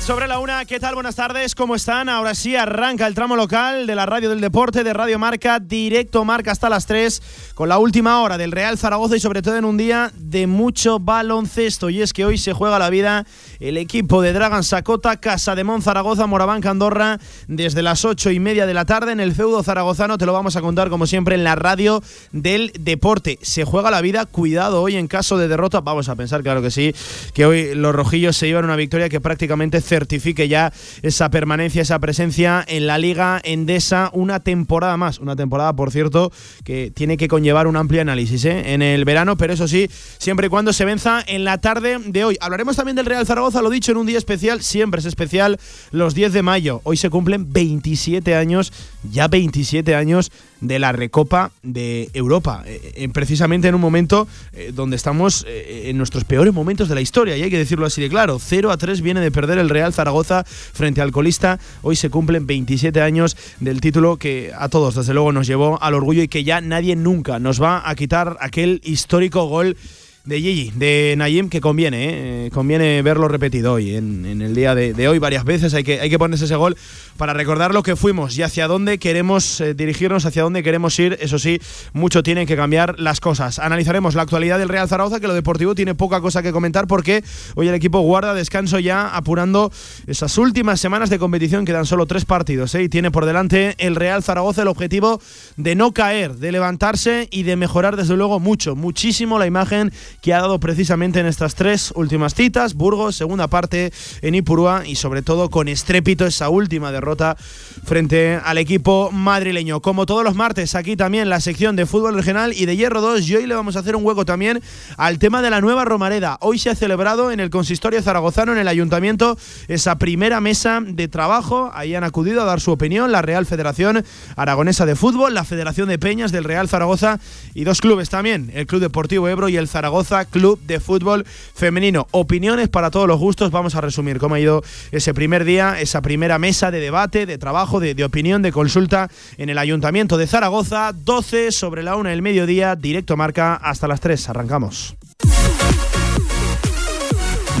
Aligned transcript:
Sobre 0.00 0.26
la 0.26 0.38
una, 0.38 0.64
¿qué 0.64 0.80
tal? 0.80 0.94
Buenas 0.94 1.14
tardes, 1.14 1.54
¿cómo 1.54 1.74
están? 1.74 2.08
Ahora 2.08 2.34
sí 2.34 2.56
arranca 2.56 3.06
el 3.06 3.14
tramo 3.14 3.36
local 3.36 3.86
de 3.86 3.94
la 3.94 4.06
Radio 4.06 4.28
del 4.28 4.40
Deporte, 4.40 4.82
de 4.82 4.92
Radio 4.92 5.18
Marca, 5.18 5.60
directo 5.60 6.24
Marca 6.24 6.50
hasta 6.50 6.68
las 6.68 6.86
3, 6.86 7.52
con 7.54 7.68
la 7.68 7.78
última 7.78 8.20
hora 8.20 8.36
del 8.36 8.50
Real 8.50 8.76
Zaragoza 8.76 9.16
y 9.16 9.20
sobre 9.20 9.40
todo 9.40 9.56
en 9.56 9.64
un 9.64 9.76
día 9.76 10.10
de 10.16 10.46
mucho 10.46 10.98
baloncesto. 10.98 11.90
Y 11.90 12.02
es 12.02 12.12
que 12.12 12.24
hoy 12.24 12.38
se 12.38 12.52
juega 12.52 12.78
la 12.78 12.90
vida 12.90 13.24
el 13.60 13.76
equipo 13.76 14.20
de 14.20 14.32
Dragan 14.32 14.64
Sacota, 14.64 15.18
Casa 15.20 15.54
de 15.54 15.64
Mon 15.64 15.80
Zaragoza, 15.80 16.26
Moraván 16.26 16.66
Andorra, 16.66 17.20
desde 17.46 17.82
las 17.82 18.04
ocho 18.04 18.30
y 18.30 18.40
media 18.40 18.66
de 18.66 18.74
la 18.74 18.84
tarde 18.84 19.12
en 19.12 19.20
el 19.20 19.34
feudo 19.34 19.62
zaragozano. 19.62 20.18
Te 20.18 20.26
lo 20.26 20.32
vamos 20.32 20.56
a 20.56 20.60
contar 20.60 20.90
como 20.90 21.06
siempre 21.06 21.34
en 21.36 21.44
la 21.44 21.54
Radio 21.54 22.02
del 22.32 22.72
Deporte. 22.80 23.38
Se 23.42 23.64
juega 23.64 23.90
la 23.90 24.00
vida, 24.00 24.26
cuidado 24.26 24.82
hoy 24.82 24.96
en 24.96 25.06
caso 25.06 25.38
de 25.38 25.46
derrota. 25.46 25.80
Vamos 25.80 26.08
a 26.08 26.16
pensar, 26.16 26.42
claro 26.42 26.62
que 26.62 26.70
sí, 26.70 26.94
que 27.32 27.46
hoy 27.46 27.74
los 27.74 27.94
rojillos 27.94 28.36
se 28.36 28.46
llevan 28.46 28.64
una 28.64 28.76
victoria 28.76 29.08
que 29.08 29.20
prácticamente 29.20 29.83
certifique 29.84 30.48
ya 30.48 30.72
esa 31.02 31.30
permanencia, 31.30 31.82
esa 31.82 31.98
presencia 31.98 32.64
en 32.66 32.86
la 32.86 32.98
Liga 32.98 33.40
Endesa 33.44 34.10
una 34.12 34.40
temporada 34.40 34.96
más. 34.96 35.18
Una 35.18 35.36
temporada, 35.36 35.74
por 35.74 35.90
cierto, 35.90 36.32
que 36.64 36.90
tiene 36.90 37.16
que 37.16 37.28
conllevar 37.28 37.66
un 37.66 37.76
amplio 37.76 38.00
análisis 38.00 38.44
¿eh? 38.44 38.74
en 38.74 38.82
el 38.82 39.04
verano, 39.04 39.36
pero 39.36 39.52
eso 39.52 39.68
sí, 39.68 39.88
siempre 40.18 40.46
y 40.46 40.50
cuando 40.50 40.72
se 40.72 40.84
venza 40.84 41.22
en 41.26 41.44
la 41.44 41.58
tarde 41.58 41.98
de 42.04 42.24
hoy. 42.24 42.36
Hablaremos 42.40 42.76
también 42.76 42.96
del 42.96 43.06
Real 43.06 43.26
Zaragoza, 43.26 43.62
lo 43.62 43.70
dicho, 43.70 43.92
en 43.92 43.98
un 43.98 44.06
día 44.06 44.18
especial, 44.18 44.62
siempre 44.62 45.00
es 45.00 45.06
especial, 45.06 45.58
los 45.90 46.14
10 46.14 46.32
de 46.32 46.42
mayo. 46.42 46.80
Hoy 46.84 46.96
se 46.96 47.10
cumplen 47.10 47.52
27 47.52 48.34
años, 48.34 48.72
ya 49.10 49.28
27 49.28 49.94
años 49.94 50.32
de 50.60 50.78
la 50.78 50.92
Recopa 50.92 51.50
de 51.62 52.08
Europa, 52.14 52.62
eh, 52.66 53.08
precisamente 53.12 53.68
en 53.68 53.74
un 53.74 53.80
momento 53.80 54.26
eh, 54.52 54.72
donde 54.74 54.96
estamos 54.96 55.44
en 55.46 55.96
nuestros 55.98 56.24
peores 56.24 56.54
momentos 56.54 56.88
de 56.88 56.94
la 56.94 57.00
historia, 57.00 57.36
y 57.36 57.42
hay 57.42 57.50
que 57.50 57.58
decirlo 57.58 57.86
así 57.86 58.00
de 58.00 58.08
claro, 58.08 58.38
0 58.38 58.70
a 58.70 58.76
3 58.76 59.00
viene 59.00 59.20
de 59.20 59.30
perder 59.30 59.58
el 59.58 59.68
Real 59.68 59.92
Zaragoza 59.92 60.44
frente 60.44 61.00
al 61.00 61.12
colista. 61.12 61.58
Hoy 61.82 61.96
se 61.96 62.10
cumplen 62.10 62.46
27 62.46 63.00
años 63.00 63.36
del 63.60 63.80
título 63.80 64.16
que 64.16 64.52
a 64.56 64.68
todos, 64.68 64.94
desde 64.94 65.14
luego, 65.14 65.32
nos 65.32 65.46
llevó 65.46 65.82
al 65.82 65.94
orgullo 65.94 66.22
y 66.22 66.28
que 66.28 66.44
ya 66.44 66.60
nadie 66.60 66.96
nunca 66.96 67.38
nos 67.38 67.62
va 67.62 67.88
a 67.88 67.94
quitar 67.94 68.36
aquel 68.40 68.80
histórico 68.84 69.46
gol 69.46 69.76
de 70.24 70.40
Gigi, 70.40 70.72
de 70.74 71.14
Nayim, 71.18 71.50
que 71.50 71.60
conviene, 71.60 72.46
¿eh? 72.46 72.50
conviene 72.50 73.02
verlo 73.02 73.28
repetido 73.28 73.74
hoy, 73.74 73.94
en, 73.94 74.24
el 74.40 74.54
día 74.54 74.74
de, 74.74 75.06
hoy 75.06 75.18
varias 75.18 75.44
veces. 75.44 75.74
Hay 75.74 75.84
que, 75.84 76.00
hay 76.00 76.08
que 76.08 76.18
ponerse 76.18 76.46
ese 76.46 76.56
gol 76.56 76.78
para 77.18 77.34
recordar 77.34 77.74
lo 77.74 77.82
que 77.82 77.94
fuimos 77.94 78.38
y 78.38 78.42
hacia 78.42 78.66
dónde 78.66 78.98
queremos 78.98 79.60
eh, 79.60 79.74
dirigirnos, 79.74 80.24
hacia 80.24 80.42
dónde 80.42 80.62
queremos 80.62 80.98
ir. 80.98 81.18
Eso 81.20 81.38
sí, 81.38 81.60
mucho 81.92 82.22
tienen 82.22 82.46
que 82.46 82.56
cambiar 82.56 82.98
las 82.98 83.20
cosas. 83.20 83.58
Analizaremos 83.58 84.14
la 84.14 84.22
actualidad 84.22 84.58
del 84.58 84.70
Real 84.70 84.88
Zaragoza, 84.88 85.20
que 85.20 85.26
lo 85.26 85.34
deportivo 85.34 85.74
tiene 85.74 85.94
poca 85.94 86.22
cosa 86.22 86.42
que 86.42 86.52
comentar 86.52 86.86
porque 86.86 87.22
hoy 87.54 87.68
el 87.68 87.74
equipo 87.74 88.00
guarda 88.00 88.32
descanso 88.32 88.78
ya 88.78 89.14
apurando 89.14 89.70
esas 90.06 90.38
últimas 90.38 90.80
semanas 90.80 91.10
de 91.10 91.18
competición. 91.18 91.66
Quedan 91.66 91.84
solo 91.84 92.06
tres 92.06 92.24
partidos 92.24 92.74
¿eh? 92.74 92.84
y 92.84 92.88
tiene 92.88 93.10
por 93.10 93.26
delante 93.26 93.74
el 93.76 93.94
Real 93.94 94.22
Zaragoza 94.22 94.62
el 94.62 94.68
objetivo 94.68 95.20
de 95.58 95.74
no 95.74 95.92
caer, 95.92 96.36
de 96.36 96.50
levantarse 96.50 97.28
y 97.30 97.42
de 97.42 97.56
mejorar 97.56 97.96
desde 97.96 98.16
luego 98.16 98.40
mucho, 98.40 98.74
muchísimo 98.74 99.38
la 99.38 99.46
imagen 99.46 99.92
que 100.24 100.32
ha 100.32 100.40
dado 100.40 100.58
precisamente 100.58 101.20
en 101.20 101.26
estas 101.26 101.54
tres 101.54 101.92
últimas 101.94 102.34
citas, 102.34 102.72
Burgos, 102.72 103.14
segunda 103.14 103.48
parte 103.48 103.92
en 104.22 104.34
Ipurúa 104.34 104.84
y 104.86 104.96
sobre 104.96 105.20
todo 105.20 105.50
con 105.50 105.68
estrépito 105.68 106.24
esa 106.24 106.48
última 106.48 106.90
derrota 106.90 107.36
frente 107.84 108.40
al 108.42 108.56
equipo 108.56 109.10
madrileño. 109.12 109.80
Como 109.80 110.06
todos 110.06 110.24
los 110.24 110.34
martes, 110.34 110.76
aquí 110.76 110.96
también 110.96 111.28
la 111.28 111.42
sección 111.42 111.76
de 111.76 111.84
fútbol 111.84 112.14
regional 112.14 112.54
y 112.54 112.64
de 112.64 112.74
Hierro 112.74 113.02
2 113.02 113.28
y 113.28 113.36
hoy 113.36 113.46
le 113.46 113.54
vamos 113.54 113.76
a 113.76 113.80
hacer 113.80 113.96
un 113.96 114.06
hueco 114.06 114.24
también 114.24 114.62
al 114.96 115.18
tema 115.18 115.42
de 115.42 115.50
la 115.50 115.60
nueva 115.60 115.84
Romareda. 115.84 116.38
Hoy 116.40 116.58
se 116.58 116.70
ha 116.70 116.74
celebrado 116.74 117.30
en 117.30 117.38
el 117.38 117.50
consistorio 117.50 118.00
zaragozano, 118.00 118.52
en 118.52 118.58
el 118.58 118.68
ayuntamiento, 118.68 119.36
esa 119.68 119.98
primera 119.98 120.40
mesa 120.40 120.80
de 120.82 121.06
trabajo. 121.06 121.70
Ahí 121.74 121.94
han 121.94 122.04
acudido 122.04 122.40
a 122.40 122.46
dar 122.46 122.62
su 122.62 122.72
opinión 122.72 123.12
la 123.12 123.20
Real 123.20 123.44
Federación 123.44 124.02
Aragonesa 124.36 124.86
de 124.86 124.96
Fútbol, 124.96 125.34
la 125.34 125.44
Federación 125.44 125.90
de 125.90 125.98
Peñas 125.98 126.32
del 126.32 126.44
Real 126.44 126.66
Zaragoza 126.66 127.20
y 127.52 127.64
dos 127.64 127.82
clubes 127.82 128.08
también, 128.08 128.50
el 128.54 128.66
Club 128.66 128.80
Deportivo 128.80 129.28
Ebro 129.28 129.50
y 129.50 129.58
el 129.58 129.68
Zaragoza 129.68 130.13
Club 130.24 130.60
de 130.60 130.78
Fútbol 130.78 131.24
Femenino. 131.26 132.06
Opiniones 132.12 132.68
para 132.68 132.92
todos 132.92 133.08
los 133.08 133.18
gustos. 133.18 133.50
Vamos 133.50 133.74
a 133.74 133.80
resumir 133.80 134.18
cómo 134.18 134.36
ha 134.36 134.40
ido 134.40 134.62
ese 134.92 135.12
primer 135.14 135.44
día, 135.44 135.80
esa 135.80 136.00
primera 136.02 136.38
mesa 136.38 136.70
de 136.70 136.78
debate, 136.78 137.26
de 137.26 137.38
trabajo, 137.38 137.80
de, 137.80 138.04
opinión, 138.04 138.42
de 138.42 138.52
consulta 138.52 139.10
en 139.36 139.50
el 139.50 139.58
Ayuntamiento 139.58 140.16
de 140.16 140.28
Zaragoza. 140.28 140.92
12 140.92 141.50
sobre 141.50 141.82
la 141.82 141.96
1 141.96 142.10
del 142.10 142.22
mediodía, 142.22 142.76
directo 142.76 143.16
marca 143.16 143.54
hasta 143.54 143.88
las 143.88 144.00
3. 144.00 144.28
Arrancamos. 144.28 144.94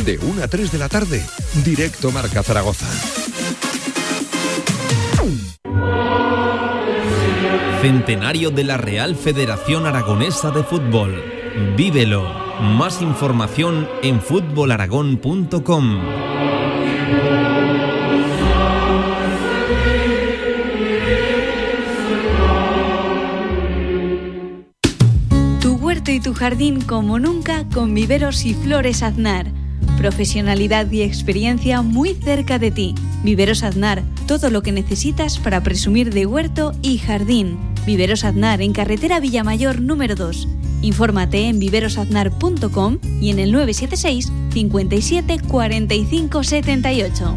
De 0.04 0.18
1 0.18 0.42
a 0.42 0.48
3 0.48 0.70
de 0.70 0.78
la 0.78 0.88
tarde, 0.88 1.24
directo 1.64 2.12
marca 2.12 2.42
Zaragoza. 2.42 2.86
Centenario 7.84 8.50
de 8.50 8.64
la 8.64 8.78
Real 8.78 9.14
Federación 9.14 9.84
Aragonesa 9.84 10.50
de 10.50 10.64
Fútbol. 10.64 11.22
Vívelo. 11.76 12.43
Más 12.64 13.02
información 13.02 13.86
en 14.02 14.22
futbolaragón.com. 14.22 16.00
Tu 25.60 25.74
huerto 25.74 26.10
y 26.10 26.20
tu 26.20 26.32
jardín 26.32 26.80
como 26.80 27.18
nunca 27.18 27.68
con 27.68 27.92
viveros 27.94 28.46
y 28.46 28.54
flores 28.54 29.02
aznar. 29.02 29.46
Profesionalidad 29.98 30.90
y 30.90 31.02
experiencia 31.02 31.82
muy 31.82 32.14
cerca 32.14 32.58
de 32.58 32.70
ti. 32.70 32.94
Viveros 33.22 33.62
Aznar, 33.62 34.02
todo 34.26 34.50
lo 34.50 34.62
que 34.62 34.72
necesitas 34.72 35.38
para 35.38 35.62
presumir 35.62 36.12
de 36.14 36.24
huerto 36.24 36.72
y 36.80 36.96
jardín. 36.96 37.58
Viveros 37.86 38.24
Aznar 38.24 38.62
en 38.62 38.72
carretera 38.72 39.20
Villamayor 39.20 39.82
número 39.82 40.14
2 40.14 40.48
Infórmate 40.84 41.48
en 41.48 41.58
viverosaznar.com 41.58 42.98
y 43.18 43.30
en 43.30 43.38
el 43.38 43.52
976 43.52 44.30
57 44.52 45.40
45 45.48 46.44
78. 46.44 47.36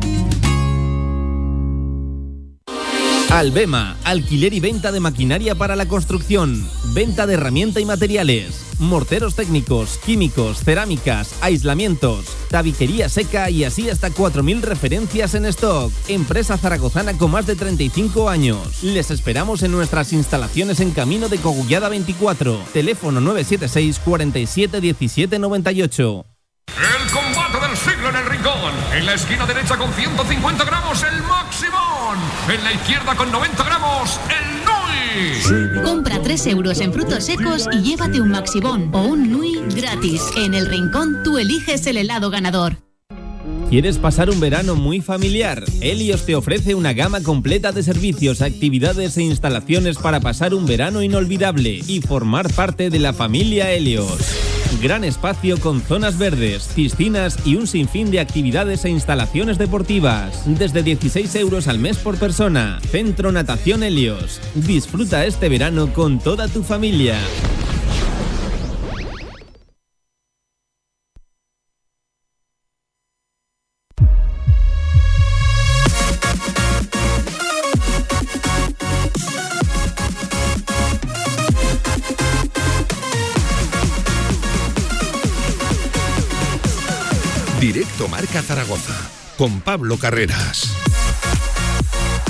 Albema, 3.29 3.95
alquiler 4.03 4.53
y 4.53 4.59
venta 4.59 4.91
de 4.91 4.99
maquinaria 4.99 5.55
para 5.55 5.75
la 5.75 5.85
construcción, 5.85 6.65
venta 6.93 7.25
de 7.25 7.35
herramienta 7.35 7.79
y 7.79 7.85
materiales, 7.85 8.66
morteros 8.79 9.35
técnicos, 9.35 9.97
químicos, 10.05 10.63
cerámicas, 10.63 11.35
aislamientos, 11.41 12.25
tabiquería 12.49 13.09
seca 13.09 13.49
y 13.49 13.63
así 13.63 13.89
hasta 13.89 14.09
4.000 14.09 14.61
referencias 14.61 15.33
en 15.35 15.45
stock. 15.45 15.91
Empresa 16.07 16.57
zaragozana 16.57 17.17
con 17.17 17.31
más 17.31 17.45
de 17.45 17.55
35 17.55 18.29
años. 18.29 18.83
Les 18.83 19.11
esperamos 19.11 19.63
en 19.63 19.71
nuestras 19.71 20.13
instalaciones 20.13 20.79
en 20.79 20.91
Camino 20.91 21.29
de 21.29 21.37
Cogullada 21.37 21.89
24. 21.89 22.59
Teléfono 22.73 23.21
976 23.21 23.99
47 23.99 24.81
17 24.81 25.39
98. 25.39 26.25
El 26.67 27.11
combate 27.11 27.67
del 27.67 27.77
siglo 27.77 28.09
en 28.09 28.15
el 28.15 28.25
rincón. 28.25 28.73
En 28.93 29.05
la 29.05 29.13
esquina 29.13 29.45
derecha 29.45 29.77
con 29.77 29.91
150 29.93 30.65
gramos 30.65 31.03
el 31.03 31.23
Maximón. 31.23 32.17
En 32.49 32.63
la 32.63 32.73
izquierda 32.73 33.15
con 33.15 33.31
90 33.31 33.63
gramos 33.63 34.19
el. 34.29 34.46
Compra 35.83 36.21
3 36.21 36.47
euros 36.47 36.81
en 36.81 36.93
frutos 36.93 37.25
secos 37.25 37.67
y 37.71 37.81
llévate 37.81 38.21
un 38.21 38.29
Maximón 38.29 38.89
o 38.93 39.01
un 39.01 39.31
Nui 39.31 39.61
gratis. 39.75 40.21
En 40.37 40.53
el 40.53 40.67
rincón 40.67 41.23
tú 41.23 41.37
eliges 41.37 41.85
el 41.87 41.97
helado 41.97 42.29
ganador. 42.29 42.77
¿Quieres 43.69 43.97
pasar 43.97 44.29
un 44.29 44.39
verano 44.39 44.75
muy 44.75 45.01
familiar? 45.01 45.61
Helios 45.81 46.25
te 46.25 46.35
ofrece 46.35 46.73
una 46.73 46.93
gama 46.93 47.21
completa 47.21 47.73
de 47.73 47.83
servicios, 47.83 48.41
actividades 48.41 49.17
e 49.17 49.23
instalaciones 49.23 49.97
para 49.97 50.21
pasar 50.21 50.53
un 50.53 50.65
verano 50.65 51.01
inolvidable 51.03 51.81
y 51.85 51.99
formar 51.99 52.51
parte 52.53 52.89
de 52.89 52.99
la 52.99 53.11
familia 53.11 53.73
Helios. 53.73 54.56
Gran 54.81 55.03
espacio 55.03 55.59
con 55.59 55.81
zonas 55.81 56.19
verdes, 56.19 56.69
piscinas 56.75 57.39
y 57.45 57.55
un 57.55 57.65
sinfín 57.65 58.11
de 58.11 58.19
actividades 58.19 58.85
e 58.85 58.89
instalaciones 58.89 59.57
deportivas. 59.57 60.43
Desde 60.45 60.83
16 60.83 61.33
euros 61.35 61.67
al 61.67 61.79
mes 61.79 61.97
por 61.97 62.17
persona. 62.17 62.79
Centro 62.91 63.31
Natación 63.31 63.81
Helios. 63.81 64.39
Disfruta 64.53 65.25
este 65.25 65.49
verano 65.49 65.91
con 65.93 66.19
toda 66.19 66.47
tu 66.47 66.61
familia. 66.61 67.17
Con 89.37 89.61
Pablo 89.61 89.97
Carreras. 89.97 90.96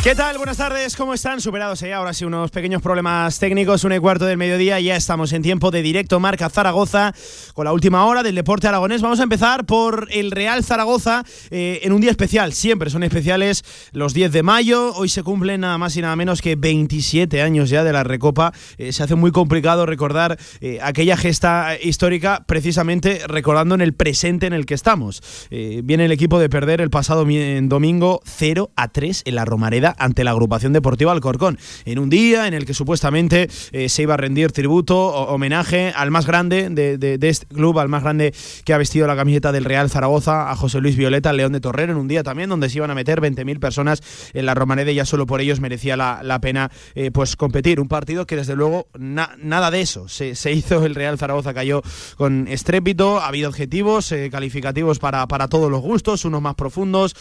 ¿Qué 0.07 0.15
tal? 0.15 0.38
Buenas 0.38 0.56
tardes, 0.56 0.95
¿cómo 0.95 1.13
están? 1.13 1.42
Superados 1.42 1.81
ya 1.81 1.98
ahora 1.98 2.13
sí 2.13 2.24
unos 2.24 2.50
pequeños 2.50 2.81
problemas 2.81 3.39
técnicos, 3.39 3.83
un 3.83 3.92
y 3.92 4.00
cuarto 4.00 4.24
del 4.24 4.38
mediodía, 4.38 4.80
ya 4.80 4.95
estamos 4.95 5.33
en 5.33 5.42
tiempo 5.42 5.69
de 5.69 5.81
directo 5.81 6.21
Marca 6.21 6.50
Zaragoza 6.50 7.13
con 7.54 7.65
la 7.65 7.74
última 7.74 8.06
hora 8.06 8.24
del 8.24 8.33
deporte 8.33 8.69
aragonés. 8.69 9.01
Vamos 9.01 9.19
a 9.19 9.24
empezar 9.24 9.65
por 9.65 10.07
el 10.09 10.31
Real 10.31 10.63
Zaragoza 10.63 11.25
eh, 11.51 11.81
en 11.83 11.92
un 11.92 12.00
día 12.00 12.12
especial, 12.12 12.54
siempre 12.54 12.89
son 12.89 13.04
especiales 13.04 13.65
los 13.92 14.13
10 14.13 14.31
de 14.31 14.44
mayo, 14.44 14.94
hoy 14.95 15.09
se 15.09 15.24
cumplen 15.24 15.59
nada 15.59 15.77
más 15.77 15.98
y 15.98 16.01
nada 16.01 16.15
menos 16.15 16.42
que 16.42 16.56
27 16.56 17.42
años 17.42 17.69
ya 17.69 17.83
de 17.83 17.92
la 17.92 18.06
Recopa, 18.06 18.54
eh, 18.77 18.94
se 18.94 19.04
hace 19.04 19.15
muy 19.15 19.33
complicado 19.33 19.86
recordar 19.86 20.39
eh, 20.62 20.80
aquella 20.81 21.18
gesta 21.18 21.75
histórica 21.83 22.45
precisamente 22.48 23.24
recordando 23.27 23.75
en 23.75 23.81
el 23.81 23.94
presente 23.94 24.48
en 24.48 24.54
el 24.54 24.65
que 24.65 24.74
estamos. 24.74 25.21
viene 25.50 26.06
el 26.06 26.13
equipo 26.13 26.39
de 26.39 26.48
perder 26.48 26.80
el 26.80 26.92
pasado 26.92 27.25
domingo 27.25 28.21
0 28.24 28.71
a 28.77 28.88
3 28.88 29.24
en 29.25 29.36
la 29.36 29.44
Romareda 29.44 29.96
ante 29.97 30.23
la 30.23 30.31
agrupación 30.31 30.73
deportiva 30.73 31.11
Alcorcón, 31.11 31.57
en 31.85 31.99
un 31.99 32.09
día 32.09 32.47
en 32.47 32.53
el 32.53 32.65
que 32.65 32.73
supuestamente 32.73 33.49
eh, 33.71 33.89
se 33.89 34.03
iba 34.03 34.13
a 34.13 34.17
rendir 34.17 34.51
tributo, 34.51 34.97
homenaje 34.97 35.91
al 35.95 36.11
más 36.11 36.25
grande 36.25 36.69
de, 36.69 37.17
este 37.21 37.45
club, 37.47 37.79
al 37.79 37.89
más 37.89 38.03
grande 38.03 38.33
que 38.63 38.73
ha 38.73 38.77
vestido 38.77 39.07
la 39.07 39.15
camiseta 39.15 39.51
del 39.51 39.65
Real 39.65 39.89
Zaragoza, 39.89 40.51
a 40.51 40.55
José 40.55 40.79
Luis 40.79 40.95
Violeta, 40.95 41.33
León 41.33 41.53
de 41.53 41.59
Torrero, 41.59 41.94
en 41.94 41.97
un 41.97 42.07
día 42.07 42.23
también 42.23 42.49
donde 42.49 42.69
se 42.69 42.77
iban 42.77 42.91
a 42.91 42.95
meter 42.95 43.21
20.000 43.21 43.59
personas 43.59 44.01
en 44.33 44.45
la 44.45 44.53
Romareda 44.53 44.91
y 44.91 44.95
ya 44.95 45.05
solo 45.05 45.25
por 45.25 45.41
ellos 45.41 45.59
merecía 45.59 45.97
la, 45.97 46.39
pena 46.41 46.71
eh, 46.95 47.11
pues 47.11 47.35
competir. 47.35 47.79
Un 47.79 47.88
partido 47.88 48.25
que 48.25 48.35
desde 48.35 48.55
luego 48.55 48.88
nada 48.97 49.71
de 49.71 49.81
eso. 49.81 50.07
Se, 50.07 50.51
hizo 50.51 50.85
el 50.85 50.95
Real 50.95 51.17
Zaragoza, 51.17 51.53
cayó 51.53 51.81
con 52.15 52.47
estrépito, 52.47 53.19
ha 53.19 53.27
habido 53.27 53.49
objetivos 53.49 54.11
eh, 54.11 54.29
calificativos 54.31 54.99
para, 54.99 55.27
para 55.27 55.47
todos 55.47 55.69
los 55.69 55.81
gustos, 55.81 56.25
unos 56.25 56.41
más 56.41 56.55
profundos, 56.55 57.15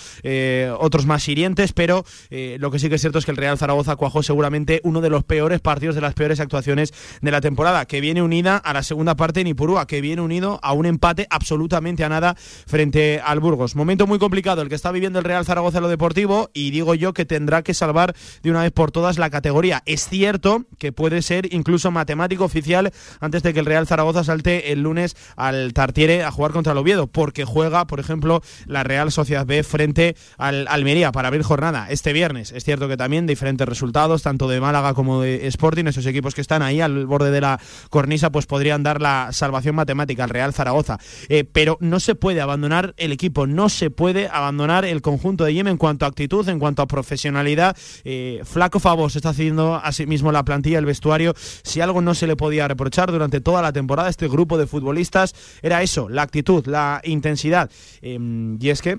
otros 0.79 1.07
más 1.07 1.27
hirientes, 1.29 1.73
pero 1.73 2.05
lo 2.31 2.66
que 2.71 2.79
sí 2.79 2.89
que 2.89 2.97
es 2.97 3.01
cierto 3.01 3.19
es 3.19 3.25
que 3.25 3.31
el 3.31 3.37
Real 3.37 3.59
Zaragoza 3.59 3.97
cuajó 3.97 4.23
seguramente 4.23 4.81
uno 4.85 5.01
de 5.01 5.11
los 5.11 5.25
peores 5.25 5.61
partidos, 5.61 5.95
de 5.95 6.01
las 6.01 6.15
peores 6.15 6.41
actuaciones 6.41 6.93
de 7.21 7.31
la 7.31 7.41
temporada, 7.41 7.87
que 7.87 8.01
viene 8.01 8.23
unida 8.23 8.57
a 8.57 8.73
la 8.73 8.83
segunda 8.83 9.17
parte 9.17 9.41
en 9.41 9.47
Ipurúa, 9.47 9.87
que 9.87 10.01
viene 10.01 10.23
unido 10.23 10.59
a 10.63 10.73
un 10.73 10.87
empate 10.87 11.27
absolutamente 11.31 12.05
a 12.05 12.09
nada 12.09 12.37
frente 12.67 13.21
al 13.25 13.41
Burgos. 13.41 13.77
Momento 13.77 14.07
muy 14.07 14.19
complicado 14.19 14.63
el 14.63 14.69
que 14.69 14.75
está 14.75 14.93
viviendo 14.93 15.19
el 15.19 15.25
Real 15.25 15.45
Zaragoza 15.45 15.79
en 15.79 15.83
lo 15.83 15.89
deportivo 15.89 16.51
y 16.55 16.71
digo 16.71 16.95
yo 16.95 17.13
que 17.13 17.25
tendrá 17.25 17.63
que 17.63 17.75
salvar 17.75 18.15
de 18.43 18.51
una 18.51 18.63
vez 18.63 18.73
por 18.73 18.91
todas 18.91 19.19
la 19.19 19.31
categoría. 19.31 19.83
Es 19.87 20.09
cierto 20.09 20.65
que 20.79 20.93
puede 20.93 21.23
ser 21.23 21.53
incluso 21.53 21.91
matemático 21.91 22.45
oficial 22.45 22.93
antes 23.21 23.43
de 23.43 23.53
que 23.53 23.61
el 23.61 23.67
Real 23.67 23.87
Zaragoza 23.87 24.25
salte 24.25 24.73
el 24.73 24.83
lunes 24.83 25.17
al 25.37 25.73
Tartiere 25.73 26.25
a 26.25 26.31
jugar 26.31 26.53
contra 26.53 26.73
el 26.73 26.79
Oviedo, 26.79 27.07
porque 27.07 27.45
juega, 27.45 27.87
por 27.87 28.01
ejemplo, 28.01 28.43
la 28.67 28.85
Real 28.85 29.13
Sociedad 29.13 29.47
B 29.47 29.63
frente 29.63 30.17
al 30.39 30.67
Almería 30.69 31.13
para 31.13 31.29
abrir 31.29 31.43
jornada 31.43 31.87
este 31.91 32.13
viernes. 32.13 32.46
Es 32.53 32.65
cierto 32.65 32.89
que 32.89 32.97
también 32.97 33.27
diferentes 33.27 33.69
resultados, 33.69 34.23
tanto 34.23 34.49
de 34.49 34.61
Málaga 34.61 34.95
como 34.95 35.23
de 35.23 35.47
Sporting, 35.47 35.87
esos 35.87 36.07
equipos 36.07 36.35
que 36.35 36.41
están 36.41 36.63
ahí 36.63 36.81
al 36.81 37.07
borde 37.07 37.31
de 37.31 37.41
la 37.41 37.61
cornisa, 37.91 38.31
pues 38.31 38.47
podrían 38.47 38.83
dar 38.83 39.01
la 39.01 39.29
salvación 39.33 39.75
matemática 39.75 40.25
al 40.25 40.31
Real 40.31 40.53
Zaragoza. 40.53 40.99
Eh, 41.29 41.45
pero 41.45 41.79
no 41.81 42.01
se 42.01 42.15
puede 42.15 42.41
abandonar 42.41 42.95
el 42.97 43.13
equipo, 43.13 43.47
no 43.47 43.69
se 43.69 43.91
puede 43.91 44.29
abandonar 44.29 44.85
el 44.85 45.03
conjunto 45.03 45.45
de 45.45 45.55
Yemen 45.55 45.73
en 45.73 45.79
cuanto 45.79 46.05
a 46.05 46.09
actitud, 46.09 46.49
en 46.49 46.59
cuanto 46.59 46.83
a 46.83 46.87
profesionalidad. 46.87 47.77
Eh, 48.05 48.41
flaco 48.45 48.81
favor 48.81 49.11
se 49.11 49.19
está 49.19 49.31
haciendo 49.31 49.77
a 49.77 49.93
sí 49.93 50.07
mismo 50.07 50.33
la 50.33 50.45
plantilla, 50.45 50.79
el 50.79 50.87
vestuario. 50.87 51.35
Si 51.63 51.81
algo 51.81 52.01
no 52.01 52.15
se 52.15 52.27
le 52.27 52.37
podía 52.37 52.69
reprochar 52.69 53.13
durante 53.13 53.41
toda 53.41 53.63
la 53.63 53.73
temporada, 53.73 54.09
este 54.09 54.29
grupo 54.29 54.59
de 54.59 54.67
futbolistas 54.67 55.35
era 55.63 55.83
eso, 55.83 56.09
la 56.09 56.23
actitud, 56.23 56.67
la 56.67 57.01
intensidad. 57.05 57.71
Em, 58.01 58.59
y 58.61 58.71
es 58.71 58.83
que 58.83 58.99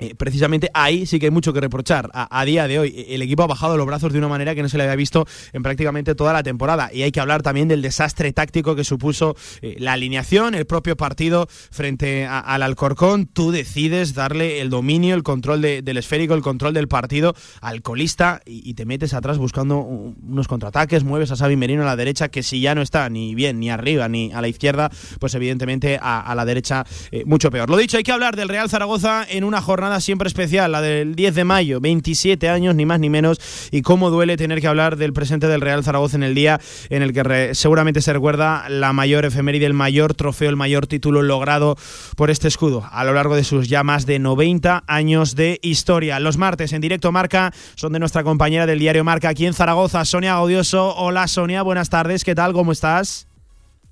eh, 0.00 0.14
precisamente 0.16 0.70
ahí 0.72 1.06
sí 1.06 1.18
que 1.18 1.26
hay 1.26 1.30
mucho 1.30 1.52
que 1.52 1.60
reprochar. 1.60 2.10
A, 2.12 2.44
día 2.44 2.66
de 2.66 2.78
hoy, 2.78 3.06
el 3.08 3.22
equipo 3.22 3.42
ha 3.42 3.46
bajado 3.46 3.76
los 3.76 3.86
brazos 3.86 4.12
de 4.12 4.18
una 4.18 4.28
manera 4.28 4.54
que 4.54 4.62
no 4.62 4.68
se 4.68 4.78
le 4.78 4.84
había 4.84 4.96
visto 4.96 5.26
en 5.52 5.62
prácticamente 5.62 6.14
toda 6.14 6.32
la 6.32 6.42
temporada. 6.42 6.90
Y 6.92 7.02
hay 7.02 7.12
que 7.12 7.20
hablar 7.20 7.42
también 7.42 7.68
del 7.68 7.82
desastre 7.82 8.32
táctico 8.32 8.74
que 8.74 8.84
supuso 8.84 9.36
eh, 9.60 9.76
la 9.78 9.92
alineación, 9.92 10.54
el 10.54 10.66
propio 10.66 10.96
partido 10.96 11.46
frente 11.70 12.26
al 12.26 12.62
Alcorcón. 12.62 13.26
Tú 13.26 13.50
decides 13.50 14.14
darle 14.14 14.60
el 14.60 14.70
dominio, 14.70 15.14
el 15.14 15.22
control 15.22 15.60
del 15.60 15.96
esférico, 15.96 16.34
el 16.34 16.42
control 16.42 16.72
del 16.72 16.88
partido 16.88 17.34
al 17.60 17.82
colista 17.82 18.40
y, 18.46 18.74
te 18.74 18.86
metes 18.86 19.12
atrás 19.12 19.36
buscando 19.36 19.78
unos 19.78 20.48
contraataques, 20.48 21.04
mueves 21.04 21.30
a 21.32 21.36
Xavi 21.36 21.56
Merino 21.56 21.82
a 21.82 21.86
la 21.86 21.96
derecha, 21.96 22.28
que 22.28 22.42
si 22.42 22.60
ya 22.60 22.74
no 22.74 22.82
está 22.82 23.08
ni 23.10 23.34
bien, 23.34 23.60
ni 23.60 23.68
arriba, 23.68 24.08
ni 24.08 24.32
a 24.32 24.40
la 24.40 24.48
izquierda, 24.48 24.90
pues 25.18 25.34
evidentemente 25.34 25.98
a, 26.00 26.32
la 26.34 26.44
derecha 26.44 26.86
eh, 27.10 27.24
mucho 27.26 27.50
peor. 27.50 27.68
Lo 27.68 27.76
dicho, 27.76 27.98
hay 27.98 28.02
que 28.02 28.12
hablar 28.12 28.36
del 28.36 28.48
Real 28.48 28.70
Zaragoza 28.70 29.26
en 29.28 29.44
una 29.44 29.60
jornada 29.60 29.89
siempre 29.98 30.28
especial, 30.28 30.70
la 30.70 30.80
del 30.80 31.16
10 31.16 31.34
de 31.34 31.44
mayo, 31.44 31.80
27 31.80 32.48
años, 32.48 32.76
ni 32.76 32.86
más 32.86 33.00
ni 33.00 33.10
menos, 33.10 33.40
y 33.72 33.82
cómo 33.82 34.10
duele 34.10 34.36
tener 34.36 34.60
que 34.60 34.68
hablar 34.68 34.96
del 34.96 35.12
presente 35.12 35.48
del 35.48 35.60
Real 35.60 35.82
Zaragoza 35.82 36.16
en 36.16 36.22
el 36.22 36.34
día 36.34 36.60
en 36.90 37.02
el 37.02 37.12
que 37.12 37.54
seguramente 37.54 38.00
se 38.02 38.12
recuerda 38.12 38.68
la 38.68 38.92
mayor 38.92 39.24
efeméride, 39.24 39.66
el 39.66 39.74
mayor 39.74 40.14
trofeo, 40.14 40.50
el 40.50 40.56
mayor 40.56 40.86
título 40.86 41.22
logrado 41.22 41.76
por 42.16 42.30
este 42.30 42.46
escudo 42.46 42.88
a 42.92 43.04
lo 43.04 43.14
largo 43.14 43.34
de 43.34 43.44
sus 43.44 43.68
ya 43.68 43.82
más 43.82 44.06
de 44.06 44.18
90 44.18 44.84
años 44.86 45.34
de 45.34 45.58
historia. 45.62 46.20
Los 46.20 46.36
martes 46.36 46.72
en 46.72 46.80
directo 46.80 47.10
Marca 47.12 47.52
son 47.74 47.92
de 47.92 47.98
nuestra 47.98 48.22
compañera 48.22 48.66
del 48.66 48.78
diario 48.78 49.04
Marca 49.04 49.30
aquí 49.30 49.46
en 49.46 49.54
Zaragoza, 49.54 50.04
Sonia 50.04 50.34
Gaudioso. 50.34 50.94
Hola 50.96 51.26
Sonia, 51.26 51.62
buenas 51.62 51.88
tardes, 51.88 52.24
¿qué 52.24 52.34
tal? 52.34 52.52
¿Cómo 52.52 52.72
estás? 52.72 53.29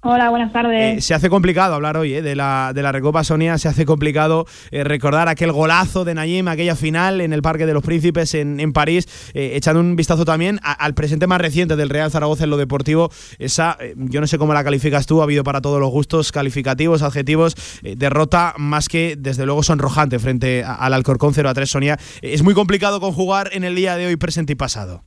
Hola, 0.00 0.30
buenas 0.30 0.52
tardes. 0.52 0.98
Eh, 0.98 1.00
se 1.00 1.12
hace 1.12 1.28
complicado 1.28 1.74
hablar 1.74 1.96
hoy 1.96 2.14
eh, 2.14 2.22
de, 2.22 2.36
la, 2.36 2.70
de 2.72 2.82
la 2.82 2.92
Recopa 2.92 3.24
Sonia, 3.24 3.58
se 3.58 3.66
hace 3.66 3.84
complicado 3.84 4.46
eh, 4.70 4.84
recordar 4.84 5.26
aquel 5.26 5.50
golazo 5.50 6.04
de 6.04 6.14
Nayim, 6.14 6.46
aquella 6.46 6.76
final 6.76 7.20
en 7.20 7.32
el 7.32 7.42
Parque 7.42 7.66
de 7.66 7.74
los 7.74 7.82
Príncipes 7.82 8.34
en, 8.34 8.60
en 8.60 8.72
París, 8.72 9.08
echando 9.34 9.80
un 9.80 9.96
vistazo 9.96 10.24
también 10.24 10.60
al 10.62 10.94
presente 10.94 11.26
más 11.26 11.40
reciente 11.40 11.74
del 11.74 11.88
Real 11.88 12.12
Zaragoza 12.12 12.44
en 12.44 12.50
lo 12.50 12.56
deportivo. 12.56 13.10
Esa, 13.40 13.76
yo 13.96 14.20
no 14.20 14.28
sé 14.28 14.38
cómo 14.38 14.54
la 14.54 14.62
calificas 14.62 15.06
tú, 15.06 15.20
ha 15.20 15.24
habido 15.24 15.42
para 15.42 15.60
todos 15.60 15.80
los 15.80 15.90
gustos, 15.90 16.30
calificativos, 16.30 17.02
adjetivos, 17.02 17.56
derrota 17.82 18.54
más 18.56 18.88
que 18.88 19.16
desde 19.18 19.46
luego 19.46 19.64
sonrojante 19.64 20.20
frente 20.20 20.62
al 20.62 20.94
Alcorcón 20.94 21.34
0 21.34 21.48
a 21.48 21.54
3 21.54 21.68
Sonia. 21.68 21.98
es 22.22 22.44
muy 22.44 22.54
complicado 22.54 23.00
conjugar 23.00 23.50
en 23.52 23.64
el 23.64 23.74
día 23.74 23.96
de 23.96 24.06
hoy 24.06 24.16
presente 24.16 24.52
y 24.52 24.56
pasado. 24.56 25.02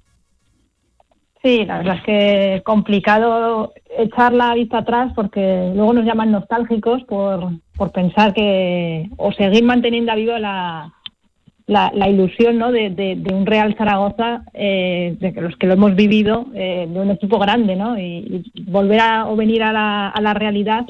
Sí, 1.44 1.66
la 1.66 1.80
verdad 1.80 1.96
es 1.98 2.04
que 2.04 2.56
es 2.56 2.62
complicado 2.62 3.74
echar 3.98 4.32
la 4.32 4.54
vista 4.54 4.80
atrás 4.80 5.12
porque 5.16 5.72
luego 5.76 5.94
nos 5.94 6.06
llaman 6.06 6.32
nostálgicos 6.32 7.04
por, 7.06 7.50
por 7.76 7.92
pensar 7.92 8.34
que 8.34 9.10
o 9.18 9.32
seguir 9.32 9.64
manteniendo 9.64 10.14
viva 10.16 10.38
la, 10.38 10.94
la, 11.66 12.10
ilusión 12.10 12.60
¿no? 12.60 12.72
de, 12.72 12.92
de, 12.92 13.34
un 13.34 13.48
Real 13.48 13.76
Zaragoza, 13.76 14.44
eh, 14.54 15.16
de 15.20 15.32
los 15.42 15.56
que 15.56 15.66
lo 15.66 15.74
hemos 15.74 15.96
vivido, 15.96 16.48
eh, 16.54 16.88
de 16.88 17.00
un 17.00 17.10
equipo 17.10 17.40
grande, 17.40 17.76
¿no? 17.76 17.98
Y, 17.98 18.52
volver 18.68 19.00
a 19.00 19.28
o 19.28 19.36
venir 19.36 19.64
a 19.64 19.74
la, 19.74 20.10
a 20.10 20.22
la 20.22 20.34
realidad, 20.34 20.86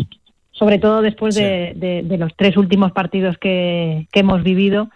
sobre 0.51 0.79
todo 0.79 1.01
después 1.01 1.35
de, 1.35 1.73
de, 2.03 2.17
los 2.17 2.35
tres 2.35 2.57
últimos 2.57 2.91
partidos 2.91 3.37
que, 3.37 4.07
que 4.11 4.19
hemos 4.19 4.43
vivido, 4.43 4.89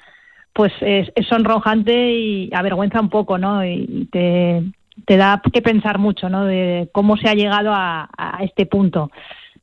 pues 0.54 0.74
es, 0.82 1.12
es 1.16 1.28
sonrojante 1.28 2.12
y 2.14 2.50
avergüenza 2.54 3.00
un 3.00 3.10
poco, 3.10 3.38
¿no? 3.38 3.66
Y 3.66 4.08
te, 4.12 4.64
te 5.06 5.18
da 5.18 5.42
que 5.52 5.62
pensar 5.62 6.00
mucho, 6.00 6.30
¿no? 6.30 6.46
De 6.46 6.90
cómo 6.92 7.18
se 7.18 7.28
ha 7.28 7.34
llegado 7.34 7.72
a, 7.74 8.10
este 8.42 8.66
punto. 8.66 9.12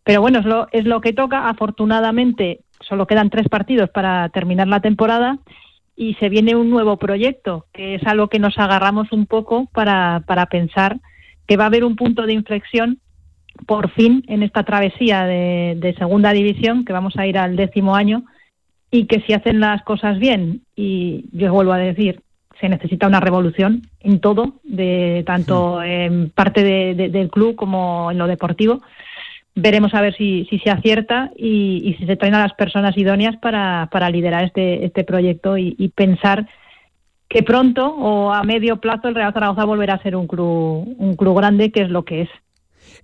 Pero 0.04 0.20
bueno, 0.20 0.40
es 0.40 0.44
lo, 0.44 0.68
es 0.72 0.84
lo 0.84 1.00
que 1.00 1.12
toca. 1.12 1.48
Afortunadamente, 1.48 2.60
solo 2.80 3.06
quedan 3.06 3.30
tres 3.30 3.48
partidos 3.48 3.90
para 3.90 4.28
terminar 4.28 4.68
la 4.68 4.80
temporada 4.80 5.38
y 5.96 6.14
se 6.14 6.28
viene 6.28 6.56
un 6.56 6.70
nuevo 6.70 6.96
proyecto, 6.96 7.66
que 7.72 7.94
es 7.94 8.06
algo 8.06 8.28
que 8.28 8.38
nos 8.38 8.58
agarramos 8.58 9.12
un 9.12 9.26
poco 9.26 9.66
para, 9.72 10.22
para 10.26 10.46
pensar 10.46 10.98
que 11.46 11.56
va 11.56 11.64
a 11.64 11.66
haber 11.68 11.84
un 11.84 11.96
punto 11.96 12.26
de 12.26 12.32
inflexión 12.32 12.98
por 13.66 13.90
fin 13.90 14.24
en 14.28 14.42
esta 14.42 14.64
travesía 14.64 15.24
de, 15.24 15.74
de 15.76 15.94
segunda 15.94 16.32
división, 16.32 16.84
que 16.84 16.92
vamos 16.92 17.16
a 17.16 17.26
ir 17.26 17.38
al 17.38 17.56
décimo 17.56 17.94
año, 17.94 18.24
y 18.90 19.06
que 19.06 19.20
si 19.20 19.32
hacen 19.32 19.60
las 19.60 19.82
cosas 19.82 20.18
bien, 20.18 20.62
y 20.74 21.26
yo 21.32 21.52
vuelvo 21.52 21.72
a 21.72 21.78
decir, 21.78 22.22
se 22.62 22.68
necesita 22.68 23.08
una 23.08 23.18
revolución 23.18 23.82
en 24.00 24.20
todo, 24.20 24.52
de 24.62 25.24
tanto 25.26 25.82
en 25.82 26.30
parte 26.30 26.62
del 26.62 27.28
club 27.28 27.56
como 27.56 28.12
en 28.12 28.18
lo 28.18 28.28
deportivo. 28.28 28.82
Veremos 29.56 29.92
a 29.94 30.00
ver 30.00 30.14
si, 30.14 30.46
si 30.48 30.60
se 30.60 30.70
acierta 30.70 31.32
y, 31.36 31.96
si 31.98 32.06
se 32.06 32.16
traen 32.16 32.36
a 32.36 32.42
las 32.42 32.54
personas 32.54 32.96
idóneas 32.96 33.36
para, 33.38 33.88
para 33.90 34.10
liderar 34.10 34.44
este, 34.44 34.84
este 34.84 35.02
proyecto 35.02 35.58
y, 35.58 35.92
pensar 35.96 36.46
que 37.28 37.42
pronto 37.42 37.88
o 37.88 38.32
a 38.32 38.44
medio 38.44 38.76
plazo 38.76 39.08
el 39.08 39.16
Real 39.16 39.32
Zaragoza 39.32 39.64
volverá 39.64 39.94
a 39.94 40.02
ser 40.02 40.14
un 40.14 40.28
club, 40.28 40.94
un 40.98 41.16
club 41.16 41.36
grande, 41.36 41.72
que 41.72 41.82
es 41.82 41.90
lo 41.90 42.04
que 42.04 42.22
es. 42.22 42.28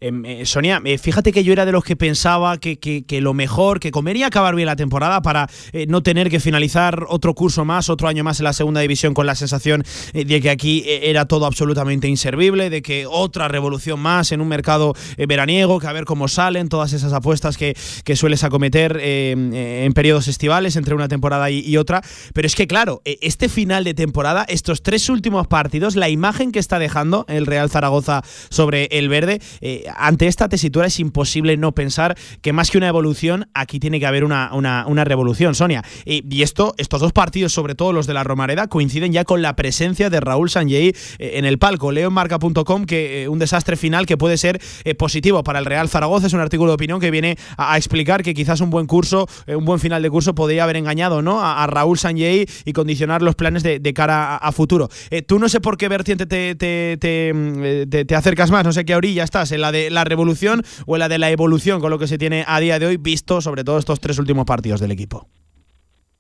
Em, 0.01 0.25
eh, 0.25 0.47
Sonia, 0.47 0.81
eh, 0.85 0.97
fíjate 0.97 1.33
que 1.33 1.43
yo 1.43 1.53
era 1.53 1.67
de 1.67 1.73
los 1.73 1.83
que 1.83 1.97
pensaba 1.97 2.59
que, 2.59 2.79
que, 2.79 3.21
lo 3.21 3.35
mejor, 3.35 3.81
que 3.81 3.91
comería 3.91 4.29
acabar 4.29 4.55
bien 4.55 4.67
la 4.67 4.77
temporada 4.77 5.23
para 5.23 5.49
no 5.89 6.03
tener 6.03 6.31
que 6.31 6.41
finalizar 6.41 7.07
otro 7.09 7.35
curso 7.35 7.65
más, 7.65 7.91
otro 7.91 8.07
año 8.09 8.23
más 8.23 8.39
en 8.39 8.45
la 8.45 8.53
segunda 8.53 8.81
división 8.81 9.13
con 9.13 9.27
la 9.27 9.35
sensación 9.35 9.85
de 10.13 10.41
que 10.41 10.51
aquí 10.51 10.85
era 10.87 11.27
todo 11.27 11.47
absolutamente 11.47 12.07
inservible, 12.07 12.71
de 12.71 12.83
que 12.83 13.07
otra 13.07 13.49
revolución 13.49 13.99
más 13.99 14.31
en 14.31 14.41
un 14.41 14.49
mercado 14.49 14.95
veraniego, 15.17 15.81
que 15.81 15.87
a 15.87 15.93
ver 15.93 16.05
cómo 16.05 16.29
salen 16.29 16.69
todas 16.69 16.93
esas 16.93 17.13
apuestas 17.13 17.57
que, 17.57 17.77
que 18.05 18.17
sueles 18.17 18.45
acometer 18.45 19.01
en 19.01 19.93
periodos 19.95 20.29
estivales 20.29 20.77
entre 20.77 20.95
una 20.95 21.09
temporada 21.09 21.51
y, 21.51 21.77
otra. 21.77 22.03
Pero 22.33 22.47
es 22.47 22.55
que, 22.55 22.67
claro, 22.67 23.03
este 23.05 23.49
final 23.49 23.85
de 23.85 23.95
temporada, 23.95 24.45
estos 24.49 24.83
tres 24.83 25.09
últimos 25.09 25.47
partidos, 25.47 25.97
la 25.97 26.09
imagen 26.09 26.53
que 26.53 26.59
está 26.59 26.79
dejando 26.79 27.25
el 27.29 27.47
Real 27.47 27.71
Zaragoza 27.71 28.23
sobre 28.51 28.87
el 28.93 29.09
verde, 29.09 29.41
eh, 29.61 29.88
ante 29.97 30.27
esta 30.27 30.49
tesitura 30.49 30.87
es 30.87 31.01
imposible 31.01 31.57
no 31.57 31.73
pensar 31.73 32.17
que 32.43 32.53
más 32.53 32.71
que 32.71 32.79
una 32.79 32.89
evolución, 32.89 33.49
aquí 33.55 33.81
tiene 33.81 34.01
que 34.01 34.07
haber 34.07 34.25
una, 34.25 34.51
una, 34.55 35.05
revolución, 35.05 35.55
Sonia. 35.55 35.85
y 36.05 36.43
esto, 36.43 36.75
estos 36.79 37.01
dos 37.01 37.13
partidos, 37.13 37.53
sobre 37.53 37.75
todo 37.75 37.93
los 37.93 38.07
de 38.07 38.15
la 38.15 38.25
Romareda, 38.25 38.69
coinciden 38.69 39.13
ya 39.13 39.25
con 39.25 39.43
la 39.43 39.57
presencia 39.57 40.11
de 40.11 40.21
Raúl 40.21 40.51
Sanjei 40.51 40.89
eh, 40.89 40.95
en 41.35 41.45
el 41.45 41.59
palco. 41.59 41.93
Leo 41.93 42.09
en 42.09 42.15
marca.com 42.15 42.85
que 42.85 43.23
eh, 43.23 43.29
un 43.29 43.39
desastre 43.39 43.77
final 43.77 44.07
que 44.07 44.17
puede 44.17 44.37
ser 44.37 44.61
positivo 44.97 45.43
para 45.43 45.59
el 45.59 45.65
Real 45.65 45.89
Zaragoza. 45.89 46.27
Es 46.27 46.33
un 46.33 46.41
artículo 46.41 46.71
de 46.71 46.75
opinión 46.75 47.01
que 47.01 47.11
viene 47.11 47.37
a, 47.57 47.77
explicar 47.77 48.23
que 48.23 48.35
quizás 48.35 48.61
un 48.61 48.71
buen 48.71 48.87
curso, 48.87 49.29
un 49.47 49.65
buen 49.65 49.81
final 49.81 50.03
de 50.03 50.11
curso 50.11 50.35
podría 50.35 50.65
haber 50.65 50.77
engañado 50.77 51.23
¿no? 51.23 51.41
a, 51.43 51.67
Raúl 51.67 51.99
Sanjei 51.99 52.47
y 52.65 52.73
condicionar 52.73 53.23
los 53.23 53.35
planes 53.35 53.63
de, 53.63 53.93
cara 53.95 54.37
a, 54.37 54.53
futuro. 54.53 54.89
tú 55.27 55.39
no 55.39 55.49
sé 55.49 55.61
por 55.61 55.77
qué 55.77 55.89
vertiente 55.89 56.27
te, 56.27 56.55
te, 56.55 57.33
mm, 57.33 57.89
te, 58.07 58.15
acercas 58.15 58.51
más, 58.51 58.65
no 58.65 58.73
sé 58.73 58.85
qué 58.85 58.95
orilla 58.95 59.25
estás, 59.25 59.53
en 59.53 59.61
la 59.61 59.73
de 59.73 59.78
la 59.91 60.05
revolución 60.05 60.63
o 60.87 60.97
en 60.97 61.01
la 61.01 61.09
de 61.09 61.19
la 61.19 61.31
evolución 61.31 61.81
con 61.81 61.91
lo 61.91 61.99
que 61.99 62.07
se 62.07 62.19
tiene 62.19 62.45
a 62.47 62.61
día 62.61 62.79
de 62.79 62.87
hoy, 62.87 62.97
visto 62.97 63.41
sobre 63.41 63.65
todo 63.65 63.79
estos 63.79 64.01
tres 64.01 64.19
últimos 64.19 64.45
partidos 64.45 64.81
del 64.81 64.93
equipo. 64.93 65.29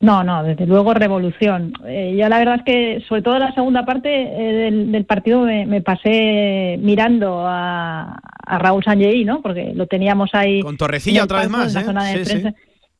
No, 0.01 0.23
no, 0.23 0.45
desde 0.45 0.65
luego 0.65 0.95
revolución. 0.95 1.73
Eh, 1.85 2.17
yo 2.17 2.29
la 2.29 2.39
verdad 2.39 2.57
es 2.59 2.63
que, 2.63 3.05
sobre 3.09 3.23
todo 3.23 3.39
la 3.41 3.53
segunda 3.53 3.85
parte 3.85 4.09
eh, 4.11 4.71
del, 4.71 5.05
partido, 5.05 5.41
me, 5.43 5.81
pasé 5.81 6.79
mirando 6.81 7.43
a, 7.45 8.21
Raúl 8.47 8.85
Sanjei, 8.85 9.25
¿no? 9.25 9.43
Porque 9.43 9.73
lo 9.75 9.87
teníamos 9.87 10.31
ahí. 10.35 10.63
Con 10.63 10.77
Torrecilla 10.77 11.25
otra 11.25 11.41
vez 11.41 11.51
más, 11.51 11.75
¿eh? 11.75 12.25
Sí, 12.25 12.45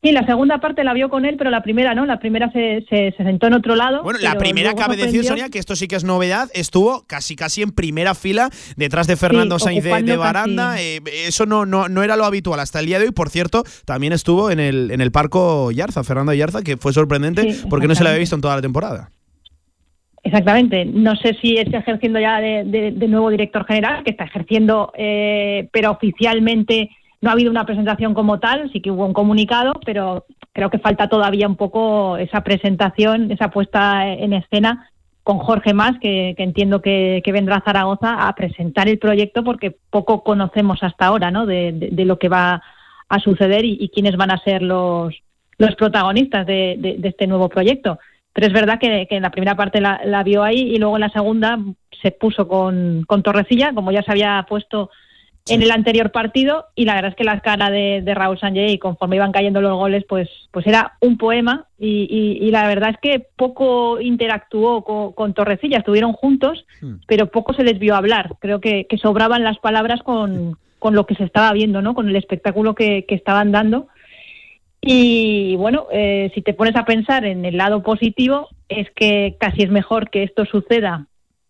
la 0.01 0.25
segunda 0.25 0.59
parte 0.59 0.83
la 0.83 0.93
vio 0.93 1.09
con 1.09 1.25
él, 1.25 1.35
pero 1.37 1.49
la 1.49 1.61
primera 1.61 1.93
no, 1.93 2.05
la 2.05 2.19
primera 2.19 2.49
se, 2.51 2.85
se, 2.89 3.13
sentó 3.17 3.47
en 3.47 3.53
otro 3.53 3.75
lado. 3.75 4.01
Bueno, 4.01 4.19
la 4.21 4.35
primera 4.35 4.73
cabe 4.73 4.95
decir, 4.95 5.23
Sonia, 5.25 5.49
que 5.49 5.59
esto 5.59 5.75
sí 5.75 5.87
que 5.87 5.95
es 5.95 6.03
novedad, 6.03 6.49
estuvo 6.53 7.03
casi 7.05 7.35
casi 7.35 7.61
en 7.61 7.71
primera 7.71 8.15
fila 8.15 8.49
detrás 8.77 9.07
de 9.07 9.17
Fernando 9.17 9.59
Sainz 9.59 9.83
de, 9.83 10.17
Baranda. 10.17 10.81
Eh, 10.81 11.01
eso 11.27 11.45
no, 11.45 11.65
no, 11.65 11.89
no 11.89 12.03
era 12.03 12.15
lo 12.15 12.25
habitual 12.25 12.59
hasta 12.59 12.79
el 12.79 12.85
día 12.85 12.99
de 12.99 13.05
hoy. 13.05 13.11
Por 13.11 13.29
cierto, 13.29 13.63
también 13.85 14.13
estuvo 14.13 14.51
en 14.51 14.59
el, 14.59 14.91
en 14.91 15.01
el 15.01 15.11
Parco 15.11 15.71
Yarza, 15.71 16.03
Fernando 16.03 16.33
Yarza, 16.33 16.61
que 16.61 16.77
fue 16.77 16.93
sorprendente 16.93 17.55
porque 17.69 17.87
no 17.87 17.95
se 17.95 18.03
le 18.03 18.09
había 18.09 18.19
visto 18.19 18.35
en 18.35 18.41
toda 18.41 18.55
la 18.55 18.61
temporada. 18.61 19.09
Exactamente. 20.23 20.85
No 20.85 21.15
sé 21.15 21.35
si 21.41 21.57
está 21.57 21.79
ejerciendo 21.79 22.19
ya 22.19 22.39
de, 22.39 22.93
nuevo 23.07 23.29
director 23.29 23.65
general, 23.65 24.03
que 24.03 24.11
está 24.11 24.25
ejerciendo, 24.25 24.91
eh, 24.97 25.69
pero 25.71 25.91
oficialmente 25.91 26.89
no 27.21 27.29
ha 27.29 27.33
habido 27.33 27.51
una 27.51 27.65
presentación 27.65 28.13
como 28.13 28.39
tal, 28.39 28.71
sí 28.71 28.81
que 28.81 28.91
hubo 28.91 29.05
un 29.05 29.13
comunicado, 29.13 29.73
pero 29.85 30.25
creo 30.53 30.69
que 30.69 30.79
falta 30.79 31.09
todavía 31.09 31.47
un 31.47 31.57
poco 31.57 32.17
esa 32.17 32.43
presentación, 32.43 33.31
esa 33.31 33.49
puesta 33.49 34.07
en 34.07 34.33
escena 34.33 34.89
con 35.23 35.37
Jorge 35.37 35.73
Más, 35.73 35.99
que, 35.99 36.33
entiendo 36.37 36.81
que, 36.81 37.21
vendrá 37.31 37.57
a 37.57 37.63
Zaragoza 37.63 38.27
a 38.27 38.33
presentar 38.33 38.87
el 38.87 38.97
proyecto 38.97 39.43
porque 39.43 39.77
poco 39.89 40.23
conocemos 40.23 40.81
hasta 40.81 41.05
ahora 41.05 41.29
¿no? 41.29 41.45
de, 41.45 41.91
lo 41.91 42.17
que 42.17 42.29
va 42.29 42.63
a 43.09 43.19
suceder 43.19 43.63
y, 43.65 43.89
quiénes 43.93 44.15
van 44.15 44.31
a 44.31 44.39
ser 44.39 44.63
los, 44.63 45.13
los 45.57 45.75
protagonistas 45.75 46.47
de, 46.47 46.99
este 47.03 47.27
nuevo 47.27 47.49
proyecto. 47.49 47.99
Pero 48.33 48.47
es 48.47 48.53
verdad 48.53 48.79
que, 48.79 49.07
en 49.09 49.21
la 49.21 49.29
primera 49.29 49.55
parte 49.55 49.81
la, 49.81 50.01
la, 50.03 50.23
vio 50.23 50.41
ahí 50.41 50.61
y 50.61 50.77
luego 50.77 50.95
en 50.95 51.01
la 51.01 51.09
segunda 51.09 51.59
se 52.01 52.11
puso 52.11 52.47
con, 52.47 53.03
con 53.05 53.21
Torrecilla, 53.21 53.73
como 53.73 53.91
ya 53.91 54.01
se 54.01 54.11
había 54.11 54.43
puesto 54.47 54.89
en 55.47 55.63
el 55.63 55.71
anterior 55.71 56.11
partido 56.11 56.65
y 56.75 56.85
la 56.85 56.95
verdad 56.95 57.11
es 57.11 57.15
que 57.15 57.23
la 57.23 57.39
cara 57.39 57.69
de, 57.69 58.03
Raúl 58.05 58.39
Sanjay 58.39 58.77
conforme 58.77 59.15
iban 59.15 59.31
cayendo 59.31 59.61
los 59.61 59.75
goles 59.75 60.03
pues 60.07 60.29
pues 60.51 60.65
era 60.67 60.97
un 61.01 61.17
poema 61.17 61.65
y, 61.77 62.49
la 62.51 62.67
verdad 62.67 62.91
es 62.91 62.97
que 63.01 63.27
poco 63.35 63.99
interactuó 63.99 64.83
con, 64.83 65.33
Torrecilla 65.33 65.79
estuvieron 65.79 66.13
juntos 66.13 66.65
hmm. 66.81 66.95
pero 67.07 67.27
poco 67.27 67.53
se 67.53 67.63
les 67.63 67.79
vio 67.79 67.95
hablar. 67.95 68.35
Creo 68.39 68.59
que, 68.59 68.85
sobraban 69.01 69.43
las 69.43 69.57
palabras 69.59 70.01
con, 70.03 70.57
lo 70.81 71.05
que 71.05 71.15
se 71.15 71.23
estaba 71.23 71.53
viendo 71.53 71.81
no 71.81 71.93
con 71.93 72.09
el 72.09 72.15
espectáculo 72.15 72.75
que, 72.75 73.05
estaban 73.07 73.51
dando. 73.51 73.87
Y 74.81 75.55
bueno 75.57 75.87
eh, 75.91 76.31
si 76.33 76.41
te 76.41 76.53
pones 76.53 76.75
a 76.75 76.85
pensar 76.85 77.25
en 77.25 77.45
el 77.45 77.57
lado 77.57 77.83
positivo 77.83 78.47
es 78.69 78.89
que 78.91 79.35
casi 79.39 79.63
es 79.63 79.69
mejor 79.69 80.09
que 80.09 80.23
esto 80.23 80.45
suceda 80.45 81.07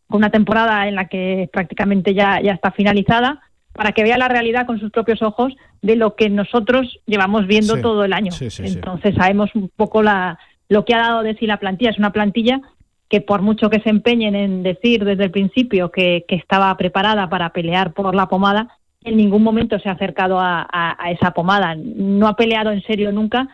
con 0.08 0.17
una 0.17 0.31
temporada 0.31 0.88
en 0.88 0.96
la 0.96 1.08
que 1.08 1.48
prácticamente 1.53 2.15
ya, 2.15 2.41
ya 2.41 2.53
está 2.53 2.72
finalizada 2.72 3.41
para 3.73 3.91
que 3.91 4.03
vea 4.03 4.17
la 4.17 4.27
realidad 4.27 4.65
con 4.65 4.79
sus 4.79 4.91
propios 4.91 5.21
ojos 5.21 5.53
de 5.81 5.95
lo 5.95 6.15
que 6.15 6.29
nosotros 6.29 6.99
llevamos 7.05 7.47
viendo 7.47 7.79
todo 7.81 8.03
el 8.03 8.13
año. 8.13 8.31
Entonces 8.59 9.15
sabemos 9.15 9.49
un 9.55 9.69
poco 9.75 10.03
la, 10.03 10.38
lo 10.67 10.85
que 10.85 10.93
ha 10.93 10.99
dado 10.99 11.23
de 11.23 11.35
sí 11.35 11.45
la 11.45 11.57
plantilla. 11.57 11.91
Es 11.91 11.99
una 11.99 12.11
plantilla 12.11 12.61
que 13.09 13.21
por 13.21 13.41
mucho 13.41 13.69
que 13.69 13.79
se 13.81 13.89
empeñen 13.89 14.35
en 14.35 14.63
decir 14.63 15.03
desde 15.03 15.25
el 15.25 15.31
principio 15.31 15.91
que, 15.91 16.25
estaba 16.27 16.75
preparada 16.77 17.27
para 17.29 17.49
pelear 17.51 17.93
por 17.93 18.13
la 18.13 18.27
pomada, 18.27 18.67
en 19.03 19.17
ningún 19.17 19.43
momento 19.43 19.79
se 19.79 19.89
ha 19.89 19.93
acercado 19.93 20.38
a, 20.39 20.95
esa 21.11 21.31
pomada. 21.31 21.75
No 21.75 22.27
ha 22.27 22.35
peleado 22.35 22.71
en 22.71 22.83
serio 22.83 23.11
nunca 23.11 23.47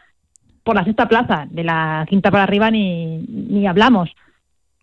por 0.64 0.76
la 0.76 0.84
sexta 0.84 1.08
plaza, 1.08 1.46
de 1.50 1.64
la 1.64 2.06
quinta 2.10 2.32
para 2.32 2.44
arriba 2.44 2.72
ni, 2.72 3.20
ni 3.20 3.68
hablamos. 3.68 4.10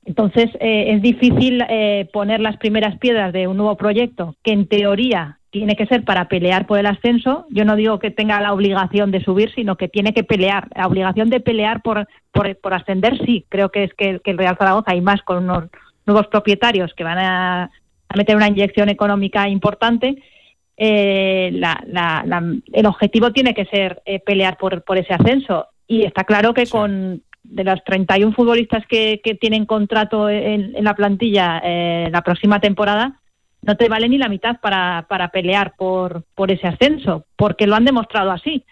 Entonces, 0.05 0.51
eh, 0.61 0.93
es 0.95 1.03
difícil 1.03 1.65
eh, 1.69 2.09
poner 2.13 2.41
las 2.41 2.57
primeras 2.57 2.99
piedras 2.99 3.33
de 3.33 3.47
un 3.47 3.57
nuevo 3.57 3.77
proyecto 3.77 4.35
que 4.43 4.53
en 4.53 4.67
teoría 4.67 5.39
tiene 5.51 5.77
que 5.77 5.87
ser 5.87 6.05
para 6.05 6.29
pelear 6.29 6.67
por 6.67 6.79
el 6.79 6.87
ascenso. 6.87 7.47
Yo 7.51 7.65
no 7.65 7.77
digo 7.77 7.99
que 7.99 8.11
tenga 8.11 8.41
la 8.41 8.53
obligación 8.53 9.11
de 9.11 9.23
subir, 9.23 9.53
sino 9.55 9.77
que 9.77 9.89
tiene 9.89 10.13
que 10.13 10.25
pelear. 10.25 10.69
La 10.75 10.87
obligación 10.87 11.31
de 11.31 11.41
pelear 11.41 11.83
por, 11.83 12.09
por, 12.33 12.75
ascender, 12.75 13.19
sí. 13.25 13.45
Creo 13.49 13.69
que 13.69 13.85
es 13.85 13.95
que, 13.95 14.21
el 14.25 14.39
Real 14.39 14.57
Zaragoza, 14.59 14.95
y 14.95 15.01
más 15.01 15.23
con 15.23 15.45
unos 15.45 15.65
nuevos 16.07 16.27
propietarios 16.29 16.93
que 16.95 17.05
van 17.05 17.19
a, 17.19 17.71
meter 18.17 18.35
una 18.37 18.49
inyección 18.49 18.89
económica 18.89 19.49
importante, 19.49 20.23
eh, 20.77 21.61
el 22.73 22.87
objetivo 22.87 23.33
tiene 23.33 23.55
que 23.55 23.67
ser 23.67 24.03
pelear 24.25 24.57
por, 24.57 24.83
por 24.83 24.99
ese 24.99 25.15
ascenso. 25.15 25.69
Y 25.87 26.05
está 26.05 26.25
claro 26.25 26.55
que 26.55 26.67
con 26.67 27.23
de 27.45 27.65
los 27.65 27.83
31 27.85 28.33
futbolistas 28.33 28.87
que, 28.87 29.21
que 29.23 29.35
tienen 29.35 29.67
contrato 29.67 30.29
en, 30.29 30.73
la 30.83 30.95
plantilla 30.95 31.61
eh, 31.65 32.09
la 32.11 32.23
próxima 32.23 32.61
temporada, 32.61 33.21
no 33.63 33.77
te 33.77 33.89
vale 33.89 34.09
ni 34.09 34.19
la 34.19 34.29
mitad 34.29 34.61
para, 34.61 35.07
para 35.09 35.29
pelear 35.29 35.75
por, 35.77 36.25
por 36.35 36.51
ese 36.51 36.67
ascenso, 36.67 37.27
porque 37.37 37.67
lo 37.67 37.77
han 37.77 37.85
demostrado 37.85 38.31
así. 38.31 38.65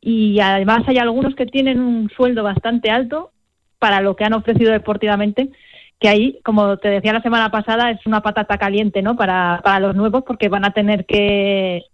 Y 0.00 0.40
además 0.40 0.82
hay 0.86 0.98
algunos 0.98 1.34
que 1.34 1.46
tienen 1.46 1.80
un 1.80 2.10
sueldo 2.10 2.42
bastante 2.42 2.90
alto 2.90 3.32
para 3.78 4.00
lo 4.00 4.16
que 4.16 4.24
han 4.24 4.34
ofrecido 4.34 4.72
deportivamente, 4.72 5.50
que 5.98 6.08
ahí, 6.08 6.38
como 6.44 6.76
te 6.76 6.88
decía 6.88 7.14
la 7.14 7.22
semana 7.22 7.50
pasada, 7.50 7.90
es 7.90 8.04
una 8.06 8.20
patata 8.20 8.58
caliente 8.58 9.00
¿no? 9.02 9.16
para, 9.16 9.60
para 9.64 9.80
los 9.80 9.96
nuevos, 9.96 10.24
porque 10.26 10.48
van 10.48 10.64
a 10.64 10.72
tener 10.72 11.06
que, 11.06 11.84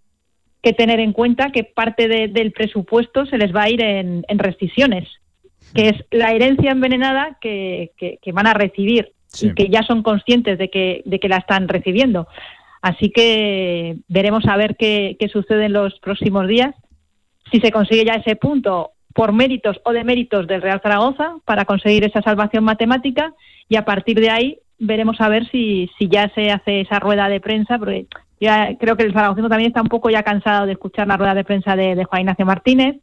que 0.61 0.73
tener 0.73 0.99
en 0.99 1.13
cuenta 1.13 1.51
que 1.51 1.63
parte 1.63 2.07
del 2.07 2.51
presupuesto 2.51 3.25
se 3.25 3.37
les 3.37 3.55
va 3.55 3.63
a 3.63 3.69
ir 3.69 3.81
en, 3.81 4.25
en 4.27 4.39
rescisiones 4.39 5.07
que 5.73 5.89
es 5.89 6.05
la 6.11 6.31
herencia 6.31 6.71
envenenada 6.71 7.37
que, 7.41 7.91
van 8.33 8.47
a 8.47 8.53
recibir 8.53 9.11
y 9.41 9.53
que 9.53 9.69
ya 9.69 9.83
son 9.83 10.03
conscientes 10.03 10.57
de 10.57 10.69
que, 10.69 11.01
de 11.05 11.19
que 11.19 11.29
la 11.29 11.37
están 11.37 11.67
recibiendo. 11.67 12.27
Así 12.81 13.11
que 13.11 13.95
veremos 14.09 14.45
a 14.45 14.57
ver 14.57 14.75
qué, 14.75 15.17
sucede 15.31 15.65
en 15.65 15.73
los 15.73 15.97
próximos 15.99 16.47
días, 16.47 16.75
si 17.51 17.59
se 17.59 17.71
consigue 17.71 18.05
ya 18.05 18.15
ese 18.15 18.35
punto 18.35 18.91
por 19.13 19.31
méritos 19.31 19.79
o 19.85 19.93
de 19.93 20.03
méritos 20.03 20.47
del 20.47 20.61
Real 20.61 20.81
Zaragoza 20.81 21.35
para 21.45 21.65
conseguir 21.65 22.03
esa 22.03 22.21
salvación 22.21 22.63
matemática 22.63 23.33
y 23.69 23.75
a 23.77 23.85
partir 23.85 24.19
de 24.19 24.31
ahí 24.31 24.59
veremos 24.79 25.21
a 25.21 25.29
ver 25.29 25.49
si, 25.49 25.89
si 25.97 26.09
ya 26.09 26.29
se 26.33 26.51
hace 26.51 26.81
esa 26.81 26.99
rueda 26.99 27.29
de 27.29 27.39
prensa, 27.39 27.77
porque 27.77 28.07
ya 28.41 28.75
creo 28.77 28.97
que 28.97 29.03
el 29.03 29.13
Zaragoza 29.13 29.47
también 29.47 29.69
está 29.69 29.81
un 29.81 29.87
poco 29.87 30.09
ya 30.09 30.23
cansado 30.23 30.65
de 30.65 30.73
escuchar 30.73 31.07
la 31.07 31.15
rueda 31.15 31.35
de 31.35 31.45
prensa 31.45 31.75
de, 31.75 31.95
de 31.95 32.03
Juan 32.03 32.21
Ignacio 32.21 32.45
Martínez 32.45 32.97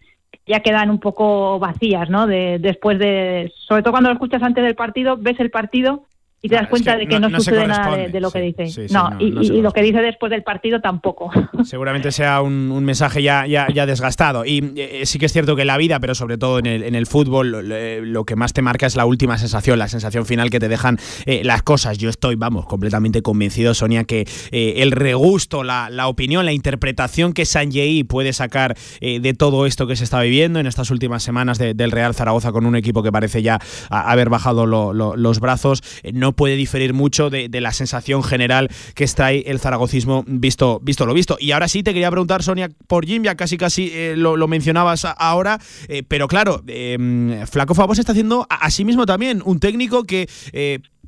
ya 0.50 0.60
quedan 0.60 0.90
un 0.90 0.98
poco 0.98 1.58
vacías, 1.60 2.10
¿no? 2.10 2.26
De, 2.26 2.58
después 2.58 2.98
de, 2.98 3.52
sobre 3.68 3.82
todo 3.82 3.92
cuando 3.92 4.10
lo 4.10 4.14
escuchas 4.14 4.42
antes 4.42 4.64
del 4.64 4.74
partido, 4.74 5.16
ves 5.16 5.38
el 5.38 5.50
partido 5.50 6.06
y 6.42 6.48
te 6.48 6.54
das 6.54 6.68
cuenta 6.68 6.96
de 6.96 7.06
que 7.06 7.20
no, 7.20 7.28
sucede 7.28 7.66
nada 7.66 7.96
de, 7.96 8.20
lo 8.20 8.30
que 8.30 8.40
dice. 8.40 8.86
no, 8.90 9.10
y, 9.18 9.60
lo 9.60 9.72
que 9.72 9.82
dice 9.82 10.00
después 10.00 10.30
del 10.30 10.42
partido 10.42 10.80
tampoco. 10.80 11.30
Seguramente 11.64 12.12
sea 12.12 12.40
un, 12.40 12.82
mensaje 12.82 13.22
ya, 13.22 13.46
ya, 13.46 13.68
ya, 13.68 13.84
desgastado. 13.84 14.46
Y 14.46 14.72
eh, 14.76 15.02
sí 15.04 15.18
que 15.18 15.26
es 15.26 15.32
cierto 15.32 15.54
que 15.54 15.62
en 15.62 15.66
la 15.66 15.76
vida, 15.76 16.00
pero 16.00 16.14
sobre 16.14 16.38
todo 16.38 16.58
en 16.58 16.66
el, 16.66 16.82
en 16.82 16.94
el 16.94 17.06
fútbol, 17.06 17.50
lo, 17.50 18.24
que 18.24 18.36
más 18.36 18.54
te 18.54 18.62
marca 18.62 18.86
es 18.86 18.96
la 18.96 19.04
última 19.04 19.36
sensación, 19.36 19.78
la 19.78 19.88
sensación 19.88 20.24
final 20.24 20.48
que 20.48 20.58
te 20.58 20.68
dejan 20.68 20.98
eh, 21.26 21.42
las 21.44 21.62
cosas. 21.62 21.98
Yo 21.98 22.08
estoy, 22.08 22.36
vamos, 22.36 22.64
completamente 22.64 23.20
convencido, 23.20 23.74
Sonia, 23.74 24.04
que 24.04 24.26
eh, 24.50 24.74
el 24.78 24.92
regusto, 24.92 25.62
la, 25.62 25.90
la, 25.90 26.08
opinión, 26.08 26.46
la 26.46 26.52
interpretación 26.52 27.34
que 27.34 27.44
Sanjei 27.44 28.02
puede 28.04 28.32
sacar 28.32 28.76
de 29.00 29.34
todo 29.34 29.66
esto 29.66 29.86
que 29.86 29.96
se 29.96 30.04
está 30.04 30.20
viviendo 30.20 30.58
en 30.58 30.66
estas 30.66 30.90
últimas 30.90 31.22
semanas 31.22 31.58
del 31.58 31.90
Real 31.90 32.14
Zaragoza 32.14 32.52
con 32.52 32.64
un 32.64 32.76
equipo 32.76 33.02
que 33.02 33.12
parece 33.12 33.42
ya 33.42 33.58
haber 33.90 34.30
bajado 34.30 34.66
los 34.66 35.40
brazos, 35.40 35.82
no 36.12 36.29
puede 36.32 36.56
diferir 36.56 36.94
mucho 36.94 37.30
de, 37.30 37.48
la 37.60 37.72
sensación 37.72 38.22
general 38.22 38.70
que 38.94 39.04
está 39.04 39.26
ahí 39.26 39.42
el 39.46 39.60
zaragocismo 39.60 40.24
visto, 40.26 40.80
visto 40.82 41.04
lo 41.04 41.12
visto. 41.12 41.36
Y 41.38 41.52
ahora 41.52 41.68
sí 41.68 41.82
te 41.82 41.92
quería 41.92 42.10
preguntar, 42.10 42.42
Sonia, 42.42 42.70
por 42.86 43.06
Jim, 43.06 43.22
ya 43.22 43.34
casi 43.34 43.58
casi 43.58 43.90
eh, 43.92 44.14
lo, 44.16 44.48
mencionabas 44.48 45.04
ahora, 45.04 45.60
eh, 45.88 46.02
pero 46.06 46.26
claro, 46.26 46.62
eh, 46.66 47.44
Flaco 47.50 47.74
Favos 47.74 47.98
está 47.98 48.12
haciendo 48.12 48.46
a, 48.48 48.70
sí 48.70 48.84
mismo 48.84 49.04
también 49.06 49.42
un 49.44 49.60
técnico 49.60 50.04
que 50.04 50.28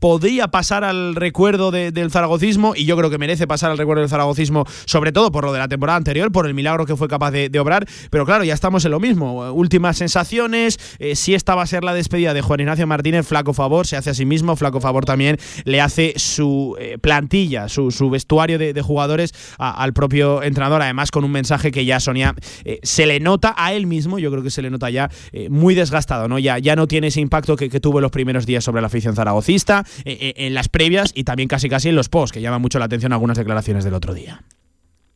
podría 0.02 0.49
pasar 0.49 0.82
al 0.82 1.14
recuerdo 1.14 1.71
del 1.71 2.11
zaragocismo 2.11 2.75
y 2.75 2.87
yo 2.87 2.97
creo 2.97 3.09
que 3.09 3.18
merece 3.18 3.47
pasar 3.47 3.71
al 3.71 3.78
recuerdo 3.78 4.00
del 4.00 4.11
zaragocismo, 4.11 4.64
sobre 4.85 5.12
todo 5.12 5.30
por 5.30 5.44
lo 5.44 5.52
de 5.52 5.61
la 5.61 5.68
temporada 5.68 5.97
anterior, 5.97 6.32
por 6.32 6.49
el 6.49 6.54
milagro 6.54 6.87
que 6.87 6.97
fue 6.97 7.06
capaz 7.06 7.30
de, 7.30 7.61
obrar, 7.61 7.87
pero 8.11 8.26
claro, 8.26 8.42
ya 8.42 8.52
estamos 8.52 8.85
en 8.85 8.90
lo 8.90 8.99
mismo. 8.99 9.52
Últimas 9.52 9.97
sensaciones, 9.97 10.80
eh, 10.99 11.14
si 11.14 11.37
esta 11.37 11.54
va 11.54 11.62
a 11.62 11.66
ser 11.66 11.85
la 11.85 11.94
despedida 11.94 12.35
de 12.35 12.42
Juan 12.42 12.59
Ignacio 12.59 12.85
Martínez, 12.85 13.25
flaco 13.28 13.52
favor, 13.52 13.87
se 13.87 13.97
hace 13.97 14.11
a 14.11 14.14
sí 14.14 14.26
mismo, 14.26 14.56
flaco 14.56 14.80
favor 14.80 15.04
también 15.04 15.38
le 15.64 15.80
hace 15.80 16.14
su 16.16 16.75
eh, 16.80 16.99
plantilla, 17.00 17.68
su, 17.68 17.92
vestuario 18.11 18.59
de, 18.59 18.82
jugadores 18.82 19.32
al 19.56 19.92
propio 19.92 20.42
entrenador, 20.42 20.82
además 20.82 21.12
con 21.12 21.23
un 21.23 21.30
mensaje 21.30 21.71
que 21.71 21.85
ya 21.85 22.00
Sonia 22.00 22.35
eh, 22.64 22.80
se 22.82 23.06
le 23.06 23.21
nota 23.21 23.54
a 23.56 23.73
él 23.73 23.87
mismo, 23.87 24.18
yo 24.18 24.32
creo 24.32 24.42
que 24.42 24.50
se 24.50 24.62
le 24.62 24.71
nota 24.71 24.90
ya 24.90 25.09
muy 25.49 25.76
desgastado, 25.76 26.26
¿no? 26.26 26.40
Ya, 26.40 26.59
ya 26.59 26.75
no 26.75 26.88
tiene 26.88 27.06
ese 27.06 27.21
impacto 27.21 27.54
que, 27.54 27.71
que 27.71 27.78
tuvo 27.78 27.99
en 27.99 28.02
los 28.02 28.11
primeros 28.11 28.47
días 28.47 28.64
sobre 28.64 28.80
la 28.80 28.88
afición 28.88 29.14
zaragocista, 29.14 29.85
en 30.04 30.54
las 30.54 30.68
previas 30.68 31.12
y 31.14 31.25
también 31.25 31.49
casi 31.49 31.68
casi 31.68 31.88
en 31.88 31.96
los 31.96 32.08
posts, 32.08 32.32
que 32.32 32.40
llama 32.40 32.58
mucho 32.58 32.78
la 32.78 32.87
atención 32.87 33.12
algunas 33.12 33.38
declaraciones 33.38 33.84
del 33.84 33.94
otro 33.94 34.14
día. 34.14 34.42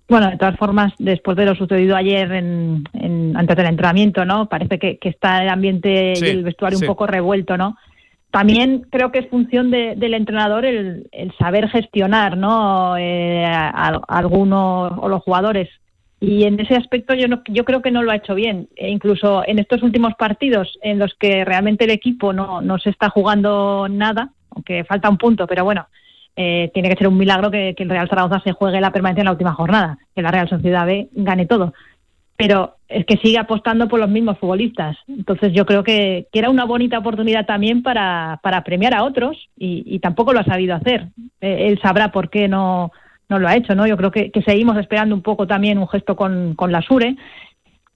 Bueno, 0.09 0.31
de 0.31 0.37
todas 0.37 0.57
formas, 0.57 0.93
después 0.99 1.37
de 1.37 1.47
lo 1.47 1.57
sucedido 1.57 1.97
ayer 1.97 2.31
en, 2.31 2.85
antes 3.37 3.57
del 3.57 3.67
entrenamiento, 3.67 4.25
¿no? 4.25 4.49
Parece 4.49 4.79
que, 4.79 4.99
está 5.03 5.43
el 5.43 5.49
ambiente 5.49 6.15
y 6.17 6.25
el 6.25 6.45
vestuario 6.45 6.79
un 6.79 6.87
poco 6.87 7.07
revuelto, 7.07 7.57
¿no? 7.57 7.77
También 8.31 8.87
creo 8.91 9.11
que 9.11 9.21
es 9.21 9.29
función 9.29 9.71
del 9.71 10.15
entrenador 10.15 10.65
el, 10.65 11.09
saber 11.39 11.69
gestionar, 11.69 12.37
¿no? 12.37 12.97
Eh, 12.97 13.45
a, 13.45 14.01
algunos 14.09 14.93
o 14.97 15.09
los 15.09 15.23
jugadores. 15.23 15.69
Y 16.21 16.45
en 16.45 16.61
ese 16.61 16.77
aspecto 16.77 17.15
yo, 17.15 17.27
no, 17.29 17.43
yo 17.49 17.65
creo 17.65 17.83
que 17.83 17.91
no 17.91 18.03
lo 18.03 18.13
ha 18.13 18.17
hecho 18.17 18.35
bien. 18.35 18.69
E 18.77 18.89
incluso 18.89 19.43
en 19.47 19.59
estos 19.59 19.83
últimos 19.83 20.15
partidos 20.15 20.79
en 20.83 20.99
los 20.99 21.15
que 21.19 21.45
realmente 21.45 21.85
el 21.85 21.91
equipo 21.91 22.33
no, 22.33 22.61
no 22.61 22.79
se 22.79 22.91
está 22.91 23.11
jugando 23.11 23.89
nada, 23.89 24.31
aunque 24.57 24.85
falta 24.85 25.11
un 25.11 25.19
punto, 25.19 25.47
pero 25.47 25.65
bueno, 25.65 25.87
eh, 26.35 26.71
tiene 26.73 26.89
que 26.89 26.97
ser 26.97 27.09
un 27.09 27.19
milagro 27.19 27.51
que, 27.51 27.75
el 27.77 27.89
Real 27.89 28.09
Zaragoza 28.09 28.41
se 28.41 28.53
juegue 28.53 28.81
la 28.81 28.91
permanencia 28.91 29.21
en 29.21 29.27
la 29.27 29.33
última 29.33 29.53
jornada, 29.53 29.99
que 30.15 30.23
la 30.23 30.31
Real 30.31 30.49
Sociedad 30.49 30.87
B 30.87 31.09
gane 31.13 31.47
todo. 31.47 31.75
Pero 32.37 32.77
es 32.89 33.07
que 33.07 33.17
sigue 33.17 33.39
apostando 33.39 33.89
por 33.89 34.01
los 34.01 34.09
mismos 34.09 34.39
futbolistas. 34.39 34.97
Entonces 35.09 35.53
yo 35.53 35.65
creo 35.65 35.85
que, 35.85 36.27
era 36.33 36.51
una 36.51 36.65
bonita 36.65 36.99
oportunidad 36.99 37.47
también 37.47 37.83
para, 37.83 38.41
para 38.43 38.65
premiar 38.65 38.95
a 38.95 39.05
otros 39.05 39.49
y, 39.57 39.99
tampoco 40.01 40.33
lo 40.33 40.41
ha 40.41 40.45
sabido 40.45 40.75
hacer. 40.75 41.09
Eh, 41.41 41.69
él 41.69 41.79
sabrá 41.81 42.13
por 42.13 42.29
qué 42.31 42.49
no, 42.49 42.93
no 43.29 43.39
lo 43.39 43.49
ha 43.49 43.57
hecho, 43.57 43.75
¿no? 43.75 43.87
Yo 43.87 43.97
creo 43.97 44.11
que, 44.11 44.31
seguimos 44.45 44.77
esperando 44.79 45.15
un 45.15 45.23
poco 45.23 45.47
también 45.47 45.79
un 45.79 45.89
gesto 45.89 46.17
con, 46.17 46.55
con 46.55 46.73
la 46.73 46.83
Sure. 46.83 47.17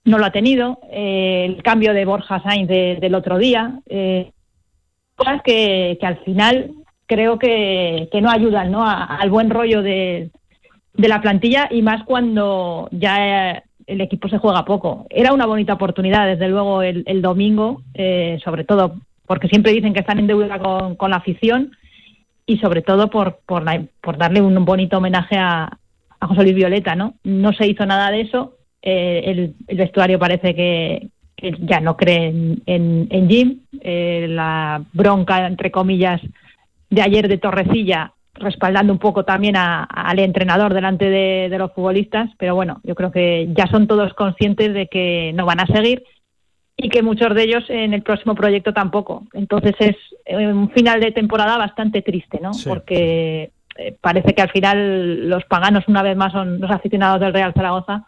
No 0.05 0.17
lo 0.17 0.25
ha 0.25 0.33
tenido. 0.33 0.79
Eh, 0.91 1.45
el 1.47 1.63
cambio 1.63 1.93
de 1.93 2.07
Borja 2.07 2.43
Sainz 2.43 2.69
del 2.69 3.15
otro 3.15 3.37
día 3.37 3.81
cosas 5.21 5.43
que, 5.43 5.99
al 6.01 6.17
final 6.25 6.71
creo 7.07 7.39
que, 7.39 8.09
no 8.23 8.31
ayudan 8.31 8.71
¿no? 8.71 8.85
al 8.87 9.29
buen 9.31 9.51
rollo 9.51 9.83
de, 9.83 10.31
la 10.95 11.21
plantilla 11.21 11.69
y 11.71 11.83
más 11.83 12.05
cuando 12.05 12.89
ya 12.91 13.63
el 13.87 14.01
equipo 14.01 14.29
se 14.29 14.39
juega 14.39 14.65
poco. 14.65 15.07
Era 15.11 15.33
una 15.33 15.47
bonita 15.47 15.75
oportunidad, 15.75 16.27
desde 16.27 16.49
luego, 16.49 16.83
el, 16.83 17.23
domingo, 17.23 17.83
eh, 17.95 18.39
sobre 18.43 18.65
todo 18.65 18.95
porque 19.27 19.49
siempre 19.49 19.73
dicen 19.73 19.93
que 19.93 20.01
están 20.01 20.19
en 20.19 20.27
deuda 20.27 20.59
con, 20.59 21.11
la 21.11 21.17
afición 21.17 21.73
y 22.47 22.59
sobre 22.59 22.83
todo 22.83 23.11
por, 23.11 23.41
por, 23.47 24.17
darle 24.17 24.41
un 24.41 24.65
bonito 24.65 24.99
homenaje 24.99 25.37
a, 25.37 25.77
José 26.23 26.43
Luis 26.43 26.55
Violeta. 26.55 26.95
¿no? 26.95 27.15
no 27.25 27.53
se 27.53 27.67
hizo 27.67 27.85
nada 27.87 28.11
de 28.11 28.23
eso. 28.23 28.57
Eh, 28.83 29.55
el, 29.69 29.77
vestuario 29.77 30.19
parece 30.19 30.55
que, 30.55 31.09
ya 31.61 31.81
no 31.81 31.97
creen 31.97 32.63
en, 32.67 33.09
en 33.11 33.29
Jim. 33.29 33.61
Eh, 33.81 34.27
la 34.29 34.83
bronca, 34.93 35.47
entre 35.47 35.71
comillas, 35.71 36.21
de 36.91 37.03
ayer 37.03 37.29
de 37.29 37.39
Torrecilla, 37.39 38.13
respaldando 38.35 38.93
un 38.93 38.99
poco 38.99 39.25
también 39.25 39.57
al 39.57 40.19
entrenador 40.19 40.75
delante 40.75 41.09
de, 41.09 41.59
los 41.59 41.73
futbolistas. 41.73 42.31
Pero 42.39 42.55
bueno, 42.55 42.81
yo 42.85 42.95
creo 42.95 43.11
que 43.11 43.49
ya 43.57 43.67
son 43.67 43.87
todos 43.87 44.15
conscientes 44.15 44.75
de 44.75 44.89
que 44.89 45.33
no 45.35 45.47
van 45.47 45.61
a 45.61 45.67
seguir 45.67 46.03
y 46.77 46.89
que 46.89 47.03
muchos 47.03 47.35
de 47.35 47.43
ellos 47.43 47.65
en 47.69 47.93
el 47.93 48.03
próximo 48.03 48.35
proyecto 48.35 48.73
tampoco. 48.73 49.25
Entonces 49.33 49.75
es 49.79 49.97
un 50.27 50.71
final 50.71 51.01
de 51.01 51.13
temporada 51.13 51.59
bastante 51.59 52.03
triste, 52.03 52.39
¿no? 52.41 52.53
Porque 52.67 53.51
eh, 53.77 53.97
parece 54.01 54.35
que 54.35 54.43
al 54.43 54.51
final 54.51 55.29
los 55.29 55.45
paganos 55.45 55.85
una 55.89 56.03
vez 56.03 56.17
más 56.17 56.33
son 56.33 56.61
los 56.61 56.71
aficionados 56.71 57.21
del 57.21 57.35
Real 57.35 57.53
Zaragoza 57.55 58.07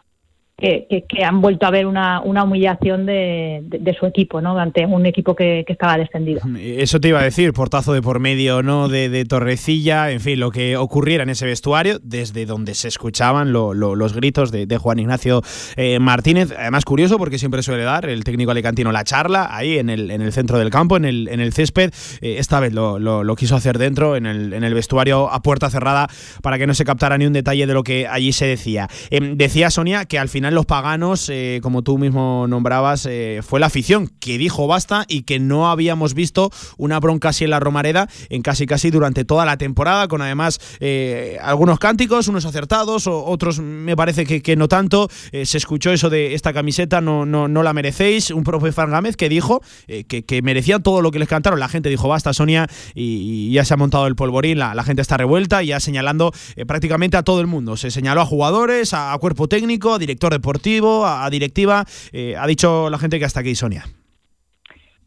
que, 0.57 1.03
han 1.23 1.41
vuelto 1.41 1.65
a 1.65 1.71
ver 1.71 1.85
una, 1.85 2.21
una 2.21 2.43
humillación 2.43 3.05
de, 3.05 3.95
su 3.99 4.05
equipo, 4.05 4.41
¿no? 4.41 4.57
Ante 4.57 4.85
un 4.85 5.05
equipo 5.05 5.35
que, 5.35 5.65
estaba 5.67 5.97
descendido. 5.97 6.41
Eso 6.59 6.99
te 6.99 7.09
iba 7.09 7.19
a 7.19 7.23
decir, 7.23 7.51
portazo 7.53 7.93
de 7.93 8.01
por 8.01 8.19
medio, 8.19 8.61
¿no? 8.61 8.87
De, 8.87 9.25
Torrecilla, 9.25 10.11
en 10.11 10.19
fin, 10.19 10.39
lo 10.39 10.51
que 10.51 10.77
ocurriera 10.77 11.23
en 11.23 11.29
ese 11.29 11.45
vestuario, 11.45 11.99
desde 12.03 12.45
donde 12.45 12.75
se 12.75 12.87
escuchaban 12.87 13.51
los 13.51 14.13
gritos 14.13 14.51
de, 14.51 14.77
Juan 14.77 14.99
Ignacio 14.99 15.41
eh, 15.75 15.99
Martínez. 15.99 16.53
Además, 16.57 16.83
curioso 16.83 17.17
porque 17.17 17.37
siempre 17.37 17.63
suele 17.63 17.83
dar 17.83 18.09
el 18.09 18.23
técnico 18.23 18.51
alicantino 18.51 18.91
la 18.91 19.03
charla 19.03 19.55
ahí 19.55 19.77
en 19.77 19.89
el, 19.89 20.11
en 20.11 20.21
el 20.21 20.33
centro 20.33 20.57
del 20.57 20.69
campo, 20.69 20.97
en 20.97 21.05
el, 21.05 21.27
en 21.29 21.39
el 21.39 21.53
césped. 21.53 21.91
Eh, 22.21 22.35
esta 22.39 22.59
vez 22.59 22.73
lo, 22.73 22.99
lo, 22.99 23.35
quiso 23.35 23.55
hacer 23.55 23.77
dentro, 23.77 24.15
en 24.15 24.25
el, 24.25 24.53
en 24.53 24.63
el 24.63 24.73
vestuario 24.73 25.31
a 25.31 25.41
puerta 25.41 25.69
cerrada, 25.69 26.07
para 26.41 26.57
que 26.57 26.67
no 26.67 26.73
se 26.73 26.85
captara 26.85 27.17
ni 27.17 27.25
un 27.25 27.33
detalle 27.33 27.65
de 27.65 27.73
lo 27.73 27.83
que 27.83 28.07
allí 28.07 28.33
se 28.33 28.45
decía. 28.45 28.87
Em, 29.09 29.37
decía 29.37 29.69
Sonia 29.69 30.05
que 30.05 30.19
al 30.19 30.29
final 30.29 30.42
los 30.51 30.65
paganos, 30.65 31.29
eh, 31.29 31.59
como 31.63 31.81
tú 31.81 31.97
mismo 31.97 32.45
nombrabas, 32.47 33.05
eh, 33.05 33.41
fue 33.43 33.59
la 33.59 33.67
afición 33.67 34.09
que 34.19 34.37
dijo 34.37 34.67
basta 34.67 35.05
y 35.07 35.23
que 35.23 35.39
no 35.39 35.69
habíamos 35.69 36.13
visto 36.13 36.51
una 36.77 36.99
bronca 36.99 37.29
así 37.29 37.43
en 37.43 37.51
la 37.51 37.59
Romareda 37.59 38.09
en 38.29 38.41
casi 38.41 38.65
casi 38.65 38.89
durante 38.89 39.25
toda 39.25 39.45
la 39.45 39.57
temporada, 39.57 40.07
con 40.07 40.21
además 40.21 40.59
eh, 40.79 41.37
algunos 41.41 41.79
cánticos, 41.79 42.27
unos 42.27 42.45
acertados, 42.45 43.07
otros 43.07 43.59
me 43.59 43.95
parece 43.95 44.25
que, 44.25 44.55
no 44.55 44.67
tanto. 44.67 45.09
se 45.31 45.57
escuchó 45.57 45.91
eso 45.91 46.09
de 46.09 46.33
esta 46.33 46.53
camiseta 46.53 47.01
no, 47.01 47.25
no, 47.25 47.47
no 47.47 47.63
la 47.63 47.73
merecéis, 47.73 48.31
un 48.31 48.43
profe 48.43 48.71
Gámez 48.71 49.15
que 49.15 49.29
dijo 49.29 49.61
que, 49.87 50.23
que 50.25 50.41
merecía 50.41 50.79
todo 50.79 51.01
lo 51.01 51.11
que 51.11 51.19
les 51.19 51.27
cantaron. 51.27 51.59
La 51.59 51.69
gente 51.69 51.89
dijo 51.89 52.07
basta, 52.07 52.33
Sonia, 52.33 52.67
y, 52.93 53.51
ya 53.51 53.65
se 53.65 53.73
ha 53.73 53.77
montado 53.77 54.07
el 54.07 54.15
polvorín, 54.15 54.59
la, 54.59 54.75
la 54.75 54.83
gente 54.83 55.01
está 55.01 55.17
revuelta 55.17 55.63
y 55.63 55.67
ya 55.67 55.79
señalando 55.79 56.31
prácticamente 56.67 57.17
a 57.17 57.23
todo 57.23 57.41
el 57.41 57.47
mundo. 57.47 57.77
Se 57.77 57.91
señaló 57.91 58.21
a 58.21 58.25
jugadores, 58.25 58.93
a, 58.93 59.13
a 59.13 59.17
cuerpo 59.17 59.47
técnico, 59.47 59.93
a 59.93 59.99
director 59.99 60.32
deportivo, 60.33 61.05
a, 61.05 61.29
directiva. 61.29 61.85
Eh, 62.11 62.35
ha 62.37 62.45
dicho 62.45 62.89
la 62.89 62.97
gente 62.97 63.19
que 63.19 63.25
hasta 63.25 63.39
aquí, 63.39 63.55
Sonia. 63.55 63.83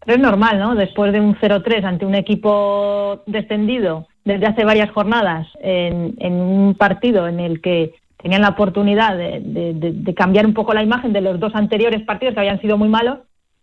es 0.06 0.18
normal, 0.18 0.58
¿no? 0.58 0.74
Después 0.74 1.12
de 1.12 1.20
un 1.20 1.36
0-3 1.36 1.84
ante 1.84 2.06
un 2.06 2.14
equipo 2.14 3.22
descendido 3.26 4.08
desde 4.26 4.46
hace 4.46 4.64
varias 4.64 4.90
jornadas, 4.90 5.46
en, 5.60 6.32
un 6.32 6.74
partido 6.74 7.28
en 7.28 7.38
el 7.38 7.60
que 7.60 7.94
tenían 8.20 8.42
la 8.42 8.50
oportunidad 8.50 9.16
de, 9.16 10.14
cambiar 10.16 10.46
un 10.46 10.52
poco 10.52 10.74
la 10.74 10.82
imagen 10.82 11.12
de 11.12 11.20
los 11.20 11.38
dos 11.38 11.54
anteriores 11.54 12.02
partidos 12.02 12.34
que 12.34 12.40
habían 12.40 12.60
sido 12.60 12.76
muy 12.76 12.88
malos. 12.88 13.18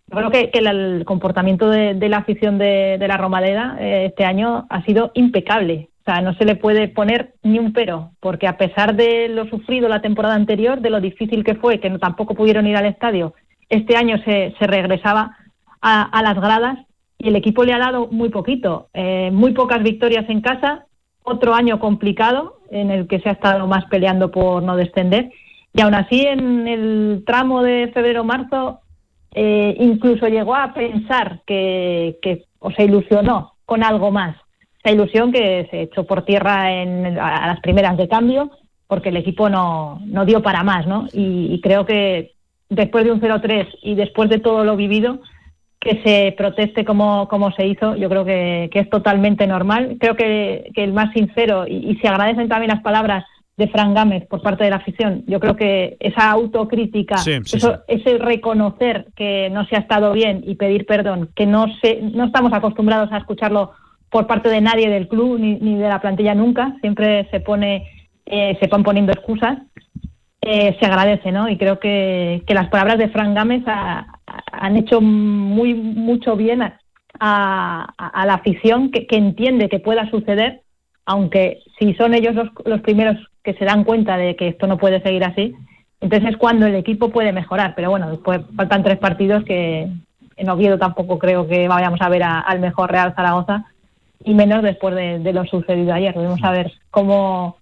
Yo 0.08 0.18
creo 0.18 0.32
que, 0.32 0.52
el 0.54 1.04
comportamiento 1.06 1.70
de, 1.70 2.08
la 2.08 2.18
afición 2.20 2.58
de, 2.58 2.98
la 3.06 3.18
Romadeda 3.18 3.76
eh, 3.78 4.06
este 4.06 4.24
año 4.24 4.66
ha 4.70 4.84
sido 4.86 5.12
impecable. 5.16 5.90
O 6.04 6.12
sea, 6.12 6.20
no 6.20 6.34
se 6.34 6.44
le 6.44 6.56
puede 6.56 6.90
poner 6.90 7.36
ni 7.44 7.60
un 7.60 7.72
pero, 7.72 8.12
porque 8.20 8.46
a 8.46 8.58
pesar 8.58 8.94
de 8.94 9.30
lo 9.30 9.46
sufrido 9.46 9.88
la 9.88 10.02
temporada 10.02 10.36
anterior, 10.36 10.82
de 10.82 10.90
lo 10.90 11.00
difícil 11.00 11.46
que 11.46 11.56
fue, 11.56 11.80
que 11.80 11.90
tampoco 11.92 12.36
pudieron 12.36 12.68
ir 12.68 12.76
al 12.76 12.88
estadio, 12.88 13.34
este 13.70 13.96
año 13.96 14.18
se, 14.26 14.54
se 14.60 14.68
regresaba 14.68 15.38
a, 15.82 16.22
las 16.22 16.36
gradas 16.36 16.78
y 17.18 17.30
el 17.30 17.38
equipo 17.38 17.64
le 17.64 17.72
ha 17.72 17.78
dado 17.78 18.08
muy 18.08 18.28
poquito, 18.30 18.90
eh, 18.94 19.32
muy 19.32 19.54
pocas 19.54 19.82
victorias 19.82 20.26
en 20.30 20.42
casa, 20.42 20.88
otro 21.24 21.54
año 21.54 21.80
complicado 21.80 22.60
en 22.70 22.92
el 22.92 23.08
que 23.08 23.20
se 23.20 23.30
ha 23.30 23.34
estado 23.34 23.66
más 23.68 23.86
peleando 23.86 24.30
por 24.30 24.62
no 24.62 24.76
descender. 24.76 25.32
Y 25.74 25.82
aún 25.82 25.94
así 25.94 26.22
en 26.22 26.68
el 26.68 27.24
tramo 27.26 27.64
de 27.64 27.92
febrero-marzo 27.94 28.82
eh, 29.34 29.76
incluso 29.80 30.28
llegó 30.28 30.54
a 30.54 30.74
pensar 30.74 31.42
que, 31.48 32.20
que 32.22 32.44
o 32.60 32.72
se 32.72 32.84
ilusionó 32.84 33.54
con 33.66 33.84
algo 33.84 34.12
más 34.12 34.36
esa 34.84 34.94
ilusión 34.94 35.32
que 35.32 35.68
se 35.72 35.84
echó 35.84 36.04
por 36.06 36.26
tierra 36.26 36.74
en, 36.74 37.18
a 37.18 37.48
las 37.48 37.60
primeras 37.62 37.98
de 37.98 38.08
cambio 38.08 38.52
porque 38.94 39.10
el 39.10 39.18
equipo 39.18 39.50
no, 39.50 40.02
no 40.06 40.24
dio 40.24 40.44
para 40.44 40.62
más, 40.64 40.86
¿no? 40.86 41.08
Y, 41.14 41.60
creo 41.62 41.84
que 41.84 42.34
después 42.70 43.04
de 43.06 43.12
un 43.12 43.22
0-3 43.22 43.68
y 43.82 43.96
después 43.96 44.30
de 44.30 44.38
todo 44.38 44.64
lo 44.64 44.76
vivido, 44.76 45.20
que 45.80 46.00
se 46.04 46.36
proteste 46.38 46.86
como, 46.86 47.28
como 47.28 47.52
se 47.54 47.66
hizo, 47.66 47.96
yo 47.96 48.08
creo 48.08 48.24
que, 48.24 48.70
es 48.72 48.90
totalmente 48.92 49.48
normal. 49.48 49.98
Creo 50.00 50.16
que, 50.16 50.72
el 50.76 50.94
más 50.94 51.12
sincero, 51.12 51.66
y, 51.68 51.98
se 52.04 52.08
agradecen 52.08 52.48
también 52.48 52.70
las 52.70 52.84
palabras 52.84 53.26
de 53.58 53.68
Fran 53.68 53.96
Gámez 53.96 54.28
por 54.28 54.44
parte 54.44 54.64
de 54.64 54.70
la 54.70 54.76
afición, 54.76 55.24
yo 55.26 55.40
creo 55.40 55.56
que 55.56 55.98
esa 56.00 56.30
autocrítica, 56.30 57.16
eso, 57.16 57.84
ese 57.88 58.18
reconocer 58.18 59.08
que 59.16 59.50
no 59.52 59.66
se 59.66 59.76
ha 59.76 59.80
estado 59.80 60.12
bien 60.12 60.44
y 60.46 60.56
pedir 60.56 60.86
perdón, 60.88 61.30
que 61.36 61.46
no, 61.48 61.66
se, 61.82 62.00
no 62.02 62.26
estamos 62.26 62.52
acostumbrados 62.54 63.12
a 63.12 63.18
escucharlo 63.18 63.72
por 64.14 64.28
parte 64.28 64.48
de 64.48 64.62
nadie 64.62 64.90
del 64.90 65.08
club 65.08 65.40
ni, 65.40 65.56
ni 65.56 65.76
de 65.76 65.90
la 65.90 66.00
plantilla 66.00 66.36
nunca, 66.36 66.78
siempre 66.82 67.28
se 67.32 67.40
pone 67.40 67.90
eh, 68.26 68.58
se 68.62 68.68
van 68.68 68.84
poniendo 68.84 69.12
excusas, 69.12 69.58
eh, 70.42 70.78
se 70.80 70.86
agradece, 70.86 71.32
¿no? 71.32 71.50
Y 71.50 71.58
creo 71.58 71.80
que, 71.80 72.44
las 72.48 72.70
palabras 72.70 72.98
de 72.98 73.10
Fran 73.10 73.34
Gámez 73.34 73.64
han 73.66 74.78
hecho 74.78 75.02
muy 75.02 75.74
mucho 75.74 76.36
bien 76.36 76.62
a, 76.62 77.94
la 78.26 78.34
afición 78.34 78.92
que, 78.92 79.08
entiende 79.10 79.68
que 79.68 79.80
pueda 79.80 80.10
suceder, 80.10 80.62
aunque 81.06 81.64
si 81.80 81.94
son 81.96 82.14
ellos 82.14 82.36
los, 82.36 82.50
los 82.66 82.82
primeros 82.82 83.18
que 83.44 83.56
se 83.56 83.66
dan 83.66 83.84
cuenta 83.84 84.16
de 84.16 84.36
que 84.36 84.50
esto 84.50 84.68
no 84.68 84.78
puede 84.78 85.02
seguir 85.02 85.24
así, 85.24 85.54
entonces 86.00 86.30
es 86.30 86.38
cuando 86.38 86.66
el 86.66 86.76
equipo 86.76 87.10
puede 87.10 87.34
mejorar. 87.34 87.74
Pero 87.76 87.90
bueno, 87.90 88.10
después 88.10 88.42
faltan 88.56 88.84
tres 88.84 89.00
partidos 89.00 89.44
que 89.44 89.90
en 90.36 90.50
Oviedo 90.50 90.78
tampoco 90.78 91.20
creo 91.20 91.48
que 91.48 91.68
vayamos 91.68 92.02
a 92.02 92.10
ver 92.10 92.24
al 92.24 92.60
mejor 92.60 92.92
Real 92.92 93.14
Zaragoza 93.16 93.66
y 94.26 94.34
menos 94.34 94.64
después 94.64 94.96
de, 94.96 95.34
lo 95.34 95.46
sucedido 95.46 95.94
ayer. 95.94 96.14
Debemos 96.14 96.44
a 96.44 96.52
ver 96.52 96.72
cómo, 96.90 97.58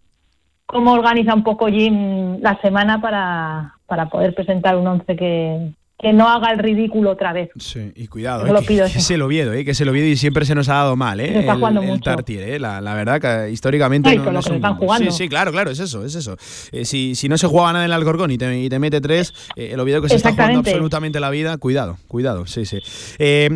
cómo 0.66 0.94
organiza 0.94 1.34
un 1.34 1.44
poco 1.44 1.68
Jim 1.68 2.40
la 2.42 2.60
semana 2.62 3.02
para, 3.02 3.76
para 3.86 4.10
poder 4.10 4.34
presentar 4.34 4.78
un 4.78 4.88
once 4.88 5.16
que, 5.16 5.74
que 6.02 6.14
no 6.14 6.28
haga 6.28 6.52
el 6.52 6.60
ridículo 6.60 7.12
otra 7.12 7.34
vez. 7.34 7.50
Sí, 7.58 7.92
y 7.96 8.08
cuidado, 8.08 8.46
eh, 8.46 8.66
que, 8.66 8.90
se 9.00 9.18
lo 9.18 9.28
viedo, 9.28 9.54
eh, 9.54 9.64
que 9.64 9.74
se 9.74 9.86
lo 9.86 9.92
viedo 9.92 10.08
y 10.08 10.18
siempre 10.18 10.46
se 10.46 10.56
nos 10.56 10.70
ha 10.70 10.76
dado 10.76 10.96
mal, 10.96 11.20
eh, 11.20 11.48
el, 11.48 12.02
Tartier, 12.02 12.50
eh, 12.50 12.60
la, 12.60 12.94
verdad 12.94 13.22
que 13.22 13.52
históricamente 13.52 14.16
no, 14.18 14.40
están 14.40 14.76
jugando. 14.76 15.12
Sí, 15.12 15.18
sí, 15.24 15.30
claro, 15.30 15.52
claro, 15.52 15.72
es 15.72 15.80
eso, 15.80 16.04
es 16.06 16.16
eso. 16.16 16.38
Eh, 16.72 16.86
si, 16.86 17.16
si 17.16 17.30
no 17.30 17.38
se 17.38 17.48
juega 17.48 17.74
nada 17.74 17.86
en 17.86 17.92
el 17.92 17.94
Alcorcón 17.94 18.32
y 18.32 18.38
te, 18.38 18.60
y 18.60 18.70
te 18.70 18.80
mete 18.80 19.02
tres, 19.02 19.34
el 19.56 19.80
Oviedo 19.80 20.02
que 20.02 20.10
se 20.10 20.16
está 20.16 20.32
jugando 20.32 20.60
absolutamente 20.60 21.20
la 21.20 21.30
vida, 21.30 21.58
cuidado, 21.58 21.98
cuidado, 22.08 22.46
sí, 22.48 22.66
sí. 22.66 22.80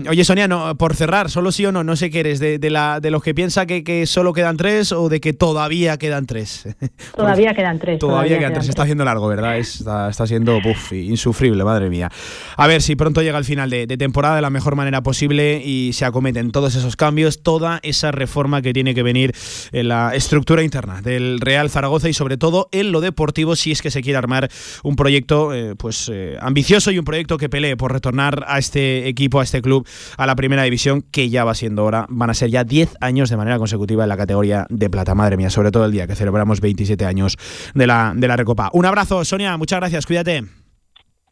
oye, 0.10 0.23
Sonia, 0.23 0.47
no, 0.47 0.75
por 0.75 0.95
cerrar, 0.95 1.29
solo 1.29 1.51
sí 1.51 1.65
o 1.65 1.71
no, 1.71 1.84
no 1.84 1.95
sé 1.95 2.10
qué 2.10 2.21
eres, 2.21 2.39
de, 2.39 2.60
de, 2.60 2.69
la, 2.69 2.99
de 2.99 3.12
los 3.12 3.23
que 3.23 3.34
piensa 3.34 3.65
que, 3.65 3.84
que 3.84 4.05
solo 4.05 4.34
quedan 4.34 4.58
tres 4.58 4.91
o 4.91 5.10
de 5.10 5.19
que 5.19 5.34
todavía 5.34 5.97
quedan 5.97 6.25
tres. 6.25 6.67
Todavía 7.15 7.53
quedan 7.53 7.79
tres. 7.79 7.99
Todavía, 7.99 8.38
quedan, 8.38 8.53
tres. 8.53 8.65
Se 8.65 8.71
está 8.71 8.84
haciendo 8.84 9.05
largo, 9.05 9.27
¿verdad? 9.27 9.58
Está, 9.58 10.10
está 10.10 10.27
siendo 10.27 10.60
insufrible, 10.91 11.63
madre 11.63 11.89
mía. 11.89 12.10
A 12.58 12.67
ver 12.67 12.82
si 12.82 12.95
pronto 12.95 13.21
llega 13.21 13.38
el 13.38 13.45
final 13.45 13.69
de, 13.69 13.88
temporada 13.98 14.36
de 14.36 14.41
la 14.41 14.50
mejor 14.50 14.76
manera 14.76 15.02
posible 15.02 15.62
y 15.63 15.93
se 15.93 16.06
acometen 16.06 16.52
todos 16.52 16.76
esos 16.76 16.95
cambios, 16.95 17.41
toda 17.41 17.80
esa 17.84 18.12
reforma 18.12 18.62
que 18.62 18.74
tiene 18.74 18.93
que 18.93 19.04
venir 19.04 19.34
en 19.71 19.88
la 19.88 20.15
estructura 20.15 20.63
interna 20.63 21.02
del 21.02 21.39
Real 21.39 21.69
Zaragoza 21.69 22.10
y 22.10 22.13
sobre 22.13 22.38
todo 22.38 22.69
en 22.71 22.91
lo 22.91 23.02
deportivo 23.02 23.56
si 23.56 23.71
es 23.71 23.82
que 23.82 23.91
se 23.91 24.02
quiere 24.02 24.17
armar 24.17 24.50
un 24.84 24.95
proyecto 24.95 25.54
eh, 25.54 25.76
pues 25.76 26.10
eh, 26.12 26.38
ambicioso 26.41 26.91
y 26.91 27.00
un 27.00 27.06
proyecto 27.06 27.38
que 27.38 27.50
pelee 27.50 27.78
por 27.78 27.93
retornar 27.93 28.45
a 28.48 28.58
este 28.58 29.08
equipo, 29.08 29.39
a 29.39 29.43
este 29.43 29.62
club, 29.62 29.88
a 30.17 30.26
la 30.26 30.36
primera 30.36 30.63
división 30.63 31.02
que 31.02 31.30
ya 31.30 31.43
va 31.43 31.56
siendo 31.56 31.84
hora. 31.84 32.06
Van 32.10 32.30
a 32.30 32.34
ser 32.34 32.50
ya 32.50 32.63
10 32.63 32.95
años 33.02 33.30
de 33.30 33.38
manera 33.38 33.58
consecutiva 33.58 34.04
en 34.04 34.10
la 34.10 34.17
categoría 34.17 34.65
de 34.69 34.89
plata. 34.89 35.15
Madre 35.15 35.38
mía, 35.38 35.50
sobre 35.50 35.71
todo 35.71 35.86
el 35.86 35.91
día 35.91 36.08
que 36.08 36.15
celebramos 36.15 36.62
27 36.62 37.06
años 37.06 37.38
de 37.74 37.88
la, 37.88 38.13
de 38.15 38.28
la 38.28 38.36
Recopa. 38.36 38.69
Un 38.74 38.86
abrazo, 38.86 39.24
Sonia, 39.26 39.58
muchas 39.58 39.80
gracias, 39.80 40.06
cuídate. 40.06 40.64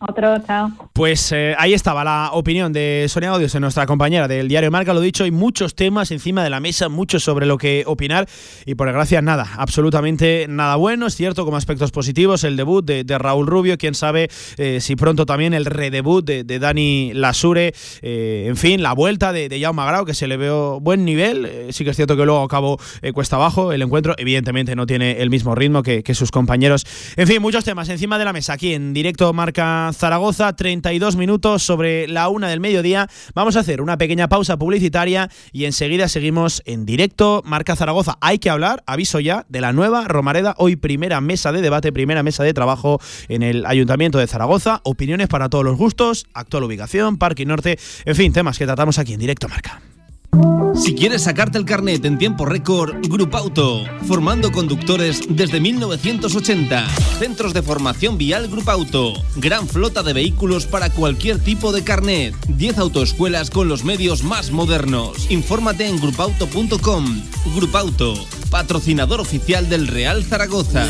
Otro, 0.05 0.37
chao. 0.45 0.69
Pues 0.91 1.31
eh, 1.31 1.55
ahí 1.57 1.73
estaba 1.73 2.03
la 2.03 2.31
opinión 2.33 2.73
de 2.73 3.05
Sonia 3.07 3.33
Odios, 3.33 3.55
nuestra 3.61 3.85
compañera 3.85 4.27
del 4.27 4.49
diario 4.49 4.69
Marca. 4.69 4.93
Lo 4.93 4.99
dicho, 4.99 5.23
hay 5.23 5.31
muchos 5.31 5.75
temas 5.75 6.11
encima 6.11 6.43
de 6.43 6.49
la 6.49 6.59
mesa, 6.59 6.89
muchos 6.89 7.23
sobre 7.23 7.45
lo 7.45 7.57
que 7.57 7.85
opinar. 7.87 8.27
Y 8.65 8.75
por 8.75 8.87
desgracia, 8.87 9.21
nada, 9.21 9.47
absolutamente 9.55 10.45
nada 10.49 10.75
bueno. 10.75 11.07
Es 11.07 11.15
cierto, 11.15 11.45
como 11.45 11.55
aspectos 11.55 11.91
positivos, 11.91 12.43
el 12.43 12.57
debut 12.57 12.83
de, 12.83 13.17
Raúl 13.17 13.47
Rubio. 13.47 13.77
Quién 13.77 13.93
sabe 13.95 14.29
eh, 14.57 14.79
si 14.81 14.97
pronto 14.97 15.25
también 15.25 15.53
el 15.53 15.65
redebut 15.65 16.25
de, 16.25 16.59
Dani 16.59 17.13
Lasure. 17.13 17.73
Eh, 18.01 18.45
en 18.49 18.57
fin, 18.57 18.83
la 18.83 18.91
vuelta 18.91 19.31
de, 19.31 19.47
de 19.47 19.61
Jaume 19.61 19.85
Grau, 19.85 20.05
que 20.05 20.13
se 20.13 20.27
le 20.27 20.35
veo 20.35 20.81
buen 20.81 21.05
nivel. 21.05 21.49
sí 21.69 21.85
que 21.85 21.91
es 21.91 21.95
cierto 21.95 22.17
que 22.17 22.25
luego 22.25 22.43
acabó 22.43 22.77
cuesta 23.13 23.37
abajo 23.37 23.71
el 23.71 23.81
encuentro. 23.81 24.15
Evidentemente 24.17 24.75
no 24.75 24.85
tiene 24.85 25.21
el 25.21 25.29
mismo 25.29 25.55
ritmo 25.55 25.81
que, 25.81 26.03
que 26.03 26.13
sus 26.13 26.29
compañeros. 26.29 26.85
En 27.15 27.25
fin, 27.25 27.41
muchos 27.41 27.63
temas 27.63 27.87
encima 27.87 28.19
de 28.19 28.25
la 28.25 28.33
mesa 28.33 28.51
aquí 28.51 28.73
en 28.73 28.91
directo 28.91 29.31
Marca 29.31 29.92
Zaragoza, 29.93 30.55
32 30.55 31.15
minutos 31.15 31.63
sobre 31.63 32.07
la 32.07 32.29
una 32.29 32.49
del 32.49 32.59
mediodía. 32.59 33.07
Vamos 33.33 33.55
a 33.55 33.61
hacer 33.61 33.81
una 33.81 33.97
pequeña 33.97 34.27
pausa 34.29 34.57
publicitaria 34.57 35.29
y 35.51 35.65
enseguida 35.65 36.07
seguimos 36.07 36.61
en 36.65 36.85
directo. 36.85 37.41
Marca 37.45 37.75
Zaragoza, 37.75 38.17
hay 38.21 38.39
que 38.39 38.49
hablar, 38.49 38.83
aviso 38.85 39.19
ya, 39.19 39.45
de 39.49 39.61
la 39.61 39.73
nueva 39.73 40.07
Romareda. 40.07 40.55
Hoy 40.57 40.75
primera 40.75 41.21
mesa 41.21 41.51
de 41.51 41.61
debate, 41.61 41.91
primera 41.91 42.23
mesa 42.23 42.43
de 42.43 42.53
trabajo 42.53 42.99
en 43.27 43.43
el 43.43 43.65
Ayuntamiento 43.65 44.17
de 44.17 44.27
Zaragoza. 44.27 44.81
Opiniones 44.83 45.27
para 45.27 45.49
todos 45.49 45.63
los 45.63 45.77
gustos, 45.77 46.25
actual 46.33 46.63
ubicación, 46.63 47.17
Parque 47.17 47.45
Norte, 47.45 47.77
en 48.05 48.15
fin, 48.15 48.33
temas 48.33 48.57
que 48.57 48.65
tratamos 48.65 48.99
aquí 48.99 49.13
en 49.13 49.19
directo 49.19 49.47
Marca. 49.47 49.92
Si 50.75 50.95
quieres 50.95 51.23
sacarte 51.23 51.57
el 51.57 51.65
carnet 51.65 52.03
en 52.05 52.17
tiempo 52.17 52.45
récord, 52.45 52.95
Grupo 53.07 53.37
Auto, 53.37 53.85
formando 54.07 54.51
conductores 54.51 55.21
desde 55.29 55.59
1980. 55.59 56.89
Centros 57.19 57.53
de 57.53 57.61
formación 57.61 58.17
vial 58.17 58.47
Grupo 58.47 58.71
Auto, 58.71 59.13
gran 59.35 59.67
flota 59.67 60.01
de 60.01 60.13
vehículos 60.13 60.65
para 60.65 60.89
cualquier 60.89 61.39
tipo 61.39 61.71
de 61.71 61.83
carnet. 61.83 62.35
10 62.47 62.79
autoescuelas 62.79 63.49
con 63.49 63.67
los 63.67 63.83
medios 63.83 64.23
más 64.23 64.51
modernos. 64.51 65.29
Infórmate 65.29 65.87
en 65.87 65.99
grupauto.com. 65.99 67.21
Grupo 67.55 67.77
Auto, 67.77 68.13
patrocinador 68.49 69.21
oficial 69.21 69.69
del 69.69 69.87
Real 69.87 70.23
Zaragoza. 70.23 70.85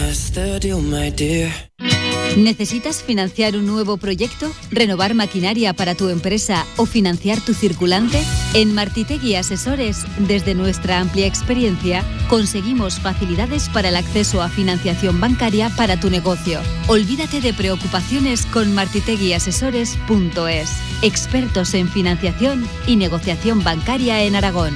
¿Necesitas 2.38 3.04
financiar 3.04 3.56
un 3.56 3.68
nuevo 3.68 3.98
proyecto? 3.98 4.52
¿Renovar 4.72 5.14
maquinaria 5.14 5.74
para 5.74 5.94
tu 5.94 6.10
empresa 6.10 6.66
o 6.78 6.88
financiar 6.88 7.40
tu 7.42 7.54
circulante? 7.54 8.20
En 8.56 8.74
Martitegui 8.74 9.33
Asesores, 9.38 10.06
desde 10.18 10.56
nuestra 10.56 11.00
amplia 11.00 11.26
experiencia, 11.26 12.04
conseguimos 12.30 13.00
facilidades 13.00 13.70
para 13.70 13.90
el 13.90 13.96
acceso 13.96 14.42
a 14.42 14.50
financiación 14.50 15.20
bancaria 15.20 15.70
para 15.76 16.00
tu 16.00 16.10
negocio. 16.10 16.62
Olvídate 16.88 17.42
de 17.42 17.54
preocupaciones 17.54 18.46
con 18.46 18.74
martiteguiasesores.es, 18.74 20.70
expertos 21.02 21.74
en 21.74 21.88
financiación 21.90 22.68
y 22.88 22.96
negociación 22.96 23.64
bancaria 23.64 24.24
en 24.24 24.36
Aragón 24.36 24.76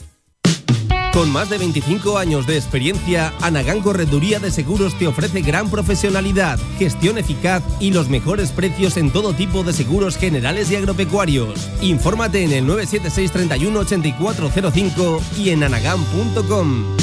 Con 1.13 1.29
más 1.29 1.49
de 1.49 1.57
25 1.57 2.17
años 2.17 2.47
de 2.47 2.55
experiencia, 2.55 3.33
Anagán 3.41 3.81
Correduría 3.81 4.39
de 4.39 4.49
Seguros 4.49 4.97
te 4.97 5.07
ofrece 5.07 5.41
gran 5.41 5.69
profesionalidad, 5.69 6.57
gestión 6.79 7.17
eficaz 7.17 7.61
y 7.81 7.91
los 7.91 8.07
mejores 8.07 8.51
precios 8.51 8.95
en 8.95 9.11
todo 9.11 9.33
tipo 9.33 9.63
de 9.63 9.73
seguros 9.73 10.15
generales 10.15 10.71
y 10.71 10.77
agropecuarios. 10.77 11.69
Infórmate 11.81 12.43
en 12.43 12.53
el 12.53 12.65
976 12.65 13.31
31 13.31 13.79
8405 13.79 15.21
y 15.37 15.49
en 15.49 15.63
anagán.com. 15.65 16.97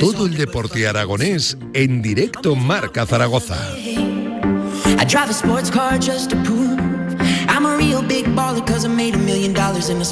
Todo 0.00 0.26
el 0.26 0.36
deporte 0.36 0.86
aragonés 0.86 1.56
en 1.72 2.02
directo 2.02 2.54
Marca 2.56 3.06
Zaragoza. 3.06 3.58
I 4.86 5.04
drive 5.04 5.30
a 5.30 5.34
sports 5.34 5.70
car 5.70 5.98
just 5.98 6.30
to 6.30 6.42
prove 6.42 6.73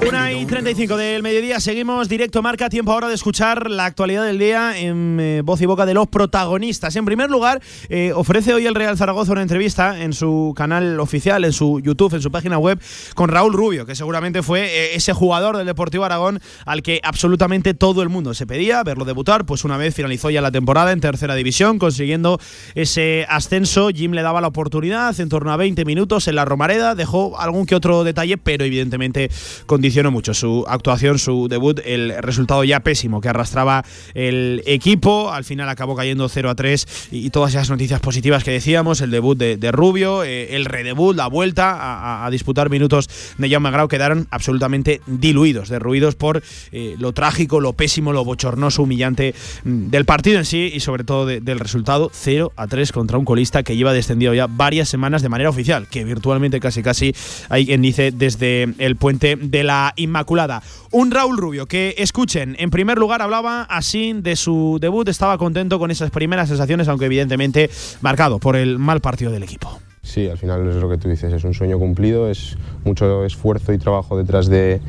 Una 0.08 0.32
y 0.32 0.46
35 0.46 0.96
del 0.96 1.22
mediodía, 1.22 1.60
seguimos 1.60 2.08
directo 2.08 2.40
marca, 2.40 2.70
tiempo 2.70 2.92
ahora 2.92 3.08
de 3.08 3.14
escuchar 3.14 3.70
la 3.70 3.84
actualidad 3.84 4.24
del 4.24 4.38
día 4.38 4.78
en 4.78 5.18
eh, 5.20 5.42
voz 5.44 5.60
y 5.60 5.66
boca 5.66 5.84
de 5.84 5.92
los 5.92 6.08
protagonistas. 6.08 6.96
En 6.96 7.04
primer 7.04 7.30
lugar, 7.30 7.60
eh, 7.88 8.12
ofrece 8.14 8.54
hoy 8.54 8.66
el 8.66 8.74
Real 8.74 8.96
Zaragoza 8.96 9.32
una 9.32 9.42
entrevista 9.42 10.00
en 10.00 10.12
su 10.12 10.54
canal 10.56 11.00
oficial, 11.00 11.44
en 11.44 11.52
su 11.52 11.80
YouTube, 11.80 12.14
en 12.14 12.22
su 12.22 12.30
página 12.30 12.58
web, 12.58 12.80
con 13.14 13.28
Raúl 13.28 13.52
Rubio, 13.52 13.84
que 13.84 13.94
seguramente 13.94 14.42
fue 14.42 14.64
eh, 14.64 14.94
ese 14.94 15.12
jugador 15.12 15.56
del 15.56 15.66
Deportivo 15.66 16.04
Aragón 16.04 16.40
al 16.64 16.82
que 16.82 17.00
absolutamente 17.02 17.74
todo 17.74 18.02
el 18.02 18.08
mundo 18.08 18.32
se 18.32 18.46
pedía 18.46 18.82
verlo 18.84 19.04
debutar, 19.04 19.44
pues 19.44 19.64
una 19.64 19.76
vez 19.76 19.94
finalizó 19.94 20.30
ya 20.30 20.40
la 20.40 20.50
temporada 20.50 20.92
en 20.92 21.00
tercera 21.00 21.34
división, 21.34 21.78
consiguiendo 21.78 22.38
ese 22.74 23.26
ascenso, 23.28 23.90
Jim 23.90 24.12
le 24.12 24.22
daba 24.22 24.40
la 24.40 24.48
oportunidad 24.48 25.18
en 25.20 25.28
torno 25.28 25.52
a 25.52 25.56
20 25.56 25.84
minutos 25.84 26.28
en 26.28 26.36
la 26.36 26.44
Romareda, 26.44 26.94
dejó 26.94 27.38
algún 27.38 27.66
que 27.66 27.74
otro 27.74 27.81
detalle, 28.04 28.38
pero 28.38 28.64
evidentemente 28.64 29.30
condicionó 29.66 30.10
mucho 30.10 30.34
su 30.34 30.64
actuación, 30.68 31.18
su 31.18 31.48
debut, 31.48 31.80
el 31.84 32.14
resultado 32.22 32.64
ya 32.64 32.80
pésimo 32.80 33.20
que 33.20 33.28
arrastraba 33.28 33.84
el 34.14 34.62
equipo, 34.66 35.32
al 35.32 35.44
final 35.44 35.68
acabó 35.68 35.96
cayendo 35.96 36.28
0 36.28 36.50
a 36.50 36.54
3 36.54 37.08
y, 37.10 37.30
todas 37.30 37.50
esas 37.54 37.70
noticias 37.70 38.00
positivas 38.00 38.44
que 38.44 38.50
decíamos, 38.50 39.00
el 39.00 39.10
debut 39.10 39.38
de, 39.38 39.72
Rubio, 39.72 40.22
eh, 40.22 40.54
el 40.54 40.66
redebut, 40.66 41.16
la 41.16 41.26
vuelta 41.26 42.24
a, 42.24 42.30
disputar 42.30 42.70
minutos 42.70 43.08
de 43.38 43.50
Jaume 43.50 43.70
Grau 43.70 43.88
quedaron 43.88 44.26
absolutamente 44.30 45.00
diluidos, 45.06 45.68
derruidos 45.68 46.14
por 46.14 46.42
eh, 46.72 46.94
lo 46.98 47.12
trágico, 47.12 47.60
lo 47.60 47.72
pésimo, 47.72 48.12
lo 48.12 48.24
bochornoso, 48.24 48.82
humillante 48.82 49.34
mm, 49.64 49.88
del 49.88 50.04
partido 50.04 50.38
en 50.38 50.44
sí 50.44 50.70
y 50.72 50.80
sobre 50.80 51.04
todo 51.04 51.26
del 51.26 51.58
resultado 51.58 52.10
0 52.12 52.52
a 52.56 52.66
3 52.66 52.92
contra 52.92 53.18
un 53.18 53.24
colista 53.24 53.62
que 53.62 53.76
lleva 53.76 53.92
descendido 53.92 54.34
ya 54.34 54.46
varias 54.46 54.88
semanas 54.88 55.22
de 55.22 55.28
manera 55.28 55.50
oficial, 55.50 55.88
que 55.88 56.04
virtualmente 56.04 56.60
casi 56.60 56.82
casi 56.82 57.14
hay 57.48 57.61
quien 57.66 57.82
dice 57.82 58.10
desde 58.12 58.74
el 58.78 58.96
puente 58.96 59.36
de 59.36 59.62
la 59.64 59.92
Inmaculada. 59.96 60.62
Un 60.90 61.10
Raúl 61.10 61.36
Rubio 61.36 61.66
que 61.66 61.94
escuchen, 61.98 62.56
en 62.58 62.70
primer 62.70 62.98
lugar 62.98 63.22
hablaba 63.22 63.62
así 63.62 64.12
de 64.14 64.36
su 64.36 64.78
debut, 64.80 65.08
estaba 65.08 65.38
contento 65.38 65.78
con 65.78 65.90
esas 65.90 66.10
primeras 66.10 66.48
sensaciones, 66.48 66.88
aunque 66.88 67.06
evidentemente 67.06 67.70
marcado 68.00 68.38
por 68.38 68.56
el 68.56 68.78
mal 68.78 69.00
partido 69.00 69.30
del 69.30 69.42
equipo. 69.42 69.78
Sí, 70.02 70.28
al 70.28 70.36
final 70.36 70.68
es 70.68 70.76
lo 70.76 70.88
que 70.88 70.98
tú 70.98 71.08
dices, 71.08 71.32
es 71.32 71.44
un 71.44 71.54
sueño 71.54 71.78
cumplido, 71.78 72.28
es 72.28 72.56
mucho 72.84 73.24
esfuerzo 73.24 73.72
y 73.72 73.78
trabajo 73.78 74.18
detrás 74.18 74.48
de, 74.48 74.80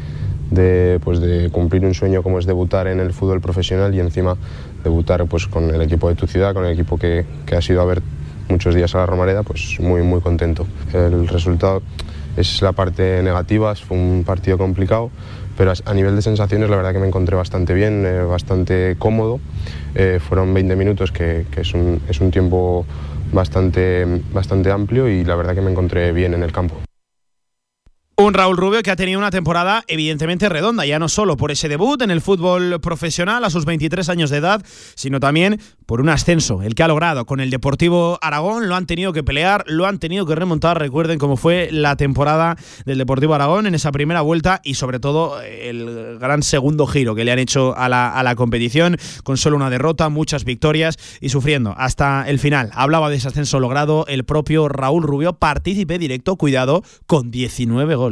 pues 1.03 1.19
de 1.19 1.49
cumplir 1.51 1.85
un 1.85 1.93
sueño 1.93 2.23
como 2.23 2.39
es 2.39 2.45
debutar 2.45 2.87
en 2.87 2.99
el 2.99 3.13
fútbol 3.13 3.39
profesional 3.39 3.93
y 3.93 3.99
encima 3.99 4.35
debutar 4.83 5.25
pues 5.27 5.47
con 5.47 5.69
el 5.73 5.81
equipo 5.81 6.09
de 6.09 6.15
tu 6.15 6.25
ciudad, 6.25 6.53
con 6.53 6.65
el 6.65 6.73
equipo 6.73 6.97
que, 6.97 7.25
que 7.45 7.55
has 7.55 7.69
ido 7.69 7.81
a 7.81 7.85
ver 7.85 8.01
muchos 8.49 8.73
días 8.75 8.93
a 8.95 8.99
la 8.99 9.05
Romareda, 9.05 9.43
pues 9.43 9.79
muy 9.79 10.01
muy 10.01 10.19
contento. 10.19 10.65
El 10.93 11.27
resultado 11.27 11.83
es 12.37 12.61
la 12.61 12.71
parte 12.71 13.21
negativa, 13.23 13.75
fue 13.75 13.97
un 13.97 14.23
partido 14.25 14.57
complicado, 14.57 15.11
pero 15.57 15.73
a 15.85 15.93
nivel 15.93 16.15
de 16.15 16.21
sensaciones 16.21 16.69
la 16.69 16.75
verdad 16.75 16.93
que 16.93 16.99
me 16.99 17.07
encontré 17.07 17.35
bastante 17.35 17.73
bien, 17.73 18.05
eh, 18.05 18.23
bastante 18.23 18.95
cómodo. 18.97 19.39
Eh, 19.95 20.19
fueron 20.19 20.53
20 20.53 20.75
minutos, 20.75 21.11
que, 21.11 21.45
es, 21.55 21.73
un, 21.73 22.01
es, 22.09 22.19
un, 22.21 22.31
tiempo 22.31 22.85
bastante, 23.31 24.05
bastante 24.33 24.71
amplio 24.71 25.07
y 25.07 25.23
la 25.23 25.35
verdad 25.35 25.53
que 25.53 25.61
me 25.61 25.71
encontré 25.71 26.11
bien 26.11 26.33
en 26.33 26.43
el 26.43 26.51
campo. 26.51 26.75
Un 28.15 28.35
Raúl 28.35 28.57
Rubio 28.57 28.83
que 28.83 28.91
ha 28.91 28.95
tenido 28.95 29.17
una 29.17 29.31
temporada 29.31 29.83
evidentemente 29.87 30.47
redonda, 30.47 30.85
ya 30.85 30.99
no 30.99 31.09
solo 31.09 31.35
por 31.35 31.49
ese 31.49 31.67
debut 31.67 31.99
en 32.03 32.11
el 32.11 32.21
fútbol 32.21 32.79
profesional 32.79 33.43
a 33.43 33.49
sus 33.49 33.65
23 33.65 34.07
años 34.07 34.29
de 34.29 34.37
edad, 34.37 34.63
sino 34.93 35.19
también 35.19 35.59
por 35.87 35.99
un 35.99 36.09
ascenso, 36.09 36.61
el 36.61 36.75
que 36.75 36.83
ha 36.83 36.87
logrado 36.87 37.25
con 37.25 37.39
el 37.39 37.49
Deportivo 37.49 38.19
Aragón, 38.21 38.69
lo 38.69 38.75
han 38.75 38.85
tenido 38.85 39.13
que 39.13 39.23
pelear, 39.23 39.63
lo 39.67 39.87
han 39.87 39.97
tenido 39.97 40.27
que 40.27 40.35
remontar, 40.35 40.77
recuerden 40.77 41.17
cómo 41.17 41.37
fue 41.37 41.69
la 41.71 41.95
temporada 41.95 42.55
del 42.85 42.99
Deportivo 42.99 43.33
Aragón 43.33 43.65
en 43.65 43.73
esa 43.73 43.91
primera 43.91 44.21
vuelta 44.21 44.61
y 44.63 44.75
sobre 44.75 44.99
todo 44.99 45.41
el 45.41 46.19
gran 46.19 46.43
segundo 46.43 46.85
giro 46.85 47.15
que 47.15 47.25
le 47.25 47.31
han 47.31 47.39
hecho 47.39 47.75
a 47.75 47.89
la, 47.89 48.13
a 48.13 48.21
la 48.21 48.35
competición, 48.35 48.97
con 49.23 49.37
solo 49.37 49.55
una 49.55 49.71
derrota, 49.71 50.09
muchas 50.09 50.45
victorias 50.45 50.97
y 51.19 51.29
sufriendo 51.29 51.73
hasta 51.77 52.29
el 52.29 52.37
final. 52.37 52.69
Hablaba 52.73 53.09
de 53.09 53.15
ese 53.15 53.29
ascenso 53.29 53.59
logrado 53.59 54.05
el 54.07 54.23
propio 54.23 54.69
Raúl 54.69 55.01
Rubio, 55.01 55.33
partícipe 55.33 55.97
directo, 55.97 56.35
cuidado, 56.35 56.83
con 57.07 57.31
19 57.31 57.95
goles 57.95 58.02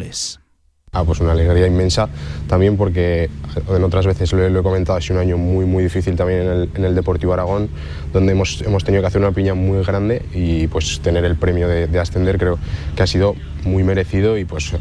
Ah, 0.94 1.06
pues 1.06 1.22
una 1.22 1.32
alegría 1.32 1.68
inmensa 1.68 2.10
también 2.48 2.76
porque 2.76 3.30
en 3.70 3.84
otras 3.84 4.06
veces 4.06 4.34
lo, 4.34 4.46
he 4.46 4.64
comentado, 4.64 4.98
ha 4.98 5.02
sido 5.02 5.16
un 5.16 5.22
año 5.22 5.38
muy 5.38 5.66
muy 5.66 5.84
difícil 5.84 6.18
también 6.18 6.70
en 6.76 6.84
el, 6.84 6.96
Deportivo 6.96 7.32
Aragón, 7.32 7.70
donde 8.12 8.34
hemos, 8.34 8.62
hemos, 8.62 8.84
tenido 8.84 9.02
que 9.02 9.08
hacer 9.08 9.22
una 9.22 9.32
piña 9.32 9.54
muy 9.54 9.82
grande 9.86 10.26
y 10.34 10.68
pues 10.68 11.00
tener 11.00 11.24
el 11.24 11.38
premio 11.38 11.70
de, 11.70 11.88
de 11.88 12.00
ascender 12.00 12.38
creo 12.38 12.60
que 12.94 13.04
ha 13.04 13.08
sido 13.08 13.36
muy 13.64 13.84
merecido 13.84 14.38
y 14.38 14.44
pues 14.44 14.74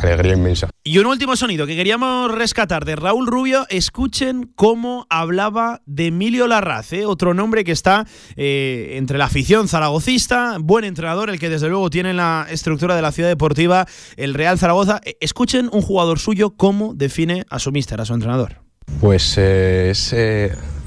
alegría 0.00 0.34
inmensa. 0.34 0.68
Y 0.86 0.98
un 0.98 1.06
último 1.06 1.34
sonido 1.34 1.66
que 1.66 1.74
queríamos 1.74 2.30
rescatar 2.30 2.84
de 2.84 2.94
Raúl 2.94 3.26
Rubio. 3.26 3.66
Escuchen 3.70 4.52
cómo 4.54 5.04
hablaba 5.10 5.82
de 5.84 6.06
Emilio 6.06 6.46
Larraz, 6.46 6.92
¿eh? 6.92 7.06
otro 7.06 7.34
nombre 7.34 7.64
que 7.64 7.72
está 7.72 8.06
eh, 8.36 8.90
entre 8.92 9.18
la 9.18 9.24
afición 9.24 9.66
zaragocista, 9.66 10.58
buen 10.60 10.84
entrenador, 10.84 11.28
el 11.28 11.40
que 11.40 11.48
desde 11.48 11.68
luego 11.68 11.90
tiene 11.90 12.14
la 12.14 12.46
estructura 12.48 12.94
de 12.94 13.02
la 13.02 13.10
ciudad 13.10 13.28
deportiva, 13.28 13.84
el 14.16 14.34
Real 14.34 14.60
Zaragoza. 14.60 15.00
Eh, 15.04 15.16
escuchen 15.18 15.68
un 15.72 15.82
jugador 15.82 16.20
suyo 16.20 16.50
cómo 16.50 16.94
define 16.94 17.46
a 17.50 17.58
su 17.58 17.72
míster, 17.72 18.00
a 18.00 18.04
su 18.04 18.14
entrenador. 18.14 18.65
Pues 19.00 19.36
es 19.38 20.14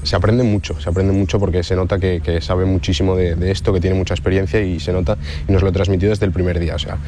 se 0.02 0.16
aprende 0.16 0.42
mucho, 0.42 0.80
se 0.80 0.88
aprende 0.88 1.12
mucho 1.12 1.38
porque 1.38 1.62
se 1.62 1.76
nota 1.76 1.98
que, 1.98 2.40
sabe 2.40 2.64
muchísimo 2.64 3.16
de, 3.16 3.50
esto, 3.50 3.72
que 3.72 3.80
tiene 3.80 3.96
mucha 3.96 4.14
experiencia 4.14 4.60
y 4.60 4.80
se 4.80 4.92
nota 4.92 5.18
y 5.48 5.52
nos 5.52 5.62
lo 5.62 5.68
ha 5.68 5.72
transmitido 5.72 6.10
desde 6.10 6.26
el 6.26 6.32
primer 6.32 6.58
día. 6.58 6.74
O 6.74 6.78
sea, 6.78 6.98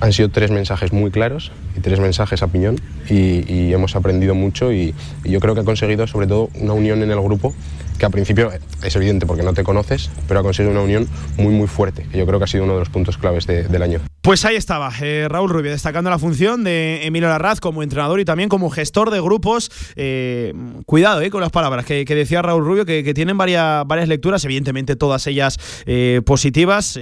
han 0.00 0.12
sido 0.12 0.30
tres 0.30 0.50
mensajes 0.50 0.92
muy 0.92 1.10
claros 1.10 1.52
y 1.76 1.80
tres 1.80 2.00
mensajes 2.00 2.42
a 2.42 2.48
piñón 2.48 2.76
y, 3.08 3.72
hemos 3.72 3.96
aprendido 3.96 4.34
mucho 4.34 4.72
y, 4.72 4.94
yo 5.24 5.40
creo 5.40 5.54
que 5.54 5.60
ha 5.60 5.64
conseguido 5.64 6.06
sobre 6.06 6.26
todo 6.26 6.48
una 6.54 6.72
unión 6.72 7.02
en 7.02 7.10
el 7.10 7.20
grupo 7.20 7.54
que 7.98 8.06
al 8.06 8.12
principio 8.12 8.50
es 8.82 8.96
evidente 8.96 9.26
porque 9.26 9.42
no 9.42 9.52
te 9.52 9.64
conoces, 9.64 10.10
pero 10.26 10.40
ha 10.40 10.42
conseguido 10.42 10.72
una 10.72 10.82
unión 10.82 11.08
muy 11.36 11.52
muy 11.52 11.66
fuerte, 11.66 12.06
que 12.10 12.18
yo 12.18 12.26
creo 12.26 12.38
que 12.38 12.44
ha 12.44 12.48
sido 12.48 12.64
uno 12.64 12.74
de 12.74 12.80
los 12.80 12.88
puntos 12.88 13.18
claves 13.18 13.46
del 13.46 13.82
año. 13.82 14.00
Pues 14.28 14.44
ahí 14.44 14.56
estaba, 14.56 14.92
eh, 15.00 15.26
Raúl 15.30 15.48
Rubio, 15.48 15.70
destacando 15.70 16.10
la 16.10 16.18
función 16.18 16.62
de 16.62 17.06
Emilio 17.06 17.28
Larraz 17.28 17.60
como 17.60 17.82
entrenador 17.82 18.20
y 18.20 18.24
también 18.26 18.48
como 18.48 18.68
gestor 18.68 19.10
de 19.10 19.20
grupos. 19.22 19.70
Eh, 19.96 20.52
cuidado 20.84 21.22
eh, 21.22 21.30
con 21.30 21.40
las 21.40 21.50
palabras 21.50 21.86
que, 21.86 22.04
decía 22.04 22.42
Raúl 22.42 22.64
Rubio, 22.64 22.84
que, 22.84 23.14
tienen 23.14 23.38
varias, 23.38 23.86
varias 23.86 24.06
lecturas, 24.06 24.44
evidentemente 24.44 24.96
todas 24.96 25.26
ellas 25.26 25.56
positivas. 26.26 26.98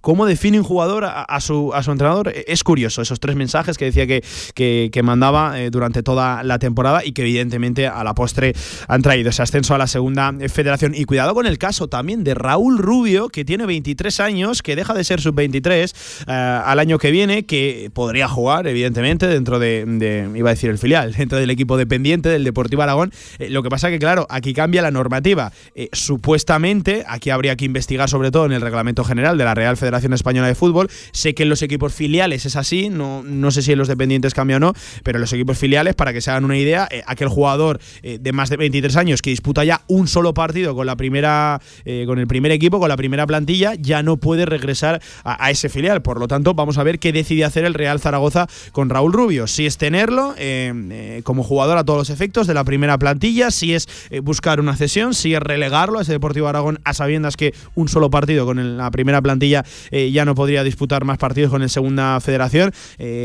¿Cómo 0.00 0.24
define 0.24 0.58
un 0.58 0.64
jugador 0.64 1.04
a, 1.04 1.40
su, 1.40 1.72
a 1.74 1.82
su 1.82 1.92
entrenador? 1.92 2.32
Es 2.46 2.64
curioso, 2.64 3.02
esos 3.02 3.20
tres 3.20 3.36
mensajes 3.36 3.76
que 3.76 3.84
decía 3.86 4.06
que, 4.06 4.90
que 4.90 5.02
mandaba 5.02 5.56
durante 5.70 6.02
toda 6.02 6.42
la 6.42 6.58
temporada 6.58 7.04
y 7.04 7.12
que 7.12 7.22
evidentemente 7.22 7.86
a 7.86 8.02
la 8.02 8.14
postre 8.14 8.54
han 8.86 9.02
traído 9.02 9.30
ese 9.30 9.42
ascenso 9.42 9.67
a 9.74 9.78
la 9.78 9.86
segunda 9.86 10.32
federación. 10.48 10.94
Y 10.94 11.04
cuidado 11.04 11.34
con 11.34 11.46
el 11.46 11.58
caso 11.58 11.88
también 11.88 12.24
de 12.24 12.34
Raúl 12.34 12.78
Rubio, 12.78 13.28
que 13.28 13.44
tiene 13.44 13.66
23 13.66 14.20
años, 14.20 14.62
que 14.62 14.76
deja 14.76 14.94
de 14.94 15.04
ser 15.04 15.20
sub-23 15.20 15.92
eh, 16.26 16.32
al 16.32 16.78
año 16.78 16.98
que 16.98 17.10
viene, 17.10 17.44
que 17.44 17.90
podría 17.92 18.28
jugar, 18.28 18.66
evidentemente, 18.66 19.26
dentro 19.26 19.58
de, 19.58 20.28
iba 20.34 20.50
a 20.50 20.52
decir 20.52 20.70
el 20.70 20.78
filial, 20.78 21.12
dentro 21.18 21.38
del 21.38 21.50
equipo 21.50 21.76
dependiente 21.76 22.28
del 22.28 22.44
Deportivo 22.44 22.82
Aragón. 22.82 23.12
Eh, 23.38 23.50
lo 23.50 23.62
que 23.62 23.68
pasa 23.68 23.90
que, 23.90 23.98
claro, 23.98 24.26
aquí 24.30 24.54
cambia 24.54 24.82
la 24.82 24.90
normativa. 24.90 25.52
Eh, 25.74 25.88
supuestamente, 25.92 27.04
aquí 27.06 27.30
habría 27.30 27.56
que 27.56 27.64
investigar 27.64 28.08
sobre 28.08 28.30
todo 28.30 28.46
en 28.46 28.52
el 28.52 28.60
reglamento 28.60 29.04
general 29.04 29.38
de 29.38 29.44
la 29.44 29.54
Real 29.54 29.76
Federación 29.76 30.12
Española 30.12 30.48
de 30.48 30.54
Fútbol. 30.54 30.88
Sé 31.12 31.34
que 31.34 31.44
en 31.44 31.48
los 31.48 31.62
equipos 31.62 31.94
filiales 31.94 32.46
es 32.46 32.56
así, 32.56 32.88
no, 32.88 33.22
no 33.22 33.50
sé 33.50 33.62
si 33.62 33.72
en 33.72 33.78
los 33.78 33.88
dependientes 33.88 34.34
cambia 34.34 34.56
o 34.56 34.60
no, 34.60 34.72
pero 35.02 35.18
en 35.18 35.22
los 35.22 35.32
equipos 35.32 35.58
filiales, 35.58 35.94
para 35.94 36.12
que 36.12 36.20
se 36.20 36.30
hagan 36.30 36.44
una 36.44 36.56
idea, 36.56 36.88
aquel 37.06 37.28
jugador 37.28 37.80
de 38.02 38.32
más 38.32 38.50
de 38.50 38.56
23 38.56 38.96
años 38.96 39.22
que 39.22 39.30
disputa 39.30 39.57
ya 39.64 39.82
un 39.86 40.08
solo 40.08 40.34
partido 40.34 40.74
con 40.74 40.86
la 40.86 40.96
primera, 40.96 41.60
con 42.06 42.18
el 42.18 42.26
primer 42.26 42.52
equipo, 42.52 42.78
con 42.78 42.88
la 42.88 42.96
primera 42.96 43.26
plantilla, 43.26 43.74
ya 43.74 44.02
no 44.02 44.16
puede 44.16 44.46
regresar 44.46 45.00
a 45.24 45.50
ese 45.50 45.68
filial 45.68 45.88
por 46.02 46.20
lo 46.20 46.28
tanto, 46.28 46.54
vamos 46.54 46.78
a 46.78 46.82
ver 46.82 46.98
qué 46.98 47.12
decide 47.12 47.44
hacer 47.44 47.64
el 47.64 47.74
Real 47.74 48.00
Zaragoza 48.00 48.46
con 48.72 48.90
Raúl 48.90 49.12
Rubio. 49.12 49.46
Si 49.46 49.66
es 49.66 49.78
tenerlo 49.78 50.34
eh, 50.36 50.72
eh, 50.90 51.20
como 51.24 51.42
jugador 51.42 51.78
a 51.78 51.84
todos 51.84 51.98
los 51.98 52.10
efectos 52.10 52.46
de 52.46 52.54
la 52.54 52.64
primera 52.64 52.98
plantilla, 52.98 53.50
si 53.50 53.74
es 53.74 53.88
eh, 54.10 54.20
buscar 54.20 54.60
una 54.60 54.76
cesión, 54.76 55.14
si 55.14 55.34
es 55.34 55.40
relegarlo 55.40 55.98
a 55.98 56.02
ese 56.02 56.12
Deportivo 56.12 56.48
Aragón 56.48 56.80
a 56.84 56.94
sabiendas 56.94 57.36
que 57.36 57.54
un 57.74 57.88
solo 57.88 58.10
partido 58.10 58.44
con 58.44 58.76
la 58.76 58.90
primera 58.90 59.22
plantilla 59.22 59.64
ya 59.90 60.24
no 60.24 60.34
podría 60.34 60.64
disputar 60.64 61.04
más 61.04 61.18
partidos 61.18 61.50
con 61.50 61.62
el 61.62 61.70
Segunda 61.70 62.20
Federación. 62.20 62.72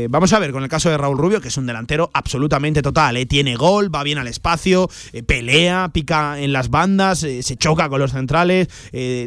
vamos 0.08 0.32
a 0.32 0.38
ver 0.38 0.52
con 0.52 0.62
el 0.62 0.68
caso 0.68 0.90
de 0.90 0.96
Raúl 0.96 1.18
Rubio, 1.18 1.40
que 1.40 1.48
es 1.48 1.56
un 1.56 1.66
delantero 1.66 2.10
absolutamente 2.14 2.82
total. 2.82 3.26
Tiene 3.26 3.56
gol, 3.56 3.94
va 3.94 4.02
bien 4.02 4.18
al 4.18 4.28
espacio, 4.28 4.88
pelea, 5.26 5.90
pica 5.92 6.23
en 6.38 6.52
las 6.52 6.70
bandas, 6.70 7.18
se 7.18 7.56
choca 7.56 7.88
con 7.88 8.00
los 8.00 8.12
centrales, 8.12 8.68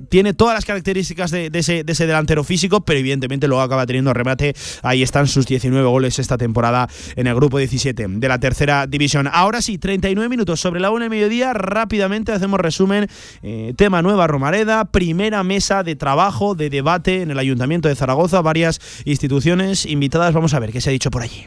tiene 0.10 0.34
todas 0.34 0.56
las 0.56 0.66
características 0.66 1.32
de, 1.32 1.50
ese, 1.54 1.84
de 1.84 1.94
delantero 1.94 2.44
físico, 2.44 2.82
pero 2.82 3.00
evidentemente 3.00 3.48
luego 3.48 3.62
acaba 3.62 3.86
teniendo 3.86 4.14
remate. 4.14 4.56
Ahí 4.84 5.04
están 5.04 5.28
sus 5.28 5.46
19 5.46 5.88
goles 5.88 6.20
esta 6.20 6.38
temporada 6.38 6.88
en 7.16 7.28
el 7.28 7.36
grupo 7.36 7.58
17 7.58 8.08
de 8.08 8.28
la 8.28 8.40
tercera 8.40 8.88
división. 8.88 9.30
Ahora 9.32 9.62
sí, 9.62 9.78
39 9.78 10.30
minutos 10.30 10.60
sobre 10.60 10.80
la 10.80 10.92
una 10.92 11.06
y 11.06 11.10
mediodía. 11.10 11.54
Rápidamente 11.54 12.32
hacemos 12.32 12.60
resumen. 12.60 13.08
Eh, 13.42 13.74
tema 13.76 14.02
nueva 14.02 14.28
Romareda, 14.28 14.86
primera 14.86 15.44
mesa 15.44 15.84
de 15.84 15.96
trabajo, 15.96 16.56
de 16.56 16.70
debate 16.70 17.22
en 17.22 17.32
el 17.32 17.40
Ayuntamiento 17.40 17.88
de 17.88 17.96
Zaragoza, 17.96 18.42
varias 18.42 18.80
instituciones 19.06 19.86
invitadas. 19.86 20.34
Vamos 20.34 20.54
a 20.54 20.60
ver 20.60 20.72
qué 20.72 20.82
se 20.82 20.90
ha 20.90 20.94
dicho 20.94 21.12
por 21.12 21.22
allí. 21.22 21.46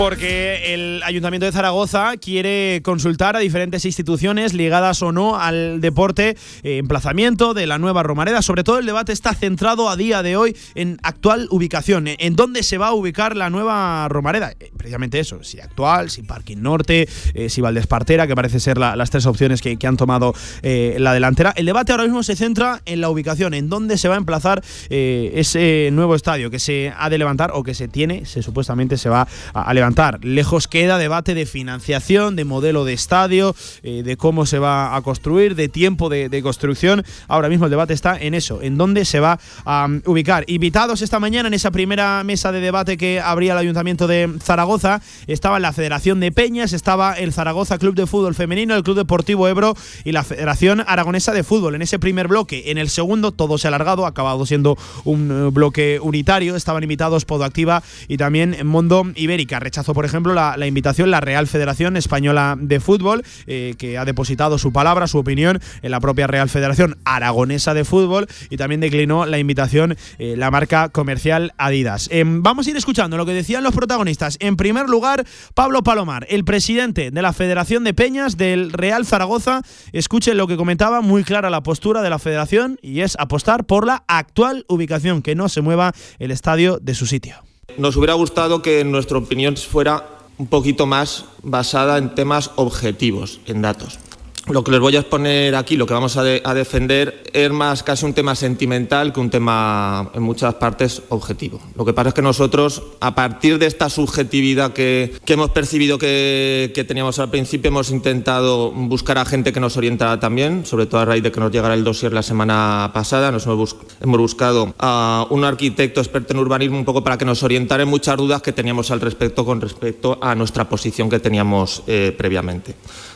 Porque 0.00 0.72
el 0.72 1.02
Ayuntamiento 1.02 1.44
de 1.44 1.52
Zaragoza 1.52 2.16
quiere 2.16 2.80
consultar 2.82 3.36
a 3.36 3.40
diferentes 3.40 3.84
instituciones 3.84 4.54
ligadas 4.54 5.02
o 5.02 5.12
no 5.12 5.38
al 5.38 5.82
deporte, 5.82 6.38
eh, 6.62 6.78
emplazamiento 6.78 7.52
de 7.52 7.66
la 7.66 7.76
nueva 7.76 8.02
Romareda. 8.02 8.40
Sobre 8.40 8.64
todo 8.64 8.78
el 8.78 8.86
debate 8.86 9.12
está 9.12 9.34
centrado 9.34 9.90
a 9.90 9.96
día 9.96 10.22
de 10.22 10.38
hoy 10.38 10.56
en 10.74 10.96
actual 11.02 11.48
ubicación, 11.50 12.06
en 12.08 12.34
dónde 12.34 12.62
se 12.62 12.78
va 12.78 12.88
a 12.88 12.94
ubicar 12.94 13.36
la 13.36 13.50
nueva 13.50 14.08
Romareda. 14.08 14.52
Eh, 14.52 14.72
precisamente 14.74 15.20
eso, 15.20 15.44
si 15.44 15.60
actual, 15.60 16.08
si 16.08 16.22
Parking 16.22 16.62
Norte, 16.62 17.06
eh, 17.34 17.50
si 17.50 17.60
Valdespartera, 17.60 18.26
que 18.26 18.34
parece 18.34 18.58
ser 18.58 18.78
las 18.78 19.10
tres 19.10 19.26
opciones 19.26 19.60
que, 19.60 19.76
han 19.86 19.98
tomado 19.98 20.34
la 20.62 21.12
delantera. 21.12 21.52
El 21.56 21.66
debate 21.66 21.92
ahora 21.92 22.04
mismo 22.04 22.22
se 22.22 22.36
centra 22.36 22.80
en 22.86 23.02
la 23.02 23.10
ubicación, 23.10 23.52
en 23.52 23.68
dónde 23.68 23.98
se 23.98 24.08
va 24.08 24.14
a 24.14 24.18
emplazar 24.18 24.62
ese 24.88 25.90
nuevo 25.92 26.14
estadio 26.14 26.50
que 26.50 26.58
se 26.58 26.92
ha 26.96 27.10
de 27.10 27.18
levantar 27.18 27.50
o 27.52 27.62
que 27.62 27.74
se 27.74 27.88
tiene, 27.88 28.24
se 28.24 28.42
supuestamente 28.42 28.96
se 28.96 29.10
va 29.10 29.26
a 29.52 29.74
levantar 29.74 29.89
Lejos 30.22 30.68
queda 30.68 30.98
debate 30.98 31.34
de 31.34 31.46
financiación, 31.46 32.36
de 32.36 32.44
modelo 32.44 32.84
de 32.84 32.92
estadio, 32.92 33.54
eh, 33.82 34.02
de 34.02 34.16
cómo 34.16 34.46
se 34.46 34.58
va 34.58 34.96
a 34.96 35.02
construir, 35.02 35.54
de 35.54 35.68
tiempo 35.68 36.08
de, 36.08 36.40
construcción. 36.42 37.04
Ahora 37.28 37.48
mismo 37.48 37.66
el 37.66 37.70
debate 37.70 37.92
está 37.92 38.16
en 38.16 38.34
eso, 38.34 38.62
en 38.62 38.78
dónde 38.78 39.04
se 39.04 39.20
va 39.20 39.38
a 39.64 39.86
um, 39.86 40.00
ubicar. 40.06 40.44
Invitados 40.46 41.02
esta 41.02 41.20
mañana 41.20 41.48
en 41.48 41.54
esa 41.54 41.70
primera 41.70 42.22
mesa 42.24 42.50
de 42.52 42.60
debate 42.60 42.96
que 42.96 43.20
abría 43.20 43.52
el 43.52 43.58
Ayuntamiento 43.58 44.06
de 44.06 44.30
Zaragoza, 44.42 45.02
estaba 45.26 45.60
la 45.60 45.72
Federación 45.72 46.20
de 46.20 46.32
Peñas, 46.32 46.72
estaba 46.72 47.14
el 47.14 47.32
Zaragoza 47.32 47.78
Club 47.78 47.94
de 47.94 48.06
Fútbol 48.06 48.34
Femenino, 48.34 48.74
el 48.74 48.82
Club 48.82 48.96
Deportivo 48.96 49.48
Ebro 49.48 49.76
y 50.04 50.12
la 50.12 50.24
Federación 50.24 50.82
Aragonesa 50.86 51.32
de 51.32 51.44
Fútbol. 51.44 51.74
En 51.74 51.82
ese 51.82 51.98
primer 51.98 52.28
bloque, 52.28 52.70
en 52.70 52.78
el 52.78 52.88
segundo 52.88 53.32
todo 53.32 53.58
se 53.58 53.66
ha 53.66 53.70
alargado, 53.70 54.06
ha 54.06 54.08
acabado 54.08 54.46
siendo 54.46 54.78
un 55.04 55.30
eh, 55.30 55.50
bloque 55.50 55.98
unitario. 56.00 56.56
Estaban 56.56 56.82
invitados 56.82 57.24
Podoactiva 57.24 57.82
y 58.08 58.16
también 58.16 58.56
Mondo 58.64 59.04
Ibérica 59.14 59.60
rechazó, 59.80 59.94
por 59.94 60.04
ejemplo, 60.04 60.34
la, 60.34 60.66
invitación 60.66 61.10
la 61.10 61.20
Real 61.22 61.46
Federación 61.46 61.96
Española 61.96 62.54
de 62.60 62.80
Fútbol, 62.80 63.22
eh, 63.46 63.74
que 63.78 63.96
ha 63.96 64.04
depositado 64.04 64.58
su 64.58 64.74
palabra, 64.74 65.06
su 65.06 65.16
opinión 65.16 65.58
en 65.80 65.90
la 65.90 66.00
propia 66.00 66.26
Real 66.26 66.50
Federación 66.50 66.98
Aragonesa 67.04 67.72
de 67.72 67.84
Fútbol 67.84 68.26
y 68.50 68.58
también 68.58 68.82
declinó 68.82 69.24
la 69.24 69.38
invitación 69.38 69.96
eh, 70.18 70.34
la 70.36 70.50
marca 70.50 70.90
comercial 70.90 71.54
Adidas. 71.56 72.08
Em, 72.12 72.42
vamos 72.42 72.66
a 72.66 72.70
ir 72.70 72.76
escuchando 72.76 73.16
lo 73.16 73.24
que 73.24 73.32
decían 73.32 73.64
los 73.64 73.74
protagonistas. 73.74 74.36
En 74.40 74.56
primer 74.56 74.90
lugar, 74.90 75.24
Pablo 75.54 75.82
Palomar, 75.82 76.26
el 76.28 76.44
presidente 76.44 77.10
de 77.10 77.22
la 77.22 77.32
Federación 77.32 77.82
de 77.82 77.94
Peñas 77.94 78.36
del 78.36 78.72
Real 78.72 79.06
Zaragoza. 79.06 79.62
Escuchen 79.92 80.36
lo 80.36 80.46
que 80.46 80.58
comentaba, 80.58 81.00
muy 81.00 81.24
clara 81.24 81.48
la 81.48 81.62
postura 81.62 82.02
de 82.02 82.10
la 82.10 82.18
federación 82.18 82.78
y 82.82 83.00
es 83.00 83.16
apostar 83.18 83.64
por 83.64 83.86
la 83.86 84.04
actual 84.08 84.66
ubicación, 84.68 85.22
que 85.22 85.34
no 85.34 85.48
se 85.48 85.62
mueva 85.62 85.92
el 86.18 86.32
estadio 86.32 86.78
de 86.82 86.94
su 86.94 87.06
sitio. 87.06 87.49
Nos 87.78 87.96
hubiera 87.96 88.14
gustado 88.14 88.62
que 88.62 88.84
nuestra 88.84 89.18
opinión 89.18 89.56
fuera 89.56 90.18
un 90.38 90.46
poquito 90.46 90.86
más 90.86 91.26
basada 91.42 91.98
en 91.98 92.14
temas 92.14 92.50
objetivos, 92.56 93.40
en 93.46 93.62
datos 93.62 93.98
lo 94.46 94.64
que 94.64 94.70
les 94.70 94.80
voy 94.80 94.96
a 94.96 95.00
exponer 95.00 95.54
aquí, 95.54 95.76
lo 95.76 95.86
que 95.86 95.94
vamos 95.94 96.16
a, 96.16 96.24
defender, 96.24 97.22
es 97.32 97.50
más 97.50 97.82
casi 97.82 98.04
un 98.06 98.14
tema 98.14 98.34
sentimental 98.34 99.12
que 99.12 99.20
un 99.20 99.30
tema 99.30 100.10
en 100.14 100.22
muchas 100.22 100.54
partes 100.54 101.02
objetivo. 101.10 101.60
Lo 101.76 101.84
que 101.84 101.92
pasa 101.92 102.08
es 102.08 102.14
que 102.14 102.22
nosotros, 102.22 102.82
a 103.00 103.14
partir 103.14 103.58
de 103.58 103.66
esta 103.66 103.88
subjetividad 103.90 104.72
que, 104.72 105.14
hemos 105.26 105.50
percibido 105.50 105.98
que, 105.98 106.84
teníamos 106.88 107.18
al 107.18 107.30
principio, 107.30 107.68
hemos 107.68 107.90
intentado 107.90 108.72
buscar 108.72 109.18
a 109.18 109.24
gente 109.24 109.52
que 109.52 109.60
nos 109.60 109.76
orientara 109.76 110.18
también, 110.18 110.64
sobre 110.66 110.86
todo 110.86 111.00
a 111.00 111.04
raíz 111.04 111.22
de 111.22 111.30
que 111.30 111.40
nos 111.40 111.52
llegara 111.52 111.74
el 111.74 111.84
dossier 111.84 112.12
la 112.12 112.22
semana 112.22 112.90
pasada. 112.92 113.30
Nos 113.30 113.46
hemos, 113.46 113.76
buscado 114.20 114.74
a 114.78 115.26
un 115.30 115.44
arquitecto 115.44 116.00
experto 116.00 116.32
en 116.32 116.40
urbanismo 116.40 116.78
un 116.78 116.84
poco 116.84 117.04
para 117.04 117.16
que 117.16 117.24
nos 117.24 117.42
orientara 117.42 117.84
en 117.84 117.88
muchas 117.88 118.16
dudas 118.16 118.42
que 118.42 118.52
teníamos 118.52 118.90
al 118.90 119.00
respecto 119.00 119.44
con 119.44 119.60
respecto 119.60 120.18
a 120.20 120.34
nuestra 120.34 120.68
posición 120.68 121.08
que 121.08 121.20
teníamos 121.20 121.82
eh, 121.86 122.14
previamente. 122.16 122.74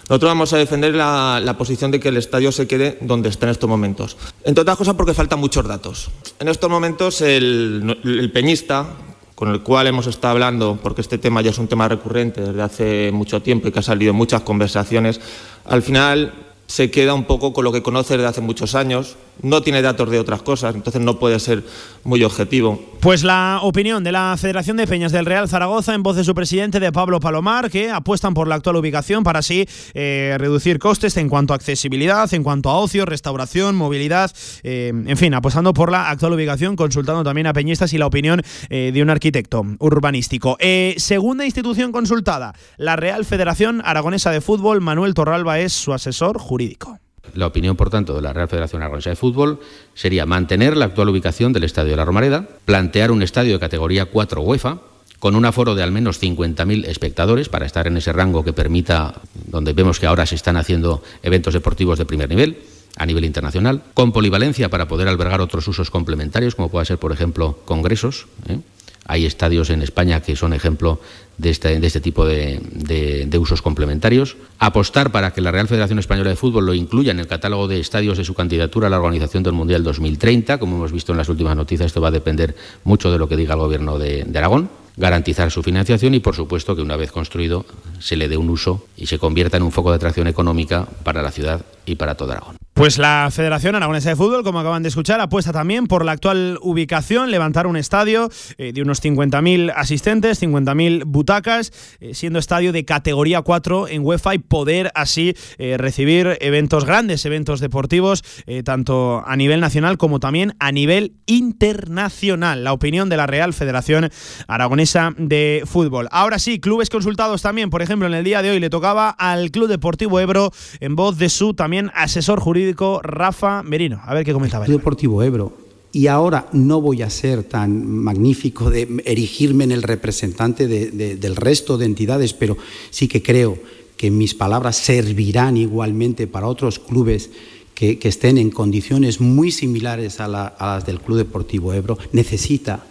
Nosotros 0.09 0.31
vamos 0.31 0.53
a 0.53 0.59
defender 0.59 0.95
la, 0.95 1.55
posición 1.57 1.91
de 1.91 1.99
que 1.99 2.09
el 2.09 2.19
estadio 2.19 2.53
se 2.53 2.67
quede 2.67 2.99
donde 3.01 3.31
está 3.31 3.47
en 3.47 3.53
estos 3.53 3.69
momentos. 3.69 4.17
Entre 4.45 4.61
otras 4.61 4.77
cosas 4.77 4.95
porque 4.95 5.15
faltan 5.15 5.39
muchos 5.39 5.67
datos. 5.67 6.11
En 6.39 6.49
estos 6.49 6.69
momentos 6.69 7.23
el, 7.23 8.31
peñista, 8.33 8.87
con 9.35 9.49
el 9.49 9.63
cual 9.63 9.87
hemos 9.87 10.07
estado 10.07 10.33
hablando, 10.33 10.79
porque 10.83 11.01
este 11.01 11.17
tema 11.17 11.41
ya 11.41 11.51
es 11.51 11.59
un 11.59 11.69
tema 11.69 11.89
recurrente 11.89 12.43
desde 12.43 12.63
hace 12.63 13.13
mucho 13.13 13.41
tiempo 13.41 13.69
y 13.69 13.73
que 13.73 13.79
ha 13.79 13.83
salido 13.83 14.11
en 14.11 14.17
muchas 14.17 14.43
conversaciones, 14.43 15.21
al 15.65 15.83
final 15.83 16.35
se 16.67 16.91
queda 16.91 17.15
un 17.15 17.25
poco 17.25 17.53
con 17.53 17.65
lo 17.65 17.73
que 17.73 17.83
conoce 17.83 18.15
desde 18.17 18.29
hace 18.29 18.41
muchos 18.41 18.75
años, 18.75 19.17
no 19.43 19.63
tiene 19.63 19.83
datos 19.83 20.11
de 20.11 20.19
otras 20.19 20.43
cosas, 20.43 20.75
entonces 20.75 21.01
no 21.01 21.19
puede 21.19 21.39
ser 21.41 21.63
muy 22.05 22.23
objetivo. 22.23 22.81
Pues 23.01 23.23
la 23.23 23.59
opinión 23.63 24.03
de 24.03 24.13
la 24.13 24.35
Federación 24.39 24.79
de 24.79 24.87
Peñas 24.87 25.13
del 25.13 25.27
Real 25.27 25.47
Zaragoza 25.47 25.95
en 25.95 26.03
voz 26.03 26.17
de 26.17 26.25
su 26.25 26.35
presidente 26.35 26.81
de 26.81 26.91
Pablo 26.91 27.21
Palomar, 27.21 27.71
que 27.71 27.91
apuestan 27.91 28.33
por 28.33 28.49
la 28.49 28.55
actual 28.55 28.77
ubicación 28.77 29.25
para 29.25 29.41
así 29.41 29.67
eh, 29.93 30.37
reducir 30.39 30.79
costes 30.79 31.17
en 31.19 31.29
cuanto 31.29 31.53
a 31.53 31.57
accesibilidad, 31.57 32.33
en 32.33 32.43
cuanto 32.43 32.71
a 32.71 32.79
ocio, 32.79 33.05
restauración, 33.05 33.77
movilidad, 33.77 34.31
eh, 34.63 34.93
en 34.95 35.17
fin, 35.19 35.35
apostando 35.35 35.75
por 35.75 35.93
la 35.93 36.09
actual 36.09 36.33
ubicación, 36.33 36.77
consultando 36.77 37.25
también 37.25 37.47
a 37.47 37.53
peñistas 37.53 37.93
y 37.93 37.99
la 37.99 38.07
opinión 38.07 38.41
eh, 38.71 38.91
de 38.95 39.03
un 39.03 39.11
arquitecto 39.11 39.63
urbanístico. 39.81 40.57
segunda 40.97 41.45
institución 41.45 41.93
consultada, 41.93 42.55
la 42.79 42.97
Real 42.97 43.27
Federación 43.27 43.83
Aragonesa 43.85 44.31
de 44.31 44.41
Fútbol, 44.41 44.81
Manuel 44.81 45.13
Torralba 45.13 45.59
es 45.59 45.75
su 45.75 45.93
asesor 45.93 46.39
jurídico. 46.39 46.99
La 47.35 47.47
opinión, 47.47 47.77
por 47.77 47.91
tanto, 47.91 48.15
de 48.15 48.23
la 48.23 48.33
Real 48.33 48.49
Federación 48.49 48.83
Aragonesa 48.83 49.11
de 49.11 49.17
Fútbol 49.17 49.61
sería 49.95 50.27
mantener 50.27 50.77
la 50.77 50.85
actual 50.87 51.09
ubicación 51.09 51.53
del 51.53 51.65
Estadio 51.65 51.93
de 51.93 51.97
la 51.97 52.05
Romareda, 52.05 52.49
plantear 52.65 53.11
un 53.11 53.23
estadio 53.23 53.55
de 53.55 53.61
categoría 53.61 54.07
4 54.07 54.43
UEFA, 54.43 54.79
con 55.19 55.37
un 55.37 55.47
aforo 55.47 55.75
de 55.75 55.83
al 55.83 55.91
menos 55.91 56.21
50.000 56.21 56.87
espectadores 56.87 57.49
para 57.49 57.65
estar 57.65 57.87
en 57.87 57.97
ese 57.97 58.13
rango 58.13 58.45
que 58.45 58.53
permita, 58.53 59.15
donde 59.47 59.73
vemos 59.73 59.99
que 59.99 60.07
ahora 60.07 60.27
se 60.27 60.35
están 60.35 60.59
haciendo 60.59 61.03
eventos 61.23 61.55
deportivos 61.55 61.99
de 61.99 62.05
primer 62.05 62.29
nivel, 62.29 62.59
a 62.97 63.07
nivel 63.07 63.25
internacional, 63.25 63.83
con 63.95 64.13
polivalencia 64.13 64.69
para 64.69 64.87
poder 64.87 65.09
albergar 65.09 65.41
otros 65.41 65.67
usos 65.67 65.91
complementarios, 65.91 66.55
como 66.55 66.69
pueda 66.69 66.85
ser, 66.85 66.99
por 66.99 67.11
ejemplo, 67.11 67.59
congresos. 67.65 68.27
¿eh? 68.49 68.61
Hay 69.07 69.27
estadios 69.27 69.71
en 69.71 69.83
España 69.83 70.21
que 70.21 70.37
son 70.37 70.53
ejemplo 70.53 71.01
de 71.39 71.51
este, 71.51 71.85
este 71.85 72.01
tipo 72.01 72.25
de, 72.27 73.29
usos 73.39 73.63
complementarios. 73.63 74.37
Apostar 74.59 75.13
para 75.13 75.33
que 75.33 75.41
la 75.41 75.51
Real 75.51 75.69
Federación 75.69 75.99
Española 75.99 76.31
de 76.31 76.37
Fútbol 76.37 76.67
lo 76.67 76.75
incluya 76.75 77.11
en 77.11 77.21
el 77.21 77.27
catálogo 77.27 77.69
de 77.69 77.81
estadios 77.81 78.19
de 78.19 78.25
su 78.25 78.35
candidatura 78.35 78.87
a 78.87 78.91
la 78.91 78.99
organización 78.99 79.43
del 79.43 79.53
Mundial 79.53 79.83
2030. 79.83 80.59
Como 80.59 80.77
hemos 80.77 80.93
visto 80.93 81.13
en 81.13 81.19
las 81.19 81.29
últimas 81.29 81.57
noticias, 81.57 81.87
esto 81.87 82.01
va 82.01 82.09
a 82.09 82.13
depender 82.13 82.55
mucho 82.85 83.11
de 83.11 83.19
lo 83.19 83.29
que 83.29 83.37
diga 83.37 83.55
el 83.55 83.61
Gobierno 83.61 83.99
de 83.99 84.27
Aragón 84.35 84.71
garantizar 84.97 85.51
su 85.51 85.63
financiación 85.63 86.15
y, 86.15 86.21
por 86.21 86.35
supuesto, 86.35 86.77
que 86.77 86.83
una 86.83 86.97
vez 86.97 87.11
construido 87.11 87.65
se 87.99 88.17
le 88.17 88.29
dé 88.29 88.37
un 88.37 88.51
uso 88.51 88.87
y 88.97 89.07
se 89.07 89.19
convierta 89.19 89.57
en 89.57 89.63
un 89.63 89.73
foco 89.73 89.91
de 89.91 89.97
atracción 89.97 90.27
económica 90.27 90.87
para 91.03 91.23
la 91.23 91.31
ciudad 91.31 91.65
y 91.87 91.97
para 91.97 92.15
todo 92.15 92.33
Aragón. 92.33 92.57
Pues 92.75 92.99
la 92.99 93.29
Federación 93.31 93.77
Aragonesa 93.77 94.09
de 94.09 94.17
Fútbol, 94.17 94.43
como 94.43 94.59
acaban 94.59 94.83
de 94.83 94.89
escuchar, 94.89 95.21
apuesta 95.21 95.53
también 95.53 95.87
por 95.87 96.05
la 96.05 96.11
actual 96.11 96.59
ubicación, 96.61 97.31
levantar 97.31 97.69
un 97.69 97.77
estadio 97.77 98.31
eh, 98.59 98.73
de 98.73 98.83
unos 98.83 99.01
50.000 99.01 99.73
asistentes, 99.77 100.43
50.000 100.43 101.05
butacas, 101.07 101.71
eh, 102.01 102.15
siendo 102.15 102.41
estadio 102.41 102.73
de 102.73 102.85
categoría 102.85 103.43
4 103.43 103.87
en 103.87 104.05
UEFA 104.05 104.35
y 104.35 104.39
poder 104.39 104.91
así 104.97 105.37
eh, 105.59 105.77
recibir 105.79 106.37
eventos 106.41 106.85
grandes, 106.85 107.25
eventos 107.25 107.61
deportivos, 107.61 108.25
tanto 108.65 109.23
a 109.25 109.37
nivel 109.37 109.61
nacional 109.61 109.97
como 109.97 110.19
también 110.19 110.57
a 110.59 110.73
nivel 110.73 111.15
internacional. 111.27 112.65
La 112.65 112.73
opinión 112.73 113.09
de 113.09 113.17
la 113.17 113.29
Real 113.29 113.53
Federación 113.53 114.11
Aragonesa 114.49 115.13
de 115.17 115.63
Fútbol. 115.65 116.09
Ahora 116.11 116.41
sí, 116.41 116.59
clubes 116.59 116.91
consultados 116.91 117.41
también, 117.41 117.71
por 117.71 117.83
ejemplo, 117.83 118.09
en 118.09 118.15
el 118.15 118.25
día 118.25 118.43
de 118.43 118.51
hoy 118.51 118.59
le 118.59 118.69
tocaba 118.69 119.11
al 119.11 119.53
Club 119.53 119.69
Deportivo 119.69 120.19
Ebro 120.19 120.51
en 120.81 120.97
voz 120.97 121.19
de 121.19 121.29
su 121.29 121.55
también 121.55 121.93
asesor 121.95 122.41
jurídico 122.41 122.64
Rafa 123.03 123.63
Merino. 123.63 124.01
A 124.05 124.15
ver 124.15 124.25
qué 124.25 124.33
comentaba. 124.33 124.67
Deportivo 124.67 125.23
Ebro. 125.23 125.65
Y 125.93 126.09
ahora 126.09 126.49
no 126.53 126.81
voy 126.81 127.03
a 127.03 127.11
ser 127.11 127.45
tan 127.45 127.87
magnífico 127.87 128.69
de 128.69 129.03
erigirme 129.05 129.63
en 129.63 129.71
el 129.71 129.83
representante 129.83 130.67
del 130.67 131.37
resto 131.37 131.79
de 131.79 131.87
entidades, 131.87 132.35
pero 132.35 132.57
sí 132.91 133.07
que 133.07 133.23
creo 133.23 133.59
que 133.97 134.11
mis 134.11 134.35
palabras 134.35 134.77
servirán 134.77 135.57
igualmente 135.57 136.27
para 136.27 136.49
otros 136.49 136.81
clubes 136.81 137.31
que, 137.75 137.99
estén 138.03 138.39
en 138.39 138.51
condiciones 138.51 139.21
muy 139.21 139.53
similares 139.53 140.21
a, 140.21 140.29
las 140.29 140.85
del 140.85 141.01
Club 141.01 141.19
Deportivo 141.19 141.73
Ebro. 141.73 141.99
Necesita 142.13 142.85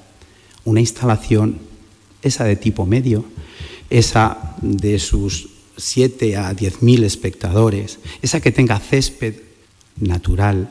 una 0.63 0.79
instalación 0.79 1.57
esa 2.21 2.45
de 2.45 2.55
tipo 2.55 2.85
medio, 2.85 3.25
esa 3.89 4.55
de 4.61 4.97
sus 4.99 5.49
7 5.75 6.37
a 6.37 6.53
10 6.53 6.81
mil 6.81 7.03
espectadores, 7.03 7.99
esa 8.21 8.39
que 8.39 8.51
tenga 8.51 8.79
césped 8.79 9.35
natural, 9.99 10.69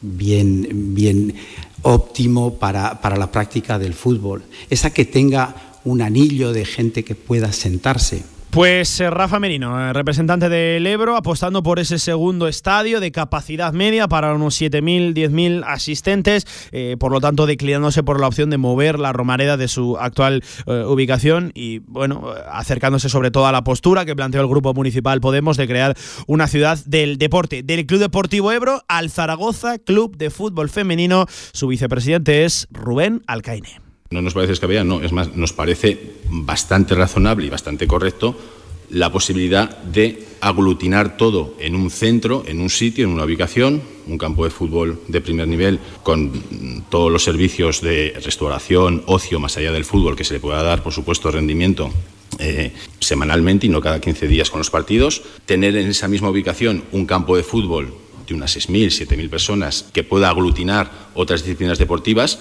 bien, 0.00 0.94
bien 0.94 1.34
óptimo 1.82 2.54
para, 2.54 3.00
para 3.00 3.16
la 3.16 3.30
práctica 3.30 3.78
del 3.78 3.94
fútbol, 3.94 4.42
esa 4.70 4.90
que 4.90 5.04
tenga 5.04 5.80
un 5.84 6.02
anillo 6.02 6.52
de 6.52 6.64
gente 6.64 7.04
que 7.04 7.14
pueda 7.14 7.52
sentarse 7.52 8.24
pues 8.54 9.00
eh, 9.00 9.10
Rafa 9.10 9.40
Merino, 9.40 9.80
eh, 9.80 9.92
representante 9.92 10.48
del 10.48 10.86
Ebro, 10.86 11.16
apostando 11.16 11.64
por 11.64 11.80
ese 11.80 11.98
segundo 11.98 12.46
estadio 12.46 13.00
de 13.00 13.10
capacidad 13.10 13.72
media 13.72 14.06
para 14.06 14.32
unos 14.32 14.60
7.000, 14.60 15.12
10.000 15.12 15.64
asistentes, 15.66 16.46
eh, 16.70 16.96
por 16.96 17.10
lo 17.10 17.20
tanto 17.20 17.46
declinándose 17.46 18.04
por 18.04 18.20
la 18.20 18.28
opción 18.28 18.50
de 18.50 18.56
mover 18.56 19.00
la 19.00 19.12
Romareda 19.12 19.56
de 19.56 19.66
su 19.66 19.96
actual 19.98 20.44
ubicación 20.66 21.50
y 21.54 21.80
bueno, 21.80 22.28
acercándose 22.48 23.08
sobre 23.08 23.32
todo 23.32 23.46
a 23.46 23.52
la 23.52 23.64
postura 23.64 24.04
que 24.04 24.14
planteó 24.14 24.40
el 24.40 24.46
Grupo 24.48 24.72
Municipal 24.72 25.20
Podemos 25.20 25.56
de 25.56 25.66
crear 25.66 25.96
una 26.28 26.46
ciudad 26.46 26.78
del 26.86 27.18
deporte, 27.18 27.64
del 27.64 27.86
Club 27.86 28.00
Deportivo 28.00 28.52
Ebro 28.52 28.82
al 28.86 29.10
Zaragoza 29.10 29.78
Club 29.78 30.16
de 30.16 30.30
Fútbol 30.30 30.70
Femenino. 30.70 31.26
Su 31.52 31.66
vicepresidente 31.66 32.44
es 32.44 32.68
Rubén 32.70 33.22
Alcaine. 33.26 33.83
No 34.14 34.22
nos 34.22 34.32
parece 34.32 34.52
descabellado, 34.52 34.84
no, 34.84 35.02
es 35.02 35.10
más, 35.10 35.34
nos 35.34 35.52
parece 35.52 35.98
bastante 36.30 36.94
razonable 36.94 37.46
y 37.46 37.50
bastante 37.50 37.88
correcto 37.88 38.38
la 38.90 39.10
posibilidad 39.10 39.76
de 39.78 40.22
aglutinar 40.40 41.16
todo 41.16 41.56
en 41.58 41.74
un 41.74 41.90
centro, 41.90 42.44
en 42.46 42.60
un 42.60 42.70
sitio, 42.70 43.06
en 43.06 43.10
una 43.10 43.24
ubicación, 43.24 43.82
un 44.06 44.16
campo 44.16 44.44
de 44.44 44.50
fútbol 44.50 45.00
de 45.08 45.20
primer 45.20 45.48
nivel 45.48 45.80
con 46.04 46.84
todos 46.90 47.10
los 47.10 47.24
servicios 47.24 47.80
de 47.80 48.14
restauración, 48.24 49.02
ocio, 49.06 49.40
más 49.40 49.56
allá 49.56 49.72
del 49.72 49.84
fútbol, 49.84 50.14
que 50.14 50.22
se 50.22 50.34
le 50.34 50.38
pueda 50.38 50.62
dar, 50.62 50.84
por 50.84 50.92
supuesto, 50.92 51.32
rendimiento 51.32 51.90
eh, 52.38 52.72
semanalmente 53.00 53.66
y 53.66 53.68
no 53.68 53.80
cada 53.80 54.00
15 54.00 54.28
días 54.28 54.48
con 54.48 54.60
los 54.60 54.70
partidos, 54.70 55.22
tener 55.44 55.76
en 55.76 55.88
esa 55.88 56.06
misma 56.06 56.30
ubicación 56.30 56.84
un 56.92 57.04
campo 57.04 57.36
de 57.36 57.42
fútbol 57.42 57.92
de 58.28 58.34
unas 58.34 58.56
6.000, 58.56 59.08
7.000 59.08 59.28
personas 59.28 59.86
que 59.92 60.04
pueda 60.04 60.30
aglutinar 60.30 61.10
otras 61.14 61.42
disciplinas 61.42 61.78
deportivas 61.78 62.38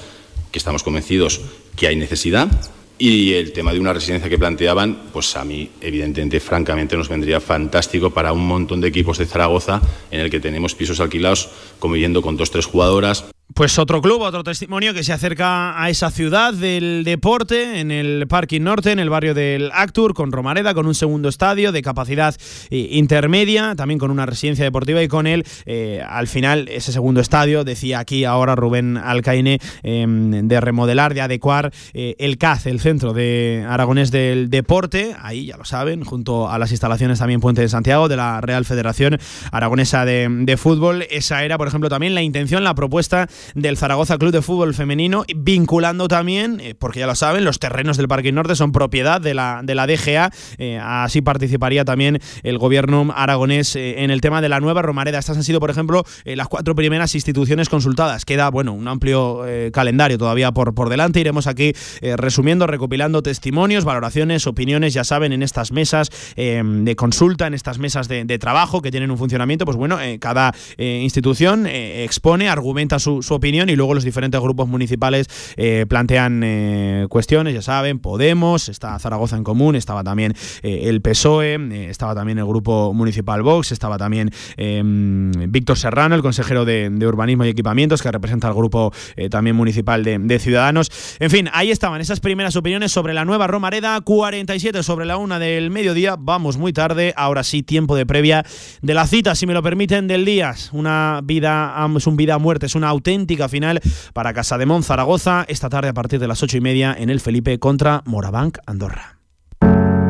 que 0.51 0.59
estamos 0.59 0.83
convencidos 0.83 1.41
que 1.75 1.87
hay 1.87 1.95
necesidad. 1.95 2.49
Y 2.97 3.33
el 3.33 3.51
tema 3.51 3.73
de 3.73 3.79
una 3.79 3.91
residencia 3.91 4.29
que 4.29 4.37
planteaban, 4.37 5.09
pues 5.11 5.35
a 5.35 5.43
mí, 5.43 5.69
evidentemente, 5.81 6.39
francamente, 6.39 6.95
nos 6.95 7.09
vendría 7.09 7.41
fantástico 7.41 8.11
para 8.11 8.31
un 8.31 8.45
montón 8.47 8.79
de 8.81 8.87
equipos 8.87 9.17
de 9.17 9.25
Zaragoza 9.25 9.81
en 10.11 10.19
el 10.21 10.29
que 10.29 10.39
tenemos 10.39 10.75
pisos 10.75 10.99
alquilados 10.99 11.49
conviviendo 11.79 12.21
con 12.21 12.37
dos, 12.37 12.51
tres 12.51 12.65
jugadoras. 12.65 13.25
Pues 13.53 13.77
otro 13.77 14.01
club, 14.01 14.21
otro 14.21 14.43
testimonio 14.43 14.95
que 14.95 15.03
se 15.03 15.13
acerca 15.13 15.79
a 15.79 15.87
esa 15.91 16.09
ciudad 16.09 16.55
del 16.55 17.03
deporte, 17.03 17.79
en 17.81 17.91
el 17.91 18.25
Parking 18.27 18.61
Norte, 18.61 18.91
en 18.91 18.97
el 18.97 19.11
barrio 19.11 19.35
del 19.35 19.69
Actur, 19.73 20.15
con 20.15 20.31
Romareda, 20.31 20.73
con 20.73 20.87
un 20.87 20.95
segundo 20.95 21.29
estadio 21.29 21.71
de 21.71 21.83
capacidad 21.83 22.35
eh, 22.71 22.87
intermedia, 22.91 23.75
también 23.75 23.99
con 23.99 24.09
una 24.09 24.25
residencia 24.25 24.65
deportiva 24.65 25.03
y 25.03 25.07
con 25.07 25.27
él, 25.27 25.45
eh, 25.67 26.01
al 26.07 26.27
final, 26.27 26.67
ese 26.67 26.91
segundo 26.91 27.21
estadio, 27.21 27.63
decía 27.63 27.99
aquí 27.99 28.25
ahora 28.25 28.55
Rubén 28.55 28.97
Alcaine, 28.97 29.59
em, 29.83 30.47
de 30.47 30.59
remodelar, 30.59 31.13
de 31.13 31.21
adecuar 31.21 31.71
eh, 31.93 32.15
el 32.17 32.39
CAZ, 32.39 32.65
el 32.65 32.79
Centro 32.79 33.13
de 33.13 33.65
Aragonés 33.69 34.09
del 34.09 34.49
Deporte, 34.49 35.15
ahí 35.21 35.45
ya 35.45 35.57
lo 35.57 35.65
saben, 35.65 36.03
junto 36.03 36.49
a 36.49 36.57
las 36.57 36.71
instalaciones 36.71 37.19
también 37.19 37.39
Puente 37.39 37.61
de 37.61 37.69
Santiago 37.69 38.07
de 38.07 38.15
la 38.17 38.41
Real 38.41 38.65
Federación 38.65 39.19
Aragonesa 39.51 40.05
de, 40.05 40.27
de 40.29 40.57
Fútbol. 40.57 41.05
Esa 41.11 41.43
era, 41.43 41.59
por 41.59 41.67
ejemplo, 41.67 41.89
también 41.89 42.15
la 42.15 42.23
intención, 42.23 42.63
la 42.63 42.73
propuesta 42.73 43.27
del 43.55 43.77
Zaragoza 43.77 44.17
Club 44.17 44.31
de 44.31 44.41
Fútbol 44.41 44.73
Femenino, 44.73 45.25
vinculando 45.35 46.07
también, 46.07 46.59
eh, 46.59 46.75
porque 46.77 46.99
ya 46.99 47.07
lo 47.07 47.15
saben, 47.15 47.45
los 47.45 47.59
terrenos 47.59 47.97
del 47.97 48.07
Parque 48.07 48.31
Norte 48.31 48.55
son 48.55 48.71
propiedad 48.71 49.21
de 49.21 49.33
la, 49.33 49.61
de 49.63 49.75
la 49.75 49.87
DGA, 49.87 50.31
eh, 50.57 50.79
así 50.81 51.21
participaría 51.21 51.85
también 51.85 52.19
el 52.43 52.57
gobierno 52.57 53.13
aragonés 53.15 53.75
eh, 53.75 54.03
en 54.03 54.11
el 54.11 54.21
tema 54.21 54.41
de 54.41 54.49
la 54.49 54.59
nueva 54.59 54.81
Romareda. 54.81 55.19
Estas 55.19 55.37
han 55.37 55.43
sido, 55.43 55.59
por 55.59 55.69
ejemplo, 55.69 56.03
las 56.25 56.47
cuatro 56.47 56.75
primeras 56.75 57.15
instituciones 57.15 57.69
consultadas. 57.69 58.25
Queda, 58.25 58.49
bueno, 58.49 58.73
un 58.73 58.87
amplio 58.87 59.41
calendario 59.71 60.17
todavía 60.17 60.51
por, 60.51 60.73
por 60.73 60.89
delante. 60.89 61.19
Iremos 61.19 61.47
aquí 61.47 61.73
resumiendo, 62.01 62.67
recopilando 62.67 63.21
testimonios, 63.21 63.85
valoraciones, 63.85 64.47
opiniones, 64.47 64.93
ya 64.93 65.03
saben, 65.03 65.33
en 65.33 65.43
estas 65.43 65.71
mesas 65.71 66.09
de 66.35 66.95
consulta, 66.95 67.47
en 67.47 67.53
estas 67.53 67.79
mesas 67.79 68.07
de, 68.07 68.37
trabajo 68.39 68.81
que 68.81 68.91
tienen 68.91 69.11
un 69.11 69.17
funcionamiento, 69.17 69.65
pues 69.65 69.77
bueno, 69.77 69.97
cada 70.19 70.53
institución 70.77 71.65
expone, 71.67 72.49
argumenta 72.49 72.99
su 72.99 73.22
su 73.23 73.33
opinión 73.33 73.69
y 73.69 73.75
luego 73.75 73.93
los 73.93 74.03
diferentes 74.03 74.39
grupos 74.39 74.67
municipales 74.67 75.27
eh, 75.57 75.85
plantean 75.87 76.41
eh, 76.43 77.05
cuestiones, 77.09 77.53
ya 77.53 77.61
saben, 77.61 77.99
Podemos, 77.99 78.69
está 78.69 78.97
Zaragoza 78.99 79.37
en 79.37 79.43
Común, 79.43 79.75
estaba 79.75 80.03
también 80.03 80.33
eh, 80.61 80.81
el 80.83 81.01
PSOE, 81.01 81.89
estaba 81.89 82.13
también 82.13 82.37
el 82.37 82.45
grupo 82.45 82.93
municipal 82.93 83.41
Vox, 83.41 83.71
estaba 83.71 83.97
también 83.97 84.29
em, 84.57 85.31
Víctor 85.49 85.77
Serrano, 85.77 86.15
el 86.15 86.21
consejero 86.21 86.65
de, 86.65 86.91
Urbanismo 87.03 87.45
y 87.45 87.49
Equipamientos, 87.49 88.01
que 88.01 88.11
representa 88.11 88.47
al 88.47 88.53
grupo 88.53 88.93
también 89.29 89.55
municipal 89.55 90.03
de, 90.03 90.39
Ciudadanos. 90.39 90.89
En 91.19 91.29
fin, 91.29 91.49
ahí 91.53 91.71
estaban 91.71 92.01
esas 92.01 92.19
primeras 92.19 92.55
opiniones 92.55 92.91
sobre 92.91 93.13
la 93.13 93.25
nueva 93.25 93.47
Romareda, 93.47 93.99
47 94.01 94.83
sobre 94.83 95.05
la 95.05 95.17
una 95.17 95.39
del 95.39 95.69
mediodía, 95.69 96.15
vamos 96.17 96.57
muy 96.57 96.73
tarde, 96.73 97.13
ahora 97.15 97.43
sí, 97.43 97.63
tiempo 97.63 97.95
de 97.95 98.05
previa 98.05 98.45
de 98.81 98.93
la 98.93 99.07
cita, 99.07 99.35
si 99.35 99.45
me 99.45 99.53
lo 99.53 99.61
permiten, 99.61 100.07
del 100.07 100.25
día. 100.25 100.55
Una 100.71 101.21
vida, 101.23 101.75
es 101.95 102.07
un 102.07 102.15
vida 102.15 102.35
a 102.35 102.37
muerte, 102.37 102.65
es 102.65 102.75
una 102.75 102.89
auténtica 102.89 103.12
final 103.49 103.81
para 104.13 104.33
Casa 104.33 104.57
de 104.57 104.65
Mon 104.65 104.83
Zaragoza 104.83 105.45
esta 105.47 105.69
tarde 105.69 105.89
a 105.89 105.93
partir 105.93 106.19
de 106.19 106.27
las 106.27 106.43
ocho 106.43 106.57
y 106.57 106.61
media 106.61 106.95
en 106.97 107.09
el 107.09 107.19
Felipe 107.19 107.59
contra 107.59 108.01
Morabank 108.05 108.59
Andorra. 108.65 109.19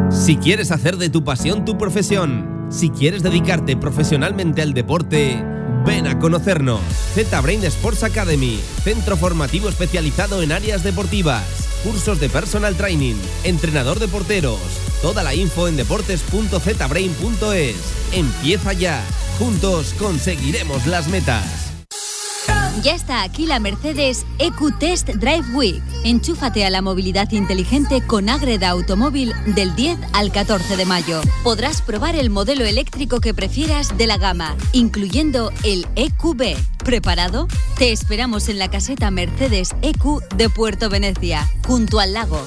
Si 0.09 0.37
quieres 0.37 0.71
hacer 0.71 0.97
de 0.97 1.09
tu 1.09 1.23
pasión 1.23 1.65
tu 1.65 1.77
profesión, 1.77 2.67
si 2.69 2.89
quieres 2.89 3.23
dedicarte 3.23 3.75
profesionalmente 3.75 4.61
al 4.61 4.73
deporte, 4.73 5.43
ven 5.85 6.07
a 6.07 6.19
conocernos. 6.19 6.81
Z-Brain 7.15 7.63
Sports 7.65 8.03
Academy, 8.03 8.59
centro 8.83 9.17
formativo 9.17 9.69
especializado 9.69 10.41
en 10.41 10.51
áreas 10.51 10.83
deportivas, 10.83 11.43
cursos 11.83 12.19
de 12.19 12.29
personal 12.29 12.75
training, 12.75 13.15
entrenador 13.43 13.99
de 13.99 14.07
porteros. 14.07 14.59
Toda 15.01 15.23
la 15.23 15.35
info 15.35 15.67
en 15.67 15.75
deportes.zbrain.es. 15.75 17.75
Empieza 18.13 18.73
ya. 18.73 19.03
Juntos 19.39 19.93
conseguiremos 19.97 20.85
las 20.87 21.09
metas. 21.09 21.72
Ya 22.81 22.95
está 22.95 23.21
aquí 23.21 23.45
la 23.45 23.59
Mercedes 23.59 24.25
EQ 24.39 24.77
Test 24.79 25.09
Drive 25.09 25.45
Week. 25.53 25.81
Enchúfate 26.03 26.65
a 26.65 26.69
la 26.69 26.81
movilidad 26.81 27.31
inteligente 27.31 28.01
con 28.05 28.29
Agreda 28.29 28.69
Automóvil 28.69 29.33
del 29.45 29.75
10 29.75 29.99
al 30.13 30.31
14 30.31 30.75
de 30.75 30.85
mayo. 30.85 31.21
Podrás 31.43 31.81
probar 31.81 32.15
el 32.15 32.29
modelo 32.29 32.65
eléctrico 32.65 33.21
que 33.21 33.33
prefieras 33.33 33.95
de 33.97 34.07
la 34.07 34.17
gama, 34.17 34.55
incluyendo 34.71 35.51
el 35.63 35.85
EQB. 35.95 36.57
¿Preparado? 36.83 37.47
Te 37.77 37.91
esperamos 37.91 38.49
en 38.49 38.57
la 38.57 38.69
caseta 38.71 39.11
Mercedes 39.11 39.75
EQ 39.81 40.21
de 40.35 40.49
Puerto 40.49 40.89
Venecia, 40.89 41.47
junto 41.65 41.99
al 41.99 42.13
lago. 42.13 42.41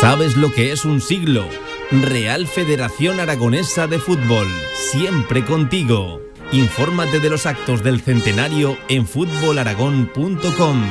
¿Sabes 0.00 0.36
lo 0.36 0.52
que 0.52 0.72
es 0.72 0.84
un 0.84 1.00
siglo? 1.00 1.48
Real 1.90 2.46
Federación 2.46 3.20
Aragonesa 3.20 3.86
de 3.86 3.98
Fútbol, 3.98 4.48
siempre 4.90 5.44
contigo. 5.44 6.20
Infórmate 6.52 7.18
de 7.18 7.30
los 7.30 7.46
actos 7.46 7.82
del 7.82 8.02
centenario 8.02 8.76
en 8.90 9.06
futbolaragón.com. 9.06 10.84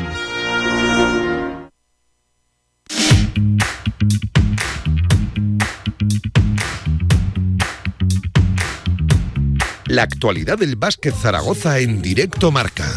La 9.86 10.04
actualidad 10.04 10.58
del 10.58 10.78
básquet 10.78 11.14
Zaragoza 11.14 11.78
en 11.78 12.02
directo 12.02 12.52
marca. 12.52 12.88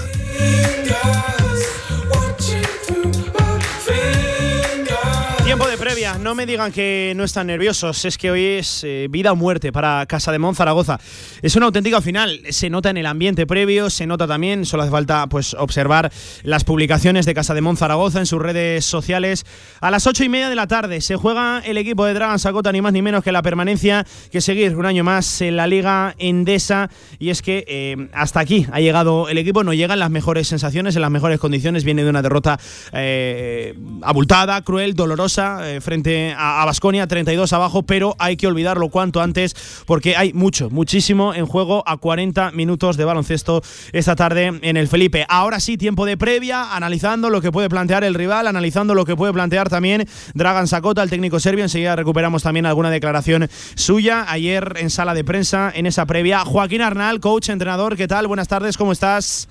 No 6.05 6.35
me 6.35 6.45
digan 6.45 6.71
que 6.71 7.15
no 7.17 7.25
están 7.25 7.47
nerviosos, 7.47 8.05
es 8.05 8.19
que 8.19 8.31
hoy 8.31 8.45
es 8.45 8.85
eh, 8.85 9.07
vida 9.09 9.33
o 9.33 9.37
muerte 9.37 9.73
para 9.73 10.05
Casa 10.05 10.33
de 10.33 10.39
Mon 10.39 10.55
Zaragoza. 10.55 11.01
Es 11.41 11.57
una 11.57 11.65
auténtica 11.65 12.03
final, 12.03 12.43
se 12.51 12.69
nota 12.69 12.91
en 12.91 12.99
el 12.99 13.07
ambiente 13.07 13.47
previo, 13.47 13.89
se 13.89 14.07
nota 14.07 14.27
también, 14.27 14.67
solo 14.67 14.83
hace 14.83 14.93
falta 14.93 15.27
pues 15.29 15.55
observar 15.55 16.13
las 16.43 16.63
publicaciones 16.63 17.25
de 17.25 17.33
Casa 17.33 17.55
de 17.55 17.63
Mon 17.63 17.79
Zaragoza 17.79 18.19
en 18.19 18.27
sus 18.27 18.39
redes 18.41 18.85
sociales. 18.85 19.47
A 19.81 19.91
las 19.91 20.07
ocho 20.07 20.25
y 20.25 20.29
media 20.29 20.51
de 20.51 20.55
la 20.57 20.67
tarde 20.67 21.01
se 21.01 21.17
juega 21.17 21.61
el 21.65 21.79
equipo 21.79 22.05
de 22.05 22.13
Dragon 22.13 22.39
Sacota, 22.39 22.71
ni 22.71 22.83
más 22.83 22.93
ni 22.93 23.01
menos 23.01 23.25
que 23.25 23.33
la 23.33 23.41
permanencia 23.41 24.07
que 24.31 24.43
seguir 24.43 24.77
un 24.77 24.85
año 24.85 25.05
más 25.05 25.41
en 25.41 25.57
la 25.57 25.67
Liga 25.67 26.15
Endesa. 26.19 26.91
Y 27.19 27.31
es 27.31 27.41
que 27.41 27.65
eh, 27.67 28.09
hasta 28.13 28.41
aquí 28.41 28.67
ha 28.73 28.81
llegado 28.81 29.31
el 29.31 29.39
equipo, 29.39 29.65
no 29.65 29.73
llegan 29.73 29.99
las 30.01 30.11
mejores 30.11 30.49
sensaciones, 30.49 30.97
en 30.97 31.03
las 31.03 31.11
mejores 31.11 31.41
condiciones, 31.41 31.83
viene 31.83 32.05
de 32.05 32.11
una 32.11 32.21
derrota 32.21 32.61
eh, 32.93 33.75
abultada, 34.03 34.61
cruel, 34.61 34.95
dolorosa 34.95 35.63
frente 35.95 36.35
a 36.37 36.65
Basconia, 36.65 37.07
32 37.07 37.53
abajo, 37.53 37.85
pero 37.85 38.17
hay 38.19 38.37
que 38.37 38.49
olvidarlo 38.49 38.89
cuanto 38.89 39.21
antes 39.21 39.55
porque 39.87 40.17
hay 40.17 40.33
mucho, 40.33 40.69
muchísimo 40.69 41.35
en 41.35 41.47
juego 41.47 41.85
a 41.87 41.99
40 41.99 42.51
minutos 42.51 42.97
de 42.97 43.05
baloncesto 43.05 43.63
esta 43.93 44.17
tarde 44.17 44.59
en 44.61 44.77
el 44.77 44.89
Felipe. 44.89 45.25
Ahora 45.29 45.61
sí, 45.61 45.77
tiempo 45.77 46.05
de 46.05 46.17
previa, 46.17 46.75
analizando 46.75 47.31
lo 47.31 47.41
que 47.41 47.53
puede 47.53 47.69
plantear 47.69 48.03
el 48.03 48.15
rival, 48.15 48.49
analizando 48.49 48.93
lo 48.97 49.05
que 49.05 49.15
puede 49.15 49.33
plantear 49.33 49.69
también 49.69 50.09
Dragan 50.35 50.67
Sakota, 50.67 51.01
el 51.01 51.11
técnico 51.11 51.39
serbio. 51.39 51.63
Enseguida 51.63 51.95
recuperamos 51.95 52.43
también 52.43 52.67
alguna 52.67 52.91
declaración 52.91 53.49
suya 53.77 54.25
ayer 54.29 54.75
en 54.79 54.91
sala 54.91 55.15
de 55.15 55.23
prensa 55.23 55.71
en 55.73 55.87
esa 55.87 56.07
previa. 56.07 56.41
Joaquín 56.45 56.83
Arnal, 56.83 57.21
coach, 57.21 57.51
entrenador, 57.51 57.97
¿qué 57.97 58.09
tal? 58.09 58.27
Buenas 58.27 58.49
tardes, 58.49 58.77
¿cómo 58.77 58.91
estás? 58.91 59.47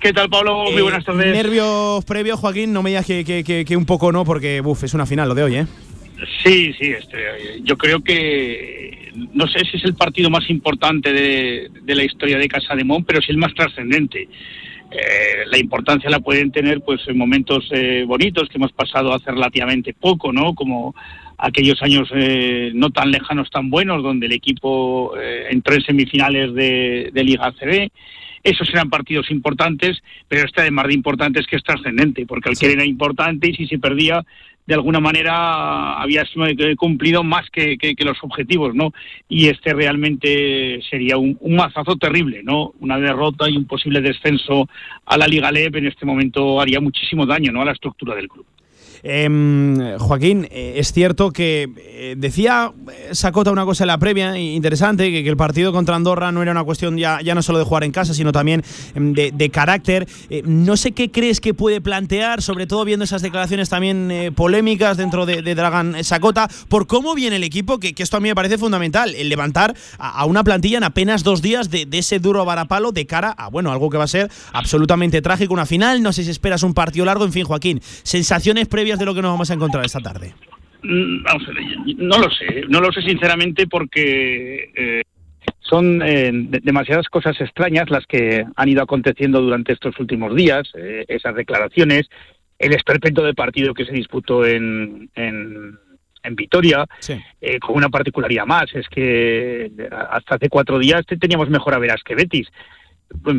¿Qué 0.00 0.12
tal, 0.12 0.28
Pablo? 0.30 0.64
Muy 0.64 0.78
Eh, 0.78 0.82
buenas 0.82 1.04
tardes. 1.04 1.26
Nervios 1.32 2.04
previos, 2.04 2.38
Joaquín, 2.40 2.72
no 2.72 2.82
me 2.82 2.90
digas 2.90 3.06
que, 3.06 3.24
que- 3.24 3.44
que- 3.44 3.64
que 3.64 3.76
un 3.76 3.84
poco 3.84 4.10
no, 4.12 4.24
porque 4.24 4.60
uf, 4.64 4.82
es 4.84 4.94
una 4.94 5.04
final 5.06 5.28
lo 5.28 5.34
de 5.34 5.42
hoy, 5.42 5.56
¿eh? 5.56 5.66
Sí, 6.44 6.72
sí, 6.78 6.86
este, 6.90 7.18
yo 7.62 7.76
creo 7.76 8.00
que 8.00 9.10
no 9.34 9.46
sé 9.46 9.60
si 9.70 9.76
es 9.78 9.84
el 9.84 9.94
partido 9.94 10.30
más 10.30 10.48
importante 10.50 11.12
de, 11.12 11.70
de 11.82 11.94
la 11.94 12.04
historia 12.04 12.38
de 12.38 12.48
Casa 12.48 12.74
de 12.74 12.84
Mon, 12.84 13.04
pero 13.04 13.20
sí 13.20 13.30
el 13.30 13.38
más 13.38 13.52
trascendente. 13.54 14.28
Eh, 14.92 15.44
la 15.46 15.58
importancia 15.58 16.10
la 16.10 16.18
pueden 16.20 16.50
tener 16.50 16.80
pues 16.80 17.00
en 17.06 17.16
momentos 17.16 17.68
eh, 17.70 18.04
bonitos 18.06 18.48
que 18.48 18.56
hemos 18.58 18.72
pasado 18.72 19.14
hace 19.14 19.30
relativamente 19.30 19.94
poco, 19.94 20.32
¿no? 20.32 20.54
Como 20.54 20.94
aquellos 21.38 21.80
años 21.82 22.08
eh, 22.14 22.72
no 22.74 22.90
tan 22.90 23.10
lejanos, 23.10 23.48
tan 23.50 23.70
buenos, 23.70 24.02
donde 24.02 24.26
el 24.26 24.32
equipo 24.32 25.12
eh, 25.18 25.46
entró 25.50 25.74
en 25.74 25.82
semifinales 25.82 26.54
de, 26.54 27.10
de 27.12 27.24
Liga 27.24 27.46
ACB. 27.46 27.90
Esos 28.42 28.68
eran 28.70 28.88
partidos 28.90 29.30
importantes, 29.30 30.02
pero 30.28 30.46
este 30.46 30.62
además 30.62 30.86
de 30.88 30.94
importante 30.94 31.40
es 31.40 31.46
que 31.46 31.56
es 31.56 31.62
trascendente, 31.62 32.24
porque 32.26 32.48
el 32.50 32.58
que 32.58 32.72
era 32.72 32.84
importante 32.84 33.50
y 33.50 33.54
si 33.54 33.66
se 33.66 33.78
perdía, 33.78 34.24
de 34.66 34.74
alguna 34.74 35.00
manera 35.00 36.00
había 36.00 36.22
eh, 36.22 36.76
cumplido 36.76 37.24
más 37.24 37.50
que, 37.50 37.76
que- 37.76 37.94
que 37.96 38.04
los 38.04 38.18
objetivos, 38.22 38.74
¿no? 38.74 38.92
Y 39.28 39.48
este 39.48 39.74
realmente 39.74 40.80
sería 40.88 41.16
un, 41.16 41.36
un 41.40 41.56
mazazo 41.56 41.96
terrible, 41.96 42.42
¿no? 42.44 42.72
Una 42.80 42.98
derrota 42.98 43.48
y 43.50 43.56
un 43.56 43.64
posible 43.66 44.00
descenso 44.00 44.68
a 45.06 45.16
la 45.18 45.26
Liga 45.26 45.50
LEP 45.50 45.76
en 45.76 45.86
este 45.88 46.06
momento 46.06 46.60
haría 46.60 46.80
muchísimo 46.80 47.26
daño, 47.26 47.50
¿no? 47.52 47.62
A 47.62 47.64
la 47.64 47.72
estructura 47.72 48.14
del 48.14 48.28
club. 48.28 48.46
Em, 49.02 49.98
Joaquín, 49.98 50.46
eh, 50.50 50.74
es 50.76 50.92
cierto 50.92 51.30
que 51.30 51.70
eh, 51.78 52.14
decía 52.18 52.72
eh, 52.92 53.14
Sacota 53.14 53.50
una 53.50 53.64
cosa 53.64 53.84
en 53.84 53.88
la 53.88 53.98
previa 53.98 54.36
interesante, 54.38 55.10
que, 55.10 55.28
el 55.30 55.36
partido 55.36 55.72
contra 55.72 55.96
Andorra 55.96 56.32
no 56.32 56.42
era 56.42 56.52
una 56.52 56.64
cuestión 56.64 56.98
ya, 56.98 57.20
ya 57.22 57.34
no 57.34 57.42
solo 57.42 57.58
de 57.58 57.64
jugar 57.64 57.84
en 57.84 57.92
casa, 57.92 58.12
sino 58.14 58.32
también 58.32 58.62
em, 58.94 59.12
de, 59.12 59.32
de 59.32 59.50
carácter. 59.50 60.06
No 60.44 60.76
sé 60.76 60.92
qué 60.92 61.10
crees 61.10 61.40
que 61.40 61.54
puede 61.54 61.80
plantear, 61.80 62.42
sobre 62.42 62.66
todo 62.66 62.84
viendo 62.84 63.04
esas 63.04 63.22
declaraciones 63.22 63.68
también 63.68 64.32
polémicas 64.34 64.96
dentro 64.96 65.24
de, 65.24 65.42
de 65.42 65.54
Dragan 65.54 66.02
Sacota, 66.04 66.48
por 66.68 66.86
cómo 66.86 67.14
viene 67.14 67.36
el 67.36 67.44
equipo, 67.44 67.78
que, 67.78 67.94
esto 67.96 68.16
a 68.16 68.20
mí 68.20 68.28
me 68.28 68.34
parece 68.34 68.58
fundamental, 68.58 69.14
el 69.14 69.28
levantar 69.28 69.74
a, 69.98 70.24
una 70.24 70.44
plantilla 70.44 70.78
en 70.78 70.84
apenas 70.84 71.22
dos 71.22 71.42
días 71.42 71.70
de, 71.70 71.86
de 71.86 71.98
ese 71.98 72.18
duro 72.18 72.44
varapalo 72.44 72.92
de 72.92 73.06
cara 73.06 73.30
a, 73.30 73.48
bueno, 73.48 73.70
algo 73.72 73.90
que 73.90 73.98
va 73.98 74.04
a 74.04 74.08
ser 74.08 74.30
absolutamente 74.52 75.22
trágico, 75.22 75.54
una 75.54 75.66
final, 75.66 76.02
no 76.02 76.12
sé 76.12 76.24
si 76.24 76.30
esperas 76.30 76.62
un 76.62 76.74
partido 76.74 77.04
largo, 77.04 77.24
en 77.24 77.32
fin, 77.32 77.44
Joaquín, 77.44 77.80
sensaciones 78.02 78.68
previas 78.68 78.89
de 78.98 79.04
lo 79.04 79.14
que 79.14 79.22
nos 79.22 79.32
vamos 79.32 79.50
a 79.50 79.54
encontrar 79.54 79.84
esta 79.84 80.00
tarde. 80.00 80.34
Mm, 80.82 81.22
vamos 81.22 81.42
a 81.48 81.52
ver, 81.52 81.64
no 81.98 82.18
lo 82.18 82.30
sé, 82.30 82.64
no 82.68 82.80
lo 82.80 82.90
sé 82.92 83.02
sinceramente 83.02 83.66
porque 83.66 84.70
eh, 84.74 85.02
son 85.60 86.00
eh, 86.02 86.30
de- 86.32 86.60
demasiadas 86.62 87.06
cosas 87.08 87.38
extrañas 87.40 87.90
las 87.90 88.06
que 88.06 88.44
han 88.56 88.68
ido 88.68 88.82
aconteciendo 88.82 89.40
durante 89.40 89.72
estos 89.72 89.98
últimos 90.00 90.34
días, 90.34 90.70
eh, 90.74 91.04
esas 91.08 91.34
declaraciones, 91.34 92.08
el 92.58 92.72
esperpento 92.74 93.22
de 93.22 93.34
partido 93.34 93.74
que 93.74 93.84
se 93.84 93.92
disputó 93.92 94.44
en, 94.46 95.10
en, 95.14 95.78
en 96.22 96.34
Vitoria, 96.36 96.84
con 97.60 97.76
una 97.76 97.88
particularidad 97.88 98.44
más, 98.46 98.66
es 98.74 98.86
que 98.88 99.70
hasta 100.10 100.34
hace 100.34 100.48
cuatro 100.50 100.78
días 100.78 101.06
te- 101.06 101.16
teníamos 101.16 101.48
mejor 101.48 101.74
a 101.74 101.78
veras 101.78 102.02
que 102.04 102.14
Betis 102.14 102.48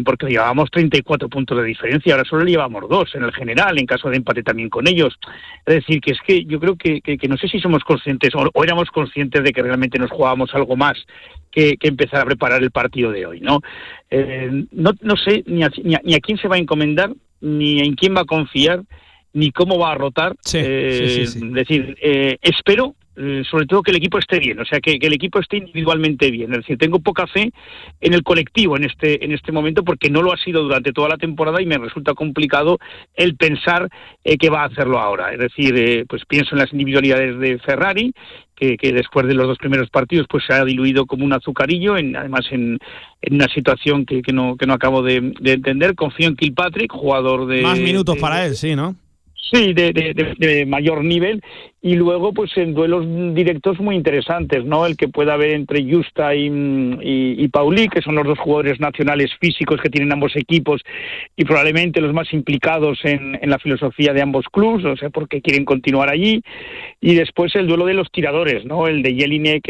porque 0.05 0.27
llevábamos 0.27 0.69
34 0.69 1.29
puntos 1.29 1.57
de 1.57 1.63
diferencia, 1.63 2.13
ahora 2.13 2.25
solo 2.25 2.43
le 2.43 2.51
llevamos 2.51 2.87
dos 2.89 3.15
en 3.15 3.23
el 3.23 3.31
general, 3.33 3.79
en 3.79 3.85
caso 3.85 4.09
de 4.09 4.17
empate 4.17 4.43
también 4.43 4.69
con 4.69 4.87
ellos. 4.87 5.17
Es 5.65 5.75
decir, 5.75 6.01
que 6.01 6.11
es 6.11 6.19
que 6.25 6.43
yo 6.45 6.59
creo 6.59 6.75
que, 6.75 7.01
que- 7.01 7.17
que 7.17 7.27
no 7.27 7.37
sé 7.37 7.47
si 7.47 7.59
somos 7.59 7.83
conscientes 7.83 8.35
o, 8.35 8.49
o 8.53 8.63
éramos 8.63 8.89
conscientes 8.91 9.43
de 9.43 9.51
que 9.51 9.61
realmente 9.61 9.97
nos 9.97 10.11
jugábamos 10.11 10.53
algo 10.53 10.75
más 10.75 10.97
que, 11.51 11.77
que 11.77 11.87
empezar 11.87 12.21
a 12.21 12.25
preparar 12.25 12.61
el 12.61 12.71
partido 12.71 13.11
de 13.11 13.25
hoy, 13.25 13.39
¿no? 13.41 13.61
Eh, 14.09 14.65
no, 14.71 14.91
no 15.01 15.15
sé 15.15 15.43
ni 15.47 15.63
a, 15.63 15.71
ni, 15.83 15.95
a, 15.95 16.01
ni 16.03 16.13
a 16.15 16.19
quién 16.19 16.37
se 16.37 16.47
va 16.47 16.55
a 16.55 16.59
encomendar, 16.59 17.11
ni 17.39 17.79
en 17.79 17.95
quién 17.95 18.15
va 18.15 18.21
a 18.21 18.25
confiar, 18.25 18.83
ni 19.33 19.51
cómo 19.51 19.79
va 19.79 19.93
a 19.93 19.95
rotar. 19.95 20.35
Eh, 20.65 21.07
sí, 21.07 21.25
sí, 21.25 21.39
sí. 21.39 21.45
Es 21.47 21.53
decir, 21.53 21.97
eh, 22.01 22.37
espero 22.41 22.95
sobre 23.49 23.65
todo 23.65 23.83
que 23.83 23.91
el 23.91 23.97
equipo 23.97 24.17
esté 24.17 24.39
bien, 24.39 24.59
o 24.59 24.65
sea, 24.65 24.79
que, 24.79 24.97
que 24.97 25.07
el 25.07 25.13
equipo 25.13 25.39
esté 25.39 25.57
individualmente 25.57 26.31
bien. 26.31 26.51
Es 26.53 26.59
decir, 26.59 26.77
tengo 26.77 26.99
poca 26.99 27.27
fe 27.27 27.51
en 27.99 28.13
el 28.13 28.23
colectivo 28.23 28.77
en 28.77 28.85
este, 28.85 29.23
en 29.25 29.31
este 29.33 29.51
momento 29.51 29.83
porque 29.83 30.09
no 30.09 30.21
lo 30.21 30.31
ha 30.33 30.37
sido 30.37 30.63
durante 30.63 30.93
toda 30.93 31.09
la 31.09 31.17
temporada 31.17 31.61
y 31.61 31.65
me 31.65 31.77
resulta 31.77 32.13
complicado 32.13 32.79
el 33.15 33.35
pensar 33.35 33.89
eh, 34.23 34.37
que 34.37 34.49
va 34.49 34.63
a 34.63 34.67
hacerlo 34.67 34.99
ahora. 34.99 35.33
Es 35.33 35.39
decir, 35.39 35.75
eh, 35.77 36.05
pues 36.07 36.23
pienso 36.25 36.55
en 36.55 36.59
las 36.59 36.71
individualidades 36.71 37.37
de 37.39 37.59
Ferrari, 37.59 38.13
que, 38.55 38.77
que 38.77 38.93
después 38.93 39.25
de 39.27 39.33
los 39.33 39.47
dos 39.47 39.57
primeros 39.57 39.89
partidos 39.89 40.27
pues 40.29 40.43
se 40.47 40.53
ha 40.53 40.63
diluido 40.63 41.05
como 41.05 41.25
un 41.25 41.33
azucarillo, 41.33 41.97
en, 41.97 42.15
además 42.15 42.45
en, 42.51 42.77
en 43.21 43.33
una 43.33 43.47
situación 43.47 44.05
que, 44.05 44.21
que 44.21 44.33
no, 44.33 44.55
que 44.55 44.67
no 44.67 44.73
acabo 44.73 45.01
de, 45.01 45.33
de 45.39 45.53
entender. 45.53 45.95
Confío 45.95 46.27
en 46.27 46.35
Kilpatrick, 46.35 46.91
jugador 46.91 47.47
de... 47.47 47.61
Más 47.63 47.79
minutos 47.79 48.15
de- 48.15 48.21
para 48.21 48.45
él, 48.45 48.55
sí, 48.55 48.75
¿no? 48.75 48.95
Sí, 49.49 49.73
de, 49.73 49.91
de- 49.91 50.13
de- 50.37 50.65
mayor 50.65 51.03
nivel 51.03 51.41
y 51.83 51.95
luego 51.95 52.31
pues 52.31 52.55
en 52.57 52.75
duelos 52.75 53.05
directos 53.33 53.79
muy 53.79 53.95
interesantes, 53.95 54.63
¿no? 54.63 54.85
El 54.85 54.95
que 54.95 55.07
pueda 55.07 55.33
haber 55.33 55.51
entre 55.53 55.83
Justa 55.83 56.35
y, 56.35 56.45
y, 56.45 57.43
y 57.43 57.47
Pauli, 57.47 57.87
que 57.89 58.03
son 58.03 58.13
los 58.15 58.25
dos 58.25 58.37
jugadores 58.37 58.79
nacionales 58.79 59.31
físicos 59.41 59.81
que 59.81 59.89
tienen 59.89 60.13
ambos 60.13 60.35
equipos 60.35 60.81
y 61.35 61.43
probablemente 61.43 61.99
los 61.99 62.13
más 62.13 62.31
implicados 62.33 62.99
en, 63.03 63.37
en 63.41 63.49
la 63.49 63.57
filosofía 63.57 64.13
de 64.13 64.21
ambos 64.21 64.45
clubes, 64.51 64.85
o 64.85 64.95
sea, 64.95 65.09
porque 65.09 65.41
quieren 65.41 65.65
continuar 65.65 66.09
allí. 66.09 66.43
Y 67.01 67.15
después 67.15 67.55
el 67.55 67.65
duelo 67.65 67.85
de 67.87 67.95
los 67.95 68.11
tiradores, 68.11 68.63
¿no? 68.63 68.87
El 68.87 69.01
de 69.01 69.15
Jelinek 69.15 69.67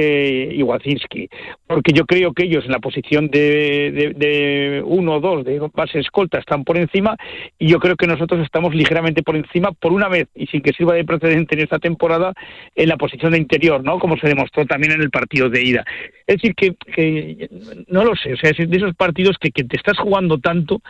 y 0.54 0.62
Wacinski, 0.64 1.30
porque 1.66 1.94
yo 1.94 2.06
creo 2.06 2.34
que 2.34 2.44
ellos 2.44 2.66
en 2.66 2.72
la 2.74 2.80
posición 2.80 3.30
de, 3.30 4.14
de 4.18 4.84
uno 4.86 5.14
o 5.16 5.20
dos 5.22 5.46
de 5.46 5.60
base 5.74 6.00
escolta 6.00 6.40
están 6.40 6.66
por 6.66 6.78
encima 6.78 7.16
y 7.58 7.68
yo 7.68 7.80
creo 7.80 7.96
que 7.96 8.06
nosotros 8.06 8.42
estamos 8.42 8.76
ligeramente 8.76 9.24
por 9.24 9.38
encima 9.38 9.61
por 9.80 9.93
una 9.93 10.07
vez 10.07 10.28
y 10.36 10.47
sin 10.47 10.62
que 10.62 10.74
sirva 10.74 10.95
de 10.95 11.05
precedente 11.05 11.55
en 11.55 11.62
esta 11.62 11.80
temporada 11.80 12.34
en 12.76 12.89
la 12.89 12.97
posición 12.97 13.32
de 13.32 13.38
interior, 13.38 13.84
¿no? 13.84 13.99
Como 13.99 14.18
se 14.18 14.28
demostró 14.28 14.66
también 14.66 14.93
en 14.93 15.01
el 15.01 15.12
partido 15.12 15.49
de 15.49 15.64
ida. 15.64 15.86
Es 16.28 16.38
decir, 16.38 16.55
que, 16.55 16.76
que 16.93 17.49
no 17.88 18.03
lo 18.03 18.16
sé, 18.16 18.34
o 18.34 18.38
sea, 18.38 18.51
es 18.51 18.70
de 18.70 18.78
esos 18.78 18.95
partidos 18.95 19.38
que, 19.39 19.51
que 19.51 19.64
te 19.64 19.78
estás 19.78 19.97
jugando 19.97 20.39
tanto 20.39 20.82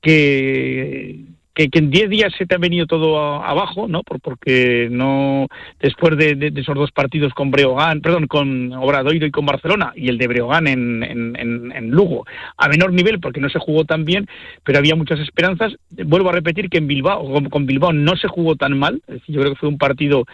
que 0.00 1.37
que, 1.58 1.68
que 1.70 1.78
en 1.80 1.90
10 1.90 2.08
días 2.08 2.32
se 2.38 2.46
te 2.46 2.54
ha 2.54 2.58
venido 2.58 2.86
todo 2.86 3.18
a- 3.18 3.48
abajo, 3.50 3.88
¿no? 3.88 4.04
Por, 4.04 4.20
porque 4.20 4.88
no 4.92 5.48
después 5.80 6.16
de, 6.16 6.36
de- 6.36 6.52
de 6.52 6.60
esos 6.60 6.76
dos 6.76 6.92
partidos 6.92 7.34
con 7.34 7.50
Breogán, 7.50 8.00
perdón, 8.00 8.28
con 8.28 8.72
Obradoiro 8.74 9.26
y 9.26 9.32
con 9.32 9.44
Barcelona 9.44 9.92
y 9.96 10.08
el 10.08 10.18
de 10.18 10.28
Breogán 10.28 10.68
en, 10.68 11.02
en, 11.02 11.34
en- 11.36 11.72
en 11.72 11.90
Lugo, 11.90 12.24
a 12.56 12.68
menor 12.68 12.92
nivel 12.92 13.18
porque 13.18 13.40
no 13.40 13.48
se 13.50 13.58
jugó 13.58 13.84
tan 13.84 14.04
bien, 14.04 14.26
pero 14.62 14.78
había 14.78 14.94
muchas 14.94 15.18
esperanzas. 15.18 15.74
Vuelvo 15.90 16.28
a 16.28 16.32
repetir 16.32 16.68
que 16.70 16.78
en 16.78 16.86
Bilbao, 16.86 17.28
con, 17.32 17.46
con 17.50 17.66
Bilbao 17.66 17.92
no 17.92 18.14
se 18.16 18.28
jugó 18.28 18.54
tan 18.54 18.78
mal, 18.78 19.02
es 19.08 19.14
decir, 19.14 19.34
yo 19.34 19.40
creo 19.40 19.52
que 19.54 19.58
fue 19.58 19.68
un 19.68 19.78
partido 19.78 20.24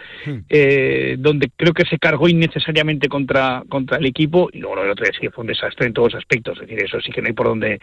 eh, 0.49 1.15
donde 1.17 1.49
creo 1.55 1.73
que 1.73 1.85
se 1.85 1.97
cargó 1.97 2.29
innecesariamente 2.29 3.07
contra, 3.09 3.63
contra 3.67 3.97
el 3.97 4.05
equipo 4.05 4.49
y 4.53 4.59
luego 4.59 4.83
el 4.83 4.91
otro 4.91 5.03
día 5.05 5.13
sí 5.13 5.21
que 5.21 5.31
fue 5.31 5.41
un 5.41 5.47
desastre 5.47 5.87
en 5.87 5.93
todos 5.93 6.13
los 6.13 6.19
aspectos, 6.19 6.59
es 6.61 6.67
decir, 6.67 6.83
eso 6.85 7.01
sí 7.01 7.11
que 7.11 7.21
no 7.21 7.27
hay 7.29 7.33
por 7.33 7.47
dónde 7.47 7.79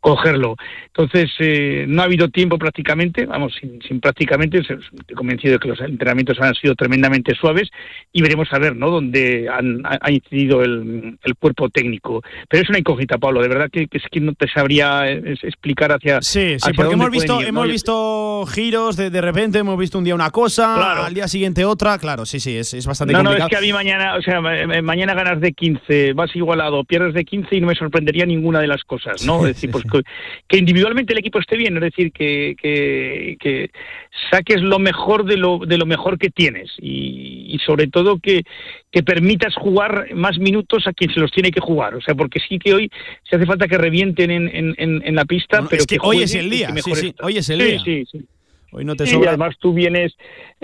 cogerlo. 0.00 0.56
Entonces, 0.86 1.30
eh, 1.38 1.84
no 1.86 2.02
ha 2.02 2.06
habido 2.06 2.28
tiempo 2.30 2.58
prácticamente, 2.58 2.79
vamos, 3.26 3.54
sin, 3.60 3.80
sin 3.82 4.00
prácticamente, 4.00 4.58
estoy 4.58 4.78
convencido 5.14 5.54
de 5.54 5.58
que 5.58 5.68
los 5.68 5.80
entrenamientos 5.80 6.38
han 6.40 6.54
sido 6.54 6.74
tremendamente 6.74 7.34
suaves 7.34 7.68
y 8.12 8.22
veremos 8.22 8.48
a 8.52 8.58
ver, 8.58 8.76
¿no?, 8.76 8.90
dónde 8.90 9.48
han- 9.48 9.82
ha, 9.84 10.10
incidido 10.10 10.62
el, 10.62 11.18
el 11.22 11.34
cuerpo 11.36 11.68
técnico. 11.68 12.22
Pero 12.48 12.62
es 12.62 12.68
una 12.68 12.78
incógnita, 12.78 13.18
Pablo, 13.18 13.42
de 13.42 13.48
verdad 13.48 13.68
que, 13.70 13.86
que 13.86 13.98
es 13.98 14.04
que 14.10 14.20
no 14.20 14.32
te 14.34 14.48
sabría 14.48 15.10
eh, 15.10 15.34
explicar 15.42 15.92
hacia. 15.92 16.20
Sí, 16.22 16.56
sí, 16.58 16.72
porque 16.74 16.94
hemos 16.94 17.10
visto, 17.10 17.40
hemos 17.42 17.68
visto 17.68 18.44
giros 18.46 18.96
de, 18.96 19.10
de 19.10 19.20
repente, 19.20 19.58
hemos 19.58 19.78
visto 19.78 19.98
un 19.98 20.04
día 20.04 20.14
una 20.14 20.30
cosa, 20.30 20.74
Claro. 20.76 21.02
al 21.04 21.14
día 21.14 21.28
siguiente 21.28 21.64
otra, 21.64 21.98
claro, 21.98 22.26
sí, 22.26 22.40
sí, 22.40 22.56
es, 22.56 22.74
es 22.74 22.86
bastante 22.86 23.12
No, 23.12 23.22
no, 23.22 23.32
es 23.34 23.44
que 23.46 23.56
a 23.56 23.60
mí 23.60 23.72
mañana, 23.72 24.16
o 24.16 24.22
sea, 24.22 24.40
ma- 24.40 24.66
ma- 24.66 24.82
mañana 24.82 25.14
ganas 25.14 25.40
de 25.40 25.52
15, 25.52 26.12
vas 26.14 26.34
igualado, 26.34 26.84
pierdes 26.84 27.14
de 27.14 27.24
15 27.24 27.56
y 27.56 27.60
no 27.60 27.66
me 27.68 27.74
sorprendería 27.74 28.26
ninguna 28.26 28.60
de 28.60 28.66
las 28.66 28.82
cosas, 28.84 29.24
¿no? 29.26 29.46
Es 29.46 29.54
decir, 29.54 29.70
pues 29.70 29.84
que, 29.90 30.00
que 30.48 30.58
individualmente 30.58 31.12
el 31.12 31.18
equipo 31.18 31.38
esté 31.38 31.56
bien, 31.56 31.76
es 31.76 31.82
decir, 31.82 32.12
que, 32.12 32.54
que, 32.60 32.69
que 33.40 33.70
saques 34.30 34.60
lo 34.60 34.78
mejor 34.78 35.24
de 35.24 35.36
lo, 35.36 35.58
de 35.58 35.78
lo 35.78 35.86
mejor 35.86 36.18
que 36.18 36.30
tienes 36.30 36.70
y, 36.78 37.46
y 37.48 37.58
sobre 37.58 37.86
todo 37.86 38.18
que, 38.18 38.42
que 38.90 39.02
permitas 39.02 39.54
jugar 39.54 40.14
más 40.14 40.38
minutos 40.38 40.86
a 40.86 40.92
quien 40.92 41.12
se 41.12 41.20
los 41.20 41.30
tiene 41.30 41.50
que 41.50 41.60
jugar, 41.60 41.94
o 41.94 42.00
sea, 42.00 42.14
porque 42.14 42.40
sí 42.40 42.58
que 42.58 42.74
hoy 42.74 42.90
se 43.28 43.36
hace 43.36 43.46
falta 43.46 43.68
que 43.68 43.78
revienten 43.78 44.30
en, 44.30 44.48
en, 44.48 44.74
en, 44.78 45.14
la 45.14 45.24
pista, 45.24 45.64
pero 45.68 45.80
es 45.80 45.86
que 45.86 45.98
hoy 46.00 46.22
es 46.22 46.34
el 46.34 46.50
día, 46.50 46.74
sí, 46.76 47.14
hoy 47.22 47.38
es 47.38 47.48
el 47.50 47.58
día. 47.58 47.78
sí, 47.80 48.04
sí. 48.10 48.20
Hoy 48.72 48.84
no 48.84 48.94
te 48.94 49.06
sobra. 49.06 49.26
y 49.26 49.28
además 49.30 49.56
tú 49.58 49.72
vienes, 49.72 50.16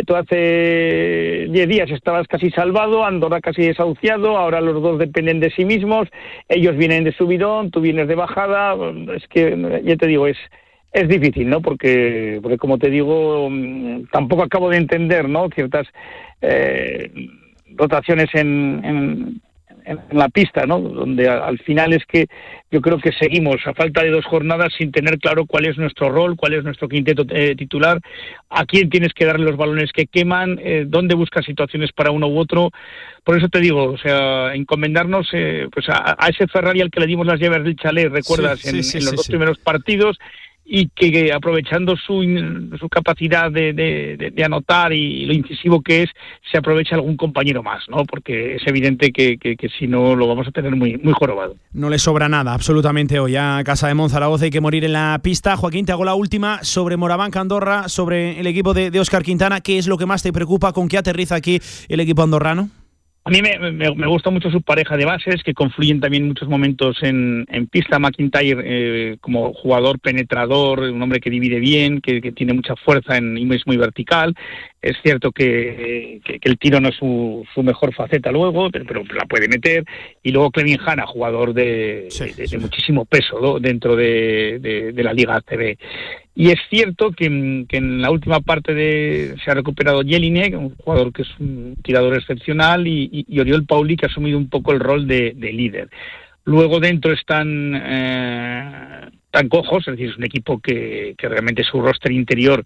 tú 0.06 0.14
hace 0.14 1.48
10 1.50 1.68
días 1.68 1.90
estabas 1.90 2.28
casi 2.28 2.50
salvado, 2.50 3.04
Andorra 3.04 3.40
casi 3.40 3.62
desahuciado, 3.62 4.36
ahora 4.38 4.60
los 4.60 4.80
dos 4.80 4.98
dependen 4.98 5.40
de 5.40 5.50
sí 5.50 5.64
mismos, 5.64 6.08
ellos 6.48 6.76
vienen 6.76 7.02
de 7.02 7.12
subidón, 7.12 7.70
tú 7.70 7.80
vienes 7.80 8.06
de 8.06 8.14
bajada, 8.14 8.76
es 9.16 9.26
que 9.26 9.82
ya 9.84 9.96
te 9.96 10.06
digo, 10.06 10.28
es 10.28 10.36
es 10.96 11.08
difícil, 11.08 11.48
¿no? 11.48 11.60
Porque, 11.60 12.38
porque 12.42 12.56
como 12.56 12.78
te 12.78 12.90
digo, 12.90 13.48
mm, 13.50 14.06
tampoco 14.10 14.42
acabo 14.42 14.70
de 14.70 14.78
entender, 14.78 15.28
¿no? 15.28 15.48
Ciertas 15.54 15.86
eh, 16.40 17.10
rotaciones 17.76 18.28
en, 18.34 18.80
en, 18.82 19.42
en 19.86 20.00
la 20.10 20.28
pista, 20.28 20.66
¿no? 20.66 20.80
Donde 20.80 21.28
al 21.28 21.58
final 21.58 21.92
es 21.92 22.04
que 22.06 22.26
yo 22.70 22.80
creo 22.80 22.98
que 22.98 23.12
seguimos 23.12 23.56
a 23.66 23.74
falta 23.74 24.02
de 24.02 24.10
dos 24.10 24.24
jornadas 24.24 24.72
sin 24.76 24.90
tener 24.90 25.18
claro 25.18 25.46
cuál 25.46 25.66
es 25.66 25.78
nuestro 25.78 26.08
rol, 26.08 26.36
cuál 26.36 26.54
es 26.54 26.64
nuestro 26.64 26.88
quinteto 26.88 27.24
eh, 27.28 27.54
titular, 27.56 28.00
a 28.50 28.64
quién 28.64 28.90
tienes 28.90 29.12
que 29.12 29.24
darle 29.24 29.44
los 29.44 29.56
balones 29.56 29.92
que 29.92 30.06
queman, 30.06 30.58
eh, 30.62 30.84
dónde 30.86 31.14
buscas 31.14 31.44
situaciones 31.44 31.92
para 31.92 32.10
uno 32.10 32.26
u 32.26 32.38
otro. 32.38 32.70
Por 33.22 33.38
eso 33.38 33.48
te 33.48 33.60
digo, 33.60 33.84
o 33.84 33.98
sea, 33.98 34.54
encomendarnos 34.54 35.28
eh, 35.32 35.68
pues 35.72 35.88
a, 35.88 36.16
a 36.18 36.28
ese 36.28 36.48
Ferrari 36.48 36.80
al 36.80 36.90
que 36.90 37.00
le 37.00 37.06
dimos 37.06 37.26
las 37.26 37.38
llaves 37.38 37.64
del 37.64 37.76
chalet, 37.76 38.10
recuerdas, 38.10 38.60
Sí, 38.60 38.70
sí, 38.70 38.76
en, 38.76 38.84
sí, 38.84 38.98
en 38.98 39.04
los 39.04 39.16
dos 39.16 39.28
primeros 39.28 39.58
partidos 39.58 40.18
y 40.68 40.88
que, 40.88 41.32
aprovechando 41.32 41.96
su, 41.96 42.22
su 42.78 42.88
capacidad 42.88 43.50
de, 43.52 43.72
de- 43.72 44.44
anotar 44.44 44.92
y 44.92 45.24
lo 45.26 45.32
incisivo 45.32 45.80
que 45.80 46.02
es, 46.02 46.10
se 46.50 46.58
aprovecha 46.58 46.94
algún 46.96 47.16
compañero 47.16 47.62
más, 47.62 47.84
¿no? 47.88 48.04
Porque 48.04 48.56
es 48.56 48.62
evidente 48.66 49.12
que, 49.12 49.38
que- 49.38 49.56
si 49.78 49.86
no 49.86 50.14
lo 50.16 50.26
vamos 50.26 50.46
a 50.48 50.50
tener 50.50 50.74
muy, 50.76 50.96
muy 50.98 51.12
jorobado. 51.12 51.56
No 51.72 51.88
le 51.90 51.98
sobra 51.98 52.28
nada, 52.28 52.52
absolutamente 52.54 53.18
hoy. 53.18 53.36
A 53.36 53.62
Casa 53.64 53.88
de 53.88 53.94
Monzaragoza 53.94 54.44
hay 54.44 54.50
que 54.50 54.60
morir 54.60 54.84
en 54.84 54.92
la 54.92 55.20
pista. 55.22 55.56
Joaquín, 55.56 55.86
te 55.86 55.92
hago 55.92 56.04
la 56.04 56.14
última 56.14 56.62
sobre 56.62 56.96
Morabanca 56.96 57.40
Andorra, 57.40 57.88
sobre 57.88 58.38
el 58.40 58.46
equipo 58.46 58.74
de, 58.74 58.90
de 58.90 59.00
Óscar 59.00 59.22
Quintana. 59.22 59.60
¿Qué 59.60 59.78
es 59.78 59.86
lo 59.86 59.96
que 59.98 60.06
más 60.06 60.22
te 60.22 60.32
preocupa? 60.32 60.72
¿Con 60.72 60.88
qué 60.88 60.98
aterriza 60.98 61.34
aquí 61.36 61.60
el 61.88 62.00
equipo 62.00 62.22
andorrano? 62.22 62.70
A 63.26 63.30
mí 63.30 63.42
me, 63.42 63.58
me- 63.72 63.92
me 63.92 64.06
gusta 64.06 64.30
mucho 64.30 64.52
su 64.52 64.62
pareja 64.62 64.96
de 64.96 65.04
bases, 65.04 65.42
que 65.42 65.52
confluyen 65.52 65.98
también 65.98 66.22
en 66.22 66.28
muchos 66.28 66.48
momentos 66.48 66.96
en, 67.02 67.44
en 67.50 67.66
pista. 67.66 67.98
McIntyre 67.98 68.62
eh, 68.64 69.16
como 69.20 69.52
jugador 69.52 69.98
penetrador, 69.98 70.78
un 70.78 71.02
hombre 71.02 71.18
que 71.18 71.28
divide 71.28 71.58
bien, 71.58 72.00
que, 72.00 72.20
que 72.20 72.30
tiene 72.30 72.52
mucha 72.54 72.76
fuerza 72.76 73.16
en, 73.16 73.36
y 73.36 73.52
es 73.52 73.66
muy 73.66 73.78
vertical. 73.78 74.32
Es 74.80 74.96
cierto 75.02 75.32
que, 75.32 76.20
que- 76.24 76.38
que 76.38 76.48
el 76.48 76.56
tiro 76.56 76.80
no 76.80 76.88
es 76.90 76.94
su, 76.94 77.44
su 77.52 77.64
mejor 77.64 77.92
faceta 77.92 78.30
luego, 78.30 78.70
pero, 78.70 78.84
pero 78.86 79.02
la 79.16 79.26
puede 79.26 79.48
meter. 79.48 79.84
Y 80.22 80.30
luego 80.30 80.52
Clevin 80.52 80.78
Hanna, 80.86 81.04
jugador 81.04 81.52
de, 81.52 82.08
de- 82.36 82.46
de 82.46 82.58
muchísimo 82.58 83.06
peso 83.06 83.40
¿no? 83.40 83.58
dentro 83.58 83.96
de, 83.96 84.60
de- 84.60 84.92
de 84.92 85.02
la 85.02 85.12
Liga 85.12 85.34
ACB. 85.34 85.76
Y 86.38 86.50
es 86.50 86.58
cierto 86.68 87.12
que, 87.12 87.64
que 87.66 87.78
en 87.78 88.02
la 88.02 88.10
última 88.10 88.40
parte 88.40 88.74
de 88.74 89.36
se 89.42 89.50
ha 89.50 89.54
recuperado 89.54 90.02
Jelinek, 90.02 90.52
un 90.54 90.76
jugador 90.76 91.10
que 91.10 91.22
es 91.22 91.28
un 91.40 91.76
tirador 91.82 92.14
excepcional, 92.14 92.86
y, 92.86 93.24
Oriol 93.40 93.64
Pauli, 93.64 93.96
que 93.96 94.04
ha 94.04 94.10
asumido 94.10 94.36
un 94.36 94.50
poco 94.50 94.72
el 94.72 94.80
rol 94.80 95.06
de, 95.06 95.32
de 95.34 95.52
líder. 95.54 95.88
Luego 96.44 96.78
dentro 96.78 97.12
están 97.12 97.72
eh, 97.74 99.08
tan 99.30 99.48
cojos, 99.48 99.88
es 99.88 99.94
decir, 99.96 100.10
es 100.10 100.18
un 100.18 100.24
equipo 100.24 100.60
que, 100.60 101.14
que 101.16 101.28
realmente 101.28 101.64
su 101.64 101.80
roster 101.80 102.12
interior 102.12 102.62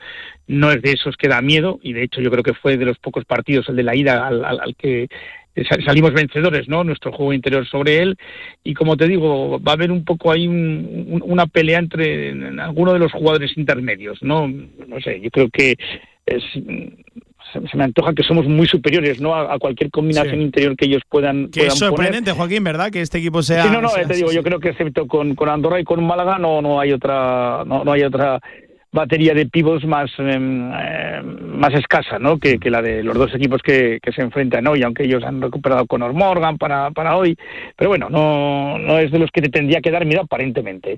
no 0.48 0.72
es 0.72 0.82
de 0.82 0.90
esos 0.92 1.16
que 1.16 1.28
da 1.28 1.40
miedo, 1.40 1.78
y 1.80 1.92
de 1.92 2.02
hecho 2.02 2.20
yo 2.20 2.30
creo 2.32 2.42
que 2.42 2.54
fue 2.54 2.76
de 2.76 2.84
los 2.86 2.98
pocos 2.98 3.24
partidos, 3.24 3.68
el 3.68 3.76
de 3.76 3.84
la 3.84 3.94
ida, 3.94 4.26
al, 4.26 4.44
al- 4.44 4.74
que 4.76 5.08
salimos 5.84 6.12
vencedores, 6.12 6.68
¿no? 6.68 6.84
Nuestro 6.84 7.12
juego 7.12 7.32
interior 7.32 7.66
sobre 7.66 7.98
él, 8.02 8.16
y 8.64 8.74
como 8.74 8.96
te 8.96 9.06
digo, 9.08 9.60
va 9.60 9.72
a 9.72 9.74
haber 9.74 9.90
un 9.92 10.04
poco 10.04 10.30
ahí 10.30 10.46
un- 10.48 11.06
un- 11.08 11.22
una 11.24 11.46
pelea 11.46 11.78
entre 11.78 12.30
en 12.30 12.60
algunos 12.60 12.94
de 12.94 13.00
los 13.00 13.12
jugadores 13.12 13.56
intermedios, 13.56 14.22
¿no? 14.22 14.48
No 14.48 15.00
sé, 15.02 15.20
yo 15.20 15.30
creo 15.30 15.48
que 15.50 15.76
es 16.26 16.42
se 17.52 17.76
me 17.76 17.82
antoja 17.82 18.14
que 18.14 18.22
somos 18.22 18.46
muy 18.46 18.68
superiores 18.68 19.20
no 19.20 19.34
a, 19.34 19.52
a 19.54 19.58
cualquier 19.58 19.90
combinación 19.90 20.36
Sí. 20.36 20.40
interior 20.42 20.76
que 20.76 20.84
ellos 20.86 21.02
puedan, 21.08 21.46
Que 21.50 21.62
puedan 21.62 21.72
es 21.72 21.80
poner. 21.80 21.90
sorprendente, 21.96 22.30
Joaquín, 22.30 22.62
¿verdad? 22.62 22.92
Que 22.92 23.00
este 23.00 23.18
equipo 23.18 23.42
sea. 23.42 23.64
Sí, 23.64 23.70
no, 23.72 23.80
no, 23.80 23.88
sea- 23.88 24.02
eh, 24.02 24.06
te 24.06 24.14
digo, 24.14 24.30
yo 24.30 24.44
creo 24.44 24.60
que 24.60 24.68
excepto 24.68 25.08
con, 25.08 25.34
con 25.34 25.48
Andorra 25.48 25.80
y 25.80 25.84
con 25.84 26.04
Málaga 26.06 26.38
no, 26.38 26.62
no 26.62 26.78
hay 26.78 26.92
otra, 26.92 27.64
no, 27.66 27.82
no 27.82 27.90
hay 27.90 28.02
otra 28.04 28.38
batería 28.92 29.34
de 29.34 29.46
pivos 29.46 29.84
más 29.84 30.10
em, 30.18 30.70
eh, 30.72 31.22
más 31.22 31.72
escasa, 31.74 32.18
¿no? 32.18 32.38
Que, 32.38 32.58
que 32.58 32.70
la 32.70 32.82
de 32.82 33.02
los 33.02 33.16
dos 33.16 33.34
equipos 33.34 33.62
que, 33.62 33.98
que 34.02 34.12
se 34.12 34.22
enfrentan 34.22 34.66
hoy, 34.66 34.82
aunque 34.82 35.04
ellos 35.04 35.22
han 35.24 35.40
recuperado 35.40 35.86
con 35.86 36.00
Morgan 36.14 36.58
para, 36.58 36.90
para 36.90 37.16
hoy, 37.16 37.36
pero 37.76 37.90
bueno, 37.90 38.08
no, 38.10 38.78
no 38.78 38.98
es 38.98 39.10
de 39.10 39.18
los 39.18 39.30
que 39.30 39.42
te 39.42 39.48
tendría 39.48 39.80
que 39.80 39.90
dar 39.90 40.04
miedo 40.04 40.22
aparentemente. 40.22 40.96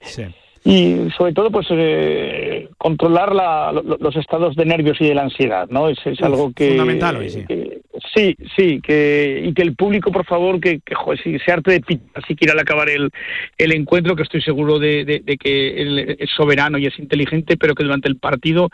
Y 0.65 1.09
sobre 1.19 1.33
todo, 1.33 1.51
pues 1.51 1.67
eh, 1.71 2.69
controlar 2.79 3.35
la- 3.35 3.73
lo- 3.73 3.97
los 3.99 4.15
estados 4.17 4.55
de 4.55 4.65
nervios 4.65 4.97
y 5.01 5.07
de 5.09 5.15
la 5.15 5.23
ansiedad, 5.23 5.67
¿no? 5.69 5.89
Es, 5.89 5.99
algo 6.23 6.53
que 6.55 6.69
fundamental 6.69 7.17
hoy, 7.17 7.31
sí. 7.31 7.45
que- 7.49 7.81
sí, 8.15 8.37
sí, 8.57 8.81
que 8.81 9.43
y 9.45 9.53
que 9.55 9.63
el 9.63 9.75
público, 9.75 10.13
por 10.13 10.25
favor, 10.25 10.61
que, 10.61 10.79
que 10.81 10.95
joder, 10.95 11.21
si 11.21 11.37
se 11.41 11.51
arte 11.51 11.73
de 11.73 11.81
pita 11.81 12.21
si 12.29 12.37
quiere 12.37 12.53
al 12.53 12.61
acabar 12.61 12.89
el, 12.91 13.11
el 13.59 13.73
encuentro, 13.73 14.15
que 14.15 14.23
estoy 14.23 14.41
seguro 14.41 14.79
de, 14.79 15.05
de- 15.05 15.21
de 15.21 15.37
que 15.37 15.83
él 15.83 16.17
es 16.21 16.31
soberano 16.31 16.79
y 16.79 16.87
es 16.87 16.97
inteligente, 17.01 17.57
pero 17.57 17.75
que 17.75 17.83
durante 17.83 18.09
el 18.09 18.17
partido, 18.19 18.69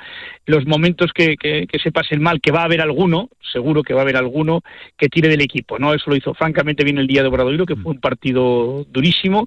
los 0.45 0.66
momentos 0.66 1.12
que, 1.14 1.36
que- 1.39 1.66
que 1.66 1.78
se 1.78 1.91
pasen 1.91 2.20
mal, 2.20 2.43
que 2.43 2.53
va 2.53 2.61
a 2.61 2.64
haber 2.64 2.82
alguno, 2.82 3.30
seguro 3.51 3.82
que 3.82 3.95
va 3.95 4.01
a 4.01 4.03
haber 4.03 4.16
alguno, 4.18 4.61
que 4.99 5.09
tire 5.09 5.28
del 5.30 5.41
equipo, 5.41 5.78
¿no? 5.78 5.95
Eso 5.95 6.11
lo 6.11 6.16
hizo 6.16 6.34
francamente 6.34 6.84
bien 6.84 6.99
el 6.99 7.07
día 7.07 7.22
de 7.22 7.28
Obradoiro, 7.28 7.64
que 7.64 7.76
fue 7.76 7.93
un 7.93 8.01
partido 8.01 8.84
durísimo 8.91 9.47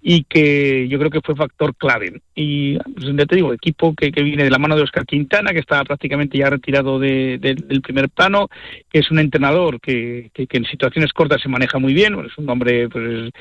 y 0.00 0.24
que 0.24 0.86
yo 0.88 0.98
creo 0.98 1.10
que 1.10 1.20
fue 1.20 1.34
factor 1.34 1.73
clave. 1.74 2.20
Y 2.34 2.78
pues, 2.78 3.06
ya 3.16 3.26
te 3.26 3.36
digo, 3.36 3.52
equipo 3.52 3.94
que, 3.94 4.10
que 4.12 4.22
viene 4.22 4.44
de 4.44 4.50
la 4.50 4.58
mano 4.58 4.76
de 4.76 4.82
Oscar 4.82 5.04
Quintana, 5.06 5.52
que 5.52 5.60
está 5.60 5.84
prácticamente 5.84 6.38
ya 6.38 6.50
retirado 6.50 6.98
de- 6.98 7.38
de- 7.38 7.54
del 7.54 7.82
primer 7.82 8.08
plano, 8.10 8.48
que 8.90 9.00
es 9.00 9.10
un 9.10 9.18
entrenador 9.18 9.80
que, 9.80 10.30
que- 10.32 10.46
que 10.46 10.56
en 10.58 10.64
situaciones 10.64 11.12
cortas 11.12 11.42
se 11.42 11.48
maneja 11.48 11.78
muy 11.78 11.94
bien, 11.94 12.14
es 12.26 12.36
un 12.38 12.48
hombre 12.48 12.88
pues, 12.88 13.04
es 13.26 13.32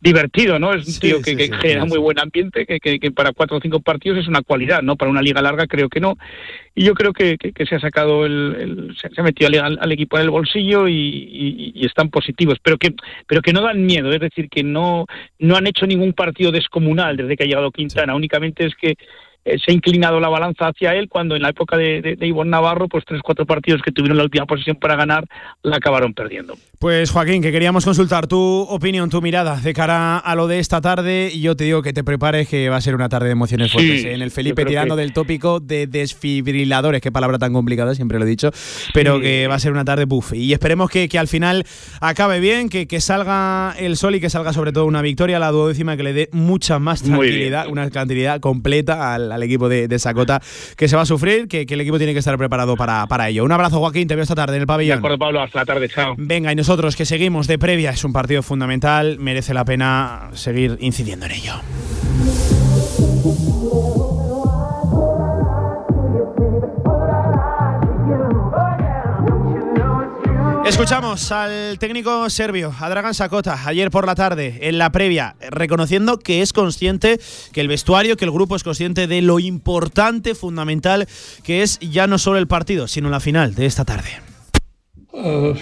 divertido, 0.00 0.58
¿no? 0.58 0.72
Es 0.72 0.86
un 0.86 0.92
Sí, 0.92 1.00
tío 1.00 1.18
que, 1.18 1.30
sí, 1.32 1.36
que 1.36 1.44
sí, 1.46 1.52
genera 1.60 1.84
muy 1.84 1.98
buen 1.98 2.18
ambiente, 2.18 2.64
que, 2.66 2.78
que- 2.80 2.98
que 3.00 3.10
para 3.10 3.32
cuatro 3.32 3.56
o 3.56 3.60
cinco 3.60 3.80
partidos 3.80 4.18
es 4.18 4.28
una 4.28 4.42
cualidad, 4.42 4.82
¿no? 4.82 4.96
Para 4.96 5.10
una 5.10 5.22
liga 5.22 5.42
larga 5.42 5.66
creo 5.66 5.88
que 5.88 6.00
no. 6.00 6.16
Y 6.74 6.84
yo 6.84 6.94
creo 6.94 7.12
que, 7.12 7.36
se 7.66 7.74
ha 7.74 7.80
sacado 7.80 8.24
el, 8.24 8.56
el- 8.58 8.96
se, 8.96 9.08
se 9.10 9.20
ha 9.20 9.24
metido 9.24 9.50
al, 9.62 9.78
al 9.80 9.92
equipo 9.92 10.16
en 10.16 10.24
el 10.24 10.30
bolsillo 10.30 10.86
y, 10.88 10.94
y- 10.94 11.72
y 11.74 11.86
están 11.86 12.08
positivos, 12.10 12.58
pero 12.62 12.78
que, 12.78 12.94
pero 13.26 13.42
que 13.42 13.52
no 13.52 13.62
dan 13.62 13.84
miedo, 13.84 14.12
es 14.12 14.20
decir, 14.20 14.48
que 14.48 14.62
no, 14.62 15.06
no 15.38 15.56
han 15.56 15.66
hecho 15.66 15.86
ningún 15.86 16.12
partido 16.12 16.52
descomunal 16.52 17.16
desde 17.16 17.36
que 17.36 17.44
ha 17.44 17.46
llegado 17.46 17.70
Quintana, 17.72 18.14
únicamente 18.14 18.64
es 18.64 18.74
que 18.76 18.94
eh, 19.44 19.56
se 19.64 19.70
ha 19.70 19.74
inclinado 19.74 20.20
la 20.20 20.28
balanza 20.28 20.68
hacia 20.68 20.94
él 20.94 21.08
cuando 21.08 21.36
en 21.36 21.42
la 21.42 21.50
época 21.50 21.76
de, 21.76 22.02
de, 22.02 22.16
de 22.16 22.26
Ivonne 22.26 22.50
Navarro, 22.50 22.88
pues 22.88 23.04
tres, 23.06 23.20
cuatro 23.22 23.46
partidos 23.46 23.80
que 23.82 23.92
tuvieron 23.92 24.16
la 24.18 24.24
última 24.24 24.46
posición 24.46 24.76
para 24.76 24.96
ganar, 24.96 25.24
la 25.62 25.76
acabaron 25.76 26.12
perdiendo. 26.14 26.54
Pues 26.78 27.10
Joaquín, 27.10 27.42
que 27.42 27.50
queríamos 27.50 27.84
consultar 27.84 28.26
tu 28.26 28.38
opinión, 28.38 29.10
tu 29.10 29.20
mirada 29.22 29.56
de 29.60 29.74
cara 29.74 30.18
a 30.18 30.34
lo 30.34 30.46
de 30.46 30.58
esta 30.60 30.80
tarde. 30.80 31.30
Y 31.32 31.40
yo 31.40 31.56
te 31.56 31.64
digo 31.64 31.82
que 31.82 31.92
te 31.92 32.04
prepares, 32.04 32.48
que 32.48 32.68
va 32.68 32.76
a 32.76 32.80
ser 32.80 32.94
una 32.94 33.08
tarde 33.08 33.26
de 33.26 33.32
emociones 33.32 33.68
Sí, 33.70 33.72
fuertes. 33.78 34.04
¿eh? 34.04 34.12
En 34.14 34.22
el 34.22 34.30
Felipe 34.30 34.64
tirando 34.64 34.94
que- 34.94 35.00
del 35.02 35.12
tópico 35.12 35.58
de 35.60 35.86
desfibriladores, 35.88 37.00
qué 37.00 37.10
palabra 37.12 37.38
tan 37.38 37.52
complicada, 37.52 37.94
siempre 37.94 38.18
lo 38.18 38.24
he 38.24 38.28
dicho. 38.28 38.50
Pero 38.94 39.16
Sí. 39.16 39.22
que 39.22 39.46
va 39.48 39.54
a 39.56 39.58
ser 39.58 39.72
una 39.72 39.84
tarde 39.84 40.04
buff. 40.04 40.32
Y 40.34 40.52
esperemos 40.52 40.90
que, 40.90 41.08
que 41.08 41.18
al 41.18 41.28
final 41.28 41.64
acabe 42.00 42.40
bien, 42.40 42.68
que, 42.68 42.86
que 42.86 43.00
salga 43.00 43.74
el 43.78 43.96
sol 43.96 44.14
y 44.14 44.20
que 44.20 44.30
salga 44.30 44.52
sobre 44.52 44.72
todo 44.72 44.86
una 44.86 45.02
victoria, 45.02 45.38
la 45.38 45.50
duodécima, 45.50 45.96
que 45.96 46.02
le 46.02 46.12
dé 46.12 46.28
mucha 46.32 46.78
más 46.78 47.02
tranquilidad, 47.02 47.66
una 47.68 47.88
tranquilidad 47.90 48.40
completa 48.40 49.14
al, 49.14 49.27
al 49.32 49.42
equipo 49.42 49.68
de, 49.68 49.88
de 49.88 49.98
Sacota, 49.98 50.40
que 50.76 50.88
se 50.88 50.96
va 50.96 51.02
a 51.02 51.06
sufrir, 51.06 51.48
que, 51.48 51.66
que 51.66 51.74
el 51.74 51.80
equipo 51.80 51.98
tiene 51.98 52.12
que 52.12 52.18
estar 52.20 52.36
preparado 52.38 52.76
para, 52.76 53.06
para 53.06 53.28
ello. 53.28 53.44
Un 53.44 53.52
abrazo, 53.52 53.78
Joaquín, 53.80 54.08
te 54.08 54.14
veo 54.14 54.22
esta 54.22 54.34
tarde 54.34 54.54
en 54.56 54.60
el 54.60 54.62
De 54.62 54.66
pabellón. 54.66 54.98
acuerdo, 54.98 55.18
Pablo, 55.18 55.40
hasta 55.42 55.60
la 55.60 55.64
tarde, 55.66 55.88
chao. 55.88 56.14
Venga, 56.16 56.52
y 56.52 56.54
nosotros 56.56 56.96
que 56.96 57.04
seguimos 57.04 57.46
de 57.46 57.58
previa, 57.58 57.90
es 57.90 58.04
un 58.04 58.12
partido 58.12 58.42
fundamental, 58.42 59.18
merece 59.18 59.54
la 59.54 59.64
pena 59.64 60.30
seguir 60.34 60.76
incidiendo 60.80 61.26
en 61.26 61.32
ello. 61.32 61.54
Escuchamos 70.68 71.32
al 71.32 71.78
técnico 71.78 72.28
serbio, 72.28 72.74
a 72.78 72.90
Dragan 72.90 73.14
Sakota, 73.14 73.66
ayer 73.66 73.90
por 73.90 74.04
la 74.06 74.14
tarde, 74.14 74.58
en 74.60 74.76
la 74.76 74.92
previa, 74.92 75.34
reconociendo 75.50 76.18
que 76.18 76.42
es 76.42 76.52
consciente, 76.52 77.18
que 77.52 77.62
el 77.62 77.68
vestuario, 77.68 78.18
que 78.18 78.26
el 78.26 78.30
grupo 78.30 78.54
es 78.54 78.64
consciente 78.64 79.06
de 79.06 79.22
lo 79.22 79.38
importante, 79.38 80.34
fundamental, 80.34 81.08
que 81.42 81.62
es 81.62 81.78
ya 81.78 82.06
no 82.06 82.18
solo 82.18 82.38
el 82.38 82.46
partido, 82.46 82.86
sino 82.86 83.08
la 83.08 83.18
final 83.18 83.54
de 83.54 83.64
esta 83.64 83.86
tarde. 83.86 84.10
Uh. 85.10 85.54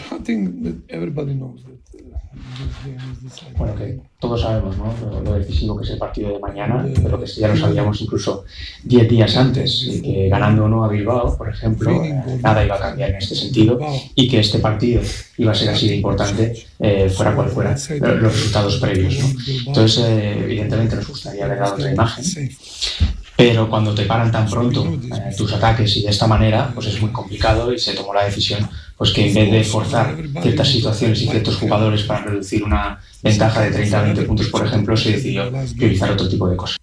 Bueno, 3.56 3.74
que 3.76 3.98
todos 4.18 4.40
sabemos 4.40 4.76
¿no? 4.78 4.94
lo, 5.22 5.32
decisivo 5.34 5.76
que 5.76 5.84
es 5.84 5.90
el 5.90 5.98
partido 5.98 6.30
de 6.30 6.38
mañana, 6.38 6.86
pero 7.02 7.18
que 7.20 7.26
ya 7.26 7.48
lo 7.48 7.56
sabíamos 7.56 8.00
incluso 8.00 8.44
10 8.84 9.08
días 9.08 9.36
antes, 9.36 9.82
y 9.86 10.00
que 10.02 10.28
ganando 10.28 10.64
o 10.64 10.68
no 10.68 10.84
a 10.84 10.88
Bilbao, 10.88 11.36
por 11.36 11.48
ejemplo, 11.48 11.90
nada 12.42 12.64
iba 12.64 12.76
a 12.76 12.80
cambiar 12.80 13.10
en 13.10 13.16
este 13.16 13.34
sentido, 13.34 13.78
y 14.14 14.28
que 14.28 14.40
este 14.40 14.58
partido 14.58 15.02
iba 15.38 15.52
a 15.52 15.54
ser 15.54 15.70
así 15.70 15.88
de 15.88 15.96
importante, 15.96 16.66
eh, 16.78 17.08
fuera 17.10 17.34
cual 17.34 17.48
fuera 17.50 17.76
lo- 18.00 18.14
los 18.16 18.32
resultados 18.32 18.76
previos. 18.76 19.14
Entonces, 19.66 20.04
eh, 20.06 20.38
evidentemente 20.44 20.96
nos 20.96 21.08
gustaría 21.08 21.44
haber 21.44 21.58
dado 21.58 21.74
otra 21.74 21.92
imagen. 21.92 22.24
Pero 23.36 23.68
cuando 23.68 23.94
te 23.94 24.04
paran 24.04 24.32
tan 24.32 24.48
pronto 24.48 24.84
eh, 24.86 25.34
tus 25.36 25.52
ataques 25.52 25.96
y 25.96 26.02
de 26.02 26.10
esta 26.10 26.26
manera, 26.26 26.70
pues 26.74 26.86
es 26.86 27.00
muy 27.00 27.10
complicado 27.10 27.72
y 27.72 27.78
se 27.78 27.94
tomó 27.94 28.14
la 28.14 28.24
decisión 28.24 28.68
pues 28.96 29.12
que 29.12 29.28
en 29.28 29.34
vez 29.34 29.50
de 29.52 29.64
forzar 29.64 30.16
ciertas 30.40 30.68
situaciones 30.68 31.20
y 31.20 31.28
ciertos 31.28 31.56
jugadores 31.56 32.02
para 32.04 32.24
reducir 32.24 32.64
una 32.64 32.98
ventaja 33.22 33.60
de 33.60 33.70
30 33.70 33.98
a 33.98 34.02
20 34.02 34.22
puntos, 34.22 34.48
por 34.48 34.66
ejemplo, 34.66 34.96
se 34.96 35.12
decidió 35.12 35.52
priorizar 35.76 36.12
otro 36.12 36.28
tipo 36.28 36.48
de 36.48 36.56
cosas. 36.56 36.78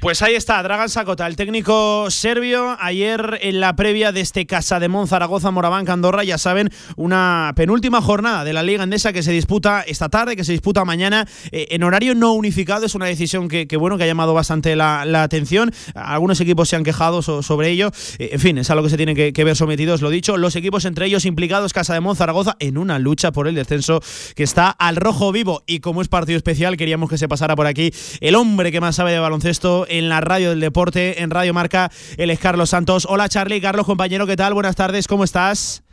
Pues 0.00 0.22
ahí 0.22 0.34
está, 0.34 0.62
Dragan 0.62 0.88
Sakota, 0.88 1.26
el 1.26 1.36
técnico 1.36 2.10
serbio, 2.10 2.74
ayer 2.80 3.38
en 3.42 3.60
la 3.60 3.76
previa 3.76 4.12
de 4.12 4.22
este 4.22 4.46
Casa 4.46 4.80
de 4.80 4.88
Mon, 4.88 5.06
Zaragoza, 5.06 5.50
Moraván, 5.50 5.86
Andorra, 5.90 6.24
ya 6.24 6.38
saben, 6.38 6.70
una 6.96 7.52
penúltima 7.54 8.00
jornada 8.00 8.42
de 8.42 8.54
la 8.54 8.62
Liga 8.62 8.82
Endesa 8.82 9.12
que 9.12 9.22
se 9.22 9.30
disputa 9.30 9.82
esta 9.82 10.08
tarde, 10.08 10.36
que 10.36 10.44
se 10.44 10.52
disputa 10.52 10.86
mañana 10.86 11.28
eh, 11.52 11.66
en 11.72 11.82
horario 11.82 12.14
no 12.14 12.32
unificado, 12.32 12.86
es 12.86 12.94
una 12.94 13.04
decisión 13.04 13.48
que, 13.48 13.66
bueno, 13.76 13.98
que 13.98 14.04
ha 14.04 14.06
llamado 14.06 14.32
bastante 14.32 14.74
la, 14.74 15.02
atención, 15.22 15.70
algunos 15.94 16.40
equipos 16.40 16.70
se 16.70 16.76
han 16.76 16.82
quejado 16.82 17.20
sobre 17.20 17.68
ello, 17.68 17.90
eh, 18.18 18.30
en 18.32 18.40
fin, 18.40 18.56
es 18.56 18.70
algo 18.70 18.84
que 18.84 18.90
se 18.90 18.96
tiene 18.96 19.14
que, 19.14 19.44
ver 19.44 19.54
sometidos, 19.54 20.00
lo 20.00 20.08
dicho, 20.08 20.38
los 20.38 20.56
equipos 20.56 20.86
entre 20.86 21.04
ellos 21.04 21.26
implicados, 21.26 21.74
Casa 21.74 21.92
de 21.92 22.00
Mon, 22.00 22.16
Zaragoza, 22.16 22.56
en 22.58 22.78
una 22.78 22.98
lucha 22.98 23.32
por 23.32 23.48
el 23.48 23.54
descenso 23.54 24.00
que 24.34 24.44
está 24.44 24.70
al 24.70 24.96
rojo 24.96 25.30
vivo. 25.30 25.62
Y 25.66 25.80
como 25.80 26.00
es 26.00 26.08
partido 26.08 26.38
especial, 26.38 26.78
queríamos 26.78 27.10
que 27.10 27.18
se 27.18 27.28
pasara 27.28 27.54
por 27.54 27.66
aquí 27.66 27.92
el 28.20 28.34
hombre 28.34 28.72
que 28.72 28.80
más 28.80 28.96
sabe 28.96 29.12
de 29.12 29.18
baloncesto, 29.18 29.86
en 29.90 30.08
la 30.08 30.20
radio 30.20 30.50
del 30.50 30.60
deporte, 30.60 31.22
en 31.22 31.30
Radio 31.30 31.52
Marca. 31.52 31.90
Él 32.16 32.30
es 32.30 32.38
Carlos 32.38 32.70
Santos. 32.70 33.06
Hola 33.08 33.28
Charlie, 33.28 33.60
Carlos, 33.60 33.86
compañero, 33.86 34.26
¿qué 34.26 34.36
tal? 34.36 34.54
Buenas 34.54 34.76
tardes, 34.76 35.06
¿cómo 35.06 35.24
estás? 35.24 35.84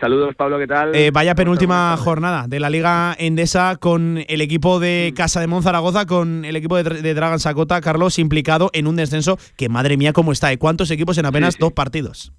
Saludos, 0.00 0.36
Pablo, 0.36 0.58
¿qué 0.58 0.68
tal? 0.68 0.94
Eh, 0.94 1.10
vaya 1.10 1.34
penúltima 1.34 1.96
jornada 1.96 2.46
de 2.46 2.60
la 2.60 2.70
Liga 2.70 3.16
Endesa 3.18 3.76
con 3.80 4.18
el 4.28 4.40
equipo 4.40 4.78
de 4.78 5.10
mm. 5.12 5.16
Casa 5.16 5.40
de 5.40 5.48
Monzaragoza, 5.48 6.06
con 6.06 6.44
el 6.44 6.54
equipo 6.54 6.76
de, 6.80 7.14
Dragon 7.14 7.40
Sacota, 7.40 7.80
Carlos, 7.80 8.20
implicado 8.20 8.70
en 8.74 8.86
un 8.86 8.94
descenso 8.94 9.38
que, 9.56 9.68
madre 9.68 9.96
mía, 9.96 10.12
cómo 10.12 10.30
está. 10.30 10.52
¿Y 10.52 10.56
cuántos 10.56 10.92
equipos 10.92 11.18
en 11.18 11.26
apenas 11.26 11.58
dos 11.58 11.72
partidos? 11.72 12.32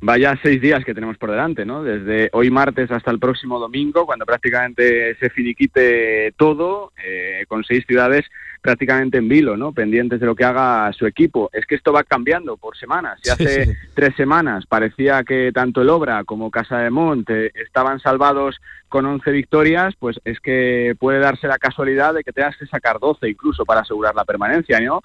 Vaya 0.00 0.36
seis 0.42 0.60
días 0.60 0.84
que 0.84 0.94
tenemos 0.94 1.16
por 1.16 1.30
delante, 1.30 1.64
¿no? 1.64 1.84
Desde 1.84 2.28
hoy 2.32 2.50
martes 2.50 2.90
hasta 2.90 3.10
el 3.12 3.20
próximo 3.20 3.60
domingo, 3.60 4.06
cuando 4.06 4.26
prácticamente 4.26 5.14
se 5.16 5.30
finiquite 5.30 6.32
todo, 6.36 6.92
eh, 7.04 7.44
con 7.46 7.62
seis 7.62 7.84
ciudades 7.86 8.24
prácticamente 8.60 9.18
en 9.18 9.28
vilo, 9.28 9.56
¿no? 9.56 9.72
Pendientes 9.72 10.20
de 10.20 10.26
lo 10.26 10.34
que 10.34 10.44
haga 10.44 10.92
su 10.92 11.06
equipo. 11.06 11.50
Es 11.52 11.66
que 11.66 11.74
esto 11.74 11.92
va 11.92 12.04
cambiando 12.04 12.56
por 12.56 12.76
semanas. 12.76 13.18
Si 13.22 13.30
hace 13.30 13.76
tres 13.94 14.14
semanas 14.16 14.66
parecía 14.66 15.22
que 15.24 15.50
tanto 15.52 15.82
el 15.82 15.88
Obra 15.88 16.24
como 16.24 16.50
Casa 16.50 16.78
de 16.78 16.90
Monte 16.90 17.52
estaban 17.60 18.00
salvados 18.00 18.60
con 18.88 19.06
11 19.06 19.30
victorias, 19.30 19.94
pues 19.98 20.20
es 20.24 20.40
que 20.40 20.94
puede 20.98 21.18
darse 21.18 21.46
la 21.46 21.58
casualidad 21.58 22.14
de 22.14 22.24
que 22.24 22.32
tengas 22.32 22.56
que 22.56 22.66
sacar 22.66 22.98
12 22.98 23.28
incluso 23.28 23.64
para 23.64 23.80
asegurar 23.80 24.14
la 24.14 24.24
permanencia, 24.24 24.80
¿no? 24.80 25.02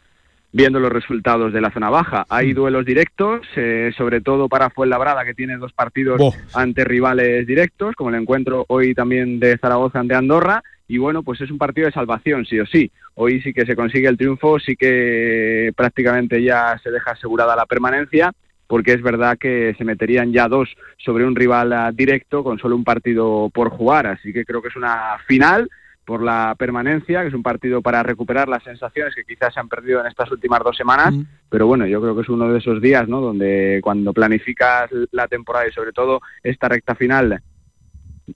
viendo 0.55 0.79
los 0.79 0.89
resultados 0.89 1.51
de 1.51 1.59
la 1.59 1.69
zona 1.69 1.89
baja. 1.89 2.25
Hay 2.29 2.53
mm. 2.53 2.55
duelos 2.55 2.85
directos, 2.85 3.41
eh, 3.57 3.91
sobre 3.97 4.21
todo 4.21 4.47
para 4.47 4.69
Fuenlabrada, 4.69 5.25
que 5.25 5.33
tiene 5.33 5.57
dos 5.57 5.73
partidos 5.73 6.21
ante 6.53 6.85
rivales 6.85 7.45
directos, 7.45 7.93
como 7.95 8.09
el 8.09 8.15
encuentro 8.15 8.63
hoy 8.69 8.95
también 8.95 9.37
de 9.41 9.57
Zaragoza 9.57 9.99
ante 9.99 10.15
Andorra, 10.15 10.63
y 10.88 10.97
bueno, 10.97 11.23
pues 11.23 11.41
es 11.41 11.49
un 11.51 11.57
partido 11.57 11.88
de 11.88 11.93
salvación, 11.93 12.45
sí 12.45 12.59
o 12.59 12.65
sí. 12.65 12.91
Hoy 13.15 13.41
sí 13.41 13.53
que 13.53 13.65
se 13.65 13.75
consigue 13.75 14.07
el 14.07 14.17
triunfo, 14.17 14.59
sí 14.59 14.75
que 14.75 15.71
prácticamente 15.75 16.43
ya 16.43 16.79
se 16.83 16.91
deja 16.91 17.11
asegurada 17.11 17.55
la 17.55 17.65
permanencia, 17.65 18.31
porque 18.67 18.93
es 18.93 19.01
verdad 19.01 19.38
que 19.39 19.73
se 19.77 19.83
meterían 19.83 20.31
ya 20.31 20.47
dos 20.47 20.69
sobre 20.97 21.25
un 21.25 21.36
rival 21.36 21.73
ah, 21.73 21.91
directo 21.91 22.43
con 22.43 22.59
solo 22.59 22.75
un 22.75 22.83
partido 22.83 23.49
por 23.53 23.69
jugar, 23.69 24.07
así 24.07 24.33
que 24.33 24.45
creo 24.45 24.61
que 24.61 24.69
es 24.69 24.75
una 24.75 25.17
final 25.27 25.69
por 26.05 26.21
la 26.21 26.55
permanencia, 26.57 27.21
que 27.21 27.29
es 27.29 27.33
un 27.33 27.41
partido 27.41 27.81
para 27.81 28.03
recuperar 28.03 28.47
las 28.47 28.63
sensaciones 28.63 29.15
que 29.15 29.23
quizás 29.23 29.53
se 29.53 29.59
han 29.59 29.67
perdido 29.67 30.01
en 30.01 30.05
estas 30.05 30.31
últimas 30.31 30.61
dos 30.63 30.77
semanas, 30.77 31.15
pero 31.49 31.65
bueno, 31.65 31.88
yo 31.88 31.99
creo 31.99 32.15
que 32.15 32.21
es 32.21 32.29
uno 32.29 32.47
de 32.51 32.59
esos 32.59 32.79
días, 32.79 33.07
¿no? 33.07 33.21
Donde 33.21 33.79
cuando 33.83 34.13
planificas 34.13 34.91
la 35.11 35.27
temporada 35.27 35.67
y 35.67 35.71
sobre 35.71 35.93
todo 35.93 36.21
esta 36.43 36.69
recta 36.69 36.93
final 36.93 37.41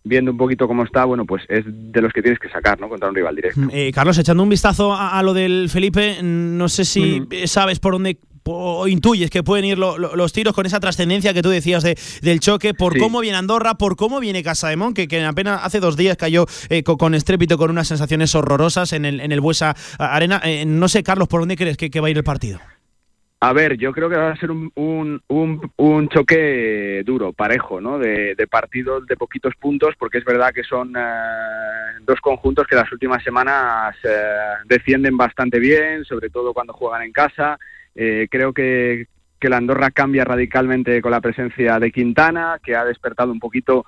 viendo 0.04 0.32
un 0.32 0.38
poquito 0.38 0.68
cómo 0.68 0.84
está, 0.84 1.06
bueno, 1.06 1.26
pues 1.26 1.44
es 1.50 1.64
de 1.66 2.02
los 2.02 2.14
que 2.14 2.22
tienes 2.22 2.40
que 2.40 2.50
sacar, 2.50 2.80
¿no? 2.80 2.90
Contra 2.90 3.10
un 3.10 3.16
rival 3.16 3.36
directo. 3.36 3.62
Mm, 3.62 3.70
eh, 3.72 3.92
Carlos, 3.94 4.18
echando 4.18 4.44
un 4.44 4.50
vistazo 4.50 4.94
a, 4.96 5.22
lo 5.24 5.34
del 5.34 5.70
Felipe, 5.70 6.18
no 6.24 6.70
sé 6.70 6.86
si 6.86 7.24
sabes 7.46 7.80
por 7.80 7.94
dónde 7.94 8.20
o 8.52 8.88
intuyes 8.88 9.30
que 9.30 9.44
pueden 9.44 9.66
ir 9.66 9.78
los 9.78 10.34
tiros 10.34 10.56
con 10.56 10.66
esa 10.66 10.80
trascendencia 10.80 11.34
que 11.34 11.44
tú 11.44 11.50
decías 11.50 11.84
de, 11.84 11.98
del 12.22 12.40
choque, 12.40 12.74
por 12.74 12.98
cómo 12.98 13.20
viene 13.20 13.38
Andorra, 13.38 13.76
por 13.76 13.96
cómo 13.96 14.20
viene 14.20 14.42
Casa 14.42 14.70
de 14.70 14.76
Mon, 14.76 14.94
que, 14.94 15.08
que 15.08 15.24
apenas 15.24 15.62
hace 15.64 15.80
dos 15.80 15.96
días 15.96 16.18
cayó 16.18 16.48
eh, 16.70 16.82
con, 16.84 17.14
estrépito, 17.14 17.58
con 17.58 17.70
unas 17.70 17.88
sensaciones 17.88 18.34
horrorosas 18.34 18.94
en 18.94 19.06
el, 19.06 19.20
en 19.20 19.32
el 19.32 19.42
Buesa 19.42 19.76
Arena. 20.00 20.42
Eh, 20.44 20.66
no 20.66 20.88
sé, 20.88 21.04
Carlos, 21.04 21.28
¿por 21.28 21.42
dónde 21.42 21.58
crees 21.58 21.78
que 21.78 22.00
va 22.00 22.08
a 22.08 22.10
ir 22.10 22.18
el 22.18 22.24
partido? 22.24 22.60
A 23.42 23.54
ver, 23.54 23.78
yo 23.78 23.94
creo 23.94 24.10
que 24.10 24.18
va 24.18 24.32
a 24.32 24.36
ser 24.36 24.52
un, 24.52 24.70
un, 24.76 25.72
un, 25.78 26.10
choque 26.10 27.04
duro, 27.06 27.32
parejo, 27.32 27.80
¿no? 27.80 27.98
De, 27.98 28.36
de, 28.36 28.48
partidos 28.48 29.08
de 29.08 29.16
poquitos 29.16 29.56
puntos, 29.56 29.96
porque 29.98 30.18
es 30.18 30.26
verdad 30.26 30.52
que 30.54 30.64
son 30.64 30.94
eh, 30.98 31.02
dos 32.02 32.20
conjuntos 32.20 32.68
que 32.68 32.76
las 32.76 32.92
últimas 32.92 33.24
semanas 33.24 33.96
eh, 34.04 34.34
defienden 34.66 35.16
bastante 35.16 35.58
bien, 35.58 36.04
sobre 36.04 36.30
todo 36.30 36.54
cuando 36.54 36.74
juegan 36.74 37.04
en 37.04 37.14
casa. 37.14 37.58
Eh, 37.96 38.28
creo 38.30 38.52
que, 38.52 39.08
que 39.40 39.48
la 39.48 39.56
Andorra 39.56 39.90
cambia 39.92 40.26
radicalmente 40.26 41.02
con 41.02 41.12
la 41.12 41.22
presencia 41.22 41.80
de 41.80 41.94
Quintana, 41.94 42.60
que 42.62 42.76
ha 42.76 42.84
despertado 42.84 43.32
un 43.32 43.40
poquito 43.40 43.86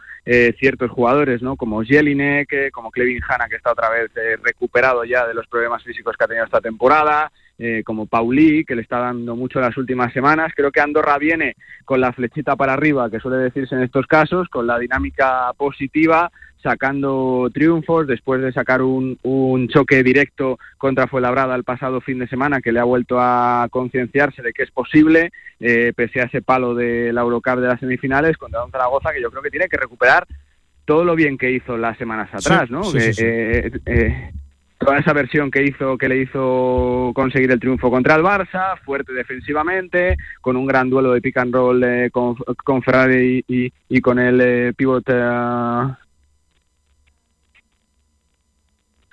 ciertos 0.59 0.91
jugadores, 0.91 1.41
¿no? 1.41 1.57
Como 1.57 1.83
Jelinek, 1.83 2.71
como 2.71 2.91
Clevin 2.91 3.21
Hanna, 3.27 3.49
que 3.49 3.55
está 3.57 3.71
otra 3.71 3.89
vez 3.89 4.11
recuperado 4.43 5.03
ya 5.03 5.27
de 5.27 5.33
los 5.33 5.47
problemas 5.47 5.83
físicos 5.83 6.15
que 6.15 6.23
ha 6.23 6.27
tenido 6.27 6.45
esta 6.45 6.61
temporada. 6.61 7.31
Eh, 7.63 7.83
como 7.85 8.07
Pauli, 8.07 8.65
que 8.65 8.73
le 8.73 8.81
está 8.81 8.97
dando 8.97 9.35
mucho 9.35 9.59
las 9.59 9.77
últimas 9.77 10.11
semanas. 10.13 10.51
Creo 10.55 10.71
que 10.71 10.81
Andorra 10.81 11.19
viene 11.19 11.55
con 11.85 12.01
la 12.01 12.11
flechita 12.11 12.55
para 12.55 12.73
arriba, 12.73 13.07
que 13.11 13.19
suele 13.19 13.37
decirse 13.37 13.75
en 13.75 13.83
estos 13.83 14.07
casos, 14.07 14.49
con 14.49 14.65
la 14.65 14.79
dinámica 14.79 15.53
positiva, 15.55 16.31
sacando 16.63 17.51
triunfos 17.53 18.07
después 18.07 18.41
de 18.41 18.51
sacar 18.51 18.81
un, 18.81 19.19
choque 19.71 20.01
directo 20.01 20.57
contra 20.79 21.05
Fuenlabrada 21.05 21.53
el 21.53 21.63
pasado 21.63 22.01
fin 22.01 22.17
de 22.17 22.27
semana 22.27 22.61
que 22.61 22.71
le 22.71 22.79
ha 22.79 22.83
vuelto 22.83 23.17
a 23.19 23.67
concienciarse 23.69 24.41
de 24.41 24.53
que 24.53 24.63
es 24.63 24.71
posible, 24.71 25.31
eh, 25.59 25.93
pese 25.95 26.19
a 26.21 26.25
ese 26.25 26.41
palo 26.41 26.73
de 26.73 27.13
la 27.13 27.21
Eurocup 27.21 27.59
de 27.59 27.67
las 27.67 27.79
semifinales 27.79 28.37
contra 28.37 28.61
Don 28.61 28.71
Zaragoza, 28.71 29.13
que 29.13 29.21
yo 29.21 29.29
creo 29.29 29.43
que 29.43 29.51
tiene 29.51 29.69
que 29.69 29.77
recuperar 29.77 30.25
todo 30.85 31.03
lo 31.03 31.15
bien 31.15 31.37
que 31.37 31.51
hizo 31.51 31.77
las 31.77 31.95
semanas 31.99 32.33
atrás, 32.33 32.71
¿no? 32.71 32.81
Eh, 32.95 34.31
toda 34.81 34.97
esa 34.97 35.13
versión 35.13 35.51
que 35.51 35.63
hizo 35.63 35.97
que 35.97 36.09
le 36.09 36.17
hizo 36.17 37.11
conseguir 37.13 37.51
el 37.51 37.59
triunfo 37.59 37.91
contra 37.91 38.15
el 38.15 38.23
Barça, 38.23 38.77
fuerte 38.83 39.13
defensivamente, 39.13 40.17
con 40.41 40.57
un 40.57 40.65
gran 40.65 40.89
duelo 40.89 41.13
de 41.13 41.21
pick 41.21 41.37
and 41.37 41.53
roll 41.53 41.83
eh, 41.83 42.09
con, 42.11 42.35
con, 42.63 42.81
Ferrari 42.81 43.43
y, 43.47 44.01
con 44.01 44.17
el 44.17 44.41
eh, 44.41 44.73
pivot 44.75 45.07
uh, 45.09 45.93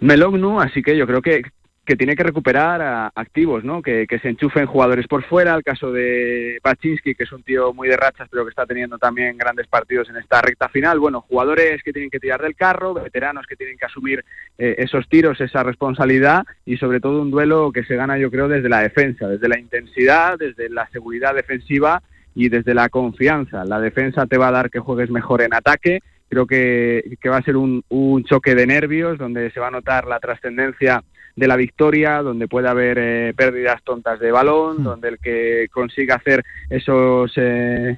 Melognu, 0.01 0.61
así 0.61 0.83
que 0.83 0.97
yo 0.97 1.07
creo 1.07 1.21
que 1.21 1.43
que 1.89 1.97
tiene 1.97 2.17
que 2.17 2.23
recuperar 2.23 3.11
activos, 3.15 3.65
¿no? 3.65 3.81
Que, 3.81 4.07
se 4.21 4.29
enchufen 4.29 4.67
jugadores 4.67 5.07
por 5.07 5.25
fuera. 5.25 5.55
El 5.55 5.65
caso 5.65 5.91
de 5.91 6.59
Paczynski, 6.63 7.15
que 7.15 7.25
es 7.25 7.33
un 7.33 7.43
tío 7.43 7.73
muy 7.73 7.89
de 7.89 7.97
rachas, 7.97 8.29
pero 8.31 8.45
que 8.45 8.51
está 8.51 8.67
teniendo 8.67 8.99
también 8.99 9.39
grandes 9.39 9.67
partidos 9.69 10.11
en 10.11 10.17
esta 10.17 10.43
recta 10.43 10.69
final. 10.69 10.99
Bueno, 10.99 11.23
jugadores 11.23 11.83
que 11.83 11.95
tienen 11.95 12.11
que 12.11 12.21
tirar 12.21 12.43
del 12.43 12.57
carro, 12.57 12.93
veteranos 12.93 13.47
que 13.47 13.57
tienen 13.57 13.79
que 13.79 13.87
asumir 13.87 14.23
eh, 14.59 14.75
esos 14.77 15.09
tiros, 15.09 15.41
esa 15.41 15.63
responsabilidad 15.63 16.45
y 16.67 16.77
sobre 16.77 17.01
todo 17.01 17.23
un 17.23 17.31
duelo 17.31 17.73
que 17.73 17.85
se 17.85 17.97
gana, 17.97 18.19
yo 18.19 18.31
creo, 18.31 18.49
desde 18.49 18.69
la 18.69 18.83
defensa, 18.83 19.27
desde 19.27 19.49
la 19.49 19.59
intensidad, 19.59 20.37
desde 20.39 20.69
la 20.69 20.87
seguridad 20.91 21.35
defensiva 21.35 22.03
y 22.35 22.51
desde 22.51 22.75
la 22.75 22.91
confianza. 22.91 23.65
La 23.65 23.81
defensa 23.81 24.27
te 24.27 24.37
va 24.37 24.49
a 24.49 24.53
dar 24.53 24.69
que 24.69 24.79
juegues 24.79 25.09
mejor 25.09 25.41
en 25.41 25.55
ataque. 25.55 26.01
Creo 26.29 26.47
que, 26.47 27.17
va 27.31 27.39
a 27.39 27.43
ser 27.43 27.57
un, 27.57 27.83
un 27.89 28.25
choque 28.25 28.55
de 28.55 28.67
nervios 28.67 29.17
donde 29.17 29.51
se 29.53 29.61
va 29.61 29.69
a 29.69 29.71
notar 29.71 30.07
la 30.07 30.21
trascendencia 30.21 31.03
de 31.39 31.47
la 31.47 31.57
victoria, 31.57 32.21
donde 32.21 32.49
puede 32.49 32.69
haber 32.69 32.99
eh, 32.99 33.33
pérdidas 33.37 33.83
tontas 33.85 34.19
de 34.19 34.33
balón, 34.33 34.81
hmm. 34.81 34.85
donde 34.85 35.09
el 35.09 35.19
que 35.19 35.69
consiga 35.71 36.17
hacer 36.17 36.45
esos 36.69 37.33
eh, 37.37 37.97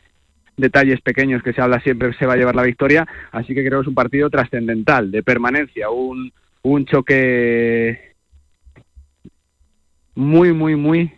detalles 0.59 1.01
pequeños 1.01 1.43
que 1.43 1.55
se 1.55 1.63
habla 1.63 1.81
siempre 1.81 2.13
se 2.19 2.27
va 2.27 2.35
a 2.35 2.37
llevar 2.37 2.55
la 2.55 2.63
victoria. 2.63 3.09
Así 3.33 3.55
que 3.55 3.65
creo 3.65 3.81
que 3.81 3.85
es 3.85 3.89
un 3.89 3.95
partido 3.95 4.29
trascendental, 4.29 5.11
de 5.11 5.23
permanencia, 5.23 5.89
un, 5.89 6.31
un 6.63 6.85
choque 6.85 8.13
muy, 10.15 10.53
muy, 10.53 10.77
muy 10.77 11.11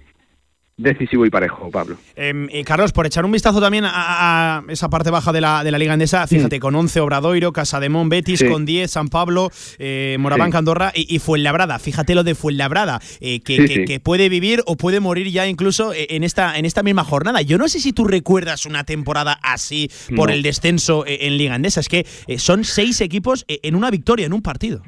decisivo 0.77 1.27
y 1.27 1.31
parejo, 1.31 1.71
Pablo. 1.71 1.97
Em, 2.17 2.49
Carlos, 2.65 2.93
por 2.93 3.07
echar 3.07 3.25
un 3.25 3.33
vistazo 3.33 3.61
también 3.61 3.85
a, 3.87 4.63
esa 4.69 4.89
parte 4.89 5.11
baja 5.11 5.33
de 5.33 5.41
la, 5.41 5.65
de 5.65 5.71
la 5.71 5.79
Liga 5.79 5.93
Endesa, 5.93 6.27
fíjate, 6.27 6.61
con 6.61 6.75
11 6.75 7.01
Obradoiro, 7.01 7.53
Casademón, 7.53 8.09
Betis, 8.09 8.45
con 8.45 8.65
10 8.65 8.91
San 8.91 9.09
Pablo, 9.09 9.51
eh, 9.79 10.17
Moraván, 10.19 10.55
Andorra 10.55 10.93
y, 10.95 11.15
y, 11.15 11.19
Fuenlabrada. 11.19 11.79
Fíjate 11.79 12.15
lo 12.15 12.25
de 12.25 12.35
Fuenlabrada, 12.35 13.01
eh, 13.21 13.41
que, 13.41 13.85
que, 13.85 14.01
puede 14.01 14.29
vivir 14.29 14.63
o 14.67 14.77
puede 14.77 15.01
morir 15.01 15.31
ya 15.31 15.47
incluso 15.47 15.93
eh, 15.93 16.07
en 16.11 16.25
esta, 16.25 16.59
en 16.59 16.65
esta 16.65 16.83
misma 16.83 17.05
jornada. 17.05 17.43
Yo 17.43 17.59
no 17.59 17.69
sé 17.69 17.81
si 17.81 17.93
tú 17.93 18.05
recuerdas 18.05 18.67
una 18.67 18.85
temporada 18.85 19.39
así 19.43 19.91
por 20.17 20.31
el 20.31 20.43
descenso 20.43 21.05
en 21.07 21.37
Liga 21.37 21.55
Endesa, 21.55 21.81
es 21.81 21.89
que 21.89 22.07
son 22.39 22.65
seis 22.65 23.01
equipos 23.01 23.45
en 23.49 23.75
una 23.75 23.91
victoria, 23.91 24.27
en 24.27 24.33
un 24.33 24.43
partido. 24.43 24.83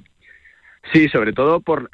Sí, 0.92 1.08
sobre 1.08 1.32
todo 1.32 1.60
por, 1.60 1.90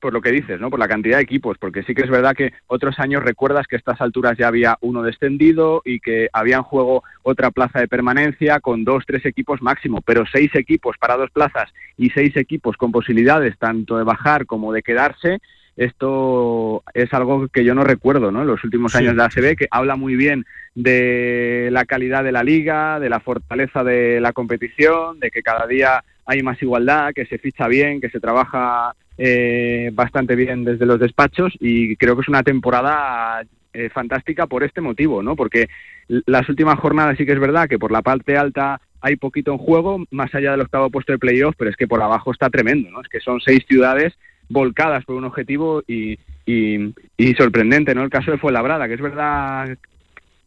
por 0.00 0.12
lo 0.12 0.20
que 0.20 0.32
dices, 0.32 0.60
¿no? 0.60 0.70
Por 0.70 0.78
la 0.78 0.88
cantidad 0.88 1.16
de 1.16 1.22
equipos, 1.22 1.58
porque 1.58 1.82
sí 1.82 1.94
que 1.94 2.02
es 2.02 2.10
verdad 2.10 2.34
que 2.34 2.52
otros 2.66 2.98
años 2.98 3.22
recuerdas 3.22 3.66
que 3.66 3.76
a 3.76 3.78
estas 3.78 4.00
alturas 4.00 4.36
ya 4.38 4.48
había 4.48 4.78
uno 4.80 5.02
descendido 5.02 5.82
y 5.84 6.00
que 6.00 6.28
había 6.32 6.56
en 6.56 6.62
juego 6.62 7.02
otra 7.22 7.50
plaza 7.50 7.80
de 7.80 7.88
permanencia 7.88 8.60
con 8.60 8.84
dos, 8.84 9.04
tres 9.06 9.24
equipos 9.26 9.60
máximo, 9.62 10.00
pero 10.00 10.24
seis 10.30 10.54
equipos 10.54 10.96
para 10.98 11.16
dos 11.16 11.30
plazas 11.30 11.72
y 11.96 12.10
seis 12.10 12.36
equipos 12.36 12.76
con 12.76 12.92
posibilidades 12.92 13.58
tanto 13.58 13.98
de 13.98 14.04
bajar 14.04 14.46
como 14.46 14.72
de 14.72 14.82
quedarse, 14.82 15.40
esto 15.78 16.82
es 16.92 17.14
algo 17.14 17.46
que 17.46 17.64
yo 17.64 17.72
no 17.72 17.84
recuerdo, 17.84 18.32
¿no? 18.32 18.42
En 18.42 18.48
los 18.48 18.62
últimos 18.64 18.96
años 18.96 19.12
de 19.12 19.16
la 19.16 19.26
ACB, 19.26 19.56
que 19.56 19.68
habla 19.70 19.94
muy 19.94 20.16
bien 20.16 20.44
de 20.74 21.68
la 21.70 21.84
calidad 21.84 22.24
de 22.24 22.32
la 22.32 22.42
liga, 22.42 22.98
de 22.98 23.08
la 23.08 23.20
fortaleza 23.20 23.84
de 23.84 24.20
la 24.20 24.32
competición, 24.32 25.20
de 25.20 25.30
que 25.30 25.40
cada 25.40 25.68
día 25.68 26.02
hay 26.26 26.42
más 26.42 26.60
igualdad, 26.60 27.12
que 27.14 27.26
se 27.26 27.38
ficha 27.38 27.68
bien, 27.68 28.00
que 28.00 28.10
se 28.10 28.18
trabaja 28.18 28.92
eh, 29.16 29.90
bastante 29.92 30.34
bien 30.34 30.64
desde 30.64 30.84
los 30.84 30.98
despachos 30.98 31.54
y 31.60 31.94
creo 31.94 32.16
que 32.16 32.22
es 32.22 32.28
una 32.28 32.42
temporada 32.42 33.44
eh, 33.72 33.88
fantástica 33.88 34.48
por 34.48 34.64
este 34.64 34.80
motivo, 34.80 35.22
¿no? 35.22 35.36
Porque 35.36 35.68
las 36.08 36.48
últimas 36.48 36.80
jornadas 36.80 37.16
sí 37.16 37.24
que 37.24 37.32
es 37.32 37.40
verdad 37.40 37.68
que 37.68 37.78
por 37.78 37.92
la 37.92 38.02
parte 38.02 38.36
alta 38.36 38.80
hay 39.00 39.14
poquito 39.14 39.52
en 39.52 39.58
juego, 39.58 40.04
más 40.10 40.34
allá 40.34 40.50
del 40.50 40.62
octavo 40.62 40.90
puesto 40.90 41.12
de 41.12 41.18
playoff, 41.18 41.54
pero 41.56 41.70
es 41.70 41.76
que 41.76 41.86
por 41.86 42.02
abajo 42.02 42.32
está 42.32 42.50
tremendo, 42.50 42.90
¿no? 42.90 43.00
Es 43.00 43.08
que 43.08 43.20
son 43.20 43.40
seis 43.40 43.64
ciudades 43.68 44.18
volcadas 44.48 45.04
por 45.04 45.16
un 45.16 45.24
objetivo 45.24 45.82
y, 45.86 46.18
y, 46.46 46.94
y 47.16 47.34
sorprendente, 47.34 47.94
¿no? 47.94 48.02
El 48.02 48.10
caso 48.10 48.30
de 48.30 48.38
Fuenlabrada, 48.38 48.88
que 48.88 48.94
es 48.94 49.00
verdad 49.00 49.76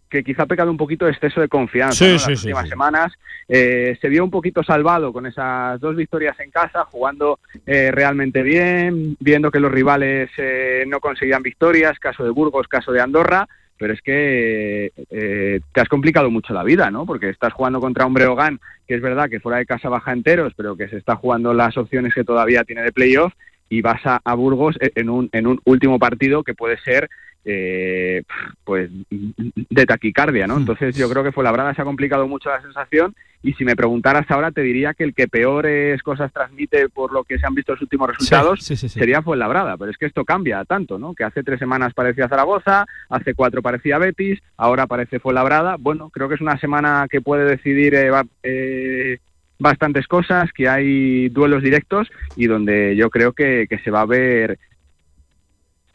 que 0.09 0.23
quizá 0.23 0.43
ha 0.43 0.47
pecado 0.47 0.69
un 0.69 0.77
poquito 0.77 1.05
de 1.05 1.11
exceso 1.11 1.39
de 1.39 1.47
confianza 1.47 1.95
Sí, 1.95 2.05
¿no? 2.05 2.11
las 2.13 2.23
sí, 2.23 2.31
últimas 2.33 2.63
sí. 2.63 2.69
semanas. 2.69 3.13
Eh, 3.47 3.97
se 4.01 4.09
vio 4.09 4.23
un 4.23 4.29
poquito 4.29 4.61
salvado 4.61 5.13
con 5.13 5.25
esas 5.25 5.79
dos 5.79 5.95
victorias 5.95 6.37
en 6.41 6.51
casa, 6.51 6.83
jugando 6.83 7.39
eh, 7.65 7.91
realmente 7.91 8.43
bien, 8.43 9.15
viendo 9.19 9.49
que 9.49 9.61
los 9.61 9.71
rivales 9.71 10.29
eh, 10.37 10.83
no 10.85 10.99
conseguían 10.99 11.41
victorias, 11.41 11.97
caso 11.97 12.23
de 12.25 12.29
Burgos, 12.29 12.67
caso 12.67 12.91
de 12.91 12.99
Andorra. 13.01 13.47
Pero 13.77 13.93
es 13.93 14.01
que 14.01 14.91
eh, 15.09 15.59
te 15.73 15.81
has 15.81 15.89
complicado 15.89 16.29
mucho 16.29 16.53
la 16.53 16.63
vida, 16.63 16.91
¿no? 16.91 17.05
Porque 17.05 17.29
estás 17.29 17.51
jugando 17.51 17.79
contra 17.79 18.05
un 18.05 18.13
Breogán, 18.13 18.59
que 18.87 18.93
es 18.93 19.01
verdad 19.01 19.27
que 19.27 19.39
fuera 19.39 19.57
de 19.57 19.65
casa 19.65 19.89
baja 19.89 20.11
enteros, 20.11 20.53
pero 20.55 20.75
que 20.75 20.87
se 20.87 20.97
está 20.97 21.15
jugando 21.15 21.51
las 21.53 21.75
opciones 21.77 22.13
que 22.13 22.23
todavía 22.23 22.63
tiene 22.63 22.83
de 22.83 22.91
playoff, 22.91 23.33
y 23.71 23.81
vas 23.81 24.05
a, 24.05 24.19
a 24.23 24.35
Burgos 24.35 24.75
en 24.81 25.09
un, 25.09 25.29
en 25.31 25.47
un 25.47 25.61
último 25.63 25.97
partido 25.97 26.43
que 26.43 26.53
puede 26.53 26.77
ser 26.81 27.09
eh, 27.45 28.21
pues 28.65 28.91
de 29.09 29.85
taquicardia, 29.85 30.45
¿no? 30.45 30.57
Entonces 30.57 30.95
yo 30.95 31.09
creo 31.09 31.23
que 31.23 31.31
Fuenlabrada 31.31 31.73
se 31.73 31.81
ha 31.81 31.85
complicado 31.85 32.27
mucho 32.27 32.49
la 32.49 32.61
sensación 32.61 33.15
y 33.41 33.53
si 33.53 33.63
me 33.63 33.77
preguntaras 33.77 34.29
ahora 34.29 34.51
te 34.51 34.61
diría 34.61 34.93
que 34.93 35.05
el 35.05 35.15
que 35.15 35.27
peores 35.27 36.03
cosas 36.03 36.31
transmite 36.33 36.89
por 36.89 37.13
lo 37.13 37.23
que 37.23 37.39
se 37.39 37.47
han 37.47 37.55
visto 37.55 37.71
los 37.71 37.81
últimos 37.81 38.09
resultados 38.09 38.59
sí, 38.59 38.75
sí, 38.75 38.89
sí. 38.89 38.99
sería 38.99 39.21
Fuenlabrada, 39.21 39.77
pero 39.77 39.89
es 39.89 39.97
que 39.97 40.05
esto 40.05 40.25
cambia 40.25 40.65
tanto, 40.65 40.99
¿no? 40.99 41.15
Que 41.15 41.23
hace 41.23 41.41
tres 41.41 41.57
semanas 41.57 41.93
parecía 41.93 42.27
Zaragoza, 42.27 42.85
hace 43.09 43.33
cuatro 43.33 43.61
parecía 43.61 43.97
Betis, 43.97 44.39
ahora 44.57 44.85
parece 44.85 45.19
Fuenlabrada. 45.19 45.77
Bueno, 45.79 46.09
creo 46.09 46.27
que 46.27 46.35
es 46.35 46.41
una 46.41 46.59
semana 46.59 47.07
que 47.09 47.21
puede 47.21 47.45
decidir 47.45 47.95
eh, 47.95 48.11
eh, 48.43 49.17
bastantes 49.61 50.07
cosas, 50.07 50.51
que 50.53 50.67
hay 50.67 51.29
duelos 51.29 51.61
directos 51.61 52.09
y 52.35 52.47
donde 52.47 52.95
yo 52.95 53.09
creo 53.09 53.31
que, 53.33 53.67
que 53.69 53.77
se 53.79 53.91
va 53.91 54.01
a 54.01 54.05
ver 54.05 54.57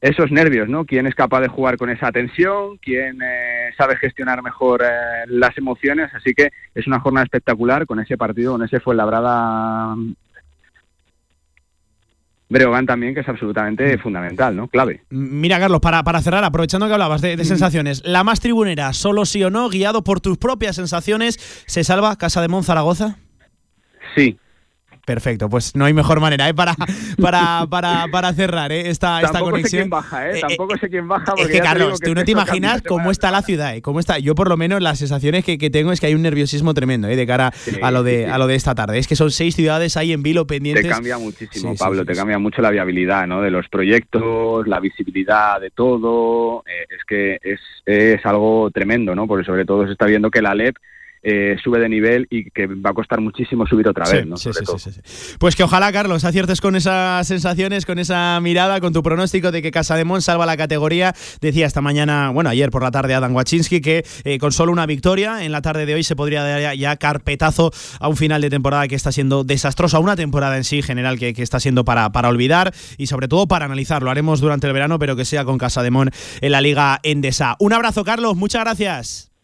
esos 0.00 0.30
nervios, 0.30 0.68
¿no? 0.68 0.84
¿Quién 0.84 1.06
es 1.06 1.14
capaz 1.14 1.40
de 1.40 1.48
jugar 1.48 1.76
con 1.76 1.90
esa 1.90 2.12
tensión? 2.12 2.76
¿Quién 2.78 3.20
eh, 3.22 3.70
sabe 3.76 3.96
gestionar 3.96 4.40
mejor 4.42 4.82
eh, 4.84 5.24
las 5.26 5.58
emociones? 5.58 6.10
Así 6.14 6.32
que 6.32 6.50
es 6.74 6.86
una 6.86 7.00
jornada 7.00 7.24
espectacular 7.24 7.86
con 7.86 7.98
ese 7.98 8.16
partido, 8.16 8.52
con 8.52 8.62
ese 8.62 8.78
Fuenlabrada 8.78 9.96
Breogán 12.48 12.86
también, 12.86 13.14
que 13.14 13.20
es 13.20 13.28
absolutamente 13.28 13.98
fundamental, 13.98 14.54
¿no? 14.54 14.68
Clave. 14.68 15.02
Mira, 15.10 15.58
Carlos, 15.58 15.80
para, 15.80 16.04
para 16.04 16.22
cerrar, 16.22 16.44
aprovechando 16.44 16.86
que 16.86 16.92
hablabas 16.92 17.20
de, 17.20 17.36
de 17.36 17.44
sensaciones, 17.44 18.02
la 18.04 18.22
más 18.22 18.38
tribunera, 18.38 18.92
solo 18.92 19.24
sí 19.24 19.42
o 19.42 19.50
no, 19.50 19.68
guiado 19.68 20.04
por 20.04 20.20
tus 20.20 20.38
propias 20.38 20.76
sensaciones, 20.76 21.64
¿se 21.66 21.82
salva 21.82 22.14
Casa 22.16 22.42
de 22.42 22.48
Mon 22.48 22.62
Zaragoza? 22.62 23.16
Sí. 24.16 24.36
Perfecto, 25.06 25.48
pues 25.48 25.76
no 25.76 25.84
hay 25.84 25.92
mejor 25.92 26.18
manera 26.18 26.48
¿eh? 26.48 26.54
para, 26.54 26.74
para, 27.22 27.64
para, 27.70 28.06
para 28.10 28.32
cerrar 28.32 28.72
¿eh? 28.72 28.88
esta, 28.90 29.20
esta 29.20 29.34
Tampoco 29.34 29.44
sé 29.44 29.50
conexión. 29.52 29.82
quién 29.82 29.90
baja, 29.90 30.30
¿eh? 30.30 30.40
Tampoco 30.40 30.76
sé 30.78 30.88
quién 30.88 31.06
baja. 31.06 31.34
Es 31.38 31.46
que, 31.46 31.60
Carlos, 31.60 32.00
que 32.00 32.08
tú 32.08 32.14
no 32.16 32.24
te 32.24 32.32
imaginas 32.32 32.82
cómo 32.82 33.12
está 33.12 33.30
la 33.30 33.42
ciudad, 33.42 33.76
¿eh? 33.76 33.82
cómo 33.82 34.00
está. 34.00 34.18
Yo, 34.18 34.34
por 34.34 34.48
lo 34.48 34.56
menos, 34.56 34.82
las 34.82 34.98
sensaciones 34.98 35.44
que, 35.44 35.58
que 35.58 35.70
tengo 35.70 35.92
es 35.92 36.00
que 36.00 36.06
hay 36.06 36.16
un 36.16 36.22
nerviosismo 36.22 36.74
tremendo 36.74 37.06
¿eh? 37.06 37.14
de 37.14 37.24
cara 37.24 37.52
a 37.82 37.90
lo 37.92 38.02
de, 38.02 38.24
sí, 38.24 38.30
a 38.32 38.36
lo 38.36 38.48
de 38.48 38.56
esta 38.56 38.74
tarde. 38.74 38.98
Es 38.98 39.06
que 39.06 39.14
son 39.14 39.30
seis 39.30 39.54
ciudades 39.54 39.96
ahí 39.96 40.12
en 40.12 40.24
vilo 40.24 40.44
pendientes. 40.48 40.82
Te 40.82 40.90
cambia 40.90 41.18
muchísimo, 41.18 41.70
Sí, 41.70 41.78
Pablo, 41.78 42.04
te 42.04 42.14
cambia 42.16 42.40
mucho 42.40 42.60
la 42.60 42.70
viabilidad 42.70 43.28
¿no? 43.28 43.42
de 43.42 43.52
los 43.52 43.68
proyectos, 43.68 44.66
la 44.66 44.80
visibilidad 44.80 45.60
de 45.60 45.70
todo. 45.70 46.64
es 46.66 47.04
que 47.06 47.38
es, 47.44 47.60
es 47.84 48.26
algo 48.26 48.72
tremendo, 48.72 49.14
¿no? 49.14 49.28
Porque 49.28 49.44
sobre 49.44 49.64
todo 49.64 49.86
se 49.86 49.92
está 49.92 50.06
viendo 50.06 50.32
que 50.32 50.42
la 50.42 50.52
LEP 50.52 50.74
eh, 51.28 51.56
sube 51.62 51.80
de 51.80 51.88
nivel 51.88 52.28
y 52.30 52.48
que 52.50 52.68
va 52.68 52.90
a 52.90 52.94
costar 52.94 53.20
muchísimo 53.20 53.66
subir 53.66 53.88
otra 53.88 54.08
vez, 54.08 54.24
¿no? 54.24 54.36
sí, 54.36 54.50
sí, 54.52 54.64
sí. 54.78 55.36
Pues 55.40 55.56
que 55.56 55.64
ojalá, 55.64 55.90
Carlos, 55.90 56.24
aciertes 56.24 56.60
con 56.60 56.76
esas 56.76 57.26
sensaciones, 57.26 57.84
con 57.84 57.98
esa 57.98 58.38
mirada, 58.40 58.80
con 58.80 58.92
tu 58.92 59.02
pronóstico 59.02 59.50
de 59.50 59.60
que 59.60 59.72
Casa 59.72 59.96
de 59.96 60.04
Mon 60.04 60.22
salva 60.22 60.46
la 60.46 60.56
categoría. 60.56 61.14
Decía 61.40 61.66
esta 61.66 61.80
mañana, 61.80 62.30
bueno, 62.30 62.50
ayer 62.50 62.70
por 62.70 62.84
la 62.84 62.92
tarde 62.92 63.14
Adam 63.14 63.34
Wachinski 63.34 63.80
que 63.80 64.04
eh, 64.22 64.38
con 64.38 64.52
solo 64.52 64.70
una 64.70 64.86
victoria 64.86 65.44
en 65.44 65.50
la 65.50 65.62
tarde 65.62 65.84
de 65.84 65.94
hoy 65.94 66.04
se 66.04 66.14
podría 66.14 66.44
dar 66.44 66.60
ya, 66.60 66.74
ya 66.74 66.94
carpetazo 66.94 67.72
a 67.98 68.06
un 68.06 68.16
final 68.16 68.40
de 68.40 68.48
temporada 68.48 68.86
que 68.86 68.94
está 68.94 69.10
siendo 69.10 69.42
desastroso, 69.42 69.96
a 69.96 70.00
una 70.00 70.14
temporada 70.14 70.56
en 70.56 70.62
sí 70.62 70.80
general 70.80 71.18
que, 71.18 71.34
que 71.34 71.42
está 71.42 71.58
siendo 71.58 71.84
para, 71.84 72.12
para 72.12 72.28
olvidar 72.28 72.72
y 72.98 73.08
sobre 73.08 73.26
todo 73.26 73.48
para 73.48 73.64
analizar. 73.64 74.00
Lo 74.04 74.12
haremos 74.12 74.40
durante 74.40 74.68
el 74.68 74.72
verano, 74.72 75.00
pero 75.00 75.16
que 75.16 75.24
sea 75.24 75.44
con 75.44 75.58
Casa 75.58 75.82
de 75.82 75.90
Mon 75.90 76.10
en 76.40 76.52
la 76.52 76.60
Liga 76.60 77.00
Endesa. 77.02 77.56
Un 77.58 77.72
abrazo, 77.72 78.04
Carlos, 78.04 78.36
muchas 78.36 78.62
gracias. 78.62 79.35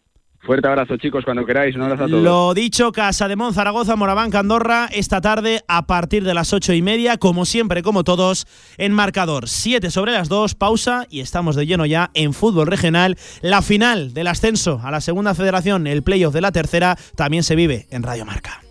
Fuerte 0.45 0.67
abrazo, 0.67 0.97
chicos, 0.97 1.23
cuando 1.23 1.45
queráis. 1.45 1.75
Un 1.75 1.83
abrazo 1.83 2.03
a 2.03 2.07
todos. 2.07 2.21
Lo 2.21 2.53
dicho, 2.53 2.91
Casa 2.91 3.29
de 3.29 3.37
Mon, 3.37 3.53
Zaragoza, 3.53 3.95
Moraván, 3.95 4.35
Andorra, 4.35 4.89
esta 4.91 5.21
tarde 5.21 5.61
a 5.69 5.87
partir 5.87 6.25
de 6.25 6.33
las 6.33 6.51
ocho 6.51 6.73
y 6.73 6.81
media, 6.81 7.17
como 7.17 7.45
siempre, 7.45 7.81
como 7.81 8.03
todos, 8.03 8.45
en 8.77 8.91
marcador. 8.91 9.47
Siete 9.47 9.89
sobre 9.89 10.11
las 10.11 10.27
dos, 10.27 10.53
pausa 10.53 11.07
y 11.09 11.21
estamos 11.21 11.55
de 11.55 11.65
lleno 11.65 11.85
ya 11.85 12.11
en 12.13 12.33
fútbol 12.33 12.67
regional. 12.67 13.17
La 13.41 13.61
final 13.61 14.13
del 14.13 14.27
ascenso 14.27 14.81
a 14.83 14.91
la 14.91 14.99
segunda 14.99 15.33
federación, 15.33 15.87
el 15.87 16.03
playoff 16.03 16.33
de 16.33 16.41
la 16.41 16.51
tercera, 16.51 16.97
también 17.15 17.43
se 17.43 17.55
vive 17.55 17.87
en 17.89 18.03
Radio 18.03 18.25
Marca. 18.25 18.61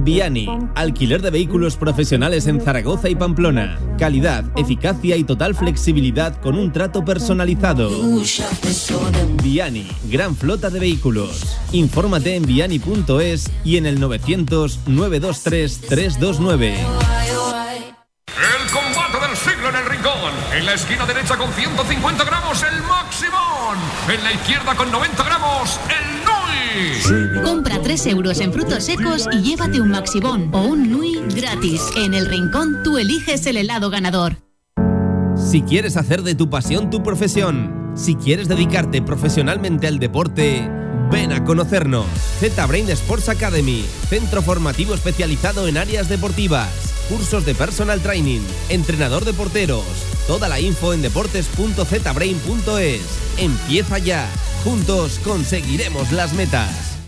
Viani, 0.00 0.48
alquiler 0.74 1.22
de 1.22 1.30
vehículos 1.30 1.76
profesionales 1.76 2.46
en 2.46 2.60
Zaragoza 2.60 3.08
y 3.08 3.14
Pamplona. 3.14 3.78
Calidad, 3.98 4.44
eficacia 4.56 5.16
y 5.16 5.24
total 5.24 5.54
flexibilidad 5.54 6.40
con 6.40 6.56
un 6.56 6.72
trato 6.72 7.04
personalizado. 7.04 7.90
Viani, 9.42 9.86
gran 10.10 10.36
flota 10.36 10.70
de 10.70 10.80
vehículos. 10.80 11.56
Infórmate 11.72 12.36
en 12.36 12.46
viani.es 12.46 13.50
y 13.64 13.76
en 13.76 13.86
el 13.86 14.00
900 14.00 14.80
923 14.86 15.80
329. 15.80 16.74
El 18.38 18.70
combate 18.70 19.26
del 19.26 19.36
siglo 19.36 19.68
en 19.68 19.76
el 19.76 19.86
rincón. 19.86 20.32
En 20.56 20.66
la 20.66 20.74
esquina 20.74 21.06
derecha 21.06 21.36
con 21.36 21.52
150 21.52 22.24
gramos 22.24 22.62
el 22.62 22.82
Maximón. 22.82 23.78
En 24.12 24.24
la 24.24 24.32
izquierda 24.32 24.74
con 24.74 24.90
90 24.90 25.24
gramos 25.24 25.80
el. 25.88 26.17
Compra 27.42 27.80
3 27.82 28.06
euros 28.06 28.40
en 28.40 28.52
frutos 28.52 28.84
secos 28.84 29.28
y 29.32 29.42
llévate 29.42 29.80
un 29.80 29.90
Maxibón 29.90 30.50
o 30.52 30.62
un 30.62 30.90
Nui 30.90 31.20
gratis. 31.34 31.82
En 31.96 32.14
el 32.14 32.26
rincón 32.26 32.82
tú 32.82 32.98
eliges 32.98 33.46
el 33.46 33.56
helado 33.56 33.90
ganador. 33.90 34.36
Si 35.36 35.62
quieres 35.62 35.96
hacer 35.96 36.22
de 36.22 36.34
tu 36.34 36.50
pasión 36.50 36.90
tu 36.90 37.02
profesión, 37.02 37.92
si 37.94 38.16
quieres 38.16 38.48
dedicarte 38.48 39.00
profesionalmente 39.02 39.86
al 39.86 39.98
deporte, 39.98 40.68
ven 41.10 41.32
a 41.32 41.44
conocernos. 41.44 42.06
Z-Brain 42.40 42.90
Sports 42.90 43.28
Academy, 43.28 43.84
centro 44.08 44.42
formativo 44.42 44.94
especializado 44.94 45.66
en 45.68 45.78
áreas 45.78 46.08
deportivas, 46.08 46.68
cursos 47.08 47.46
de 47.46 47.54
personal 47.54 48.00
training, 48.00 48.40
entrenador 48.68 49.24
de 49.24 49.32
porteros. 49.32 49.84
Toda 50.26 50.48
la 50.48 50.60
info 50.60 50.92
en 50.92 51.02
deportes.zbrain.es. 51.02 53.00
Empieza 53.38 53.98
ya. 53.98 54.28
Juntos 54.64 55.20
conseguiremos 55.24 56.12
las 56.12 56.32
metas. 56.34 56.98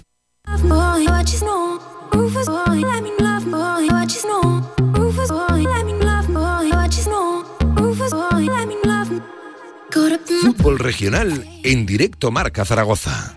Fútbol 10.42 10.78
regional 10.78 11.44
en 11.64 11.86
directo 11.86 12.30
Marca 12.30 12.64
Zaragoza. 12.64 13.36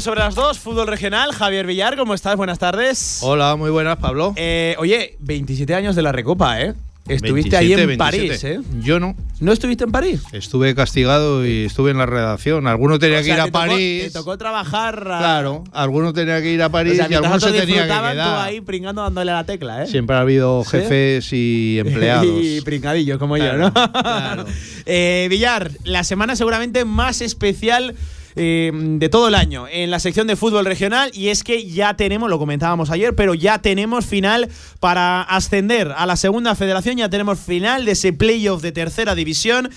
Sobre 0.00 0.20
las 0.20 0.34
dos, 0.34 0.58
fútbol 0.58 0.86
regional. 0.88 1.32
Javier 1.32 1.66
Villar, 1.66 1.94
¿cómo 1.96 2.14
estás? 2.14 2.36
Buenas 2.36 2.58
tardes. 2.58 3.18
Hola, 3.22 3.54
muy 3.54 3.70
buenas, 3.70 3.98
Pablo. 3.98 4.32
Eh, 4.34 4.74
oye, 4.78 5.16
27 5.20 5.74
años 5.74 5.94
de 5.94 6.00
la 6.02 6.10
Recopa, 6.10 6.60
¿eh? 6.62 6.72
Estuviste 7.06 7.54
ahí 7.56 7.72
en 7.74 7.86
27, 7.86 7.96
París, 7.98 8.44
¿eh? 8.44 8.60
Yo 8.80 8.98
no. 8.98 9.14
¿No 9.40 9.52
estuviste 9.52 9.84
en 9.84 9.92
París? 9.92 10.22
Estuve 10.32 10.74
castigado 10.74 11.46
y 11.46 11.66
estuve 11.66 11.90
en 11.90 11.98
la 11.98 12.06
redacción. 12.06 12.66
Alguno 12.66 12.98
tenía 12.98 13.20
O 13.20 13.22
que 13.22 13.28
ir 13.28 13.32
a 13.34 13.44
te 13.44 13.50
tocó- 13.52 13.66
París. 13.68 14.02
te 14.04 14.10
tocó 14.10 14.38
trabajar. 14.38 14.98
a- 15.00 15.18
Claro, 15.18 15.64
alguno 15.72 16.12
tenía 16.14 16.40
que 16.40 16.50
ir 16.50 16.62
a 16.62 16.66
O 16.68 16.70
París 16.70 16.96
sea, 16.96 17.06
y 17.10 17.14
alguno 17.14 17.38
se 17.38 17.46
tenía 17.48 17.60
que 17.60 17.72
disfrutaban, 17.72 18.12
tú 18.12 18.16
quedar. 18.22 18.46
ahí 18.46 18.60
pringando 18.62 19.02
dándole 19.02 19.32
la 19.32 19.44
tecla, 19.44 19.84
¿eh? 19.84 19.86
Siempre 19.86 20.16
ha 20.16 20.20
habido 20.20 20.64
¿Sí? 20.64 20.70
jefes 20.72 21.28
y 21.32 21.78
empleados. 21.84 22.26
y 22.26 22.60
pringadillos 22.62 23.18
como 23.18 23.36
yo, 23.36 23.52
¿no? 23.52 23.72
Eh, 24.86 25.26
Villar, 25.30 25.70
la 25.84 26.04
semana 26.04 26.36
seguramente 26.36 26.84
más 26.86 27.20
especial 27.20 27.94
eh, 28.36 28.70
de 28.72 29.08
todo 29.08 29.28
el 29.28 29.34
año 29.34 29.66
en 29.70 29.90
la 29.90 29.98
sección 29.98 30.26
de 30.26 30.36
fútbol 30.36 30.64
regional 30.64 31.10
y 31.14 31.28
es 31.28 31.44
que 31.44 31.66
ya 31.66 31.94
tenemos, 31.94 32.28
lo 32.30 32.38
comentábamos 32.38 32.90
ayer, 32.90 33.14
pero 33.14 33.34
ya 33.34 33.58
tenemos 33.58 34.06
final 34.06 34.48
para 34.80 35.22
ascender 35.22 35.92
a 35.96 36.06
la 36.06 36.16
segunda 36.16 36.54
federación, 36.54 36.96
ya 36.96 37.08
tenemos 37.08 37.38
final 37.38 37.84
de 37.84 37.92
ese 37.92 38.12
playoff 38.12 38.62
de 38.62 38.72
tercera 38.72 39.14
división. 39.14 39.70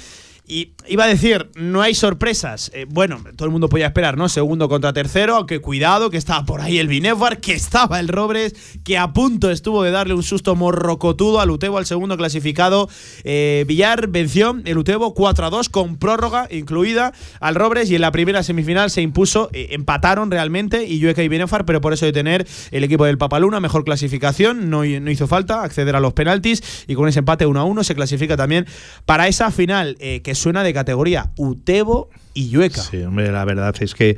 Y 0.49 0.71
iba 0.87 1.03
a 1.03 1.07
decir, 1.07 1.49
no 1.55 1.81
hay 1.81 1.93
sorpresas. 1.93 2.71
Eh, 2.73 2.85
bueno, 2.87 3.21
todo 3.35 3.45
el 3.45 3.51
mundo 3.51 3.67
podía 3.67 3.87
esperar, 3.87 4.17
¿no? 4.17 4.29
Segundo 4.29 4.69
contra 4.69 4.93
tercero, 4.93 5.35
aunque 5.35 5.59
cuidado, 5.59 6.09
que 6.09 6.15
estaba 6.15 6.45
por 6.45 6.61
ahí 6.61 6.79
el 6.79 6.87
Binefar, 6.87 7.41
que 7.41 7.53
estaba 7.53 7.99
el 7.99 8.07
Robres, 8.07 8.55
que 8.85 8.97
a 8.97 9.11
punto 9.11 9.51
estuvo 9.51 9.83
de 9.83 9.91
darle 9.91 10.13
un 10.13 10.23
susto 10.23 10.55
morrocotudo 10.55 11.41
al 11.41 11.51
Utebo, 11.51 11.77
al 11.77 11.85
segundo 11.85 12.15
clasificado. 12.15 12.87
Eh, 13.25 13.65
Villar 13.67 14.07
venció 14.07 14.57
el 14.63 14.77
Utebo 14.77 15.13
4 15.13 15.47
a 15.47 15.49
2 15.49 15.67
con 15.67 15.97
prórroga 15.97 16.47
incluida 16.49 17.11
al 17.41 17.55
Robres 17.55 17.91
y 17.91 17.95
en 17.95 18.01
la 18.01 18.13
primera 18.13 18.41
semifinal 18.41 18.89
se 18.89 19.01
impuso, 19.01 19.49
eh, 19.51 19.69
empataron 19.71 20.31
realmente 20.31 20.85
y 20.85 20.99
Yueca 20.99 21.23
y 21.23 21.27
Binefar, 21.27 21.65
pero 21.65 21.81
por 21.81 21.91
eso 21.91 22.05
de 22.05 22.13
tener 22.13 22.47
el 22.71 22.85
equipo 22.85 23.03
del 23.03 23.17
Papaluna 23.17 23.59
mejor 23.59 23.83
clasificación, 23.83 24.69
no, 24.69 24.85
no 24.85 25.11
hizo 25.11 25.27
falta 25.27 25.63
acceder 25.63 25.97
a 25.97 25.99
los 25.99 26.13
penaltis 26.13 26.85
y 26.87 26.95
con 26.95 27.09
ese 27.09 27.19
empate 27.19 27.45
1 27.45 27.59
a 27.59 27.63
1 27.65 27.83
se 27.83 27.95
clasifica 27.95 28.37
también 28.37 28.65
para 29.05 29.27
esa 29.27 29.51
final 29.51 29.97
eh, 29.99 30.21
que 30.21 30.36
suena 30.37 30.63
de 30.63 30.73
categoría 30.73 31.31
Utebo 31.37 32.09
y 32.33 32.49
Yueca. 32.49 32.81
Sí, 32.81 33.01
hombre, 33.03 33.31
la 33.31 33.43
verdad 33.45 33.75
es 33.79 33.95
que 33.95 34.15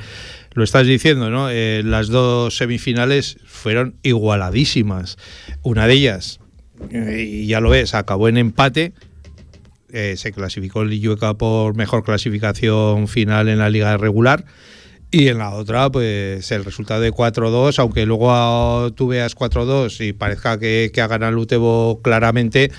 lo 0.53 0.63
estás 0.63 0.85
diciendo, 0.85 1.29
¿no? 1.29 1.49
Eh, 1.49 1.81
las 1.83 2.09
dos 2.09 2.57
semifinales 2.57 3.37
fueron 3.45 3.95
igualadísimas. 4.03 5.17
Una 5.63 5.87
de 5.87 5.93
ellas, 5.93 6.39
y 6.91 7.47
ya 7.47 7.59
lo 7.59 7.69
ves, 7.69 7.93
acabó 7.93 8.27
en 8.27 8.37
empate. 8.37 8.93
Eh, 9.91 10.15
se 10.17 10.31
clasificó 10.31 10.83
el 10.83 10.93
Illueca 10.93 11.33
por 11.33 11.75
mejor 11.75 12.03
clasificación 12.03 13.07
final 13.07 13.49
en 13.49 13.57
la 13.57 13.69
liga 13.69 13.95
regular. 13.97 14.45
Y 15.11 15.29
en 15.29 15.39
la 15.39 15.51
otra, 15.51 15.89
pues 15.91 16.51
el 16.51 16.63
resultado 16.63 17.01
de 17.01 17.11
4-2, 17.11 17.79
aunque 17.79 18.05
luego 18.05 18.93
tú 18.93 19.07
veas 19.07 19.35
4-2 19.35 20.07
y 20.07 20.13
parezca 20.13 20.59
que, 20.59 20.91
que 20.93 21.01
ha 21.01 21.07
ganado 21.07 21.31
el 21.31 21.39
Utebo 21.39 21.99
claramente, 22.03 22.71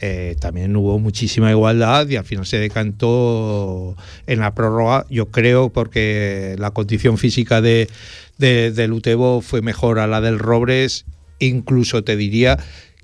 eh, 0.00 0.36
también 0.40 0.74
hubo 0.76 0.98
muchísima 0.98 1.50
igualdad 1.50 2.08
y 2.08 2.16
al 2.16 2.24
final 2.24 2.46
se 2.46 2.58
decantó 2.58 3.96
en 4.26 4.40
la 4.40 4.54
prórroga, 4.54 5.06
yo 5.10 5.26
creo, 5.26 5.70
porque 5.70 6.54
la 6.58 6.70
condición 6.70 7.18
física 7.18 7.60
de, 7.60 7.88
de- 8.38 8.70
del 8.70 8.92
Utebo 8.92 9.40
fue 9.40 9.62
mejor 9.62 9.98
a 9.98 10.06
la 10.06 10.20
del 10.20 10.38
Robres, 10.38 11.04
incluso 11.38 12.04
te 12.04 12.16
diría 12.16 12.58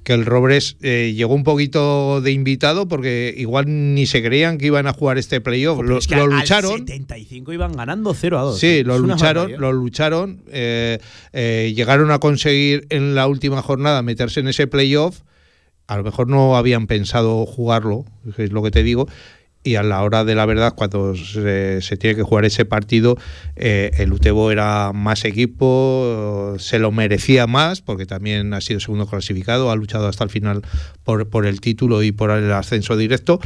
que 0.05 0.13
el 0.13 0.27
Robres 0.27 0.77
eh, 0.83 1.15
llegó 1.17 1.35
un 1.35 1.45
poquito 1.45 2.21
de 2.21 2.31
invitado 2.31 2.87
porque 2.87 3.33
igual 3.39 3.65
ni 3.95 4.05
se 4.05 4.23
creían 4.23 4.59
que 4.59 4.67
iban 4.67 4.87
a 4.87 4.93
jugar 4.93 5.17
este 5.17 5.41
playoff. 5.41 5.83
Lo, 5.83 5.97
Es 5.97 6.07
que 6.07 6.15
lo 6.17 6.25
al- 6.25 6.33
al 6.35 6.41
lucharon. 6.41 6.73
75 6.73 7.55
iban 7.55 7.73
ganando 7.73 8.13
0 8.13 8.39
a 8.39 8.43
2. 8.43 8.59
Sí, 8.61 8.85
lo 8.85 8.99
lucharon, 8.99 9.53
lo 9.59 9.73
lucharon, 9.73 10.43
eh, 10.53 10.99
eh, 11.33 11.73
llegaron 11.75 12.11
a 12.11 12.19
conseguir 12.19 12.87
en 12.91 13.15
la 13.15 13.27
última 13.27 13.63
jornada 13.63 14.03
meterse 14.03 14.41
en 14.41 14.49
ese 14.49 14.67
playoff. 14.67 15.21
A 15.87 15.97
lo 15.97 16.05
mejor 16.05 16.29
no 16.29 16.57
habían 16.57 16.87
pensado 16.87 17.45
jugarlo, 17.47 18.05
es 18.39 18.53
lo 18.53 18.63
que 18.63 18.71
te 18.71 18.83
digo. 18.83 19.07
Y 19.67 19.77
a 19.77 19.83
la 19.83 20.03
hora 20.03 20.27
de 20.27 20.35
la 20.35 20.45
verdad, 20.45 20.75
cuando 20.77 21.17
se, 21.17 21.81
tiene 21.99 22.17
que 22.17 22.23
jugar 22.23 22.45
ese 22.45 22.67
partido, 22.67 23.17
eh, 23.57 23.93
el 23.97 24.13
Utebo 24.13 24.51
era 24.51 24.93
más 24.93 25.25
equipo, 25.25 26.55
se 26.59 26.79
lo 26.79 26.93
merecía 26.93 27.47
más, 27.47 27.81
porque 27.81 28.05
también 28.05 28.53
ha 28.53 28.61
sido 28.61 28.79
segundo 28.79 29.07
clasificado, 29.07 29.71
ha 29.71 29.77
luchado 29.77 30.07
hasta 30.07 30.23
el 30.23 30.29
final 30.29 30.61
por, 31.03 31.31
por 31.31 31.47
el 31.47 31.63
título 31.63 32.03
y 32.03 32.13
por 32.13 32.31
el 32.31 32.53
ascenso 32.53 32.95
directo. 32.99 33.41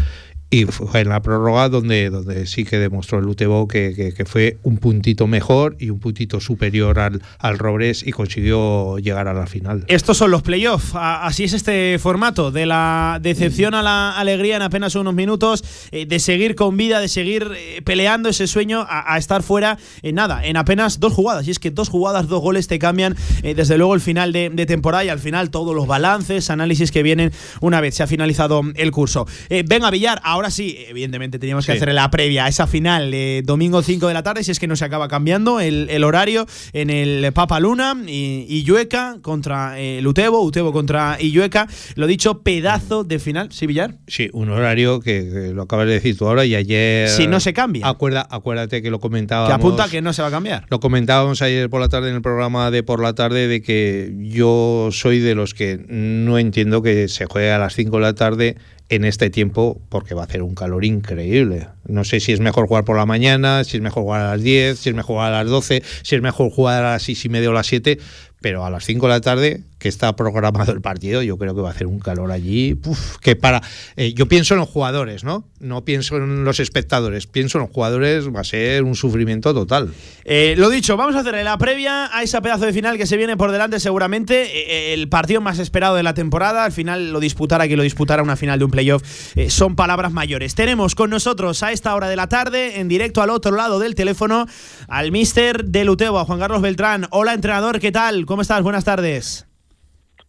Y 0.50 0.64
fue 0.64 1.00
en 1.00 1.10
la 1.10 1.20
prórroga 1.20 1.68
donde, 1.68 2.08
donde 2.08 2.46
sí 2.46 2.64
que 2.64 2.78
demostró 2.78 3.18
el 3.18 3.26
Utebo 3.26 3.68
que, 3.68 4.14
que- 4.16 4.24
fue 4.24 4.56
un 4.62 4.78
puntito 4.78 5.26
mejor 5.26 5.76
y 5.78 5.90
un 5.90 6.00
puntito 6.00 6.40
superior 6.40 6.98
al, 6.98 7.22
al 7.38 7.58
Robres 7.58 8.02
y 8.06 8.12
consiguió 8.12 8.98
llegar 8.98 9.28
a 9.28 9.34
la 9.34 9.46
final. 9.46 9.84
Estos 9.88 10.16
son 10.16 10.30
los 10.30 10.42
playoffs. 10.42 10.92
Así 10.94 11.44
es 11.44 11.52
este 11.52 11.98
formato, 11.98 12.50
de 12.50 12.64
la 12.64 13.18
decepción 13.22 13.74
a 13.74 13.82
la 13.82 14.18
alegría 14.18 14.56
en 14.56 14.62
apenas 14.62 14.94
unos 14.94 15.14
minutos, 15.14 15.62
eh, 15.92 16.06
de 16.06 16.18
seguir 16.18 16.54
con 16.54 16.76
vida, 16.78 17.00
de 17.00 17.08
seguir 17.08 17.50
eh, 17.54 17.82
peleando 17.82 18.30
ese 18.30 18.46
sueño 18.46 18.86
a, 18.88 19.18
estar 19.18 19.42
fuera 19.42 19.78
en 20.02 20.14
nada, 20.14 20.44
en 20.44 20.56
apenas 20.56 20.98
dos 20.98 21.12
jugadas. 21.12 21.46
Y 21.46 21.50
es 21.50 21.58
que 21.58 21.70
dos 21.70 21.90
jugadas, 21.90 22.26
dos 22.28 22.40
goles 22.40 22.68
te 22.68 22.78
cambian 22.78 23.16
eh, 23.42 23.54
desde 23.54 23.76
luego 23.76 23.94
el 23.94 24.00
final 24.00 24.32
de, 24.32 24.48
temporada 24.66 25.04
y 25.04 25.08
al 25.08 25.18
final 25.18 25.50
todos 25.50 25.74
los 25.74 25.86
balances, 25.86 26.50
análisis 26.50 26.90
que 26.90 27.02
vienen 27.02 27.32
una 27.60 27.80
vez 27.80 27.94
se 27.94 28.02
ha 28.02 28.06
finalizado 28.06 28.62
el 28.74 28.90
curso. 28.90 29.26
Venga, 29.48 29.90
Villar, 29.90 30.20
ahora 30.24 30.37
sí, 30.50 30.76
evidentemente 30.88 31.38
teníamos 31.38 31.66
que 31.66 31.72
Sí. 31.72 31.78
hacer 31.78 31.92
la 31.94 32.10
previa 32.10 32.44
a 32.46 32.48
esa 32.48 32.66
final, 32.66 33.12
eh, 33.14 33.42
domingo 33.44 33.82
5 33.82 34.08
de 34.08 34.14
la 34.14 34.22
tarde, 34.22 34.42
si 34.44 34.50
es 34.50 34.58
que 34.58 34.66
no 34.66 34.76
se 34.76 34.84
acaba 34.84 35.08
cambiando 35.08 35.60
el, 35.60 35.88
el 35.90 36.04
horario 36.04 36.46
en 36.72 36.90
el 36.90 37.32
Papa 37.32 37.60
Luna 37.60 37.94
y, 38.06 38.46
y 38.48 38.62
Llueca 38.64 39.18
contra 39.22 39.78
eh, 39.80 39.98
el 39.98 40.06
Utebo, 40.06 40.42
Utebo 40.42 40.72
contra 40.72 41.16
Illueca. 41.20 41.68
Lo 41.96 42.06
dicho, 42.06 42.42
pedazo 42.42 43.04
de 43.04 43.18
final, 43.18 43.52
¿sí, 43.52 43.66
Villar? 43.66 43.96
Sí, 44.06 44.30
un 44.32 44.50
horario 44.50 45.00
que, 45.00 45.28
que 45.32 45.52
lo 45.54 45.62
acabas 45.62 45.86
de 45.86 45.94
decir 45.94 46.16
tú 46.16 46.26
ahora 46.26 46.44
y 46.44 46.54
ayer. 46.54 47.08
Si 47.08 47.26
no 47.26 47.40
se 47.40 47.52
cambia. 47.52 47.86
Acuerda, 47.86 48.26
acuérdate 48.30 48.82
que 48.82 48.90
lo 48.90 49.00
comentábamos. 49.00 49.48
Que 49.50 49.54
apunta 49.54 49.88
que 49.88 50.00
no 50.02 50.12
se 50.12 50.22
va 50.22 50.28
a 50.28 50.30
cambiar. 50.30 50.66
Lo 50.70 50.80
comentábamos 50.80 51.42
ayer 51.42 51.68
por 51.70 51.80
la 51.80 51.88
tarde 51.88 52.10
en 52.10 52.16
el 52.16 52.22
programa 52.22 52.70
de 52.70 52.82
por 52.82 53.02
la 53.02 53.14
tarde 53.14 53.48
de 53.48 53.62
que 53.62 54.12
yo 54.20 54.88
soy 54.92 55.18
de 55.18 55.34
los 55.34 55.54
que 55.54 55.84
no 55.88 56.38
entiendo 56.38 56.82
que 56.82 57.08
se 57.08 57.26
juegue 57.26 57.50
a 57.50 57.58
las 57.58 57.74
5 57.74 57.96
de 57.96 58.02
la 58.02 58.14
tarde 58.14 58.56
en 58.88 59.04
este 59.04 59.30
tiempo 59.30 59.80
porque 59.88 60.14
va 60.14 60.22
a 60.22 60.24
hacer 60.24 60.42
un 60.42 60.54
calor 60.54 60.84
increíble. 60.84 61.68
No 61.86 62.04
sé 62.04 62.20
si 62.20 62.32
es 62.32 62.40
mejor 62.40 62.66
jugar 62.66 62.84
por 62.84 62.96
la 62.96 63.06
mañana, 63.06 63.64
si 63.64 63.76
es 63.76 63.82
mejor 63.82 64.04
jugar 64.04 64.22
a 64.22 64.30
las 64.32 64.42
10, 64.42 64.78
si 64.78 64.88
es 64.90 64.94
mejor 64.94 65.16
jugar 65.16 65.32
a 65.32 65.42
las 65.42 65.50
12, 65.50 65.82
si 66.02 66.16
es 66.16 66.22
mejor 66.22 66.50
jugar 66.50 66.84
a 66.84 66.92
las 66.92 67.02
6 67.02 67.24
y 67.24 67.28
media 67.28 67.50
o 67.50 67.52
las 67.52 67.66
7, 67.66 67.98
pero 68.40 68.64
a 68.64 68.70
las 68.70 68.84
5 68.84 69.06
de 69.06 69.12
la 69.12 69.20
tarde, 69.20 69.60
que 69.78 69.88
está 69.88 70.14
programado 70.16 70.72
el 70.72 70.80
partido, 70.80 71.22
yo 71.22 71.38
creo 71.38 71.54
que 71.54 71.60
va 71.60 71.68
a 71.68 71.72
hacer 71.72 71.86
un 71.86 72.00
calor 72.00 72.32
allí, 72.32 72.74
puf, 72.74 73.16
que 73.18 73.36
para... 73.36 73.62
eh, 73.96 74.12
yo 74.14 74.26
pienso 74.26 74.54
en 74.54 74.60
los 74.60 74.68
jugadores, 74.68 75.24
¿no? 75.24 75.44
No 75.60 75.84
pienso 75.84 76.16
en 76.16 76.44
los 76.44 76.60
espectadores, 76.60 77.26
pienso 77.26 77.58
en 77.58 77.62
los 77.62 77.70
jugadores, 77.70 78.28
va 78.34 78.40
a 78.40 78.44
ser 78.44 78.82
un 78.82 78.94
sufrimiento 78.94 79.54
total. 79.54 79.92
Eh, 80.24 80.54
lo 80.58 80.70
dicho, 80.70 80.96
vamos 80.96 81.16
a 81.16 81.20
hacer 81.20 81.34
la 81.44 81.58
previa 81.58 82.16
a 82.16 82.22
esa 82.22 82.40
pedazo 82.40 82.66
de 82.66 82.72
final 82.72 82.96
que 82.96 83.06
se 83.06 83.16
viene 83.16 83.36
por 83.36 83.52
delante 83.52 83.80
seguramente. 83.80 84.44
Eh, 84.52 84.94
el 84.94 85.08
partido 85.08 85.40
más 85.40 85.58
esperado 85.58 85.96
de 85.96 86.02
la 86.02 86.14
temporada. 86.14 86.64
Al 86.64 86.72
final 86.72 87.12
lo 87.12 87.20
disputara 87.20 87.68
que 87.68 87.76
lo 87.76 87.82
disputara 87.82 88.22
una 88.22 88.36
final 88.36 88.58
de 88.58 88.64
un 88.64 88.70
playoff. 88.70 89.02
son 89.48 89.76
palabras 89.76 90.12
mayores. 90.12 90.54
Tenemos 90.54 90.94
con 90.94 91.10
nosotros 91.10 91.62
a 91.62 91.72
esta 91.72 91.94
hora 91.94 92.08
de 92.08 92.16
la 92.16 92.28
tarde, 92.28 92.80
en 92.80 92.88
directo 92.88 93.22
al 93.22 93.30
otro 93.30 93.56
lado 93.56 93.78
del 93.78 93.94
teléfono, 93.94 94.46
al 94.88 95.12
mister 95.12 95.64
del 95.64 95.90
Utebo, 95.90 96.18
a 96.18 96.24
Juan 96.24 96.38
Carlos 96.38 96.62
Beltrán. 96.62 97.06
Hola, 97.10 97.34
entrenador, 97.34 97.80
¿qué 97.80 97.92
tal? 97.92 98.26
¿Cómo 98.26 98.42
estás? 98.42 98.62
Buenas 98.62 98.84
tardes. 98.84 99.47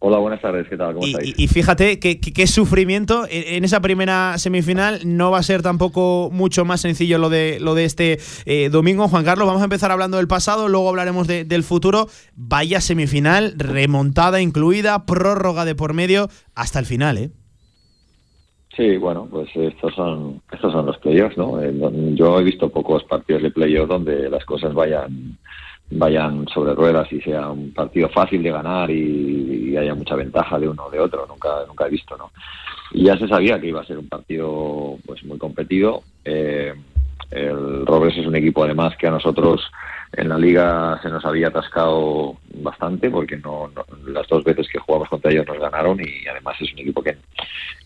Hola, 0.02 0.18
buenas 0.20 0.42
tardes, 0.42 0.66
¿qué 0.70 0.78
tal? 0.78 0.94
¿Cómo 0.94 1.06
Y, 1.06 1.12
estáis? 1.12 1.36
y- 1.38 1.44
y 1.44 1.48
fíjate 1.50 2.00
que- 2.00 2.22
que- 2.22 2.32
qué 2.32 2.48
sufrimiento 2.48 3.26
en, 3.30 3.66
esa 3.66 3.82
primera 3.82 4.38
semifinal. 4.38 5.02
No 5.04 5.30
va 5.30 5.40
a 5.40 5.44
ser 5.44 5.62
tampoco 5.62 6.30
mucho 6.32 6.64
más 6.64 6.80
sencillo 6.80 7.18
lo 7.18 7.30
de, 7.30 7.58
lo 7.60 7.76
de 7.76 7.84
este 7.84 8.18
eh, 8.46 8.70
domingo. 8.70 9.10
Juan 9.10 9.26
Carlos, 9.26 9.46
vamos 9.46 9.62
a 9.62 9.66
empezar 9.66 9.92
hablando 9.92 10.16
del 10.16 10.28
pasado, 10.30 10.70
luego 10.70 10.88
hablaremos 10.88 11.28
de- 11.28 11.44
del 11.44 11.64
futuro. 11.64 12.08
Vaya 12.38 12.80
semifinal, 12.80 13.56
remontada 13.58 14.40
incluida, 14.42 15.06
prórroga 15.06 15.66
de 15.66 15.76
por 15.76 15.94
medio, 15.94 16.30
hasta 16.56 16.80
el 16.80 16.86
final, 16.86 17.18
¿eh? 17.18 17.32
Sí, 18.78 18.96
bueno, 18.96 19.28
pues 19.30 19.50
estos 19.54 19.94
son 19.96 20.42
estos 20.54 20.72
son 20.72 20.86
los 20.86 20.98
playoffs, 21.00 21.38
¿no? 21.38 21.62
Eh, 21.62 21.74
no- 21.74 21.92
Yo 22.16 22.40
he 22.40 22.44
visto 22.46 22.70
pocos 22.70 23.04
partidos 23.04 23.42
de 23.44 23.52
playoffs 23.52 23.90
donde 23.90 24.30
las 24.30 24.46
cosas 24.46 24.74
vayan 24.74 25.38
vayan 25.92 26.48
sobre 26.48 26.74
ruedas 26.74 27.12
y 27.12 27.20
sea 27.22 27.50
un 27.50 27.74
partido 27.74 28.10
fácil 28.10 28.44
de 28.44 28.52
ganar 28.52 28.90
y, 28.92 29.76
haya 29.78 29.94
mucha 29.96 30.16
ventaja 30.16 30.60
de 30.60 30.68
uno 30.68 30.86
o 30.86 30.90
de 30.92 31.00
otro. 31.00 31.26
Nunca 31.28 31.64
nunca 31.68 31.88
he 31.88 31.90
visto, 31.90 32.18
¿no? 32.18 32.32
Y 32.92 33.06
ya 33.06 33.18
se 33.18 33.28
sabía 33.28 33.60
que 33.60 33.68
iba 33.68 33.82
a 33.82 33.86
ser 33.86 33.98
un 33.98 34.10
partido 34.10 34.98
pues 35.06 35.24
muy 35.24 35.38
competido. 35.38 36.04
Eh, 36.26 36.74
el 37.32 37.86
Robres 37.86 38.18
es 38.18 38.26
un 38.26 38.36
equipo 38.36 38.64
además 38.64 38.98
que 38.98 39.08
a 39.08 39.12
nosotros 39.12 39.62
en 40.14 40.30
la 40.30 40.38
liga 40.38 41.00
se 41.04 41.10
nos 41.10 41.24
había 41.24 41.50
atascado 41.50 42.38
bastante 42.56 43.10
porque 43.12 43.38
no, 43.38 43.70
no- 43.76 43.86
las 44.08 44.28
dos 44.28 44.44
veces 44.44 44.68
que 44.68 44.80
jugamos 44.80 45.08
contra 45.08 45.32
ellos 45.32 45.46
nos 45.48 45.60
ganaron 45.60 46.00
y 46.00 46.28
además 46.28 46.56
es 46.60 46.74
un 46.74 46.80
equipo 46.80 47.04
que, 47.04 47.18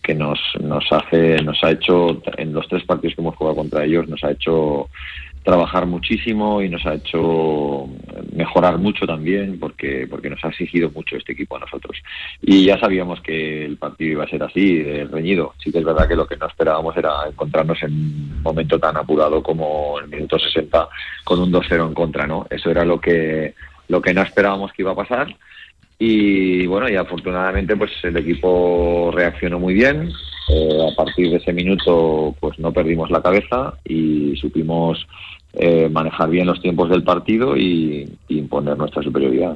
que 0.01 0.15
nos, 0.15 0.39
nos 0.61 0.85
hace 0.91 1.41
nos 1.43 1.61
ha 1.63 1.71
hecho 1.71 2.21
en 2.37 2.53
los 2.53 2.67
tres 2.69 2.85
partidos 2.85 3.15
que 3.15 3.21
hemos 3.21 3.35
jugado 3.35 3.57
contra 3.57 3.83
ellos 3.83 4.07
nos 4.07 4.23
ha 4.23 4.31
hecho 4.31 4.87
trabajar 5.43 5.85
muchísimo 5.85 6.61
y 6.61 6.69
nos 6.69 6.85
ha 6.85 6.95
hecho 6.95 7.87
mejorar 8.31 8.77
mucho 8.77 9.05
también 9.05 9.59
porque 9.59 10.07
porque 10.09 10.29
nos 10.29 10.43
ha 10.43 10.49
exigido 10.49 10.89
mucho 10.91 11.17
este 11.17 11.33
equipo 11.33 11.57
a 11.57 11.59
nosotros. 11.59 11.97
Y 12.41 12.65
ya 12.65 12.79
sabíamos 12.79 13.21
que 13.21 13.65
el 13.65 13.77
partido 13.77 14.13
iba 14.13 14.23
a 14.23 14.29
ser 14.29 14.43
así 14.43 14.77
de 14.79 15.05
reñido. 15.05 15.53
Sí 15.63 15.71
que 15.71 15.79
es 15.79 15.85
verdad 15.85 16.07
que 16.07 16.15
lo 16.15 16.25
que 16.25 16.37
no 16.37 16.47
esperábamos 16.47 16.95
era 16.95 17.27
encontrarnos 17.27 17.81
en 17.83 17.91
un 17.91 18.41
momento 18.41 18.79
tan 18.79 18.97
apurado 18.97 19.43
como 19.43 19.99
el 19.99 20.07
minuto 20.07 20.39
60 20.39 20.87
con 21.23 21.39
un 21.39 21.51
2-0 21.51 21.87
en 21.87 21.93
contra 21.93 22.25
no 22.25 22.45
eso 22.49 22.69
era 22.71 22.85
lo 22.85 22.99
que 22.99 23.53
lo 23.87 24.01
que 24.01 24.13
no 24.13 24.21
esperábamos 24.21 24.71
que 24.71 24.81
iba 24.81 24.91
a 24.91 24.95
pasar 24.95 25.35
y 25.99 26.65
bueno 26.67 26.89
y 26.89 26.95
afortunadamente 26.95 27.75
pues 27.75 27.91
el 28.03 28.17
equipo 28.17 29.11
reaccionó 29.13 29.59
muy 29.59 29.73
bien 29.73 30.09
eh, 30.49 30.87
a 30.91 30.95
partir 30.95 31.29
de 31.29 31.37
ese 31.37 31.53
minuto 31.53 32.35
pues 32.39 32.59
no 32.59 32.71
perdimos 32.71 33.09
la 33.09 33.21
cabeza 33.21 33.75
y 33.85 34.35
supimos 34.37 35.07
eh, 35.53 35.87
manejar 35.89 36.29
bien 36.29 36.47
los 36.47 36.61
tiempos 36.61 36.89
del 36.89 37.03
partido 37.03 37.55
y, 37.55 38.11
y 38.27 38.39
imponer 38.39 38.75
nuestra 38.75 39.03
superioridad. 39.03 39.55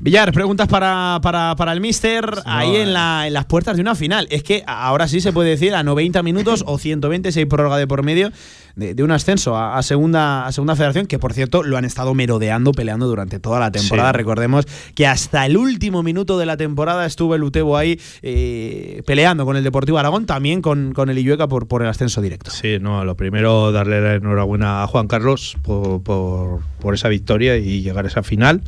Villar, 0.00 0.32
preguntas 0.32 0.68
para, 0.68 1.18
para, 1.22 1.56
para 1.56 1.72
el 1.72 1.80
Mister 1.80 2.24
ahí 2.44 2.76
en, 2.76 2.92
la, 2.92 3.26
en 3.26 3.32
las 3.32 3.46
puertas 3.46 3.74
de 3.74 3.82
una 3.82 3.96
final. 3.96 4.28
Es 4.30 4.44
que 4.44 4.62
ahora 4.64 5.08
sí 5.08 5.20
se 5.20 5.32
puede 5.32 5.50
decir 5.50 5.74
a 5.74 5.82
90 5.82 6.22
minutos 6.22 6.62
o 6.68 6.78
120 6.78 7.32
si 7.32 7.40
hay 7.40 7.46
prórroga 7.46 7.78
de 7.78 7.88
por 7.88 8.04
medio 8.04 8.30
de, 8.76 8.94
de 8.94 9.02
un 9.02 9.10
ascenso 9.10 9.56
a, 9.56 9.76
a 9.76 9.82
segunda, 9.82 10.46
a 10.46 10.52
segunda 10.52 10.76
federación, 10.76 11.06
que 11.06 11.18
por 11.18 11.32
cierto 11.32 11.64
lo 11.64 11.76
han 11.76 11.84
estado 11.84 12.14
merodeando, 12.14 12.70
peleando 12.70 13.08
durante 13.08 13.40
toda 13.40 13.58
la 13.58 13.72
temporada. 13.72 14.12
Sí. 14.12 14.18
Recordemos 14.18 14.66
que 14.94 15.08
hasta 15.08 15.44
el 15.46 15.56
último 15.56 16.04
minuto 16.04 16.38
de 16.38 16.46
la 16.46 16.56
temporada 16.56 17.04
estuvo 17.04 17.34
el 17.34 17.42
Utebo 17.42 17.76
ahí 17.76 18.00
eh, 18.22 19.02
peleando 19.04 19.44
con 19.46 19.56
el 19.56 19.64
Deportivo 19.64 19.98
Aragón, 19.98 20.26
también 20.26 20.62
con, 20.62 20.92
con 20.92 21.10
el 21.10 21.18
Illueca 21.18 21.48
por, 21.48 21.66
por 21.66 21.82
el 21.82 21.88
ascenso 21.88 22.22
directo. 22.22 22.52
Sí, 22.52 22.78
no, 22.80 23.04
lo 23.04 23.16
primero 23.16 23.72
darle 23.72 24.00
la 24.00 24.14
enhorabuena 24.14 24.84
a 24.84 24.86
Juan 24.86 25.08
Carlos 25.08 25.56
por, 25.62 26.04
por, 26.04 26.60
por 26.78 26.94
esa 26.94 27.08
victoria 27.08 27.56
y 27.56 27.82
llegar 27.82 28.04
a 28.04 28.08
esa 28.08 28.22
final. 28.22 28.62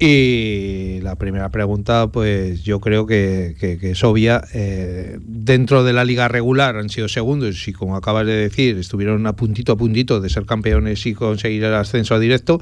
Y 0.00 1.00
la 1.02 1.16
primera 1.16 1.48
pregunta, 1.48 2.06
pues 2.12 2.62
yo 2.62 2.78
creo 2.80 3.04
que, 3.06 3.56
que- 3.58 3.78
que 3.78 3.90
es 3.90 4.04
obvia. 4.04 4.42
Eh, 4.54 5.18
dentro 5.22 5.82
de 5.82 5.92
la 5.92 6.04
liga 6.04 6.28
regular 6.28 6.76
han 6.76 6.88
sido 6.88 7.08
segundos 7.08 7.66
y 7.66 7.72
como 7.72 7.96
acabas 7.96 8.24
de 8.26 8.34
decir, 8.36 8.76
estuvieron 8.78 9.26
a 9.26 9.34
puntito 9.34 9.72
a 9.72 9.76
puntito 9.76 10.20
de 10.20 10.28
ser 10.30 10.46
campeones 10.46 11.04
y 11.06 11.14
conseguir 11.14 11.64
el 11.64 11.74
ascenso 11.74 12.18
directo. 12.20 12.60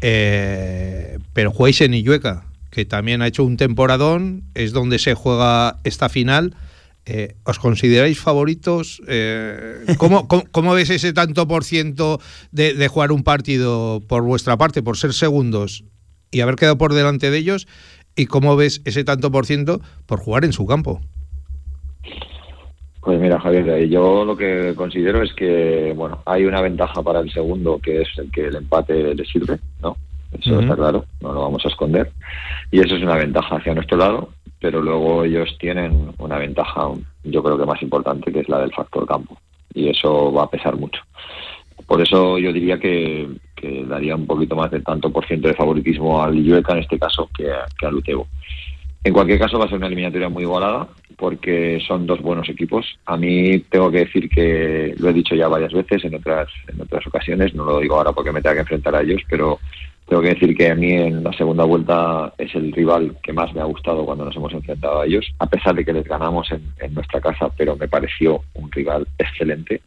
Eh, 0.00 1.18
pero 1.32 1.50
jugáis 1.50 1.80
en 1.80 1.94
Illueca, 1.94 2.44
que 2.70 2.84
también 2.84 3.22
ha 3.22 3.26
hecho 3.26 3.44
un 3.44 3.56
temporadón, 3.56 4.44
es 4.54 4.72
donde 4.72 4.98
se 5.00 5.14
juega 5.14 5.78
esta 5.84 6.08
final. 6.08 6.54
Eh, 7.06 7.34
¿Os 7.42 7.58
consideráis 7.58 8.20
favoritos? 8.20 9.02
Eh, 9.08 9.84
¿cómo, 9.98 10.28
cómo, 10.28 10.44
cómo 10.52 10.74
ves 10.74 10.90
ese 10.90 11.12
tanto 11.12 11.48
por 11.48 11.64
ciento 11.64 12.20
de, 12.52 12.74
de 12.74 12.86
jugar 12.88 13.10
un 13.10 13.24
partido 13.24 14.00
por 14.06 14.22
vuestra 14.22 14.56
parte, 14.56 14.82
por 14.82 14.96
ser 14.96 15.12
segundos 15.12 15.82
y 16.32 16.40
haber 16.40 16.56
quedado 16.56 16.78
por 16.78 16.94
delante 16.94 17.30
de 17.30 17.38
ellos? 17.38 17.68
¿Y 18.16 18.26
cómo 18.26 18.56
ves 18.56 18.82
ese 18.84 19.04
tanto 19.04 19.30
por 19.30 19.46
ciento 19.46 19.80
por 20.06 20.18
jugar 20.18 20.44
en 20.44 20.52
su 20.52 20.66
campo? 20.66 21.00
Pues 23.00 23.20
mira, 23.20 23.40
Javier, 23.40 23.68
eh, 23.68 23.88
yo 23.88 24.24
lo 24.24 24.36
que 24.36 24.74
considero 24.76 25.22
es 25.22 25.32
que, 25.34 25.92
bueno, 25.96 26.22
hay 26.24 26.44
una 26.44 26.60
ventaja 26.60 27.02
para 27.02 27.20
el 27.20 27.32
segundo, 27.32 27.80
que 27.82 28.02
es 28.02 28.08
el 28.16 28.30
que 28.30 28.46
el 28.46 28.56
empate 28.56 29.14
le 29.14 29.24
sirve, 29.24 29.58
¿no? 29.80 29.96
Eso 30.30 30.60
está 30.60 30.76
claro, 30.76 31.04
no 31.20 31.32
lo 31.32 31.42
vamos 31.42 31.64
a 31.64 31.68
esconder. 31.68 32.10
Y 32.70 32.80
eso 32.80 32.96
es 32.96 33.02
una 33.02 33.16
ventaja 33.16 33.56
hacia 33.56 33.74
nuestro 33.74 33.98
lado, 33.98 34.30
pero 34.60 34.80
luego 34.80 35.24
ellos 35.24 35.56
tienen 35.58 36.12
una 36.18 36.38
ventaja, 36.38 36.88
yo 37.24 37.42
creo 37.42 37.58
que 37.58 37.66
más 37.66 37.82
importante, 37.82 38.32
que 38.32 38.40
es 38.40 38.48
la 38.48 38.60
del 38.60 38.72
factor 38.72 39.06
campo. 39.06 39.36
Y 39.74 39.88
eso 39.88 40.32
va 40.32 40.44
a 40.44 40.50
pesar 40.50 40.76
mucho. 40.76 41.02
Por 41.92 42.00
eso 42.00 42.38
yo 42.38 42.54
diría 42.54 42.78
que, 42.78 43.28
daría 43.86 44.16
un 44.16 44.26
poquito 44.26 44.56
más 44.56 44.70
de 44.70 44.80
tanto 44.80 45.12
por 45.12 45.26
ciento 45.26 45.48
de 45.48 45.52
favoritismo 45.52 46.22
al 46.22 46.34
Illueca 46.34 46.72
en 46.72 46.78
este 46.78 46.98
caso 46.98 47.28
que, 47.36 47.44
que 47.78 47.86
al 47.86 47.96
Utebo. 47.96 48.28
En 49.04 49.12
cualquier 49.12 49.38
caso 49.38 49.58
va 49.58 49.66
a 49.66 49.68
ser 49.68 49.76
una 49.76 49.88
eliminatoria 49.88 50.30
muy 50.30 50.44
igualada 50.44 50.88
porque 51.18 51.82
son 51.86 52.06
dos 52.06 52.22
buenos 52.22 52.48
equipos. 52.48 52.98
A 53.04 53.18
mí 53.18 53.58
tengo 53.68 53.90
que 53.90 54.06
decir 54.06 54.30
que 54.30 54.94
lo 54.98 55.10
he 55.10 55.12
dicho 55.12 55.34
ya 55.34 55.48
varias 55.48 55.74
veces 55.74 56.02
en 56.06 56.14
otras 56.14 56.48
en 56.66 56.80
otras 56.80 57.06
ocasiones, 57.06 57.54
no 57.54 57.66
lo 57.66 57.78
digo 57.78 57.96
ahora 57.96 58.12
porque 58.12 58.32
me 58.32 58.40
tenga 58.40 58.54
que 58.54 58.60
enfrentar 58.60 58.96
a 58.96 59.02
ellos, 59.02 59.20
pero 59.28 59.60
tengo 60.08 60.22
que 60.22 60.30
decir 60.30 60.56
que 60.56 60.70
a 60.70 60.74
mí 60.74 60.92
en 60.92 61.22
la 61.22 61.34
segunda 61.34 61.64
vuelta 61.64 62.32
es 62.38 62.54
el 62.54 62.72
rival 62.72 63.18
que 63.22 63.34
más 63.34 63.52
me 63.52 63.60
ha 63.60 63.64
gustado 63.64 64.06
cuando 64.06 64.24
nos 64.24 64.34
hemos 64.34 64.54
enfrentado 64.54 65.02
a 65.02 65.04
ellos, 65.04 65.30
a 65.38 65.46
pesar 65.46 65.74
de 65.74 65.84
que 65.84 65.92
les 65.92 66.04
ganamos 66.04 66.50
en 66.52 66.94
nuestra 66.94 67.20
casa, 67.20 67.50
pero 67.54 67.76
me 67.76 67.86
pareció 67.86 68.40
un 68.54 68.72
rival 68.72 69.06
excelente. 69.18 69.82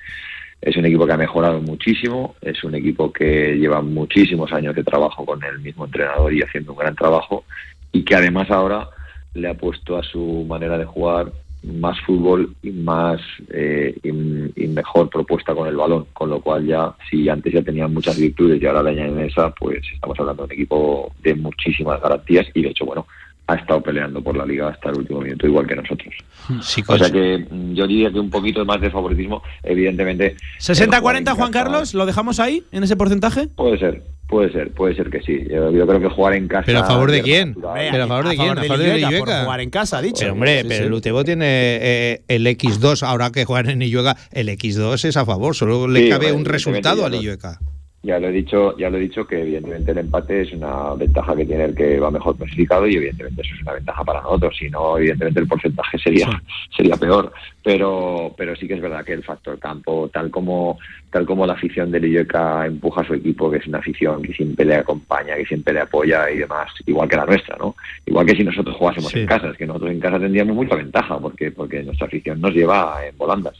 Es 0.61 0.75
un 0.77 0.85
equipo 0.85 1.05
que 1.05 1.13
ha 1.13 1.17
mejorado 1.17 1.61
muchísimo, 1.61 2.35
es 2.41 2.63
un 2.63 2.75
equipo 2.75 3.11
que 3.11 3.55
lleva 3.55 3.81
muchísimos 3.81 4.51
años 4.51 4.75
de 4.75 4.83
trabajo 4.83 5.25
con 5.25 5.43
el 5.43 5.59
mismo 5.59 5.85
entrenador 5.85 6.33
y 6.33 6.41
haciendo 6.41 6.71
un 6.71 6.79
gran 6.79 6.95
trabajo 6.95 7.43
y 7.91 8.03
que 8.03 8.15
además 8.15 8.49
ahora 8.49 8.89
le 9.33 9.49
ha 9.49 9.53
puesto 9.53 9.97
a 9.97 10.03
su 10.03 10.45
manera 10.47 10.77
de 10.77 10.85
jugar 10.85 11.31
más 11.63 11.99
fútbol 12.01 12.55
y 12.61 12.71
más 12.71 13.19
eh, 13.49 13.95
y, 14.03 14.67
mejor 14.67 15.09
propuesta 15.09 15.55
con 15.55 15.67
el 15.67 15.75
balón, 15.75 16.05
con 16.13 16.29
lo 16.29 16.41
cual 16.41 16.65
ya 16.65 16.93
si 17.09 17.29
antes 17.29 17.53
ya 17.53 17.61
tenían 17.61 17.93
muchas 17.93 18.19
virtudes 18.19 18.61
y 18.61 18.65
ahora 18.65 18.83
le 18.83 18.89
añaden 18.89 19.19
esa, 19.21 19.49
pues 19.51 19.81
estamos 19.93 20.19
hablando 20.19 20.43
de 20.43 20.47
un 20.47 20.53
equipo 20.53 21.11
de 21.23 21.33
muchísimas 21.35 22.01
garantías 22.01 22.45
y 22.53 22.61
de 22.61 22.69
hecho 22.69 22.85
bueno 22.85 23.07
ha 23.47 23.55
estado 23.55 23.81
peleando 23.81 24.21
por 24.23 24.35
la 24.35 24.45
liga 24.45 24.69
hasta 24.69 24.89
el 24.89 24.97
último 24.97 25.21
minuto 25.21 25.45
igual 25.45 25.67
que 25.67 25.75
nosotros. 25.75 26.13
Sí, 26.61 26.83
O 26.87 26.97
sea 26.97 27.09
que 27.11 27.45
mm, 27.49 27.73
yo 27.73 27.85
diría 27.87 28.11
que 28.11 28.19
un 28.19 28.29
poquito 28.29 28.65
más 28.65 28.81
de 28.81 28.89
favoritismo, 28.89 29.43
evidentemente. 29.63 30.35
el 30.67 30.75
jugar 30.99 31.15
en 31.17 31.25
60-40, 31.25 31.35
Juan 31.35 31.51
Carlos, 31.51 31.93
¿lo 31.93 32.05
dejamos 32.05 32.39
ahí, 32.39 32.63
en 32.71 32.83
ese 32.83 32.95
porcentaje? 32.95 33.47
Puede 33.55 33.77
ser, 33.77 34.01
puede 34.27 34.51
ser, 34.51 34.71
puede 34.71 34.95
ser 34.95 35.09
que 35.11 35.21
sí. 35.21 35.39
Yo, 35.49 35.69
yo 35.71 35.85
creo 35.85 35.99
que 35.99 36.09
jugar 36.09 36.33
en 36.33 36.47
casa. 36.47 36.63
¿Pero 36.65 36.79
a 36.79 36.85
favor 36.85 37.11
de 37.11 37.21
quién? 37.21 37.49
natural- 37.49 37.87
¿Pero 37.91 38.03
a 38.03 38.07
favor 38.07 38.27
de 38.29 38.35
quién? 38.35 38.49
¿A 38.57 38.63
favor 38.63 38.79
Illueca? 38.97 39.19
por 39.19 39.43
jugar 39.45 39.61
en 39.61 39.69
casa, 39.69 39.97
ha 39.99 40.01
dicho. 40.01 40.19
Pero 40.21 40.33
hombre, 40.33 40.61
Sí, 40.61 40.67
pero 40.67 40.79
sí. 40.81 40.87
el 40.87 40.93
Utebo 40.93 41.23
tiene 41.23 41.45
eh, 41.47 42.21
el 42.27 42.47
X2, 42.47 43.03
ahora 43.03 43.31
que 43.31 43.45
juegan 43.45 43.69
en 43.69 43.81
Illueca, 43.83 44.15
el 44.31 44.49
X2 44.49 45.05
es 45.05 45.17
a 45.17 45.25
favor, 45.25 45.55
solo 45.55 45.87
le 45.87 46.01
Sí, 46.03 46.09
cabe 46.09 46.31
un 46.31 46.45
resultado 46.45 47.05
al 47.05 47.13
Illueca. 47.13 47.59
Ya 48.05 48.19
lo 48.19 48.27
he 48.27 48.31
dicho, 48.31 48.77
ya 48.77 48.89
lo 48.91 48.97
he 48.97 49.01
dicho 49.01 49.25
que 49.25 49.41
evidentemente 49.41 49.91
el 49.91 49.97
empate 49.97 50.41
es 50.41 50.53
una 50.53 50.93
ventaja 50.93 51.35
que 51.35 51.43
tiene 51.43 51.65
el 51.65 51.75
que 51.75 51.99
va 51.99 52.11
mejor 52.11 52.37
clasificado 52.37 52.85
y 52.87 52.95
evidentemente 52.97 53.41
eso 53.41 53.55
es 53.55 53.61
una 53.63 53.73
ventaja 53.73 54.03
para 54.03 54.21
nosotros. 54.21 54.55
Si 54.59 54.69
no, 54.69 54.97
evidentemente 54.99 55.39
el 55.39 55.47
porcentaje 55.47 55.97
sería 55.97 56.29
sería 56.77 56.95
peor. 56.97 57.33
Pero 57.63 58.31
pero 58.37 58.55
sí 58.55 58.67
que 58.67 58.75
es 58.75 58.81
verdad 58.81 59.03
que 59.03 59.13
el 59.13 59.23
factor 59.23 59.57
campo, 59.57 60.07
tal 60.13 60.29
como 60.29 60.77
tal 61.09 61.25
como 61.25 61.47
la 61.47 61.53
afición 61.53 61.89
del 61.89 62.05
Illueca 62.05 62.67
empuja 62.67 63.01
a 63.01 63.07
su 63.07 63.15
equipo, 63.15 63.49
que 63.49 63.57
es 63.57 63.65
una 63.65 63.79
afición 63.79 64.21
que 64.21 64.33
siempre 64.33 64.65
le 64.65 64.75
acompaña, 64.75 65.35
que 65.35 65.45
siempre 65.45 65.73
le 65.73 65.79
apoya 65.79 66.29
y 66.29 66.37
demás, 66.37 66.69
igual 66.85 67.09
que 67.09 67.15
la 67.15 67.25
nuestra, 67.25 67.57
¿no? 67.57 67.75
Igual 68.05 68.25
que 68.27 68.35
si 68.35 68.43
nosotros 68.43 68.75
jugásemos 68.75 69.11
Sí. 69.11 69.21
en 69.21 69.25
casa, 69.25 69.49
es 69.49 69.57
que 69.57 69.65
nosotros 69.65 69.91
en 69.91 69.99
casa 69.99 70.19
tendríamos 70.19 70.55
mucha 70.55 70.75
ventaja 70.75 71.17
porque 71.17 71.49
porque 71.51 71.81
nuestra 71.81 72.05
afición 72.05 72.39
nos 72.39 72.53
lleva 72.53 72.99
en 73.03 73.17
volandas. 73.17 73.55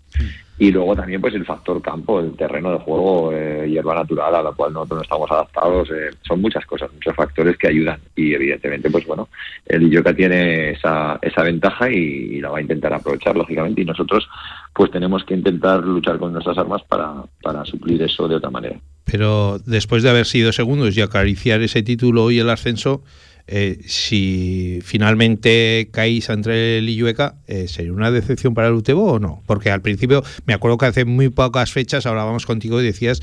Y 0.58 0.72
luego 0.72 0.95
también 0.95 1.20
pues 1.20 1.34
el 1.34 1.45
factor 1.45 1.82
campo, 1.82 2.20
el 2.20 2.36
terreno 2.36 2.72
de 2.72 2.80
juego, 2.80 3.32
eh, 3.34 3.68
hierba 3.70 3.95
natural 3.95 4.36
a 4.36 4.43
la 4.43 4.51
cual 4.51 4.72
nosotros 4.72 4.99
no 4.99 5.03
estamos 5.03 5.32
adaptados, 5.32 5.89
eh, 5.89 6.12
son 6.22 6.41
muchas 6.41 6.66
cosas, 6.66 6.91
muchos 6.93 7.14
factores 7.16 7.58
que 7.58 7.68
ayudan 7.68 7.99
y 8.16 8.34
evidentemente 8.34 8.89
pues 8.89 9.06
bueno, 9.06 9.28
el 9.66 9.84
Illoca 9.84 10.14
tiene 10.14 10.72
esa, 10.72 11.20
esa 11.22 11.43
ventaja 11.43 11.89
y, 11.89 11.95
y 11.95 12.41
la 12.41 12.49
va 12.49 12.60
a 12.60 12.62
intentar 12.62 12.93
aprovechar 12.93 13.36
lógicamente 13.36 13.82
y 13.82 13.86
nosotros 13.86 14.28
pues 14.74 14.91
tenemos 14.91 15.24
que 15.24 15.34
intentar 15.34 15.84
luchar 15.84 16.18
con 16.20 16.34
nuestras 16.34 16.58
armas 16.58 16.84
para, 16.84 17.24
para 17.41 17.66
suplir 17.66 18.01
eso 18.01 18.28
de 18.28 18.36
otra 18.36 18.49
manera. 18.49 18.80
Pero 19.06 19.60
después 19.60 20.03
de 20.03 20.10
haber 20.10 20.26
sido 20.26 20.51
segundos 20.51 20.97
y 20.97 21.01
acariciar 21.01 21.62
ese 21.62 21.84
título 21.84 22.32
y 22.32 22.39
el 22.39 22.49
ascenso, 22.49 23.03
eh, 23.48 23.80
si 23.86 24.80
finalmente 24.84 25.89
caéis 25.91 26.30
entre 26.30 26.80
el 26.80 26.89
Illueca, 26.89 27.36
eh, 27.48 27.68
¿sería 27.68 27.93
una 27.93 28.10
decepción 28.10 28.54
para 28.54 28.68
el 28.68 28.74
Utebo 28.74 29.14
o 29.14 29.20
no? 29.20 29.43
Porque 29.46 29.70
al 29.70 29.82
principio, 29.82 30.24
me 30.46 30.54
acuerdo 30.54 30.78
que 30.78 30.88
hace 30.88 31.06
muy 31.06 31.30
pocas 31.30 31.72
fechas 31.72 32.06
hablábamos 32.06 32.46
contigo 32.46 32.82
y 32.82 32.86
decías 32.86 33.22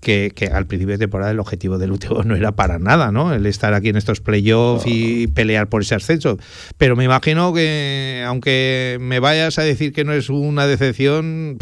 que, 0.00 0.32
que 0.34 0.48
al 0.48 0.66
principio 0.66 0.92
de 0.92 0.98
temporada 0.98 1.30
el 1.30 1.40
objetivo 1.40 1.78
del 1.78 1.92
Utebo 1.92 2.24
no 2.24 2.36
era 2.36 2.52
para 2.52 2.78
nada, 2.78 3.10
¿no? 3.10 3.32
El 3.32 3.46
estar 3.46 3.72
aquí 3.72 3.88
en 3.88 3.96
estos 3.96 4.20
playoffs 4.20 4.84
y 4.86 5.28
pelear 5.28 5.70
por 5.70 5.80
ese 5.80 5.94
ascenso. 5.94 6.38
Pero 6.76 6.94
me 6.94 7.04
imagino 7.04 7.54
que, 7.54 8.22
aunque 8.26 8.98
me 9.00 9.18
vayas 9.18 9.58
a 9.58 9.62
decir 9.62 9.94
que 9.94 10.04
no 10.04 10.12
es 10.12 10.28
una 10.28 10.66
decepción, 10.66 11.56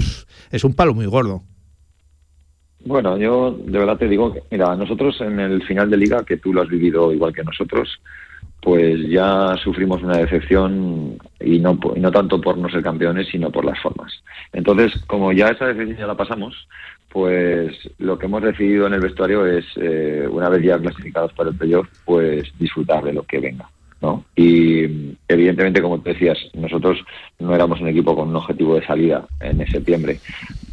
es 0.51 0.65
un 0.65 0.75
palo 0.75 0.93
muy 0.93 1.07
gordo. 1.07 1.45
Bueno, 2.85 3.17
yo 3.17 3.53
de 3.53 3.79
verdad 3.79 3.97
te 3.97 4.09
digo 4.09 4.33
que, 4.33 4.43
mira, 4.51 4.75
nosotros 4.75 5.21
en 5.21 5.39
el 5.39 5.63
final 5.63 5.89
de 5.89 5.97
liga, 5.97 6.25
que 6.25 6.37
tú 6.37 6.53
lo 6.53 6.63
has 6.63 6.69
vivido 6.69 7.13
igual 7.13 7.33
que 7.33 7.45
nosotros, 7.45 8.01
pues 8.61 9.09
ya 9.09 9.57
sufrimos 9.63 10.03
una 10.03 10.19
decepción 10.19 11.19
y 11.41 11.59
no, 11.59 11.79
y 11.97 12.01
no 12.01 12.11
tanto 12.11 12.41
por 12.41 12.59
no 12.59 12.69
ser 12.69 12.83
campeones, 12.83 13.29
sino 13.29 13.51
por 13.51 13.65
las 13.65 13.81
formas. 13.81 14.13
Entonces, 14.53 14.93
como 15.07 15.33
ya 15.33 15.49
esa 15.49 15.67
decepción 15.67 15.99
ya 15.99 16.07
la 16.07 16.17
pasamos, 16.17 16.69
pues 17.09 17.77
lo 17.99 18.19
que 18.19 18.27
hemos 18.27 18.43
decidido 18.43 18.87
en 18.87 18.95
el 18.95 19.01
vestuario 19.01 19.47
es, 19.47 19.65
eh, 19.77 20.27
una 20.31 20.49
vez 20.49 20.63
ya 20.63 20.79
clasificados 20.79 21.33
para 21.35 21.51
el 21.51 21.57
playoff, 21.57 21.89
pues 22.05 22.53
disfrutar 22.59 23.05
de 23.05 23.13
lo 23.13 23.23
que 23.25 23.39
venga. 23.39 23.69
¿No? 24.03 24.25
Y 24.35 25.17
evidentemente, 25.29 25.81
como 25.81 26.01
te 26.01 26.13
decías, 26.13 26.39
nosotros 26.55 26.99
no 27.39 27.55
éramos 27.55 27.81
un 27.81 27.89
equipo 27.89 28.15
con 28.15 28.29
un 28.29 28.37
objetivo 28.37 28.75
de 28.75 28.85
salida 28.85 29.27
en 29.41 29.65
septiembre 29.69 30.19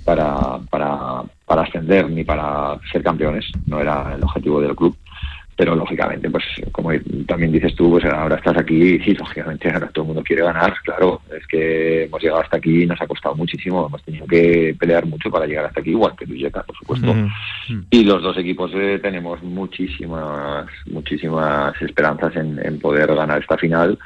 para, 0.03 0.59
para, 0.69 1.23
para 1.45 1.61
ascender 1.61 2.09
ni 2.09 2.23
para 2.23 2.79
ser 2.91 3.03
campeones, 3.03 3.45
no 3.67 3.79
era 3.79 4.15
el 4.15 4.23
objetivo 4.23 4.59
del 4.59 4.75
club 4.75 4.95
pero 5.59 5.75
lógicamente, 5.75 6.29
pues 6.29 6.45
como 6.71 6.91
también 7.27 7.51
dices 7.51 7.75
tú, 7.75 7.89
pues 7.91 8.05
ahora 8.05 8.37
estás 8.37 8.55
aquí 8.57 8.93
y 8.93 8.99
sí, 9.01 9.13
lógicamente 9.13 9.69
ahora 9.69 9.89
todo 9.89 10.03
el 10.03 10.07
mundo 10.07 10.23
quiere 10.23 10.41
ganar, 10.41 10.73
claro, 10.85 11.21
es 11.37 11.45
que 11.47 12.05
hemos 12.05 12.21
llegado 12.21 12.39
hasta 12.39 12.55
aquí 12.55 12.83
y 12.83 12.85
nos 12.85 13.01
ha 13.01 13.05
costado 13.05 13.35
muchísimo, 13.35 13.85
hemos 13.85 14.01
tenido 14.03 14.25
que 14.25 14.73
pelear 14.79 15.05
mucho 15.05 15.29
para 15.29 15.45
llegar 15.45 15.65
hasta 15.65 15.81
aquí, 15.81 15.89
igual 15.89 16.13
que 16.17 16.23
Villeta, 16.23 16.63
por 16.63 16.77
supuesto. 16.77 17.13
Y 17.89 18.05
los 18.05 18.23
dos 18.23 18.37
equipos 18.37 18.71
eh, 18.73 18.99
tenemos 19.03 19.43
muchísimas, 19.43 20.67
muchísimas 20.85 21.81
esperanzas 21.81 22.37
en, 22.37 22.57
en 22.65 22.79
poder 22.79 23.13
ganar 23.13 23.41
esta 23.41 23.57
final 23.57 23.99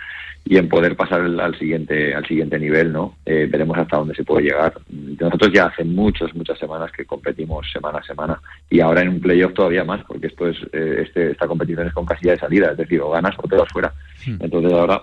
y 0.45 0.57
en 0.57 0.67
poder 0.67 0.95
pasar 0.95 1.21
al 1.21 1.57
siguiente 1.57 2.13
al 2.13 2.25
siguiente 2.25 2.59
nivel, 2.59 2.91
¿no? 2.91 3.15
Eh, 3.25 3.47
veremos 3.49 3.77
hasta 3.77 3.97
dónde 3.97 4.15
se 4.15 4.23
puede 4.23 4.47
llegar. 4.47 4.73
Nosotros 4.89 5.51
ya 5.53 5.67
hace 5.67 5.83
muchas 5.83 6.35
muchas 6.35 6.59
semanas 6.59 6.91
que 6.91 7.05
competimos 7.05 7.69
semana 7.71 7.99
a 7.99 8.03
semana 8.03 8.41
y 8.69 8.81
ahora 8.81 9.01
en 9.01 9.09
un 9.09 9.21
playoff 9.21 9.53
todavía 9.53 9.83
más, 9.83 10.03
porque 10.05 10.27
esto 10.27 10.47
es 10.47 10.57
eh, 10.73 11.03
este, 11.05 11.31
esta 11.31 11.47
competición 11.47 11.87
es 11.87 11.93
con 11.93 12.05
casilla 12.05 12.33
de 12.33 12.39
salida, 12.39 12.71
es 12.71 12.77
decir, 12.77 12.99
o 13.01 13.09
ganas 13.09 13.35
o 13.37 13.47
te 13.47 13.55
vas 13.55 13.71
fuera. 13.71 13.93
Entonces 14.25 14.73
ahora 14.73 15.01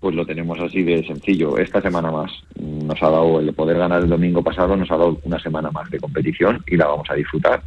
pues 0.00 0.14
lo 0.14 0.26
tenemos 0.26 0.58
así 0.60 0.82
de 0.82 1.04
sencillo. 1.06 1.58
Esta 1.58 1.80
semana 1.80 2.10
más 2.10 2.30
nos 2.60 3.02
ha 3.02 3.10
dado 3.10 3.40
el 3.40 3.52
poder 3.54 3.78
ganar 3.78 4.02
el 4.02 4.08
domingo 4.08 4.42
pasado, 4.42 4.76
nos 4.76 4.90
ha 4.90 4.96
dado 4.96 5.18
una 5.24 5.40
semana 5.40 5.70
más 5.70 5.90
de 5.90 5.98
competición 5.98 6.62
y 6.66 6.76
la 6.76 6.86
vamos 6.86 7.08
a 7.10 7.14
disfrutar 7.14 7.62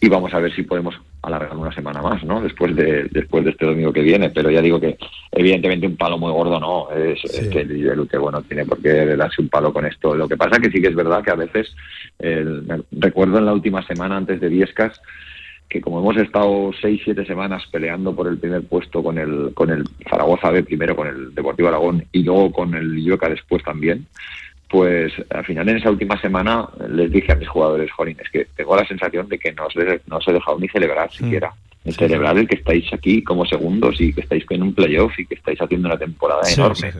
y 0.00 0.08
vamos 0.08 0.32
a 0.34 0.40
ver 0.40 0.54
si 0.54 0.62
podemos 0.62 0.94
alargar 1.22 1.56
una 1.56 1.72
semana 1.72 2.02
más, 2.02 2.22
¿no? 2.24 2.40
Después 2.40 2.76
de 2.76 3.04
después 3.04 3.44
de 3.44 3.50
este 3.52 3.66
domingo 3.66 3.92
que 3.92 4.02
viene, 4.02 4.30
pero 4.30 4.50
ya 4.50 4.60
digo 4.60 4.78
que 4.78 4.98
evidentemente 5.32 5.86
un 5.86 5.96
palo 5.96 6.18
muy 6.18 6.30
gordo 6.30 6.60
no, 6.60 6.90
es, 6.90 7.20
que 7.50 7.60
el, 7.60 7.88
el 7.88 8.00
Utebo 8.00 8.30
no 8.30 8.42
tiene 8.42 8.64
por 8.64 8.80
qué 8.80 9.16
darse 9.16 9.40
un 9.40 9.48
palo 9.48 9.72
con 9.72 9.86
esto. 9.86 10.14
Lo 10.14 10.28
que 10.28 10.36
pasa 10.36 10.60
que 10.60 10.70
sí 10.70 10.80
que 10.80 10.88
es 10.88 10.94
verdad 10.94 11.22
que 11.22 11.30
a 11.30 11.36
veces 11.36 11.74
recuerdo 12.92 13.38
en 13.38 13.46
la 13.46 13.52
última 13.52 13.86
semana 13.86 14.16
antes 14.16 14.40
de 14.40 14.48
Viescas 14.48 15.00
que 15.68 15.80
como 15.80 15.98
hemos 15.98 16.16
estado 16.16 16.70
seis, 16.80 17.00
siete 17.04 17.24
semanas 17.24 17.64
peleando 17.70 18.14
por 18.14 18.28
el 18.28 18.38
primer 18.38 18.62
puesto 18.62 19.02
con 19.02 19.18
el, 19.18 19.52
con 19.54 19.70
el 19.70 19.84
Zaragoza 20.08 20.50
B 20.50 20.62
primero, 20.62 20.94
con 20.94 21.08
el 21.08 21.34
Deportivo 21.34 21.68
Aragón 21.68 22.04
y 22.12 22.22
luego 22.22 22.52
con 22.52 22.74
el 22.74 22.98
Ioca 22.98 23.28
después 23.28 23.62
también, 23.62 24.06
pues 24.68 25.12
al 25.30 25.44
final 25.44 25.68
en 25.68 25.76
esa 25.76 25.90
última 25.90 26.20
semana 26.20 26.68
les 26.88 27.10
dije 27.10 27.32
a 27.32 27.36
mis 27.36 27.48
jugadores, 27.48 27.90
Jolín, 27.92 28.16
es 28.20 28.30
que 28.30 28.46
tengo 28.56 28.76
la 28.76 28.86
sensación 28.86 29.28
de 29.28 29.38
que 29.38 29.52
no 29.52 29.66
os, 29.66 29.74
no 30.06 30.16
os 30.16 30.28
he 30.28 30.32
dejado 30.32 30.58
ni 30.58 30.68
celebrar 30.68 31.12
siquiera. 31.12 31.52
Ni 31.84 31.92
celebrar 31.92 32.38
el 32.38 32.48
que 32.48 32.56
estáis 32.56 32.90
aquí 32.94 33.22
como 33.22 33.44
segundos 33.44 34.00
y 34.00 34.12
que 34.14 34.22
estáis 34.22 34.44
en 34.48 34.62
un 34.62 34.74
playoff 34.74 35.18
y 35.18 35.26
que 35.26 35.34
estáis 35.34 35.60
haciendo 35.60 35.86
una 35.86 35.98
temporada 35.98 36.40
enorme. 36.50 36.92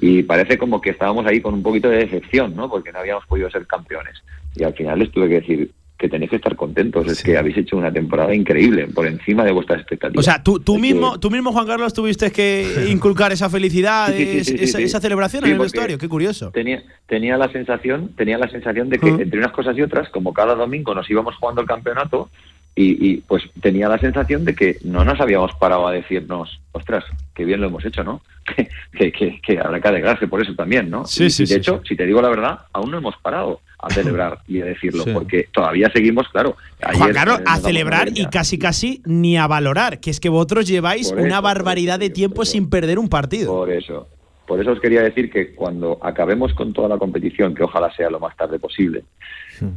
Y 0.00 0.24
parece 0.24 0.58
como 0.58 0.80
que 0.80 0.90
estábamos 0.90 1.24
ahí 1.24 1.40
con 1.40 1.54
un 1.54 1.62
poquito 1.62 1.88
de 1.88 1.98
decepción, 1.98 2.54
¿no? 2.56 2.68
Porque 2.68 2.90
no 2.90 2.98
habíamos 2.98 3.24
podido 3.26 3.48
ser 3.48 3.64
campeones. 3.66 4.22
Y 4.56 4.64
al 4.64 4.74
final 4.74 4.98
les 4.98 5.12
tuve 5.12 5.28
que 5.28 5.40
decir, 5.40 5.70
que 5.98 6.08
tenéis 6.08 6.30
que 6.30 6.36
estar 6.36 6.56
contentos. 6.56 7.06
Es 7.06 7.22
que 7.22 7.36
habéis 7.36 7.56
hecho 7.56 7.76
una 7.76 7.92
temporada 7.92 8.34
increíble, 8.34 8.88
por 8.88 9.06
encima 9.06 9.44
de 9.44 9.52
vuestras 9.52 9.80
expectativas. 9.80 10.26
O 10.26 10.28
sea, 10.28 10.42
tú, 10.42 10.58
tú 10.58 10.78
mismo, 10.78 11.18
tú 11.20 11.30
mismo, 11.30 11.52
Juan 11.52 11.66
Carlos, 11.66 11.92
tuviste 11.94 12.32
que 12.32 12.86
inculcar 12.90 13.32
esa 13.32 13.48
felicidad, 13.48 14.12
esa, 14.12 14.80
esa, 14.80 15.00
celebración 15.00 15.44
en 15.44 15.52
el 15.52 15.58
vestuario. 15.58 15.98
Qué 15.98 16.08
curioso. 16.08 16.50
Tenía, 16.50 16.82
tenía 17.06 17.36
la 17.36 17.50
sensación, 17.52 18.10
tenía 18.16 18.38
la 18.38 18.48
sensación 18.48 18.88
de 18.88 18.98
que 18.98 19.08
entre 19.08 19.38
unas 19.38 19.52
cosas 19.52 19.76
y 19.78 19.82
otras, 19.82 20.08
como 20.10 20.32
cada 20.32 20.54
domingo 20.54 20.94
nos 20.94 21.08
íbamos 21.08 21.36
jugando 21.36 21.60
el 21.60 21.66
campeonato, 21.66 22.28
y, 22.76 23.18
pues 23.18 23.44
tenía 23.60 23.88
la 23.88 23.98
sensación 23.98 24.44
de 24.44 24.54
que 24.54 24.78
no 24.82 25.04
nos 25.04 25.20
habíamos 25.20 25.52
parado 25.54 25.86
a 25.86 25.92
decirnos, 25.92 26.60
ostras, 26.72 27.04
qué 27.32 27.44
bien 27.44 27.60
lo 27.60 27.68
hemos 27.68 27.84
hecho, 27.84 28.02
¿no? 28.02 28.20
que, 28.92 29.12
que, 29.12 29.40
que, 29.40 29.58
habrá 29.58 29.80
que 29.80 29.88
alegrarse 29.88 30.26
por 30.26 30.42
eso 30.42 30.54
también, 30.54 30.90
¿no? 30.90 31.06
Sí, 31.06 31.30
sí, 31.30 31.44
y 31.44 31.46
de 31.46 31.56
hecho, 31.56 31.82
si 31.86 31.94
te 31.94 32.04
digo 32.04 32.20
la 32.20 32.28
verdad, 32.28 32.58
aún 32.72 32.90
no 32.90 32.98
hemos 32.98 33.16
parado 33.18 33.60
a 33.78 33.90
celebrar 33.94 34.40
y 34.48 34.60
a 34.60 34.64
decirlo, 34.64 35.04
porque 35.12 35.48
todavía 35.52 35.88
seguimos, 35.92 36.28
claro. 36.28 36.56
Juan 36.94 37.12
Carlos, 37.12 37.40
a 37.46 37.58
celebrar 37.58 38.08
y 38.12 38.26
casi 38.26 38.58
casi 38.58 39.02
ni 39.04 39.36
a 39.36 39.46
valorar, 39.46 40.00
que 40.00 40.10
es 40.10 40.18
que 40.18 40.28
vosotros 40.28 40.66
lleváis 40.66 41.12
una 41.12 41.40
barbaridad 41.40 42.00
de 42.00 42.10
tiempo 42.10 42.44
sin 42.44 42.68
perder 42.68 42.98
un 42.98 43.08
partido. 43.08 43.52
Por 43.52 43.70
eso. 43.70 44.08
Por 44.46 44.60
eso 44.60 44.72
os 44.72 44.80
quería 44.80 45.02
decir 45.02 45.30
que 45.30 45.54
cuando 45.54 45.98
acabemos 46.02 46.52
con 46.54 46.72
toda 46.72 46.88
la 46.88 46.98
competición, 46.98 47.54
que 47.54 47.62
ojalá 47.62 47.94
sea 47.94 48.10
lo 48.10 48.20
más 48.20 48.36
tarde 48.36 48.58
posible, 48.58 49.04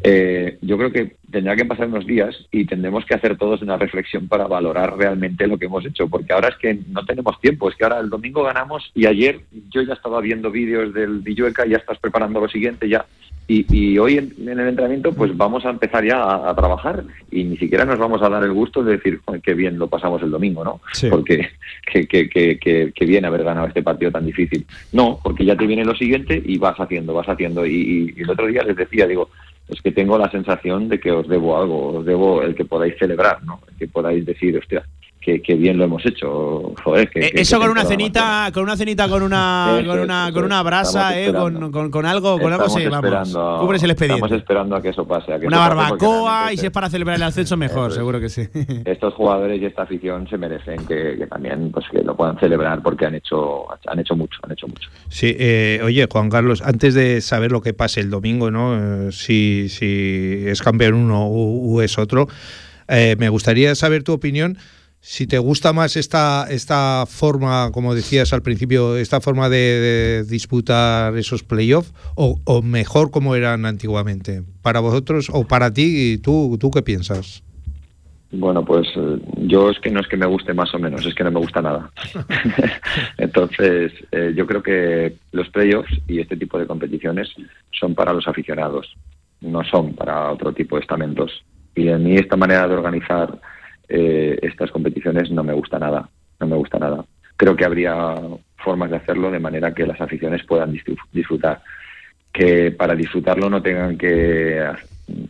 eh, 0.04 0.58
yo 0.62 0.78
creo 0.78 0.92
que 0.92 1.16
tendrá 1.32 1.56
que 1.56 1.66
pasar 1.66 1.88
unos 1.88 2.06
días 2.06 2.36
y 2.52 2.66
tendremos 2.66 3.06
que 3.06 3.16
hacer 3.16 3.38
todos 3.38 3.62
una 3.62 3.78
reflexión 3.78 4.28
para 4.28 4.48
valorar 4.48 4.98
realmente 4.98 5.48
lo 5.48 5.58
que 5.58 5.66
hemos 5.66 5.86
hecho, 5.86 6.08
porque 6.08 6.34
ahora 6.34 6.50
es 6.50 6.58
que 6.58 6.80
no 6.90 7.06
tenemos 7.06 7.40
tiempo, 7.40 7.70
es 7.70 7.76
que 7.76 7.84
ahora 7.84 8.00
el 8.00 8.10
domingo 8.10 8.44
ganamos 8.44 8.92
y 8.94 9.06
ayer 9.06 9.42
yo 9.70 9.82
ya 9.82 9.94
estaba 9.94 10.20
viendo 10.20 10.52
vídeos 10.52 10.94
del 10.94 11.20
Villueca, 11.20 11.66
ya 11.66 11.78
estás 11.78 12.00
preparando 12.00 12.42
lo 12.42 12.50
siguiente, 12.50 12.90
ya 12.90 13.06
y, 13.50 13.98
hoy 13.98 14.18
en, 14.18 14.34
el 14.48 14.60
entrenamiento 14.60 15.14
pues 15.14 15.36
vamos 15.36 15.66
a 15.66 15.70
empezar 15.70 16.04
ya 16.04 16.50
a, 16.50 16.54
trabajar 16.54 17.06
y 17.32 17.46
ni 17.46 17.58
siquiera 17.58 17.86
nos 17.86 17.98
vamos 17.98 18.22
a 18.22 18.28
dar 18.28 18.44
el 18.44 18.52
gusto 18.52 18.84
de 18.84 18.98
decir 18.98 19.22
qué 19.42 19.54
bien 19.54 19.80
lo 19.80 19.88
pasamos 19.88 20.22
el 20.22 20.32
domingo, 20.32 20.66
¿no? 20.66 20.82
Porque 21.10 21.50
qué 21.90 22.08
que, 22.08 22.30
que, 22.30 22.92
que, 22.94 23.06
bien 23.06 23.24
haber 23.24 23.46
ganado 23.46 23.68
este 23.68 23.84
partido 23.84 24.12
tan 24.12 24.26
difícil. 24.26 24.66
No, 24.92 25.20
porque 25.24 25.46
ya 25.46 25.56
te 25.56 25.66
viene 25.66 25.86
lo 25.86 25.96
siguiente 25.96 26.42
y 26.46 26.58
vas 26.58 26.78
haciendo, 26.78 27.14
vas 27.14 27.30
haciendo. 27.30 27.66
Y, 27.66 28.14
y 28.18 28.22
el 28.22 28.30
otro 28.30 28.48
día 28.48 28.64
les 28.64 28.76
decía, 28.76 29.08
digo, 29.08 29.30
es 29.70 29.82
que 29.82 29.92
tengo 29.92 30.18
la 30.18 30.30
sensación 30.30 30.90
de 30.90 31.00
que 31.00 31.12
os 31.12 31.28
debo 31.28 31.58
algo, 31.58 32.00
os 32.00 32.06
debo 32.06 32.42
el 32.42 32.54
que 32.54 32.66
podáis 32.66 32.98
celebrar, 32.98 33.44
¿no? 33.44 33.62
El 33.70 33.78
que 33.78 33.88
podáis 33.88 34.26
decir, 34.26 34.58
hostia, 34.58 34.84
que, 35.36 35.56
bien 35.56 35.78
lo 35.78 35.84
hemos 35.84 36.06
hecho. 36.06 36.74
Joder, 36.84 37.10
que, 37.10 37.20
eh, 37.20 37.32
Eso 37.36 37.60
con 37.60 37.70
una 37.70 37.84
cenita, 37.84 38.50
con 38.54 38.64
una 38.64 38.78
cenita, 38.78 39.10
con 39.10 39.24
una, 39.24 39.82
con 39.86 40.00
una, 40.00 40.32
con 40.32 40.44
una 40.46 40.64
brasa, 40.64 41.20
eh, 41.20 41.34
con, 41.34 41.72
con, 41.72 42.06
algo, 42.06 42.40
con 42.40 42.54
algo 42.54 42.70
se 42.70 42.88
vamos. 42.88 43.38
Cubres 43.60 43.84
el 43.84 43.92
expediente. 43.92 44.24
Estamos 44.24 44.32
esperando 44.32 44.76
a 44.78 44.82
que 44.82 44.90
eso 44.90 45.06
pase. 45.06 45.34
A 45.34 45.40
que 45.40 45.48
una 45.48 45.60
barbacoa 45.60 46.54
y 46.54 46.58
si 46.58 46.68
es 46.68 46.72
para 46.72 46.90
celebrar 46.90 47.18
el 47.18 47.24
ascenso 47.24 47.58
mejor, 47.58 47.92
seguro 47.92 48.20
que 48.20 48.30
sí. 48.30 48.48
Estos 48.86 49.14
jugadores 49.16 49.62
y 49.62 49.66
esta 49.66 49.84
afición 49.84 50.28
se 50.30 50.38
merecen 50.38 50.86
que, 50.86 51.28
también 51.30 51.72
pues 51.72 51.86
que 51.92 52.02
lo 52.02 52.16
puedan 52.16 52.40
celebrar 52.40 52.82
porque 52.82 53.06
han 53.06 53.16
hecho 53.16 53.66
han 53.88 54.00
hecho 54.00 54.16
mucho, 54.16 54.40
han 54.44 54.52
hecho 54.54 54.68
mucho. 54.68 54.90
Sí, 55.10 55.36
eh, 55.38 55.82
oye 55.84 56.08
Juan 56.10 56.30
Carlos, 56.30 56.62
antes 56.62 56.94
de 56.94 57.20
saber 57.22 57.52
lo 57.52 57.62
que 57.62 57.74
pase 57.74 58.00
el 58.00 58.10
domingo, 58.10 58.50
¿no? 58.52 59.12
si, 59.12 59.68
si 59.70 60.44
es 60.46 60.62
campeón 60.62 60.94
uno 60.94 61.26
o 61.26 61.82
es 61.82 61.98
otro, 61.98 62.28
me 62.88 63.30
gustaría 63.30 63.76
saber 63.76 64.04
tu 64.04 64.14
opinión 64.14 64.58
si 65.10 65.26
te 65.26 65.40
gusta 65.40 65.72
más 65.72 65.96
esta, 65.96 66.48
esta 66.50 67.06
forma, 67.08 67.72
como 67.72 67.96
decías 67.96 68.34
al 68.34 68.42
principio, 68.42 68.98
esta 68.98 69.22
forma 69.22 69.48
de, 69.48 70.26
disputar 70.28 71.16
esos 71.16 71.44
playoffs 71.44 71.94
o, 72.16 72.42
o, 72.44 72.62
mejor 72.62 73.10
como 73.10 73.34
eran 73.34 73.66
antiguamente, 73.66 74.44
para 74.62 74.82
vosotros 74.82 75.30
o 75.32 75.48
para 75.48 75.72
ti, 75.72 76.18
¿tú, 76.18 76.58
tú 76.60 76.72
qué 76.72 76.82
piensas? 76.82 77.42
Bueno, 78.32 78.66
pues 78.66 78.86
eh, 78.98 79.20
yo 79.38 79.70
es 79.70 79.80
que 79.80 79.92
no 79.92 80.02
es 80.02 80.08
que 80.10 80.18
me 80.18 80.26
guste 80.26 80.54
más 80.54 80.74
o 80.76 80.78
menos, 80.78 81.06
es 81.06 81.16
que 81.16 81.24
no 81.24 81.32
me 81.32 81.40
gusta 81.40 81.62
nada. 81.62 81.90
Entonces, 83.18 83.94
eh, 84.12 84.34
yo 84.36 84.46
creo 84.46 84.62
que 84.62 85.14
los 85.32 85.48
playoffs 85.50 86.02
y 86.10 86.20
este 86.20 86.36
tipo 86.36 86.60
de 86.60 86.68
competiciones 86.68 87.30
son 87.72 87.96
para 87.96 88.12
los 88.12 88.28
aficionados, 88.28 88.94
no 89.40 89.64
son 89.64 89.94
para 89.94 90.34
otro 90.34 90.52
tipo 90.52 90.76
de 90.76 90.82
estamentos. 90.82 91.32
Y 91.76 91.88
a 91.88 91.98
mí 91.98 92.18
esta 92.18 92.36
manera 92.36 92.68
de 92.68 92.74
organizar 92.74 93.40
eh, 93.90 94.38
estas 94.42 94.72
competiciones 94.72 95.32
no 95.32 95.44
me 95.44 95.54
gusta 95.54 95.80
nada, 95.80 96.10
no 96.40 96.48
me 96.48 96.56
gusta 96.56 96.80
nada. 96.80 97.06
Creo 97.36 97.56
que 97.56 97.66
habría 97.66 98.16
formas 98.58 98.90
de 98.90 98.98
hacerlo 98.98 99.32
de 99.32 99.40
manera 99.40 99.74
que 99.74 99.86
las 99.86 100.02
aficiones 100.02 100.44
puedan 100.44 100.76
disfrutar, 101.12 101.62
que 102.34 102.72
para 102.72 102.96
disfrutarlo 102.96 103.50
no 103.50 103.62
tengan 103.62 103.98
que 103.98 104.66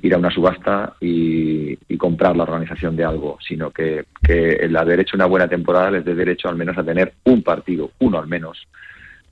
ir 0.01 0.13
a 0.13 0.17
una 0.17 0.31
subasta 0.31 0.95
y, 0.99 1.75
comprar 1.97 2.37
la 2.37 2.43
organización 2.43 2.95
de 2.95 3.03
algo, 3.03 3.37
sino 3.45 3.71
que, 3.71 4.05
el 4.27 4.77
haber 4.77 4.99
hecho 4.99 5.17
una 5.17 5.25
buena 5.25 5.47
temporada 5.47 5.91
les 5.91 6.05
dé 6.05 6.13
derecho 6.13 6.47
al 6.47 6.55
menos 6.55 6.77
a 6.77 6.83
tener 6.83 7.13
un 7.23 7.41
partido, 7.41 7.91
uno 7.99 8.19
al 8.19 8.27
menos, 8.27 8.67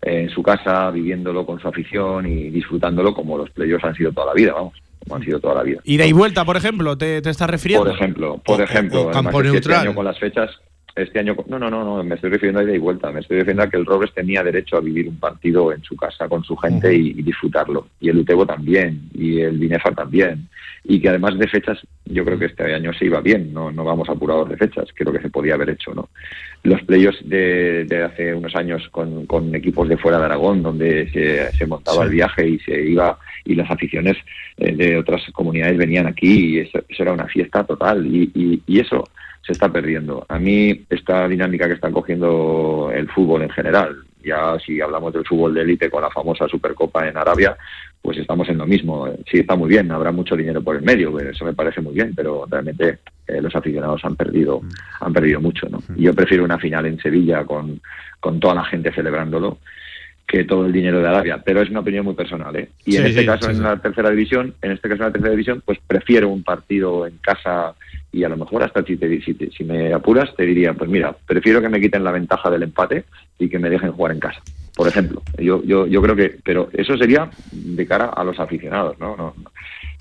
en 0.01 0.29
su 0.29 0.41
casa, 0.41 0.89
viviéndolo 0.91 1.45
con 1.45 1.59
su 1.59 1.67
afición 1.67 2.25
y 2.25 2.49
disfrutándolo 2.49 3.13
como 3.13 3.37
los 3.37 3.49
playoffs 3.51 3.85
han 3.85 3.95
sido 3.95 4.11
toda 4.11 4.27
la 4.27 4.33
vida, 4.33 4.53
vamos 4.53 4.81
han 5.09 5.23
sido 5.23 5.39
toda 5.39 5.55
la 5.55 5.63
vida. 5.63 5.81
¿Y 5.83 5.97
de 5.97 6.11
vuelta, 6.13 6.45
por 6.45 6.57
ejemplo, 6.57 6.97
te, 6.97 7.21
te 7.21 7.29
estás 7.29 7.49
refiriendo? 7.49 7.85
Por 7.85 7.95
ejemplo, 7.95 8.41
por 8.43 8.61
ejemplo, 8.61 9.11
campo 9.11 9.41
este 9.41 9.51
neutral. 9.51 9.77
Este 9.77 9.87
año 9.87 9.95
con 9.95 10.05
las 10.05 10.19
fechas, 10.19 10.49
este 10.95 11.19
año, 11.19 11.35
no, 11.47 11.59
no, 11.59 11.69
no, 11.69 11.83
no, 11.83 12.03
me 12.03 12.15
estoy 12.15 12.29
refiriendo 12.29 12.61
a 12.61 12.63
ida 12.63 12.73
y 12.73 12.77
vuelta, 12.77 13.11
me 13.11 13.19
estoy 13.19 13.37
refiriendo 13.37 13.63
a 13.63 13.69
que 13.69 13.77
el 13.77 13.85
Robles 13.85 14.13
tenía 14.13 14.43
derecho 14.43 14.77
a 14.77 14.81
vivir 14.81 15.09
un 15.09 15.19
partido 15.19 15.73
en 15.73 15.83
su 15.83 15.95
casa 15.95 16.29
con 16.29 16.43
su 16.43 16.55
gente 16.55 16.93
y, 16.93 17.13
disfrutarlo, 17.21 17.87
y 17.99 18.09
el 18.09 18.19
Utebo 18.19 18.45
también, 18.45 19.09
y 19.13 19.41
el 19.41 19.57
Binefar 19.57 19.93
también, 19.93 20.47
y 20.85 21.01
que 21.01 21.09
además 21.09 21.37
de 21.37 21.47
fechas, 21.47 21.79
yo 22.05 22.23
creo 22.23 22.39
que 22.39 22.45
este 22.45 22.73
año 22.73 22.93
se 22.93 23.05
iba 23.05 23.19
bien, 23.19 23.53
no, 23.53 23.71
no 23.71 23.83
vamos 23.83 24.07
apurados 24.07 24.47
de 24.47 24.57
fechas, 24.57 24.87
creo 24.95 25.11
que 25.11 25.21
se 25.21 25.29
podía 25.29 25.55
haber 25.55 25.71
hecho, 25.71 25.93
¿no? 25.93 26.09
Los 26.63 26.81
playoffs 26.83 27.27
de, 27.27 27.85
de 27.85 28.03
hace 28.03 28.33
unos 28.33 28.55
años 28.55 28.87
con, 28.89 29.25
con, 29.25 29.53
equipos 29.53 29.89
de 29.89 29.97
fuera 29.97 30.17
de 30.17 30.25
Aragón, 30.25 30.63
donde 30.63 31.09
se, 31.11 31.51
se 31.51 31.67
montaba 31.67 32.05
el 32.05 32.09
viaje 32.09 32.47
y 32.47 32.59
se 32.59 32.81
iba 32.81 33.19
y 33.45 33.55
las 33.55 33.69
aficiones 33.69 34.17
eh, 34.57 34.75
de 34.75 34.97
otras 34.97 35.21
comunidades 35.31 35.77
venían 35.77 36.07
aquí 36.07 36.55
y 36.55 36.59
eso, 36.59 36.79
era 36.89 37.13
una 37.13 37.27
fiesta 37.27 37.63
total. 37.63 38.05
Y, 38.05 38.61
y, 38.65 38.79
eso 38.79 39.07
se 39.45 39.51
está 39.51 39.71
perdiendo. 39.71 40.25
A 40.27 40.39
mí 40.39 40.85
esta 40.89 41.27
dinámica 41.27 41.67
que 41.67 41.75
está 41.75 41.91
cogiendo 41.91 42.89
el 42.93 43.07
fútbol 43.09 43.43
en 43.43 43.49
general, 43.49 43.95
Ya 44.23 44.57
si 44.65 44.81
hablamos 44.81 45.13
del 45.13 45.23
fútbol 45.23 45.53
de 45.53 45.61
élite 45.61 45.87
con 45.87 46.01
la 46.01 46.09
famosa 46.09 46.47
Supercopa 46.47 47.07
en 47.07 47.15
Arabia, 47.15 47.55
pues 48.01 48.17
estamos 48.17 48.49
en 48.49 48.57
lo 48.57 48.65
mismo. 48.65 49.07
Sí, 49.29 49.39
está 49.39 49.55
muy 49.55 49.69
bien, 49.69 49.91
habrá 49.91 50.11
mucho 50.11 50.35
dinero 50.35 50.63
por 50.63 50.75
el 50.75 50.81
medio, 50.81 51.19
eso 51.19 51.45
me 51.45 51.53
parece 51.53 51.79
muy 51.81 51.93
bien, 51.93 52.13
pero 52.15 52.45
realmente 52.49 52.99
eh, 53.27 53.39
los 53.39 53.55
aficionados 53.55 54.03
han 54.03 54.15
perdido, 54.15 54.61
han 54.99 55.13
perdido 55.13 55.39
mucho. 55.39 55.69
¿no? 55.69 55.79
Y 55.95 56.03
yo 56.03 56.13
prefiero 56.15 56.43
una 56.43 56.57
final 56.57 56.87
en 56.87 56.99
Sevilla 56.99 57.45
con, 57.45 57.79
con 58.19 58.39
toda 58.39 58.55
la 58.55 58.65
gente 58.65 58.91
celebrándolo 58.91 59.59
que 60.27 60.43
todo 60.43 60.65
el 60.65 60.71
dinero 60.71 60.99
de 60.99 61.07
Arabia, 61.07 61.39
pero 61.45 61.61
es 61.61 61.69
una 61.69 61.81
opinión 61.81 62.03
muy 62.03 62.15
personal, 62.15 62.55
¿eh? 62.55 62.69
Y 62.83 62.95
en 62.95 63.05
este 63.05 63.21
sí, 63.21 63.25
caso 63.27 63.47
sí, 63.47 63.57
en 63.57 63.61
la 63.61 63.77
tercera 63.77 64.09
división, 64.09 64.55
en 64.63 64.71
este 64.71 64.89
caso 64.89 65.03
en 65.03 65.09
la 65.09 65.11
tercera 65.11 65.31
división, 65.31 65.61
pues 65.63 65.77
prefiero 65.85 66.29
un 66.29 66.43
partido 66.43 67.05
en 67.05 67.17
casa 67.19 67.75
y 68.15 68.23
a 68.23 68.29
lo 68.29 68.37
mejor 68.37 68.63
hasta 68.63 68.83
si, 68.83 68.95
te- 68.97 69.21
si, 69.21 69.33
te- 69.33 69.51
si 69.51 69.63
me 69.63 69.93
apuras 69.93 70.33
te 70.35 70.45
diría, 70.45 70.73
pues 70.73 70.89
mira, 70.89 71.15
prefiero 71.27 71.61
que 71.61 71.69
me 71.69 71.81
quiten 71.81 72.03
la 72.03 72.11
ventaja 72.11 72.49
del 72.49 72.63
empate 72.63 73.05
y 73.37 73.49
que 73.49 73.59
me 73.59 73.69
dejen 73.69 73.91
jugar 73.91 74.13
en 74.13 74.19
casa, 74.19 74.41
por 74.73 74.87
ejemplo. 74.87 75.23
Yo 75.37 75.61
yo 75.63 75.85
yo 75.87 76.01
creo 76.01 76.15
que, 76.15 76.37
pero 76.43 76.69
eso 76.73 76.95
sería 76.97 77.29
de 77.51 77.85
cara 77.85 78.05
a 78.05 78.23
los 78.23 78.39
aficionados, 78.39 78.97
¿no? 78.99 79.15
No, 79.17 79.33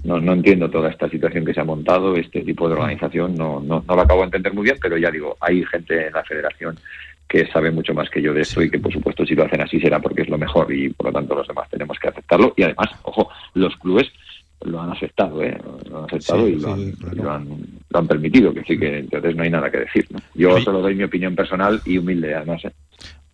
no, 0.04 0.20
no 0.20 0.32
entiendo 0.34 0.70
toda 0.70 0.90
esta 0.90 1.08
situación 1.08 1.44
que 1.44 1.54
se 1.54 1.60
ha 1.60 1.64
montado, 1.64 2.14
este 2.14 2.42
tipo 2.42 2.68
de 2.68 2.74
organización, 2.74 3.36
no, 3.36 3.60
no, 3.60 3.82
no 3.88 3.94
lo 3.96 4.02
acabo 4.02 4.20
de 4.20 4.26
entender 4.26 4.52
muy 4.52 4.64
bien, 4.64 4.76
pero 4.80 4.96
ya 4.98 5.10
digo, 5.10 5.36
hay 5.40 5.64
gente 5.64 6.06
en 6.08 6.12
la 6.12 6.22
federación 6.24 6.78
que 7.26 7.46
sabe 7.46 7.70
mucho 7.70 7.94
más 7.94 8.10
que 8.10 8.20
yo 8.20 8.34
de 8.34 8.42
esto 8.42 8.62
y 8.62 8.70
que 8.70 8.78
por 8.78 8.92
supuesto 8.92 9.24
si 9.24 9.34
lo 9.34 9.44
hacen 9.44 9.62
así 9.62 9.80
será 9.80 9.98
porque 9.98 10.22
es 10.22 10.28
lo 10.28 10.36
mejor 10.38 10.70
y 10.72 10.90
por 10.90 11.06
lo 11.06 11.12
tanto 11.14 11.34
los 11.34 11.48
demás 11.48 11.68
tenemos 11.70 11.98
que 11.98 12.08
aceptarlo 12.08 12.52
y 12.56 12.62
además, 12.64 12.88
ojo, 13.02 13.30
los 13.54 13.74
clubes 13.78 14.06
lo 14.62 14.80
han 14.80 14.90
aceptado, 14.90 15.42
¿eh? 15.42 15.58
lo 15.90 15.98
han 15.98 16.04
aceptado 16.04 16.46
Sí, 16.46 16.52
y, 16.52 16.56
lo, 16.60 16.76
sí, 16.76 16.82
han, 16.84 16.92
claro. 16.92 17.14
y 17.16 17.18
lo 17.20 17.30
han, 17.32 17.48
lo 17.90 17.98
han 17.98 18.06
permitido, 18.06 18.54
que 18.54 18.62
sí 18.64 18.78
que 18.78 18.98
entonces 18.98 19.36
no 19.36 19.42
hay 19.42 19.50
nada 19.50 19.70
que 19.70 19.78
decir. 19.78 20.06
¿no? 20.10 20.18
Yo 20.34 20.58
solo 20.60 20.80
doy 20.80 20.94
mi 20.94 21.04
opinión 21.04 21.34
personal 21.34 21.80
y 21.84 21.98
humilde 21.98 22.34
además. 22.34 22.64
¿eh? 22.64 22.72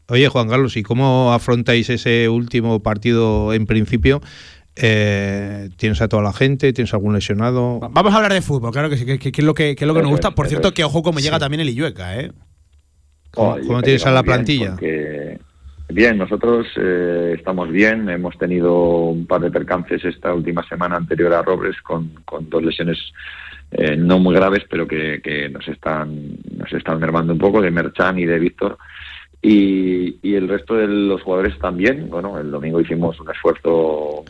Oye, 0.09 0.28
Juan 0.28 0.48
Carlos, 0.48 0.76
¿y 0.76 0.82
cómo 0.82 1.32
afrontáis 1.32 1.88
ese 1.90 2.28
último 2.28 2.80
partido 2.82 3.52
en 3.55 3.66
principio? 3.66 4.20
Eh, 4.76 5.68
¿Tienes 5.76 6.01
a 6.01 6.09
toda 6.09 6.22
la 6.22 6.32
gente? 6.32 6.72
¿Tienes 6.72 6.92
algún 6.94 7.12
lesionado? 7.14 7.80
Vamos 7.92 8.12
a 8.12 8.16
hablar 8.16 8.32
de 8.32 8.40
fútbol, 8.42 8.72
claro 8.72 8.88
que 8.90 8.97
sí, 8.97 9.05
que, 9.06 9.18
que- 9.18 9.30
que 9.32 9.40
es 9.40 9.44
lo 9.47 9.55
que, 9.55 9.76
que 9.76 9.84
es 9.84 9.88
lo 9.88 9.94
que 9.94 10.02
nos 10.02 10.10
gusta. 10.10 10.30
Por 10.32 10.48
cierto, 10.48 10.72
que 10.72 10.84
ojo 10.84 11.02
cómo 11.02 11.20
llega 11.20 11.36
Sí. 11.36 11.40
también 11.40 11.60
el 11.60 11.68
Illueca, 11.68 12.18
¿eh? 12.18 12.32
¿Cómo, 13.32 13.56
Oh, 13.68 13.82
tienes 13.82 14.05
a 14.06 14.10
la 14.10 14.22
plantilla? 14.24 14.70
Porque- 14.72 15.38
bien, 15.92 16.18
nosotros 16.18 16.66
eh, 16.76 17.34
estamos 17.36 17.70
bien. 17.70 18.08
Hemos 18.08 18.36
tenido 18.38 18.74
un 18.74 19.26
par 19.26 19.40
de 19.40 19.50
percances 19.50 20.04
esta 20.04 20.34
última 20.34 20.62
semana 20.68 20.96
anterior 20.96 21.32
a 21.34 21.42
Robles 21.42 21.80
con, 21.82 22.10
con 22.24 22.48
dos 22.48 22.62
lesiones 22.62 22.98
eh, 23.70 23.96
no 23.96 24.18
muy 24.18 24.34
graves, 24.34 24.64
pero 24.68 24.86
que, 24.86 25.20
que 25.22 25.48
nos 25.48 25.66
están 25.68 26.36
nos 26.56 26.72
están 26.72 26.98
mermando 26.98 27.32
un 27.32 27.38
poco 27.38 27.60
de 27.60 27.70
Merchan 27.70 28.18
y 28.18 28.26
de 28.26 28.38
Víctor. 28.38 28.78
Y, 29.42 30.18
y 30.22 30.34
el 30.34 30.48
resto 30.48 30.74
de 30.74 30.86
los 30.86 31.22
jugadores 31.22 31.58
también. 31.58 32.10
Bueno, 32.10 32.38
el 32.38 32.50
domingo 32.50 32.80
hicimos 32.80 33.18
un 33.20 33.30
esfuerzo 33.30 34.24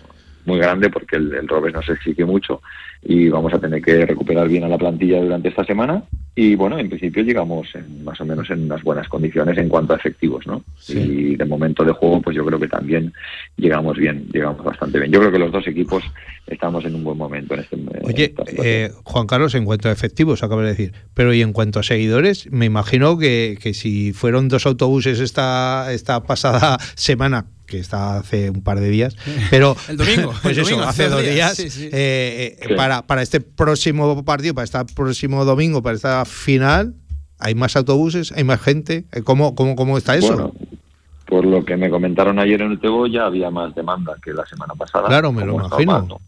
muy 0.47 0.59
grande 0.59 0.91
porque 0.91 1.17
el, 1.17 1.35
el 1.35 1.49
Robes 1.49 1.73
nos 1.73 1.89
exigió 1.89 2.27
mucho 2.27 2.63
y 3.03 3.29
vamos 3.29 3.53
a 3.55 3.59
tener 3.59 3.81
que 3.81 4.05
recuperar 4.05 4.49
bien 4.49 4.65
a 4.65 4.69
la 4.69 4.77
plantilla 4.77 5.23
durante 5.23 5.49
esta 5.49 5.65
semana 5.65 6.05
y 6.35 6.55
bueno, 6.55 6.79
en 6.79 6.89
principio 6.89 7.23
llegamos 7.23 7.69
en, 7.75 8.05
más 8.05 8.21
o 8.21 8.25
menos 8.25 8.49
en 8.51 8.65
unas 8.65 8.83
buenas 8.83 9.09
condiciones 9.09 9.59
en 9.59 9.69
cuanto 9.69 9.95
a 9.95 9.97
efectivos, 9.97 10.47
¿no? 10.47 10.63
Y 10.89 11.37
de 11.37 11.45
momento 11.45 11.85
de 11.85 11.93
juego 11.93 12.21
pues 12.23 12.37
yo 12.37 12.45
creo 12.45 12.59
que 12.59 12.69
también 12.69 13.13
llegamos 13.57 13.97
bien, 13.97 14.29
llegamos 14.33 14.65
bastante 14.65 14.99
bien. 14.99 15.11
Yo 15.11 15.19
creo 15.19 15.33
que 15.33 15.39
los 15.39 15.51
dos 15.51 15.67
equipos 15.67 16.05
estamos 16.47 16.85
en 16.85 16.95
un 16.95 17.05
buen 17.05 17.19
momento 17.19 17.55
en 17.55 17.61
este 17.61 17.77
en 17.77 17.89
Oye, 18.03 18.35
eh, 18.63 18.91
Juan 19.05 19.27
Carlos, 19.27 19.55
en 19.55 19.65
cuanto 19.65 19.89
a 19.89 19.93
efectivos, 19.93 20.43
acabas 20.43 20.65
de 20.65 20.71
decir, 20.71 20.93
pero 21.15 21.35
y 21.35 21.43
en 21.43 21.53
cuanto 21.53 21.81
a 21.81 21.83
seguidores, 21.83 22.51
me 22.53 22.67
imagino 22.67 23.19
que, 23.19 23.59
que 23.61 23.75
si 23.75 24.13
fueron 24.13 24.49
dos 24.49 24.67
autobuses 24.67 25.21
esta, 25.21 25.93
esta 25.93 26.23
pasada 26.23 26.79
semana, 26.95 27.47
que 27.71 27.79
está 27.79 28.19
hace 28.19 28.51
un 28.51 28.63
par 28.63 28.81
de 28.81 28.91
días, 28.91 29.17
pero 29.51 29.75
El 29.89 29.97
domingo, 29.97 30.33
pues 30.43 30.57
el 30.59 30.63
eso, 30.63 30.71
domingo, 30.71 30.89
hace 30.89 31.09
dos 31.09 31.23
días, 31.23 31.55
sí, 31.57 31.71
sí. 31.71 31.85
eh, 31.87 32.59
eh, 32.61 32.67
Sí. 32.69 32.75
para, 32.75 33.03
para 33.07 33.23
este 33.23 33.41
próximo 33.41 34.23
partido, 34.25 34.53
para 34.55 34.65
este 34.65 34.79
próximo 34.95 35.45
domingo, 35.47 35.83
para 35.83 35.97
esta 35.97 36.25
final, 36.27 36.95
¿hay 37.39 37.55
más 37.55 37.77
autobuses? 37.77 38.33
¿Hay 38.33 38.45
más 38.45 38.61
gente? 38.61 39.05
Eh, 39.13 39.23
¿Cómo, 39.23 39.55
cómo, 39.55 39.77
cómo 39.77 39.97
está 39.97 40.17
eso? 40.17 40.35
Bueno, 40.35 40.53
por 41.27 41.47
lo 41.47 41.65
que 41.65 41.77
me 41.77 41.89
comentaron 41.89 42.39
ayer 42.41 42.61
en 42.61 42.73
el 42.73 42.81
Tebo, 42.81 43.07
ya 43.07 43.25
había 43.27 43.51
más 43.51 43.73
demanda 43.75 44.17
que 44.23 44.33
la 44.33 44.45
semana 44.47 44.75
pasada. 44.75 45.07
Claro, 45.07 45.31
me 45.33 45.45
lo 45.47 45.55
imagino. 45.55 46.21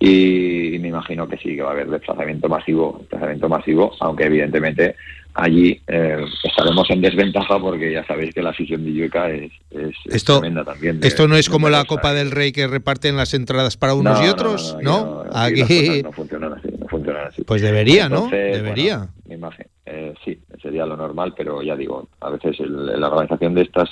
Y 0.00 0.78
me 0.80 0.88
imagino 0.88 1.28
que 1.28 1.36
sí, 1.38 1.56
que 1.56 1.62
va 1.62 1.70
a 1.70 1.72
haber 1.72 1.90
desplazamiento 1.90 2.48
masivo, 2.48 2.96
desplazamiento 3.00 3.48
masivo, 3.48 3.92
aunque 4.00 4.24
evidentemente 4.24 4.94
allí 5.34 5.80
eh, 5.86 6.18
estaremos 6.44 6.88
en 6.90 7.00
desventaja 7.00 7.58
porque 7.60 7.92
ya 7.92 8.04
sabéis 8.06 8.34
que 8.34 8.42
la 8.42 8.50
afición 8.50 8.84
de 8.84 8.90
Illueca 8.90 9.30
es, 9.30 9.52
es, 9.70 9.94
es 10.06 10.14
Esto, 10.16 10.40
tremenda 10.40 10.64
también. 10.64 11.00
de- 11.00 11.08
esto 11.08 11.28
no 11.28 11.36
es 11.36 11.48
como 11.48 11.68
la. 11.68 11.84
Copa 11.84 12.12
del 12.12 12.30
Rey 12.32 12.52
que 12.52 12.66
reparten 12.66 13.16
las 13.16 13.32
entradas 13.34 13.76
para 13.76 13.94
unos 13.94 14.18
No, 14.20 14.26
y 14.26 14.28
otros, 14.28 14.76
no, 14.82 15.04
¿no? 15.04 15.24
no, 15.24 15.30
aquí 15.32 16.02
no 16.02 16.12
funcionan 16.12 16.52
así, 16.54 16.68
no 16.78 16.86
funcionan 16.88 17.26
así. 17.28 17.42
pues 17.44 17.62
debería, 17.62 18.08
¿no? 18.08 18.28
Debería. 18.28 18.96
bueno, 18.98 19.12
mi 19.26 19.34
imagen, 19.36 19.66
eh, 19.86 20.14
sí, 20.24 20.38
sería 20.60 20.84
lo 20.86 20.96
normal, 20.96 21.34
pero 21.36 21.62
ya 21.62 21.76
digo, 21.76 22.08
a 22.20 22.30
veces 22.30 22.58
el- 22.60 23.00
la 23.00 23.08
organización 23.08 23.54
de 23.54 23.62
estas 23.62 23.88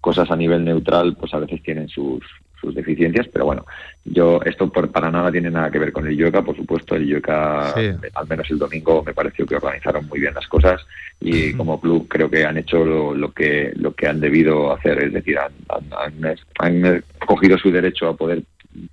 cosas 0.00 0.30
a 0.30 0.36
nivel 0.36 0.64
neutral, 0.64 1.16
pues 1.16 1.32
a 1.34 1.38
veces 1.38 1.62
tienen 1.62 1.88
sus, 1.88 2.20
sus 2.60 2.74
deficiencias, 2.74 3.28
pero 3.32 3.44
bueno, 3.46 3.64
yo 4.04 4.40
esto 4.44 4.70
por, 4.70 4.90
para 4.90 5.10
nada 5.10 5.30
tiene 5.30 5.50
nada 5.50 5.70
que 5.70 5.78
ver 5.78 5.92
con 5.92 6.06
el 6.06 6.16
Yoka, 6.16 6.42
por 6.42 6.56
supuesto, 6.56 6.94
el 6.96 7.06
Yoka, 7.06 7.72
Sí. 7.76 7.90
al 8.14 8.28
menos 8.28 8.50
el 8.50 8.58
domingo, 8.58 9.02
me 9.04 9.14
pareció 9.14 9.46
que 9.46 9.56
organizaron 9.56 10.06
muy 10.08 10.20
bien 10.20 10.34
las 10.34 10.46
cosas 10.48 10.80
y 11.20 11.52
como 11.54 11.80
club 11.80 12.06
creo 12.08 12.30
que 12.30 12.44
han 12.44 12.58
hecho 12.58 12.84
lo, 12.84 13.14
lo 13.14 13.32
que 13.32 13.72
lo 13.76 13.94
que 13.94 14.06
han 14.06 14.20
debido 14.20 14.72
hacer, 14.72 15.02
es 15.04 15.12
decir, 15.12 15.38
han, 15.38 15.52
han- 15.68 16.24
han- 16.24 16.36
han 16.84 17.04
cogido 17.26 17.58
su 17.58 17.70
derecho 17.70 18.08
a 18.08 18.16
poder 18.16 18.42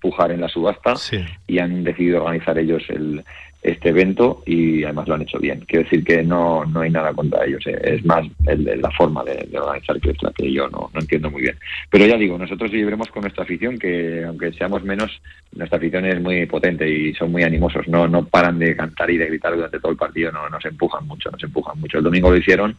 pujar 0.01 0.31
en 0.31 0.41
la 0.41 0.49
subasta 0.49 0.95
Sí. 0.95 1.23
y 1.47 1.59
han 1.59 1.83
decidido 1.83 2.23
organizar 2.23 2.57
ellos 2.57 2.83
el, 2.89 3.23
este 3.65 3.89
evento 3.89 4.43
y 4.45 4.83
además 4.83 5.07
lo 5.07 5.15
han 5.15 5.23
hecho 5.23 5.39
bien. 5.39 5.61
Quiero 5.67 5.83
decir 5.83 6.03
que 6.03 6.21
no, 6.23 6.63
no 6.65 6.81
hay 6.81 6.91
nada 6.91 7.13
contra 7.13 7.43
ellos, 7.45 7.65
eh, 7.65 7.79
es 7.83 8.05
más 8.05 8.25
el, 8.47 8.67
el- 8.67 8.81
la 8.81 8.91
forma 8.91 9.23
de, 9.23 9.47
organizar 9.57 9.99
que 9.99 10.11
es 10.11 10.21
la 10.21 10.31
que 10.31 10.51
yo 10.51 10.67
no, 10.69 10.91
no 10.93 10.99
entiendo 10.99 11.31
muy 11.31 11.41
bien. 11.41 11.57
Pero 11.89 12.05
ya 12.05 12.15
digo, 12.17 12.37
nosotros 12.37 12.69
viviremos 12.71 13.09
con 13.09 13.21
nuestra 13.21 13.43
afición, 13.43 13.77
que 13.79 14.23
aunque 14.23 14.53
seamos 14.53 14.83
menos, 14.83 15.19
nuestra 15.53 15.77
afición 15.77 16.05
es 16.05 16.21
muy 16.21 16.45
potente 16.45 16.87
y 16.87 17.13
son 17.15 17.31
muy 17.31 17.41
animosos, 17.43 17.87
no, 17.87 18.07
no 18.07 18.25
paran 18.25 18.59
de 18.59 18.75
cantar 18.75 19.09
y 19.09 19.17
de 19.17 19.25
gritar 19.27 19.55
durante 19.55 19.79
todo 19.79 19.91
el 19.91 19.97
partido, 19.97 20.31
no 20.31 20.47
nos 20.49 20.63
empujan 20.65 21.07
mucho, 21.07 21.31
nos 21.31 21.43
empujan 21.43 21.79
mucho. 21.79 21.97
El 21.97 22.03
domingo 22.03 22.29
lo 22.29 22.37
hicieron 22.37 22.77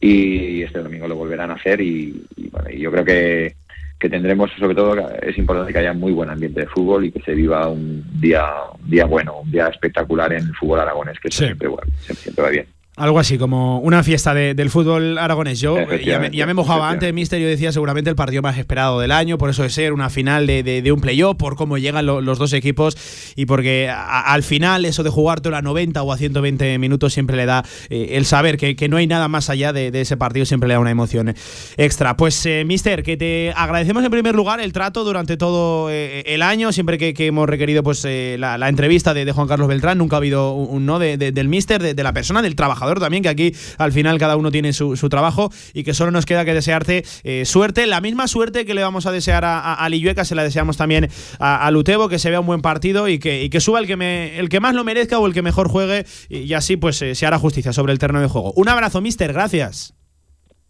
y 0.00 0.62
este 0.62 0.80
domingo 0.80 1.08
lo 1.08 1.16
volverán 1.16 1.50
a 1.50 1.54
hacer 1.54 1.80
y, 1.80 2.22
y 2.70 2.78
yo 2.80 2.90
creo 2.92 3.04
que 3.04 3.54
que 3.98 4.08
tendremos, 4.08 4.50
sobre 4.58 4.74
todo, 4.76 4.94
es 5.22 5.36
importante 5.38 5.72
que 5.72 5.78
haya 5.80 5.92
muy 5.92 6.12
buen 6.12 6.30
ambiente 6.30 6.60
de 6.60 6.66
fútbol 6.68 7.04
y 7.06 7.10
que 7.12 7.20
se 7.22 7.34
viva 7.34 7.68
un 7.68 8.04
día, 8.20 8.44
un 8.80 8.88
día 8.90 9.06
bueno, 9.06 9.40
un 9.40 9.50
día 9.50 9.66
espectacular 9.68 10.32
en 10.32 10.44
el 10.46 10.54
fútbol 10.54 10.80
aragonés, 10.80 11.18
que 11.20 11.28
eso 11.28 11.38
Sí. 11.38 11.44
siempre, 11.46 11.68
bueno, 11.68 11.90
siempre, 12.00 12.22
siempre 12.22 12.44
va 12.44 12.50
bien. 12.50 12.66
Algo 12.98 13.18
así 13.20 13.38
como 13.38 13.78
una 13.78 14.02
fiesta 14.02 14.34
de- 14.34 14.54
del 14.54 14.70
fútbol 14.70 15.18
aragonés. 15.18 15.60
Yo 15.60 15.78
eh, 15.78 15.82
ya 15.82 15.86
me, 15.86 15.92
Efectivamente, 15.94 16.36
ya 16.36 16.46
me 16.46 16.54
mojaba 16.54 16.90
antes. 16.90 17.14
Mister. 17.14 17.40
Yo 17.40 17.46
decía 17.46 17.70
seguramente 17.72 18.10
el 18.10 18.16
partido 18.16 18.42
más 18.42 18.58
esperado 18.58 18.98
del 19.00 19.12
año, 19.12 19.38
por 19.38 19.50
eso 19.50 19.62
de 19.62 19.70
ser 19.70 19.92
una 19.92 20.10
final 20.10 20.46
de, 20.46 20.62
de- 20.62 20.82
de 20.82 20.92
un 20.92 21.00
playoff, 21.00 21.36
por 21.36 21.54
cómo 21.56 21.78
llegan 21.78 22.06
lo- 22.06 22.20
los 22.20 22.38
dos 22.38 22.52
equipos 22.52 22.96
y 23.36 23.46
porque 23.46 23.88
a- 23.88 24.32
al 24.32 24.42
final 24.42 24.84
eso 24.84 25.02
de 25.04 25.10
jugártelo 25.10 25.56
a 25.56 25.62
90 25.62 26.02
o 26.02 26.12
a 26.12 26.16
120 26.18 26.76
minutos 26.78 27.12
siempre 27.12 27.36
le 27.36 27.46
da 27.46 27.64
eh, 27.88 28.08
el 28.12 28.24
saber 28.26 28.56
que, 28.56 28.74
que 28.74 28.88
no 28.88 28.96
hay 28.96 29.06
nada 29.06 29.28
más 29.28 29.48
allá 29.48 29.72
de, 29.72 29.92
ese 30.00 30.16
partido, 30.16 30.44
siempre 30.44 30.66
le 30.68 30.74
da 30.74 30.80
una 30.80 30.90
emoción 30.90 31.34
extra. 31.76 32.16
Pues, 32.16 32.44
eh, 32.46 32.64
Mister, 32.66 33.02
que 33.02 33.16
te 33.16 33.52
agradecemos 33.54 34.02
en 34.04 34.10
primer 34.10 34.34
lugar 34.34 34.60
el 34.60 34.72
trato 34.72 35.04
durante 35.04 35.36
todo 35.36 35.88
eh, 35.90 36.22
el 36.26 36.42
año, 36.42 36.72
siempre 36.72 36.98
que, 36.98 37.14
que 37.14 37.26
hemos 37.26 37.48
requerido 37.48 37.82
pues 37.82 38.04
la, 38.04 38.58
la 38.58 38.68
entrevista 38.68 39.14
de, 39.14 39.30
Juan 39.30 39.46
Carlos 39.46 39.68
Beltrán, 39.68 39.98
nunca 39.98 40.16
ha 40.16 40.18
habido 40.18 40.52
un, 40.54 40.76
un 40.78 40.86
no 40.86 40.98
de- 40.98 41.16
de- 41.16 41.30
del 41.32 41.48
Mister, 41.48 41.94
de 41.94 42.02
la 42.02 42.12
persona, 42.12 42.42
del 42.42 42.56
trabajador 42.56 42.87
también, 42.98 43.22
que 43.22 43.28
aquí 43.28 43.54
al 43.78 43.92
final 43.92 44.18
cada 44.18 44.36
uno 44.36 44.50
tiene 44.50 44.72
su, 44.72 44.96
trabajo 45.08 45.50
y 45.72 45.84
que 45.84 45.94
solo 45.94 46.10
nos 46.10 46.26
queda 46.26 46.44
que 46.44 46.54
desearte 46.54 47.04
eh, 47.24 47.44
suerte, 47.44 47.86
la 47.86 48.00
misma 48.00 48.28
suerte 48.28 48.66
que 48.66 48.74
le 48.74 48.82
vamos 48.82 49.06
a 49.06 49.12
desear 49.12 49.44
a, 49.44 49.58
a, 49.58 49.86
a 49.86 50.24
se 50.24 50.34
la 50.34 50.42
deseamos 50.42 50.76
también 50.76 51.08
a, 51.38 51.70
Lutebo, 51.70 52.08
que 52.08 52.18
se 52.18 52.30
vea 52.30 52.40
un 52.40 52.46
buen 52.46 52.60
partido 52.62 53.08
y 53.08 53.18
que, 53.18 53.42
y 53.42 53.50
que 53.50 53.60
suba 53.60 53.78
el 53.78 53.86
que, 53.86 54.38
el 54.38 54.48
que 54.48 54.60
más 54.60 54.74
lo 54.74 54.84
merezca 54.84 55.18
o 55.18 55.26
el 55.26 55.34
que 55.34 55.42
mejor 55.42 55.68
juegue 55.68 56.06
y, 56.28 56.38
y 56.38 56.54
así 56.54 56.76
pues 56.76 57.00
eh, 57.02 57.14
se 57.14 57.26
hará 57.26 57.38
justicia 57.38 57.72
sobre 57.72 57.92
el 57.92 57.98
terreno 57.98 58.20
de 58.20 58.28
juego. 58.28 58.52
Un 58.56 58.68
abrazo, 58.68 59.00
Mister, 59.00 59.32
gracias. 59.32 59.94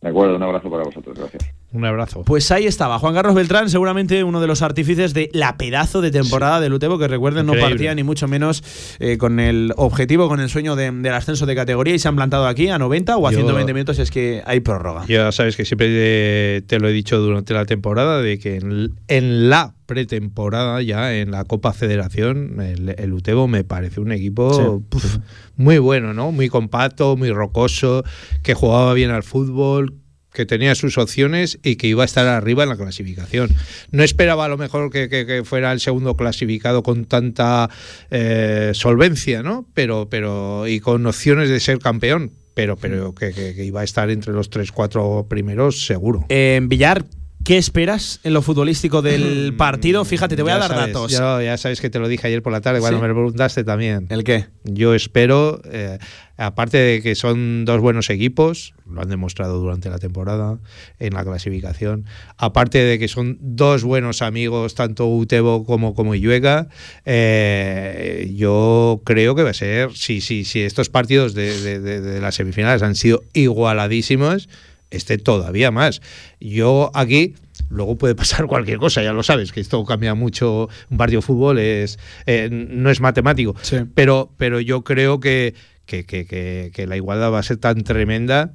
De 0.00 0.10
acuerdo, 0.10 0.36
un 0.36 0.42
abrazo 0.42 0.70
para 0.70 0.84
vosotros, 0.84 1.18
gracias. 1.18 1.54
Un 1.70 1.84
abrazo. 1.84 2.22
Pues 2.24 2.50
ahí 2.50 2.64
estaba, 2.66 2.98
Juan 2.98 3.12
Carlos 3.14 3.34
Beltrán, 3.34 3.68
seguramente 3.68 4.24
uno 4.24 4.40
de 4.40 4.46
los 4.46 4.62
artífices 4.62 5.12
de 5.12 5.28
la 5.34 5.58
pedazo 5.58 6.00
de 6.00 6.10
temporada 6.10 6.60
de 6.60 6.70
Lutebo, 6.70 6.98
que 6.98 7.08
recuerden, 7.08 7.44
no 7.44 7.52
partía 7.60 7.94
ni 7.94 8.02
mucho 8.02 8.26
menos 8.26 8.64
eh, 9.00 9.18
con 9.18 9.38
el 9.38 9.74
objetivo, 9.76 10.28
con 10.28 10.40
el 10.40 10.48
sueño 10.48 10.76
de- 10.76 10.90
del 10.90 11.12
ascenso 11.12 11.44
de 11.44 11.54
categoría 11.54 11.94
y 11.94 11.98
se 11.98 12.08
han 12.08 12.16
plantado 12.16 12.46
aquí 12.46 12.68
a 12.68 12.78
90 12.78 13.18
o 13.18 13.26
a 13.28 13.32
Yo- 13.32 13.38
120 13.40 13.74
minutos, 13.74 13.98
es 13.98 14.10
que 14.10 14.42
hay 14.46 14.60
prórroga. 14.60 15.04
Ya 15.08 15.30
sabes 15.30 15.56
que 15.56 15.66
siempre 15.66 15.88
eh, 15.90 16.62
te 16.66 16.78
lo 16.80 16.88
he 16.88 16.92
dicho 16.92 17.18
durante 17.18 17.52
la 17.52 17.66
temporada, 17.66 18.22
de 18.22 18.38
que 18.38 18.56
en, 18.56 18.94
en 19.08 19.50
la 19.50 19.74
pretemporada, 19.84 20.80
ya 20.80 21.14
en 21.16 21.30
la 21.30 21.44
Copa 21.44 21.74
Federación, 21.74 22.60
el, 22.62 22.94
el 22.98 23.12
Utebo 23.12 23.46
me 23.46 23.62
parece 23.64 24.00
un 24.00 24.12
equipo 24.12 24.54
Sí, 24.54 24.84
puf, 24.88 25.18
muy 25.56 25.76
bueno, 25.78 26.14
¿no? 26.14 26.32
Muy 26.32 26.48
compacto, 26.48 27.14
muy 27.18 27.30
rocoso, 27.30 28.04
que 28.42 28.54
jugaba 28.54 28.94
bien 28.94 29.10
al 29.10 29.22
fútbol, 29.22 29.94
que 30.38 30.46
tenía 30.46 30.76
sus 30.76 30.98
opciones 30.98 31.58
y 31.64 31.74
que 31.74 31.88
iba 31.88 32.04
a 32.04 32.06
estar 32.06 32.24
arriba 32.28 32.62
en 32.62 32.68
la 32.68 32.76
clasificación. 32.76 33.50
No 33.90 34.04
esperaba 34.04 34.44
a 34.44 34.48
lo 34.48 34.56
mejor 34.56 34.88
que, 34.88 35.42
fuera 35.44 35.72
el 35.72 35.80
segundo 35.80 36.16
clasificado 36.16 36.84
con 36.84 37.06
tanta 37.06 37.68
eh, 38.12 38.70
solvencia, 38.72 39.42
¿no? 39.42 39.66
Pero, 39.74 40.08
pero, 40.08 40.68
y 40.68 40.78
con 40.78 41.04
opciones 41.06 41.48
de 41.48 41.58
ser 41.58 41.80
campeón, 41.80 42.30
pero, 42.54 42.76
pero 42.76 43.16
que, 43.16 43.64
iba 43.64 43.80
a 43.80 43.84
estar 43.84 44.10
entre 44.10 44.32
los 44.32 44.48
tres, 44.48 44.70
cuatro 44.70 45.26
primeros 45.28 45.84
seguro. 45.84 46.24
Eh, 46.28 46.60
Villar, 46.62 47.04
¿qué 47.48 47.56
esperas 47.56 48.20
en 48.24 48.34
lo 48.34 48.42
futbolístico 48.42 49.00
del 49.00 49.54
partido? 49.56 50.04
Fíjate, 50.04 50.36
te 50.36 50.42
voy 50.42 50.52
a 50.52 50.56
Ya 50.56 50.60
dar 50.60 50.68
sabes, 50.68 50.92
datos. 50.92 51.10
Ya, 51.10 51.42
ya 51.42 51.56
sabes 51.56 51.80
que 51.80 51.88
te 51.88 51.98
lo 51.98 52.06
dije 52.06 52.26
ayer 52.26 52.42
por 52.42 52.52
la 52.52 52.60
tarde 52.60 52.80
cuando 52.80 52.98
¿Sí? 52.98 53.02
me 53.06 53.08
preguntaste 53.14 53.64
también. 53.64 54.06
¿El 54.10 54.22
qué? 54.22 54.44
Yo 54.64 54.94
espero, 54.94 55.62
eh, 55.64 55.98
aparte 56.36 56.76
de 56.76 57.00
que 57.00 57.14
son 57.14 57.64
dos 57.64 57.80
buenos 57.80 58.10
equipos, 58.10 58.74
lo 58.86 59.00
han 59.00 59.08
demostrado 59.08 59.58
durante 59.60 59.88
la 59.88 59.98
temporada 59.98 60.58
en 60.98 61.14
la 61.14 61.24
clasificación, 61.24 62.04
aparte 62.36 62.78
de 62.84 62.98
que 62.98 63.08
son 63.08 63.38
dos 63.40 63.82
buenos 63.82 64.20
amigos, 64.20 64.74
tanto 64.74 65.06
Utebo 65.08 65.64
como, 65.64 65.94
como 65.94 66.14
Illueca, 66.14 66.68
eh, 67.06 68.30
yo 68.36 69.00
creo 69.06 69.34
que 69.34 69.42
va 69.42 69.50
a 69.50 69.54
ser, 69.54 69.94
si, 69.96 70.20
si, 70.20 70.44
si 70.44 70.60
estos 70.60 70.90
partidos 70.90 71.32
de, 71.32 71.58
de- 71.62 71.80
de- 71.80 72.00
de 72.02 72.20
las 72.20 72.34
semifinales 72.34 72.82
han 72.82 72.94
sido 72.94 73.22
igualadísimos, 73.32 74.50
este 74.90 75.18
todavía 75.18 75.70
más. 75.70 76.00
Yo 76.40 76.90
aquí 76.94 77.34
luego 77.70 77.96
puede 77.98 78.14
pasar 78.14 78.46
cualquier 78.48 78.78
cosa, 78.78 79.02
ya 79.02 79.12
lo 79.12 79.22
sabes, 79.22 79.52
que 79.52 79.60
esto 79.60 79.84
cambia 79.84 80.14
mucho. 80.14 80.68
Un 80.90 80.96
partido 80.96 81.20
de 81.20 81.26
fútbol 81.26 81.58
es 81.58 81.98
eh, 82.26 82.48
no 82.50 82.90
es 82.90 83.00
matemático, 83.00 83.54
pero, 83.94 84.32
pero 84.36 84.60
yo 84.60 84.84
creo 84.84 85.20
que, 85.20 85.54
que, 85.84 86.04
que- 86.04 86.70
que- 86.72 86.86
la 86.86 86.96
igualdad 86.96 87.32
va 87.32 87.38
a 87.38 87.42
ser 87.42 87.56
tan 87.58 87.82
tremenda 87.82 88.54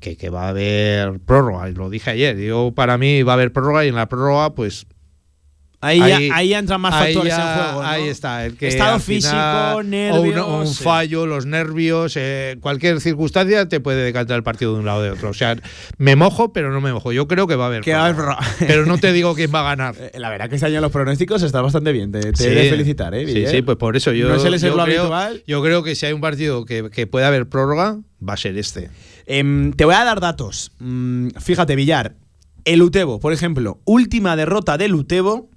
que, 0.00 0.16
que 0.16 0.30
va 0.30 0.46
a 0.46 0.48
haber 0.48 1.20
prórroga. 1.20 1.68
Lo 1.68 1.90
dije 1.90 2.10
ayer. 2.10 2.36
Yo 2.38 2.72
para 2.74 2.96
mí 2.98 3.22
va 3.22 3.32
a 3.32 3.34
haber 3.34 3.52
prórroga 3.52 3.84
y 3.84 3.88
en 3.88 3.94
la 3.96 4.08
prórroga 4.08 4.54
pues 4.54 4.86
Ahí, 5.82 5.98
ya- 5.98 6.36
ahí 6.36 6.52
entran 6.52 6.78
más 6.78 6.92
ahí 6.92 7.14
factores 7.14 7.34
ya- 7.34 7.40
en 7.54 7.62
juego. 7.64 7.82
¿no? 7.82 7.88
Ahí 7.88 8.08
está. 8.08 8.44
El 8.44 8.56
que 8.58 8.68
Estado 8.68 8.94
al 8.96 9.00
físico, 9.00 9.30
final, 9.32 9.74
o 9.76 9.82
nervios. 9.82 10.46
un, 10.46 10.52
un 10.52 10.66
sí. 10.66 10.84
fallo, 10.84 11.24
los 11.26 11.46
nervios, 11.46 12.12
eh, 12.16 12.58
cualquier 12.60 13.00
circunstancia 13.00 13.66
te 13.66 13.80
puede 13.80 14.02
decantar 14.04 14.36
el 14.36 14.42
partido 14.42 14.74
de 14.74 14.80
un 14.80 14.84
lado 14.84 14.98
o 15.00 15.02
de 15.02 15.10
otro. 15.12 15.30
O 15.30 15.34
sea, 15.34 15.56
me 15.96 16.16
mojo, 16.16 16.52
pero 16.52 16.70
no 16.70 16.82
me 16.82 16.92
mojo. 16.92 17.12
Yo 17.12 17.26
creo 17.26 17.46
que 17.46 17.56
va 17.56 17.64
a 17.64 17.66
haber. 17.68 17.80
Que 17.82 17.94
va 17.94 18.00
a 18.00 18.04
haber 18.04 18.16
prórroga. 18.16 18.40
pero 18.58 18.84
no 18.84 18.98
te 18.98 19.10
digo 19.14 19.34
quién 19.34 19.50
va 19.54 19.60
a 19.60 19.74
ganar. 19.74 19.94
La 20.18 20.28
verdad 20.28 20.50
que 20.50 20.56
este 20.56 20.66
año 20.66 20.82
los 20.82 20.92
pronósticos 20.92 21.42
están 21.42 21.62
bastante 21.62 21.92
bien. 21.92 22.12
Te, 22.12 22.20
te 22.20 22.36
Sí. 22.36 22.44
he 22.44 22.50
de 22.50 22.68
felicitar, 22.70 23.14
¿eh? 23.14 23.26
Sí, 23.26 23.46
sí, 23.46 23.62
pues 23.62 23.78
por 23.78 23.96
eso 23.96 24.12
yo. 24.12 24.28
No 24.28 24.38
suele 24.38 24.58
ser 24.58 24.72
yo 24.74 24.82
creo, 24.84 25.00
habitual. 25.00 25.42
Yo 25.46 25.62
creo 25.62 25.82
que 25.82 25.94
si 25.94 26.04
hay 26.04 26.12
un 26.12 26.20
partido 26.20 26.66
que, 26.66 26.90
que 26.90 27.06
puede 27.06 27.24
haber 27.24 27.48
prórroga, 27.48 27.98
va 28.26 28.34
a 28.34 28.36
ser 28.36 28.58
este. 28.58 28.90
Em, 29.24 29.72
te 29.72 29.86
voy 29.86 29.94
a 29.94 30.04
dar 30.04 30.20
datos. 30.20 30.72
Mm, 30.78 31.28
fíjate, 31.40 31.74
Villar. 31.74 32.16
El 32.66 32.82
Utebo, 32.82 33.18
por 33.18 33.32
ejemplo, 33.32 33.80
última 33.86 34.36
derrota 34.36 34.76
del 34.76 34.94
Utebo, 34.94 35.48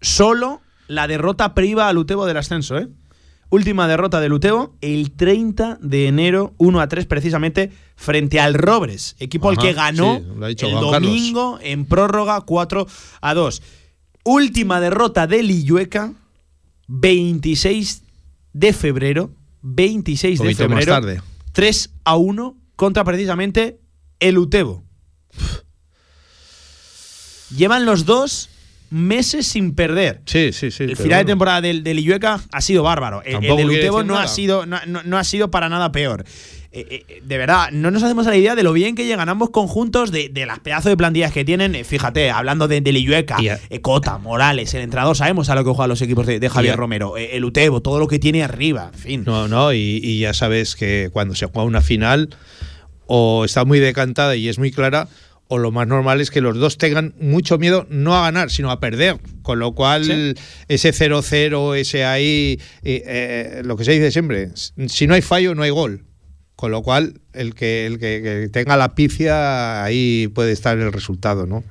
solo 0.00 0.60
la 0.88 1.06
derrota 1.08 1.54
priva 1.54 1.88
al 1.88 1.98
Utebo 1.98 2.26
del 2.26 2.36
ascenso, 2.36 2.78
¿eh? 2.78 2.88
Última 3.48 3.86
derrota 3.86 4.20
del 4.20 4.32
Utebo 4.32 4.74
el 4.80 5.12
30 5.12 5.78
de 5.80 6.08
enero, 6.08 6.54
1 6.58 6.80
a 6.80 6.88
3, 6.88 7.06
precisamente, 7.06 7.72
frente 7.94 8.40
al 8.40 8.54
Robres, 8.54 9.14
equipo 9.20 9.48
al 9.48 9.56
que 9.56 9.72
ganó 9.72 10.16
sí, 10.16 10.24
el 10.24 10.36
Juan 10.38 10.54
Carlos. 10.56 10.92
domingo 10.92 11.58
en 11.62 11.84
prórroga 11.86 12.40
4 12.40 12.86
a 13.20 13.34
2. 13.34 13.62
Última 14.24 14.80
derrota 14.80 15.28
del 15.28 15.50
Illueca, 15.50 16.12
26 16.88 18.02
de 18.52 18.72
febrero. 18.72 19.30
26 19.62 20.38
de 20.38 20.44
Poquito 20.44 20.68
más 20.68 20.78
febrero. 20.84 20.92
tarde. 20.92 21.22
3 21.52 21.90
a 22.04 22.16
1 22.16 22.56
contra 22.74 23.04
precisamente 23.04 23.80
el 24.18 24.38
Utebo. 24.38 24.82
Llevan 27.56 27.84
los 27.86 28.04
dos 28.04 28.48
meses 28.90 29.46
sin 29.46 29.74
perder. 29.74 30.20
Sí, 30.26 30.52
sí, 30.52 30.70
sí. 30.70 30.84
El 30.84 30.96
final 30.96 31.20
de 31.20 31.32
temporada 31.32 31.60
del, 31.60 31.82
del 31.82 31.98
Illueca 31.98 32.40
ha 32.52 32.60
sido 32.60 32.82
bárbaro. 32.82 33.22
El, 33.24 33.44
el 33.44 33.56
del 33.56 33.70
Utebo 33.70 34.02
no 34.02 34.18
ha, 34.18 34.28
sido, 34.28 34.66
no, 34.66 34.78
no- 34.86 35.02
no 35.02 35.18
ha 35.18 35.24
sido 35.24 35.50
para 35.50 35.68
nada 35.68 35.92
peor. 35.92 36.24
Eh, 36.72 37.04
eh, 37.08 37.22
de 37.24 37.38
verdad, 37.38 37.70
no 37.72 37.90
nos 37.90 38.02
hacemos 38.02 38.26
a 38.26 38.30
la 38.30 38.36
idea 38.36 38.54
de 38.54 38.62
lo 38.62 38.72
bien 38.74 38.94
que 38.96 39.06
llegan 39.06 39.30
ambos 39.30 39.48
conjuntos, 39.48 40.10
de, 40.12 40.28
de 40.28 40.44
las 40.44 40.58
pedazos 40.58 40.90
de 40.90 40.96
plantillas 40.96 41.32
que 41.32 41.42
tienen. 41.44 41.74
Eh, 41.74 41.84
Fíjate, 41.84 42.30
hablando 42.30 42.68
de, 42.68 42.82
del 42.82 42.98
Illueca, 42.98 43.38
eh, 43.40 43.80
Cota, 43.80 44.18
Morales, 44.18 44.74
el 44.74 44.82
entrenador, 44.82 45.16
sabemos 45.16 45.48
a 45.48 45.54
lo 45.54 45.64
que 45.64 45.70
juegan 45.70 45.88
los 45.88 46.02
equipos 46.02 46.26
de, 46.26 46.38
de 46.38 46.48
Javier 46.50 46.76
Romero. 46.76 47.16
Eh, 47.16 47.30
el 47.36 47.44
Utebo, 47.46 47.80
todo 47.80 47.98
lo 47.98 48.08
que 48.08 48.18
tiene 48.18 48.42
arriba, 48.42 48.90
en 48.92 48.98
fin. 48.98 49.22
No, 49.24 49.48
no, 49.48 49.72
y, 49.72 50.00
y 50.02 50.18
ya 50.18 50.34
sabes 50.34 50.76
que 50.76 51.08
cuando 51.12 51.34
se 51.34 51.46
juega 51.46 51.62
una 51.66 51.80
final, 51.80 52.28
o 53.06 53.44
está 53.46 53.64
muy 53.64 53.78
decantada 53.78 54.36
y 54.36 54.48
es 54.48 54.58
muy 54.58 54.70
clara, 54.70 55.08
o 55.48 55.58
lo 55.58 55.70
más 55.70 55.86
normal 55.86 56.20
es 56.20 56.30
que 56.30 56.40
los 56.40 56.56
dos 56.56 56.76
tengan 56.78 57.14
mucho 57.20 57.58
miedo 57.58 57.86
no 57.88 58.16
a 58.16 58.22
ganar, 58.22 58.50
sino 58.50 58.70
a 58.70 58.80
perder. 58.80 59.18
Con 59.42 59.58
lo 59.58 59.72
cual, 59.74 60.04
Sí. 60.04 60.34
ese 60.68 60.92
0-0, 60.92 61.74
ese 61.76 62.04
ahí, 62.04 62.60
eh, 62.82 63.02
eh, 63.06 63.62
lo 63.64 63.76
que 63.76 63.84
se 63.84 63.92
dice 63.92 64.10
siempre, 64.10 64.50
si 64.88 65.06
no 65.06 65.14
hay 65.14 65.22
fallo, 65.22 65.54
no 65.54 65.62
hay 65.62 65.70
gol. 65.70 66.04
Con 66.56 66.70
lo 66.70 66.82
cual, 66.82 67.20
el 67.34 67.54
que, 67.54 67.84
el 67.86 67.98
que, 67.98 68.22
que 68.22 68.48
tenga 68.50 68.76
la 68.78 68.94
pifia, 68.94 69.84
ahí 69.84 70.26
puede 70.34 70.52
estar 70.52 70.78
el 70.78 70.90
resultado, 70.92 71.46
¿no? 71.46 71.62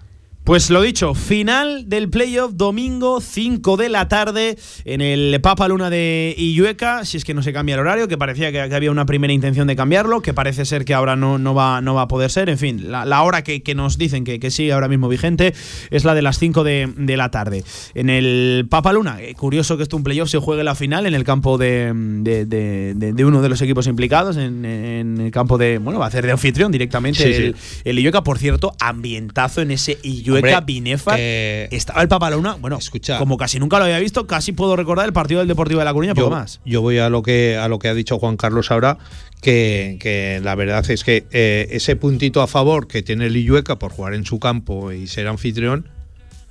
Pues 0.46 0.70
lo 0.70 0.84
dicho, 0.84 1.16
final 1.16 1.90
del 1.90 2.08
playoff 2.08 2.52
domingo 2.54 3.20
5 3.20 3.78
de 3.78 3.90
la 3.90 4.08
tarde 4.08 4.60
en 4.84 5.02
el 5.02 5.42
Papa 5.42 5.68
Luna 5.68 5.90
de 5.90 6.36
Illueca, 6.38 7.04
si 7.04 7.18
es 7.18 7.26
que 7.26 7.34
no 7.34 7.42
se 7.42 7.52
cambia 7.52 7.74
el 7.74 7.82
horario, 7.82 8.08
que 8.08 8.16
parecía 8.16 8.52
que, 8.52 8.62
había 8.62 8.92
una 8.92 9.08
primera 9.08 9.34
intención 9.34 9.66
de 9.66 9.76
cambiarlo, 9.76 10.22
que 10.22 10.36
parece 10.36 10.66
ser 10.66 10.86
que 10.86 10.94
ahora 10.94 11.16
no, 11.16 11.40
no, 11.40 11.56
va, 11.56 11.82
no 11.82 11.96
va 11.96 12.04
a 12.04 12.08
poder 12.08 12.30
ser, 12.30 12.50
en 12.50 12.60
fin, 12.60 12.92
la, 12.92 13.06
la 13.06 13.24
hora 13.24 13.44
que, 13.44 13.64
que 13.64 13.74
nos 13.74 13.98
dicen 13.98 14.24
que, 14.24 14.40
que 14.40 14.52
sigue 14.52 14.72
ahora 14.72 14.88
mismo 14.88 15.10
vigente 15.10 15.56
es 15.90 16.06
la 16.06 16.14
de 16.14 16.22
las 16.22 16.38
5 16.38 16.64
de, 16.64 16.94
de 16.96 17.18
la 17.18 17.32
tarde. 17.32 17.64
En 17.96 18.12
el 18.12 18.68
Papa 18.70 18.94
Luna, 18.94 19.18
eh, 19.24 19.34
curioso 19.34 19.78
que 19.78 19.84
esto 19.84 19.98
un 19.98 20.04
playoff 20.04 20.30
se 20.30 20.38
juegue 20.38 20.64
la 20.64 20.76
final 20.76 21.08
en 21.08 21.16
el 21.16 21.24
campo 21.24 21.58
de, 21.58 21.92
de, 21.92 22.46
de- 22.46 23.26
uno 23.26 23.42
de 23.42 23.50
los 23.50 23.64
equipos 23.64 23.88
implicados, 23.88 24.38
en, 24.38 24.64
en 24.64 25.20
el 25.22 25.32
campo 25.32 25.58
de, 25.58 25.80
bueno, 25.80 25.98
va 25.98 26.06
a 26.06 26.10
hacer 26.10 26.24
de 26.24 26.34
anfitrión 26.34 26.72
directamente 26.72 27.24
Sí, 27.24 27.34
sí. 27.34 27.42
el, 27.46 27.56
el 27.84 27.98
Illueca, 28.00 28.24
por 28.24 28.38
cierto, 28.38 28.74
ambientazo 28.80 29.62
en 29.64 29.72
ese 29.72 29.98
Illueca 30.04 30.35
Hombre, 30.36 30.56
Binefa. 30.66 31.16
eh, 31.18 31.68
estaba 31.72 32.02
el 32.02 32.08
Papaluna, 32.08 32.56
bueno, 32.56 32.80
como 33.18 33.38
casi 33.38 33.60
nunca 33.60 33.78
lo 33.80 33.86
había 33.86 34.00
visto, 34.00 34.28
casi 34.28 34.52
puedo 34.52 34.76
recordar 34.76 35.06
el 35.06 35.14
partido 35.14 35.40
del 35.40 35.48
Deportivo 35.48 35.80
de 35.80 35.86
La 35.86 35.94
Coruña, 35.94 36.14
poco 36.16 36.28
yo, 36.28 36.32
más. 36.36 36.60
yo 36.66 36.82
voy 36.82 36.98
a 37.00 37.10
lo 37.10 37.22
que 37.24 37.58
a 37.58 37.68
lo 37.68 37.80
que 37.80 37.88
ha 37.90 37.94
dicho 37.94 38.18
Juan 38.20 38.38
Carlos 38.38 38.72
ahora, 38.72 38.98
que, 39.42 39.98
que 40.00 40.40
la 40.44 40.56
verdad 40.56 40.90
es 40.90 41.04
que 41.04 41.26
eh, 41.32 41.68
ese 41.72 41.96
puntito 41.96 42.42
a 42.42 42.48
favor 42.48 42.88
que 42.88 43.04
tiene 43.04 43.28
el 43.28 43.36
Illueca 43.38 43.78
por 43.80 43.92
jugar 43.92 44.14
en 44.14 44.26
su 44.26 44.40
campo 44.40 44.92
y 44.92 45.08
ser 45.08 45.28
anfitrión, 45.28 45.90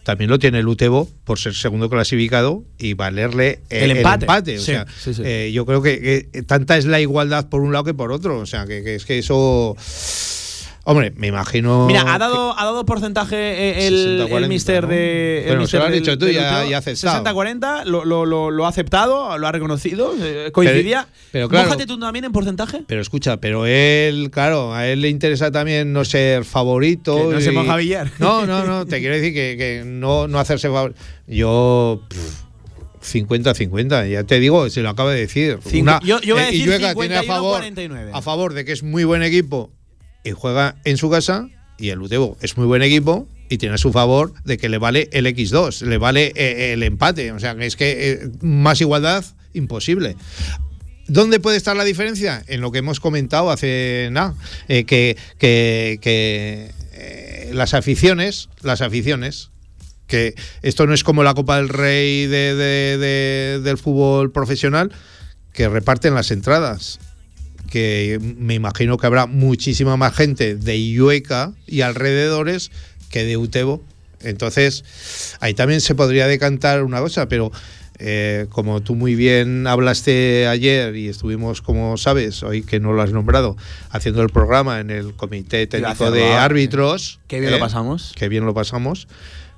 también 0.04 0.28
lo 0.28 0.38
tiene 0.38 0.58
el 0.58 0.68
Utebo 0.68 1.08
por 1.24 1.38
ser 1.38 1.54
segundo 1.54 1.88
clasificado 1.88 2.62
y 2.78 2.92
valerle 2.92 3.60
El 3.70 3.90
empate. 3.92 4.56
O 4.56 4.60
Sí, 4.60 4.66
sea, 4.66 4.86
sí, 5.00 5.14
sí. 5.14 5.22
eh, 5.24 5.50
yo 5.54 5.64
creo 5.64 5.80
que, 5.80 6.28
que 6.30 6.42
tanta 6.42 6.76
es 6.76 6.84
la 6.84 7.00
igualdad 7.00 7.48
por 7.48 7.62
un 7.62 7.72
lado 7.72 7.84
que 7.84 7.94
por 7.94 8.12
otro. 8.12 8.38
O 8.38 8.44
sea, 8.44 8.66
que, 8.66 8.82
que 8.84 8.96
es 8.96 9.06
que 9.06 9.18
eso. 9.18 9.74
Hombre, 10.86 11.12
me 11.16 11.28
imagino. 11.28 11.86
Mira, 11.86 12.04
ha 12.14 12.18
dado, 12.18 12.58
ha 12.58 12.62
dado 12.64 12.84
porcentaje 12.84 13.36
eh, 13.36 13.86
el, 13.86 14.20
60-40, 14.28 14.36
el 14.36 14.48
mister 14.48 14.86
de. 14.86 15.38
el 15.38 15.46
Bueno, 15.46 15.60
mister 15.62 15.80
lo 15.80 15.86
has 15.86 15.92
del- 15.92 16.00
dicho 16.02 16.18
tú 16.18 16.26
del 16.26 16.34
y 16.34 16.38
ha- 16.38 16.50
Utebo. 16.58 16.70
y 16.70 16.74
ha 16.74 16.78
aceptado. 16.78 17.24
60-40, 17.24 17.84
lo, 17.86 18.04
lo, 18.04 18.26
lo, 18.26 18.50
lo 18.50 18.66
ha 18.66 18.68
aceptado, 18.68 19.38
lo 19.38 19.46
ha 19.46 19.52
reconocido, 19.52 20.14
eh, 20.20 20.50
coincidía. 20.52 21.06
Pero- 21.10 21.22
pero 21.32 21.48
claro- 21.48 21.64
Mójate 21.68 21.86
tú 21.86 21.98
también 21.98 22.26
en 22.26 22.32
porcentaje. 22.32 22.82
Pero 22.86 23.00
escucha, 23.00 23.38
pero 23.38 23.64
él, 23.64 24.30
claro, 24.30 24.74
a 24.74 24.86
él 24.86 25.00
le 25.00 25.08
interesa 25.08 25.50
también 25.50 25.92
no 25.94 26.04
ser 26.04 26.44
favorito. 26.44 27.30
Que 27.30 27.34
no 27.36 27.40
se 27.40 27.50
moja 27.52 27.76
Villar. 27.76 28.10
No, 28.18 28.44
no, 28.46 28.64
no, 28.66 28.84
te 28.84 29.00
quiero 29.00 29.14
decir 29.14 29.32
que, 29.32 29.56
que 29.56 29.82
no, 29.86 30.28
no 30.28 30.38
hacerse 30.38 30.68
favor. 30.68 30.94
Yo. 31.26 32.02
pff, 32.08 32.42
50-50, 33.02 34.08
ya 34.10 34.24
te 34.24 34.40
digo, 34.40 34.68
se 34.70 34.80
lo 34.82 34.88
acabo 34.90 35.10
de 35.10 35.20
decir. 35.20 35.58
Cincu- 35.60 35.82
Una- 35.82 36.00
yo- 36.02 36.20
yo 36.20 36.34
voy 36.34 36.42
a 36.44 36.48
eh, 36.48 36.52
decir 36.52 36.62
Illueca 36.62 36.94
tiene 36.94 37.16
a 37.16 37.22
favor, 37.22 37.62
51-49. 37.62 38.10
a 38.12 38.22
favor 38.22 38.54
de 38.54 38.64
que 38.64 38.72
es 38.72 38.82
muy 38.82 39.04
buen 39.04 39.22
equipo 39.22 39.70
y 40.24 40.32
juega 40.32 40.76
en 40.84 40.96
su 40.96 41.10
casa, 41.10 41.48
y 41.78 41.90
el 41.90 42.00
Utebo 42.00 42.36
es 42.40 42.56
muy 42.56 42.66
buen 42.66 42.82
equipo 42.82 43.28
y 43.48 43.58
tiene 43.58 43.74
a 43.74 43.78
su 43.78 43.92
favor 43.92 44.32
de 44.44 44.56
que 44.58 44.68
le 44.68 44.78
vale 44.78 45.08
el 45.12 45.26
X2, 45.26 45.82
le 45.82 45.98
vale 45.98 46.32
eh, 46.34 46.72
el 46.72 46.82
empate. 46.82 47.30
O 47.32 47.38
sea, 47.38 47.52
es 47.60 47.76
que 47.76 48.12
eh, 48.12 48.28
más 48.40 48.80
igualdad, 48.80 49.24
imposible. 49.52 50.16
¿Dónde 51.06 51.38
puede 51.40 51.58
estar 51.58 51.76
la 51.76 51.84
diferencia? 51.84 52.42
En 52.48 52.62
lo 52.62 52.72
que 52.72 52.78
hemos 52.78 52.98
comentado 53.00 53.50
hace 53.50 54.08
nada, 54.10 54.34
eh, 54.68 54.84
que, 54.84 55.16
que- 55.38 56.70
las 57.52 57.74
aficiones, 57.74 58.48
las 58.62 58.80
aficiones, 58.80 59.50
que 60.06 60.34
esto 60.62 60.86
no 60.86 60.94
es 60.94 61.04
como 61.04 61.22
la 61.22 61.34
Copa 61.34 61.56
del 61.56 61.68
Rey 61.68 62.26
de- 62.26 62.54
de- 62.54 62.98
de- 62.98 63.60
del 63.62 63.78
fútbol 63.78 64.32
profesional, 64.32 64.90
que 65.52 65.68
reparten 65.68 66.14
las 66.14 66.30
entradas. 66.30 66.98
Que 67.74 68.20
me 68.38 68.54
imagino 68.54 68.98
que 68.98 69.08
habrá 69.08 69.26
muchísima 69.26 69.96
más 69.96 70.14
gente 70.14 70.54
de 70.54 70.76
Illueca 70.76 71.54
y 71.66 71.80
alrededores 71.80 72.70
que 73.10 73.24
de 73.24 73.36
Utebo. 73.36 73.82
Entonces, 74.20 74.84
ahí 75.40 75.54
también 75.54 75.80
se 75.80 75.96
podría 75.96 76.28
decantar 76.28 76.84
una 76.84 77.00
cosa, 77.00 77.26
pero 77.26 77.50
eh, 77.98 78.46
como 78.50 78.80
tú 78.80 78.94
muy 78.94 79.16
bien 79.16 79.66
hablaste 79.66 80.46
ayer 80.46 80.94
y 80.94 81.08
estuvimos, 81.08 81.62
como 81.62 81.96
sabes, 81.96 82.44
hoy 82.44 82.62
que 82.62 82.78
no 82.78 82.92
lo 82.92 83.02
has 83.02 83.10
nombrado, 83.10 83.56
haciendo 83.90 84.22
el 84.22 84.30
programa 84.30 84.78
en 84.78 84.90
el 84.92 85.14
Comité 85.14 85.66
Técnico 85.66 86.12
de 86.12 86.32
Árbitros. 86.32 87.18
Qué 87.26 87.40
bien 87.40 87.50
lo 87.50 87.56
¿eh? 87.56 87.60
pasamos. 87.60 88.12
Qué 88.14 88.28
bien 88.28 88.46
lo 88.46 88.54
pasamos. 88.54 89.08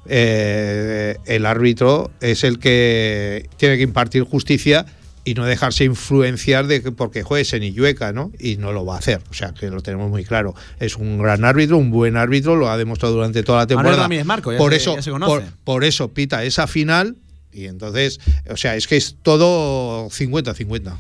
Eh, 0.09 1.19
el 1.27 1.45
árbitro 1.45 2.11
es 2.23 2.45
el 2.45 2.59
que 2.59 3.47
tiene 3.59 3.77
que 3.77 3.83
impartir 3.83 4.23
justicia 4.23 4.87
y 5.27 5.35
no 5.35 5.45
dejarse 5.45 5.85
influenciar 5.85 6.67
de 6.69 6.83
que 6.83 6.93
porque 6.93 7.23
juegues 7.25 7.53
en 7.53 7.65
Illueca, 7.65 8.13
¿no? 8.13 8.31
Y 8.39 8.57
no 8.57 8.73
lo 8.73 8.87
va 8.87 8.95
a 8.95 8.99
hacer, 9.01 9.21
o 9.29 9.35
sea 9.35 9.53
que 9.53 9.69
lo 9.69 9.83
tenemos 9.83 10.09
muy 10.09 10.25
claro. 10.25 10.55
Es 10.81 10.97
un 10.97 11.19
gran 11.19 11.45
árbitro, 11.45 11.77
un 11.77 11.91
buen 11.91 12.17
árbitro, 12.17 12.57
lo 12.57 12.71
ha 12.71 12.79
demostrado 12.79 13.15
durante 13.17 13.43
toda 13.43 13.59
la 13.59 13.67
temporada. 13.67 14.05
Ramírez 14.05 14.25
Marco, 14.25 14.53
ya 14.53 14.59
por 14.59 14.71
se- 14.71 14.77
eso, 14.79 14.95
ya 14.97 15.03
se 15.03 15.11
conoce. 15.11 15.31
por, 15.33 15.43
por 15.65 15.85
eso 15.85 16.09
pita 16.15 16.45
esa 16.45 16.67
final 16.69 17.17
y 17.53 17.67
entonces, 17.67 18.21
o 18.49 18.57
sea, 18.57 18.77
es 18.77 18.87
que 18.87 18.97
es 18.97 19.17
todo 19.23 20.09
50-50. 20.11 20.95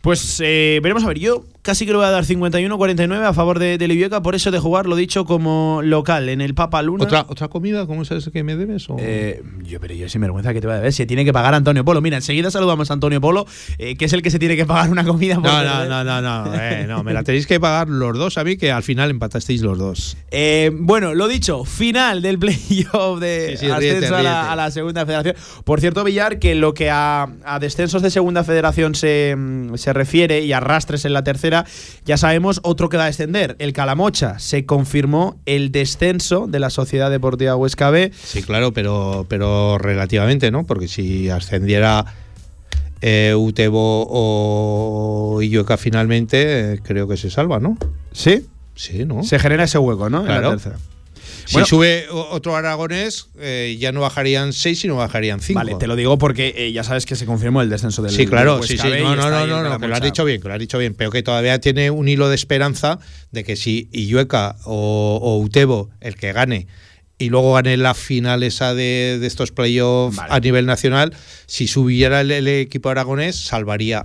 Pues 0.00 0.40
eh, 0.42 0.80
veremos 0.82 1.04
a 1.04 1.08
ver, 1.08 1.18
yo 1.18 1.44
casi 1.62 1.84
que 1.84 1.92
le 1.92 1.98
voy 1.98 2.06
a 2.06 2.10
dar 2.10 2.24
51-49 2.24 3.22
a 3.22 3.34
favor 3.34 3.58
de, 3.58 3.76
de 3.76 4.20
por 4.22 4.34
eso 4.34 4.50
de 4.50 4.58
jugar, 4.58 4.86
lo 4.86 4.96
dicho, 4.96 5.26
como 5.26 5.80
local 5.84 6.30
en 6.30 6.40
el 6.40 6.54
Papa 6.54 6.80
Luna. 6.80 7.04
¿Otra, 7.04 7.26
¿Otra 7.28 7.48
comida? 7.48 7.86
¿Cómo 7.86 8.04
sabes 8.06 8.30
que 8.32 8.42
me 8.42 8.56
debes? 8.56 8.88
o? 8.88 8.96
Eh, 8.98 9.42
yo, 9.62 9.78
pero 9.78 9.92
yo 9.92 10.08
sin 10.08 10.22
vergüenza 10.22 10.54
que 10.54 10.60
te 10.62 10.66
voy 10.66 10.76
a 10.76 10.80
ver. 10.80 10.92
Se 10.94 11.04
tiene 11.04 11.24
que 11.24 11.32
pagar 11.34 11.54
Antonio 11.54 11.84
Polo. 11.84 12.00
Mira, 12.00 12.16
enseguida 12.16 12.50
saludamos 12.50 12.90
a 12.90 12.94
Antonio 12.94 13.20
Polo, 13.20 13.46
eh, 13.78 13.96
que 13.96 14.06
es 14.06 14.12
el 14.14 14.22
que 14.22 14.30
se 14.30 14.38
tiene 14.38 14.56
que 14.56 14.64
pagar 14.64 14.90
una 14.90 15.04
comida. 15.04 15.34
por 15.34 15.44
No, 15.44 15.62
no, 15.62 15.84
no, 15.84 16.04
no, 16.04 16.22
no, 16.22 16.86
no, 16.86 17.04
me 17.04 17.12
la 17.12 17.22
tenéis 17.22 17.46
que 17.46 17.60
pagar 17.60 17.88
los 17.88 18.16
dos 18.16 18.38
a 18.38 18.44
mí, 18.44 18.56
que 18.56 18.72
al 18.72 18.82
final 18.82 19.10
empatasteis 19.10 19.60
los 19.60 19.76
dos. 19.78 20.16
Bueno, 20.72 21.14
lo 21.14 21.28
dicho, 21.28 21.64
final 21.64 22.22
del 22.22 22.38
playoff 22.38 23.20
de 23.20 23.56
Sí, 23.58 23.66
sí, 23.66 23.70
ascenso 23.70 23.78
ríete, 23.78 24.06
a, 24.06 24.22
la, 24.22 24.40
ríete. 24.40 24.52
a 24.52 24.56
la 24.56 24.70
segunda 24.70 25.04
federación. 25.04 25.36
Por 25.64 25.80
cierto, 25.80 26.04
Villar, 26.04 26.38
que 26.38 26.54
lo 26.54 26.72
que 26.72 26.90
a, 26.90 27.28
a 27.44 27.58
descensos 27.58 28.02
de 28.02 28.10
segunda 28.10 28.44
federación 28.44 28.94
se, 28.94 29.34
mm, 29.36 29.74
se 29.90 29.92
refiere 29.92 30.40
y 30.42 30.52
arrastres 30.52 31.04
en 31.04 31.12
la 31.12 31.24
tercera, 31.24 31.66
ya 32.04 32.16
sabemos 32.16 32.60
otro 32.62 32.88
que 32.88 32.96
va 32.96 33.04
a 33.04 33.06
descender. 33.06 33.56
El 33.58 33.72
Calamocha 33.72 34.38
se 34.38 34.64
confirmó 34.64 35.40
el 35.46 35.72
descenso 35.72 36.46
de 36.46 36.60
la 36.60 36.70
Sociedad 36.70 37.10
Deportiva 37.10 37.56
Huesca 37.56 37.90
B. 37.90 38.12
Sí, 38.14 38.42
claro, 38.44 38.72
pero, 38.72 39.26
pero 39.28 39.78
relativamente, 39.78 40.52
¿no? 40.52 40.64
Porque 40.64 40.86
si 40.86 41.28
ascendiera 41.28 42.04
eh, 43.00 43.34
Utebo 43.36 44.06
o 44.08 45.42
Illueca 45.42 45.76
finalmente, 45.76 46.74
eh, 46.74 46.80
creo 46.80 47.08
que 47.08 47.16
se 47.16 47.28
salva, 47.28 47.58
¿no? 47.58 47.76
¿Sí? 48.12 48.46
Sí, 48.76 49.04
¿no? 49.04 49.24
Se 49.24 49.40
genera 49.40 49.64
ese 49.64 49.78
hueco, 49.78 50.08
¿no? 50.08 50.20
En 50.20 50.28
la 50.28 50.40
Claro. 50.40 50.56
Si 51.50 51.64
sube 51.64 52.06
otro 52.10 52.54
aragonés, 52.54 53.28
eh, 53.38 53.76
ya 53.78 53.90
no 53.92 54.00
bajarían 54.00 54.52
seis, 54.52 54.80
sino 54.80 54.96
bajarían 54.96 55.40
cinco. 55.40 55.58
Vale, 55.58 55.74
te 55.74 55.86
lo 55.86 55.96
digo 55.96 56.16
porque 56.16 56.54
eh, 56.56 56.72
ya 56.72 56.84
sabes 56.84 57.06
que 57.06 57.16
se 57.16 57.26
confirmó 57.26 57.60
el 57.60 57.68
descenso 57.68 58.02
del 58.02 58.12
Sí, 58.12 58.26
claro, 58.26 58.58
del 58.58 58.68
sí, 58.68 58.78
sí. 58.78 58.88
No, 59.02 59.16
no, 59.16 59.30
no, 59.30 59.46
no, 59.46 59.62
no, 59.68 59.78
que 59.78 59.88
lo 59.88 59.94
has 59.94 60.02
dicho 60.02 60.24
bien, 60.24 60.40
que 60.40 60.48
lo 60.48 60.54
has 60.54 60.60
dicho 60.60 60.78
bien, 60.78 60.94
pero 60.94 61.10
que 61.10 61.22
todavía 61.22 61.58
tiene 61.60 61.90
un 61.90 62.08
hilo 62.08 62.28
de 62.28 62.36
esperanza 62.36 62.98
de 63.32 63.42
que 63.42 63.56
si 63.56 63.88
Illueca 63.92 64.56
o, 64.64 65.18
o 65.20 65.38
Utebo, 65.38 65.90
el 66.00 66.14
que 66.14 66.32
gane, 66.32 66.68
y 67.18 67.28
luego 67.28 67.52
gane 67.54 67.76
la 67.76 67.94
final 67.94 68.42
esa 68.42 68.74
de, 68.74 69.18
de 69.20 69.26
estos 69.26 69.52
playoffs 69.52 70.18
a 70.18 70.40
nivel 70.40 70.66
nacional, 70.66 71.14
si 71.46 71.66
subiera 71.66 72.20
el, 72.22 72.30
el 72.30 72.48
equipo 72.48 72.88
aragonés, 72.88 73.36
salvaría 73.36 74.04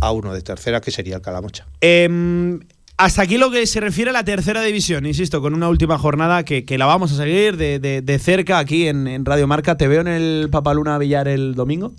a 0.00 0.12
uno 0.12 0.34
de 0.34 0.42
tercera, 0.42 0.80
que 0.80 0.90
sería 0.90 1.16
el 1.16 1.22
Calamocha. 1.22 1.66
Em, 1.80 2.60
hasta 2.96 3.22
aquí 3.22 3.38
lo 3.38 3.50
que 3.50 3.66
se 3.66 3.80
refiere 3.80 4.10
a 4.10 4.12
la 4.12 4.24
tercera 4.24 4.62
división, 4.62 5.04
insisto, 5.06 5.40
con 5.40 5.54
una 5.54 5.68
última 5.68 5.98
jornada 5.98 6.44
que, 6.44 6.64
que 6.64 6.78
la 6.78 6.86
vamos 6.86 7.12
a 7.12 7.16
seguir 7.16 7.56
de, 7.56 7.78
de- 7.80 8.02
de 8.02 8.18
cerca 8.18 8.58
aquí 8.58 8.86
en, 8.86 9.06
en 9.08 9.24
Radio 9.24 9.46
Marca. 9.46 9.76
¿Te 9.76 9.88
veo 9.88 10.00
en 10.00 10.08
el 10.08 10.48
Papaluna 10.50 10.96
Villar 10.98 11.26
el 11.28 11.54
domingo? 11.54 11.92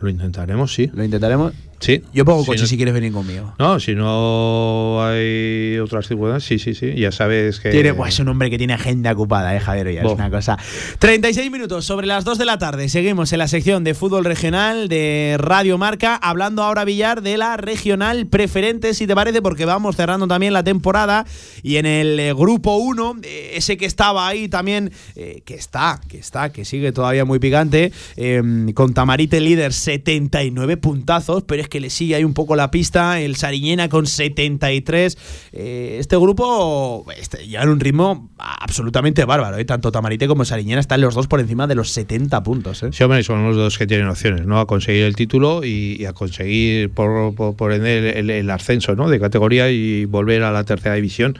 Lo 0.00 0.08
intentaremos, 0.08 0.72
sí. 0.74 0.90
¿Lo 0.94 1.04
intentaremos? 1.04 1.52
Sí. 1.82 2.00
Yo 2.14 2.24
pongo 2.24 2.42
Si 2.42 2.46
coche 2.46 2.60
no- 2.62 2.66
si 2.68 2.76
quieres 2.76 2.94
venir 2.94 3.12
conmigo. 3.12 3.54
No, 3.58 3.80
si 3.80 3.94
no 3.94 5.04
hay 5.04 5.78
otras 5.78 6.06
circunstancias, 6.06 6.44
sí, 6.48 6.58
sí, 6.58 6.74
sí. 6.78 6.94
Ya 6.98 7.10
sabes 7.10 7.58
que. 7.58 7.70
Tiene, 7.70 7.90
buah, 7.92 8.08
es 8.08 8.18
un 8.20 8.28
hombre 8.28 8.50
que 8.50 8.56
tiene 8.58 8.72
agenda 8.74 9.12
ocupada, 9.12 9.54
eh, 9.56 9.60
Javier, 9.60 9.92
ya 9.92 10.02
es 10.02 10.12
una 10.12 10.30
cosa. 10.30 10.56
36 11.00 11.50
minutos 11.50 11.84
sobre 11.84 12.06
las 12.06 12.24
2 12.24 12.38
de 12.38 12.44
la 12.44 12.58
tarde. 12.58 12.88
Seguimos 12.88 13.32
en 13.32 13.40
la 13.40 13.48
sección 13.48 13.82
de 13.82 13.94
fútbol 13.94 14.24
regional 14.24 14.88
de 14.88 15.36
Radio 15.38 15.76
Marca, 15.76 16.14
hablando 16.16 16.62
ahora, 16.62 16.84
Villar, 16.84 17.20
de 17.20 17.36
la 17.36 17.56
regional 17.56 18.26
preferente, 18.26 18.94
si 18.94 19.06
te 19.08 19.14
parece, 19.14 19.42
porque 19.42 19.64
vamos 19.64 19.96
cerrando 19.96 20.28
también 20.28 20.52
la 20.52 20.62
temporada. 20.62 21.26
Y 21.62 21.76
en 21.76 21.86
el 21.86 22.20
eh, 22.20 22.32
grupo 22.32 22.76
1, 22.76 23.16
eh, 23.24 23.52
ese 23.54 23.76
que 23.76 23.86
estaba 23.86 24.28
ahí 24.28 24.48
también, 24.48 24.92
eh, 25.16 25.42
que 25.44 25.54
está, 25.54 26.00
que 26.08 26.18
está, 26.18 26.52
que 26.52 26.64
sigue 26.64 26.92
todavía 26.92 27.24
muy 27.24 27.40
picante, 27.40 27.92
con 28.74 28.94
Tamarite 28.94 29.40
líder 29.40 29.72
79 29.72 30.76
puntazos, 30.76 31.42
pero 31.42 31.60
es 31.62 31.68
que 31.72 31.80
le 31.80 31.88
sigue 31.88 32.14
ahí 32.14 32.22
un 32.24 32.34
poco 32.34 32.54
la 32.54 32.70
pista, 32.70 33.18
el 33.18 33.34
Sariñena 33.34 33.88
con 33.88 34.06
73. 34.06 35.16
Eh, 35.54 35.96
este 35.98 36.16
grupo 36.18 37.06
este, 37.16 37.46
lleva 37.48 37.62
en 37.62 37.70
un 37.70 37.80
ritmo 37.80 38.30
absolutamente 38.36 39.24
bárbaro, 39.24 39.56
¿eh? 39.56 39.64
tanto 39.64 39.90
Tamarite 39.90 40.28
como 40.28 40.44
Sariñena 40.44 40.80
están 40.80 41.00
los 41.00 41.14
dos 41.14 41.28
por 41.28 41.40
encima 41.40 41.66
de 41.66 41.74
los 41.74 41.90
70 41.92 42.42
puntos. 42.42 42.82
¿eh? 42.82 42.90
Sí, 42.92 43.02
hombre, 43.02 43.22
son 43.22 43.42
los 43.42 43.56
dos 43.56 43.78
que 43.78 43.86
tienen 43.86 44.06
opciones, 44.06 44.44
¿no? 44.46 44.60
A 44.60 44.66
conseguir 44.66 45.04
el 45.04 45.16
título 45.16 45.64
y, 45.64 46.04
a 46.04 46.12
conseguir, 46.12 46.90
por, 46.90 47.34
por, 47.34 47.72
el- 47.72 48.28
el 48.30 48.50
ascenso, 48.50 48.94
¿no? 48.94 49.08
De 49.08 49.18
categoría 49.18 49.70
y 49.70 50.04
volver 50.04 50.42
a 50.42 50.52
la 50.52 50.64
tercera 50.64 50.94
división. 50.94 51.38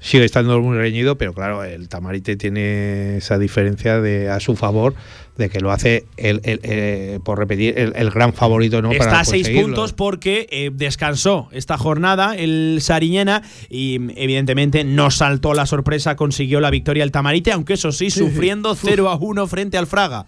Sigue 0.00 0.26
estando 0.26 0.60
muy 0.60 0.76
reñido, 0.76 1.16
pero 1.16 1.32
claro, 1.32 1.64
el 1.64 1.88
Tamarite 1.88 2.36
tiene 2.36 3.16
esa 3.16 3.38
diferencia 3.38 4.02
de 4.02 4.28
a 4.28 4.38
su 4.38 4.54
favor 4.54 4.94
de 5.36 5.50
que 5.50 5.58
lo 5.60 5.72
hace, 5.72 6.06
el, 6.16 6.40
el- 6.44 6.60
eh, 6.62 7.18
por 7.24 7.38
repetir, 7.38 7.78
el, 7.78 7.92
el 7.96 8.10
gran 8.10 8.32
favorito, 8.32 8.80
¿no? 8.82 8.92
Está 8.92 9.04
para 9.04 9.20
a 9.20 9.24
seis 9.24 9.48
puntos 9.48 9.92
porque 9.92 10.46
eh, 10.50 10.70
descansó 10.72 11.48
esta 11.52 11.76
jornada 11.76 12.36
el 12.36 12.78
Sariñena 12.80 13.42
y 13.68 13.98
mm, 13.98 14.10
evidentemente 14.16 14.84
no 14.84 15.10
saltó 15.10 15.52
la 15.54 15.66
sorpresa, 15.66 16.14
consiguió 16.16 16.60
la 16.60 16.70
victoria 16.70 17.02
el 17.02 17.10
Tamarite, 17.10 17.50
aunque 17.52 17.72
eso 17.74 17.90
sí, 17.90 18.10
sufriendo 18.10 18.74
0 18.76 19.08
a 19.10 19.16
1 19.16 19.46
frente 19.48 19.76
al 19.76 19.86
Fraga. 19.88 20.26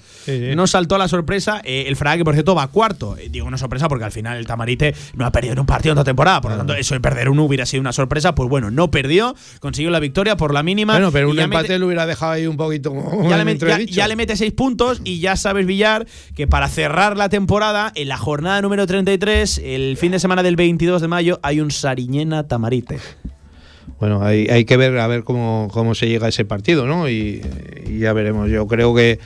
No 0.55 0.67
saltó 0.67 0.99
la 0.99 1.07
sorpresa, 1.09 1.61
eh, 1.65 1.85
el 1.87 1.95
Fraga 1.97 2.17
que 2.19 2.25
por 2.25 2.35
cierto 2.35 2.55
va 2.55 2.67
cuarto. 2.69 3.17
Digo 3.31 3.47
una 3.47 3.59
sorpresa 3.59 3.89
porque 3.89 4.05
al 4.05 4.13
final 4.13 4.37
el 4.39 4.47
Tamarite 4.47 4.95
no 5.15 5.25
ha 5.25 5.31
perdido 5.33 5.53
en 5.53 5.61
un 5.61 5.67
partido 5.67 5.93
en 5.93 5.97
toda 5.97 6.05
temporada, 6.05 6.41
por 6.41 6.51
lo 6.51 6.57
tanto 6.57 6.75
eso 6.75 6.95
de 6.95 7.01
perder 7.01 7.29
uno 7.29 7.45
hubiera 7.45 7.65
sido 7.65 7.81
una 7.81 7.93
sorpresa, 7.93 8.35
pues 8.35 8.49
bueno, 8.51 8.71
no 8.73 8.91
perdió, 8.91 9.35
consiguió 9.61 9.91
la 9.91 10.01
victoria 10.01 10.37
por 10.37 10.53
la 10.53 10.63
mínima. 10.65 10.95
Bueno, 10.95 11.13
pero 11.13 11.31
un 11.31 11.39
empate 11.39 11.69
mete- 11.69 11.79
lo 11.79 11.87
hubiera 11.87 12.07
dejado 12.07 12.33
ahí 12.33 12.47
un 12.49 12.57
poquito 12.57 12.93
ya 13.29 13.37
le, 13.37 13.43
en 13.43 13.49
met- 13.49 13.61
ya- 13.61 13.67
entredicho. 13.69 13.95
ya 13.95 14.09
le 14.09 14.17
mete 14.17 14.37
seis 14.37 14.53
puntos 14.53 14.96
y 15.05 15.21
ya 15.21 15.37
sabes, 15.37 15.67
Villar, 15.67 16.07
que 16.35 16.47
para 16.47 16.69
cerrar 16.69 17.17
la 17.17 17.29
temporada, 17.29 17.93
en 17.95 18.09
la 18.09 18.17
jornada 18.17 18.61
número 18.63 18.87
33, 18.87 19.61
el 19.65 19.97
fin 19.97 20.13
de 20.13 20.19
semana 20.19 20.43
del 20.43 20.57
22 20.57 21.03
de 21.03 21.09
mayo, 21.09 21.41
hay 21.43 21.61
un 21.61 21.71
Sariñena 21.71 22.47
Tamarite. 22.47 22.99
Bueno, 23.99 24.23
hay, 24.23 24.65
que 24.65 24.77
ver 24.77 24.99
a 24.99 25.07
ver 25.07 25.25
cómo, 25.25 25.69
cómo 25.73 25.95
se 25.95 26.09
llega 26.09 26.27
a 26.27 26.29
ese 26.29 26.45
partido, 26.45 26.87
¿no? 26.87 27.09
Y, 27.09 27.41
ya 27.99 28.13
veremos. 28.13 28.51
Yo 28.51 28.67
creo 28.67 28.95
que, 28.95 29.19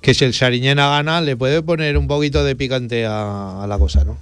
que 0.00 0.14
si 0.14 0.24
el 0.24 0.34
Sariñena 0.34 0.88
gana, 0.88 1.20
le 1.20 1.36
puede 1.36 1.62
poner 1.62 1.96
un 1.96 2.08
poquito 2.08 2.42
de 2.42 2.56
picante 2.56 3.06
a 3.06 3.64
la 3.68 3.78
cosa, 3.78 4.04
¿no? 4.04 4.16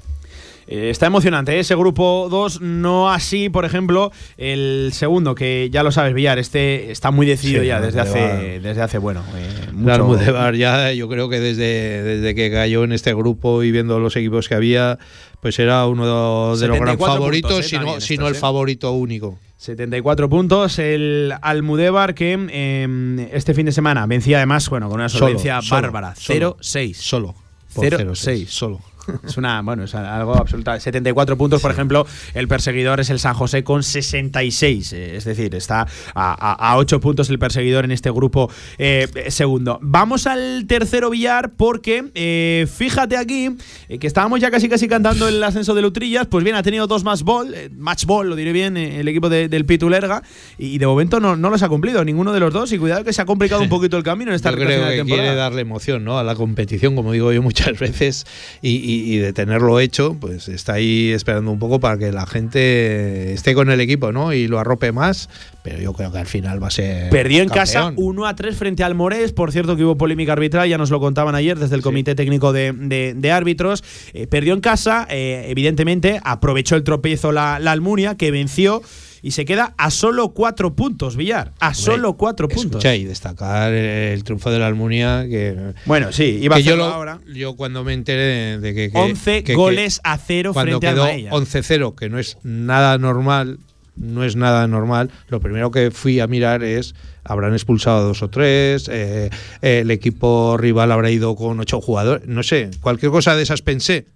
Eh, 0.70 0.90
está 0.90 1.06
emocionante 1.06 1.56
¿eh? 1.56 1.60
ese 1.60 1.74
grupo 1.74 2.28
2, 2.30 2.60
no 2.60 3.10
así, 3.10 3.48
por 3.48 3.64
ejemplo, 3.64 4.12
el 4.36 4.90
segundo, 4.92 5.34
que 5.34 5.70
ya 5.72 5.82
lo 5.82 5.90
sabes, 5.90 6.12
Villar, 6.12 6.38
este 6.38 6.90
está 6.90 7.10
muy 7.10 7.26
decidido 7.26 7.62
Sí, 7.62 7.68
ya 7.68 7.80
desde 7.80 8.00
hace, 8.00 8.60
desde 8.60 8.82
hace, 8.82 8.98
bueno, 8.98 9.22
eh, 9.34 9.48
mucho- 9.72 9.94
Almudévar 9.94 10.54
ya, 10.54 10.92
yo 10.92 11.08
creo 11.08 11.30
que 11.30 11.40
desde, 11.40 12.02
desde 12.02 12.34
que 12.34 12.50
cayó 12.50 12.84
en 12.84 12.92
este 12.92 13.14
grupo 13.14 13.62
y 13.62 13.70
viendo 13.70 13.98
los 13.98 14.14
equipos 14.16 14.46
que 14.46 14.56
había, 14.56 14.98
pues 15.40 15.58
era 15.58 15.86
uno 15.86 16.04
de 16.04 16.10
los 16.10 16.60
gran 16.60 16.76
74 16.76 17.14
favoritos, 17.14 17.50
puntos, 17.50 17.64
eh, 17.64 17.68
si 17.68 17.76
no, 17.76 17.82
también 17.82 18.00
si 18.02 18.16
no 18.18 18.22
estos, 18.24 18.30
el 18.30 18.36
eh. 18.36 18.40
favorito 18.40 18.92
único. 18.92 19.38
74 19.56 20.28
puntos. 20.28 20.78
El 20.78 21.34
Almudévar 21.42 22.14
que 22.14 22.38
eh, 22.50 23.28
este 23.32 23.54
fin 23.54 23.66
de 23.66 23.72
semana 23.72 24.06
vencía 24.06 24.36
además, 24.36 24.68
bueno, 24.68 24.88
con 24.88 25.00
una 25.00 25.08
solvencia 25.08 25.60
bárbara. 25.68 26.14
solo, 26.14 26.56
0-6. 26.60 26.94
Solo. 26.94 27.34
por 27.74 27.84
0-6. 27.86 28.06
0-6, 28.06 28.46
Solo. 28.46 28.80
Es 29.26 29.36
una, 29.36 29.62
bueno, 29.62 29.84
es 29.84 29.94
algo 29.94 30.36
absoluta. 30.36 30.78
74 30.78 31.36
puntos, 31.36 31.60
por 31.60 31.70
ejemplo, 31.70 32.06
el 32.34 32.48
perseguidor 32.48 33.00
es 33.00 33.10
el 33.10 33.18
San 33.18 33.34
José 33.34 33.64
con 33.64 33.82
66. 33.82 34.92
eh, 34.92 35.16
Es 35.16 35.24
decir, 35.24 35.54
está 35.54 35.86
a, 36.14 36.74
8 36.76 37.00
puntos 37.00 37.30
el 37.30 37.38
perseguidor 37.38 37.84
en 37.84 37.90
este 37.92 38.10
grupo 38.10 38.50
eh, 38.78 39.08
segundo. 39.28 39.78
Vamos 39.82 40.26
al 40.26 40.66
tercero 40.66 41.10
billar 41.10 41.52
porque 41.56 42.04
eh, 42.14 42.66
fíjate 42.72 43.16
aquí 43.16 43.50
eh, 43.88 43.98
que 43.98 44.06
estábamos 44.06 44.40
ya 44.40 44.50
casi 44.50 44.68
casi 44.68 44.88
cantando 44.88 45.28
el 45.28 45.42
ascenso 45.42 45.74
de 45.74 45.82
Lutrillas. 45.82 46.26
Pues 46.26 46.44
bien, 46.44 46.56
ha 46.56 46.62
tenido 46.62 46.86
dos 46.86 47.04
más 47.04 47.22
ball, 47.22 47.54
match 47.76 48.04
ball, 48.04 48.28
lo 48.28 48.36
diré 48.36 48.52
bien, 48.52 48.76
el 48.76 49.06
equipo 49.08 49.28
de- 49.28 49.48
del 49.48 49.64
Pitulerga. 49.66 50.22
Y 50.58 50.78
de 50.78 50.86
momento 50.86 51.20
no, 51.20 51.36
no 51.36 51.50
los 51.50 51.62
ha 51.62 51.68
cumplido 51.68 52.04
ninguno 52.04 52.32
de 52.32 52.40
los 52.40 52.52
dos. 52.52 52.72
Y 52.72 52.78
cuidado 52.78 53.04
que 53.04 53.12
se 53.12 53.22
ha 53.22 53.26
complicado 53.26 53.62
un 53.62 53.68
poquito 53.70 53.96
el 53.96 54.02
camino 54.02 54.30
en 54.30 54.36
esta 54.36 54.50
Yo 54.50 54.56
creo 54.56 54.84
de 54.84 54.90
que 54.90 54.96
temporada. 54.98 55.22
quiere 55.22 55.36
darle 55.36 55.60
emoción 55.62 56.04
¿no? 56.04 56.18
a 56.18 56.24
la 56.24 56.34
competición, 56.34 56.94
como 56.94 57.12
digo 57.12 57.32
yo 57.32 57.42
muchas 57.42 57.78
veces, 57.78 58.26
y, 58.62 58.70
y- 58.76 58.97
y, 59.04 59.18
de 59.18 59.32
tenerlo 59.32 59.80
hecho, 59.80 60.16
pues 60.18 60.48
está 60.48 60.74
ahí 60.74 61.10
esperando 61.10 61.50
un 61.50 61.58
poco 61.58 61.80
para 61.80 61.98
que 61.98 62.12
la 62.12 62.26
gente 62.26 63.32
esté 63.32 63.54
con 63.54 63.70
el 63.70 63.80
equipo, 63.80 64.12
¿no? 64.12 64.32
Y 64.32 64.48
lo 64.48 64.58
arrope 64.58 64.92
más, 64.92 65.28
pero 65.62 65.78
yo 65.78 65.92
creo 65.92 66.12
que 66.12 66.18
al 66.18 66.26
final 66.26 66.62
va 66.62 66.68
a 66.68 66.70
ser. 66.70 67.10
Perdió 67.10 67.42
en 67.42 67.48
casa 67.48 67.92
1 67.96 68.26
a 68.26 68.36
3 68.36 68.56
frente 68.56 68.84
al 68.84 68.94
Morés, 68.94 69.32
por 69.32 69.52
cierto 69.52 69.76
que 69.76 69.84
hubo 69.84 69.96
polémica 69.96 70.32
arbitral, 70.32 70.68
ya 70.68 70.78
nos 70.78 70.90
lo 70.90 71.00
contaban 71.00 71.34
ayer 71.34 71.58
desde 71.58 71.76
el 71.76 71.82
Comité 71.82 72.14
Técnico 72.14 72.52
de, 72.52 73.30
Árbitros. 73.32 73.84
Eh, 74.14 74.26
perdió 74.26 74.54
en 74.54 74.60
casa, 74.60 75.06
eh, 75.10 75.46
evidentemente, 75.48 76.20
aprovechó 76.24 76.76
el 76.76 76.84
tropiezo 76.84 77.32
la, 77.32 77.58
la 77.58 77.72
Almunia, 77.72 78.16
que 78.16 78.30
venció 78.30 78.82
y 79.22 79.32
se 79.32 79.44
queda 79.44 79.74
a 79.76 79.90
solo 79.90 80.30
cuatro 80.30 80.74
puntos, 80.74 81.16
Villar. 81.16 81.52
A 81.60 81.74
solo 81.74 82.14
cuatro 82.14 82.48
puntos. 82.48 82.84
y 82.84 83.04
destacar 83.04 83.72
el 83.72 84.24
triunfo 84.24 84.50
de 84.50 84.58
la 84.58 84.66
Almunia. 84.66 85.26
Que, 85.28 85.74
bueno, 85.86 86.12
sí, 86.12 86.38
iba 86.42 86.56
a 86.56 86.60
yo 86.60 86.82
ahora. 86.84 87.20
Yo 87.32 87.56
cuando 87.56 87.84
me 87.84 87.92
enteré 87.92 88.58
de, 88.58 88.74
que, 88.74 88.90
11 88.92 89.54
goles 89.54 90.00
a 90.04 90.18
cero 90.18 90.52
cuando 90.52 90.80
frente 90.80 90.94
quedó 90.94 91.04
al 91.04 91.44
11-0, 91.44 91.94
que 91.94 92.08
no 92.08 92.18
es 92.18 92.38
nada 92.42 92.98
normal, 92.98 93.58
no 93.96 94.24
es 94.24 94.36
nada 94.36 94.66
normal. 94.66 95.10
Lo 95.28 95.40
primero 95.40 95.70
que 95.70 95.90
fui 95.90 96.20
a 96.20 96.26
mirar 96.26 96.62
es 96.62 96.94
habrán 97.24 97.52
expulsado 97.52 97.98
a 97.98 98.02
dos 98.02 98.22
o 98.22 98.30
tres, 98.30 98.88
eh, 98.90 99.28
el 99.60 99.90
equipo 99.90 100.56
rival 100.56 100.90
habrá 100.92 101.10
ido 101.10 101.36
con 101.36 101.60
ocho 101.60 101.80
jugadores, 101.80 102.26
no 102.26 102.42
sé, 102.42 102.70
cualquier 102.80 103.12
cosa 103.12 103.36
de 103.36 103.42
esas 103.42 103.60
pensé 103.60 104.06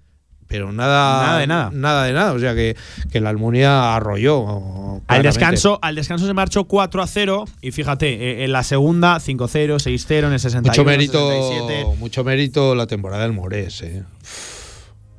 pero 0.48 0.72
nada, 0.72 1.22
nada 1.26 1.38
de 1.38 1.46
nada. 1.46 1.70
Nada 1.72 2.04
de 2.04 2.12
nada. 2.12 2.32
O 2.32 2.38
sea 2.38 2.54
que, 2.54 2.76
que 3.10 3.20
la 3.20 3.30
Almunia 3.30 3.94
arrolló. 3.94 5.00
Al 5.06 5.22
descanso, 5.22 5.78
al 5.82 5.94
descanso 5.94 6.26
se 6.26 6.34
marchó 6.34 6.64
4 6.64 7.02
a 7.02 7.06
0. 7.06 7.44
Y 7.60 7.70
fíjate, 7.70 8.12
eh, 8.12 8.44
en 8.44 8.52
la 8.52 8.62
segunda 8.62 9.16
5-0, 9.16 9.76
6-0, 9.76 10.26
en 10.26 10.32
el 10.32 10.40
61. 10.40 10.70
Mucho 10.70 10.84
mérito, 10.84 11.94
mucho 11.98 12.24
mérito 12.24 12.74
la 12.74 12.86
temporada 12.86 13.22
del 13.22 13.32
Morés. 13.32 13.82
Eh. 13.82 14.02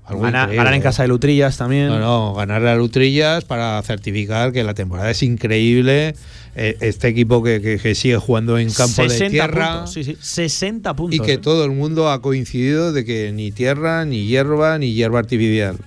Ganar 0.10 0.74
en 0.74 0.82
casa 0.82 1.04
de 1.04 1.10
Lutrillas 1.10 1.58
también. 1.58 1.88
No, 1.88 2.00
no, 2.00 2.34
ganar 2.34 2.66
a 2.66 2.76
Lutrillas 2.76 3.46
para 3.46 3.82
certificar 3.84 4.52
que 4.52 4.64
la 4.64 4.74
temporada 4.74 5.10
es 5.12 5.24
increíble. 5.24 6.16
Eh, 6.56 6.78
este 6.82 7.08
equipo 7.08 7.42
que, 7.42 7.96
sigue 7.96 8.18
jugando 8.18 8.60
en 8.60 8.72
campo 8.72 9.02
de 9.04 9.30
tierra. 9.30 9.88
sí, 9.88 10.04
sí, 10.04 10.18
60 10.20 10.96
puntos. 10.96 11.16
Y 11.16 11.20
que 11.20 11.34
¿eh? 11.34 11.38
todo 11.40 11.66
el 11.66 11.72
mundo 11.72 12.12
ha 12.12 12.22
coincidido 12.22 12.94
de 12.94 13.06
que 13.06 13.32
ni 13.32 13.52
tierra, 13.52 14.06
ni 14.06 14.28
hierba, 14.28 14.78
ni 14.78 14.94
hierba 14.94 15.20
artificial. 15.20 15.78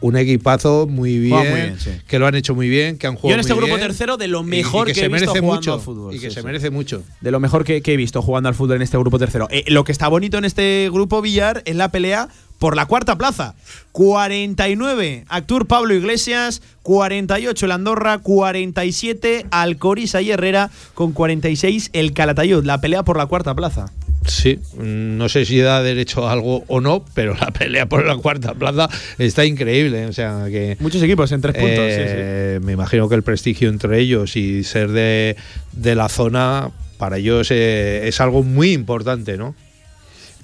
Un 0.00 0.16
equipazo 0.18 0.86
muy 0.86 1.18
bien, 1.18 1.76
que 2.06 2.18
lo 2.18 2.26
han 2.26 2.34
hecho 2.34 2.54
muy 2.54 2.68
bien, 2.68 2.98
que 2.98 3.06
han 3.06 3.14
jugado. 3.14 3.30
Yo 3.30 3.34
en 3.34 3.40
este 3.40 3.54
grupo 3.54 3.78
tercero 3.78 4.18
de 4.18 4.28
lo 4.28 4.42
mejor 4.42 4.92
que, 4.92 5.00
he 5.00 5.08
visto 5.08 5.30
jugando 5.30 5.54
mucho, 5.54 5.72
al 5.72 5.80
fútbol. 5.80 6.14
Y 6.14 6.18
que 6.18 6.30
se 6.30 6.42
merece 6.42 6.68
mucho. 6.68 7.02
De 7.22 7.30
lo 7.30 7.40
mejor 7.40 7.64
que, 7.64 7.82
he 7.82 7.96
visto 7.96 8.20
jugando 8.20 8.50
al 8.50 8.54
fútbol 8.54 8.76
en 8.76 8.82
este 8.82 8.98
grupo 8.98 9.18
tercero. 9.18 9.48
Eh, 9.50 9.64
lo 9.68 9.82
que 9.84 9.92
está 9.92 10.08
bonito 10.08 10.36
en 10.36 10.44
este 10.44 10.90
grupo 10.92 11.22
Villar 11.22 11.62
es 11.64 11.74
la 11.74 11.90
pelea 11.90 12.28
por 12.64 12.76
la 12.76 12.86
cuarta 12.86 13.18
plaza. 13.18 13.54
49 13.92 15.26
Actur 15.28 15.66
Pablo 15.66 15.92
Iglesias, 15.92 16.62
48 16.82 17.66
el 17.66 17.72
Andorra, 17.72 18.16
47 18.20 19.44
Alcoriza 19.50 20.22
y 20.22 20.30
Herrera, 20.30 20.70
con 20.94 21.12
46 21.12 21.90
el 21.92 22.14
Calatayud. 22.14 22.64
La 22.64 22.80
pelea 22.80 23.02
por 23.02 23.18
la 23.18 23.26
cuarta 23.26 23.54
plaza. 23.54 23.92
Sí, 24.26 24.60
no 24.78 25.28
sé 25.28 25.44
si 25.44 25.58
da 25.58 25.82
derecho 25.82 26.26
a 26.26 26.32
algo 26.32 26.64
o 26.68 26.80
no, 26.80 27.04
pero 27.12 27.34
la 27.34 27.50
pelea 27.50 27.84
por 27.84 28.06
la 28.06 28.16
cuarta 28.16 28.54
plaza 28.54 28.88
está 29.18 29.44
increíble. 29.44 30.06
O 30.06 30.14
sea 30.14 30.46
que 30.48 30.78
muchos 30.80 31.02
equipos 31.02 31.30
en 31.32 31.42
tres 31.42 31.54
puntos. 31.54 31.84
Eh, 31.86 32.60
me 32.62 32.72
imagino 32.72 33.10
que 33.10 33.14
el 33.14 33.22
prestigio 33.22 33.68
entre 33.68 34.00
ellos 34.00 34.36
y 34.36 34.64
ser 34.64 34.90
de, 34.90 35.36
la 35.74 36.08
zona 36.08 36.70
para 36.96 37.18
ellos 37.18 37.50
eh, 37.50 38.08
es 38.08 38.22
algo 38.22 38.42
muy 38.42 38.72
importante, 38.72 39.36
¿no? 39.36 39.54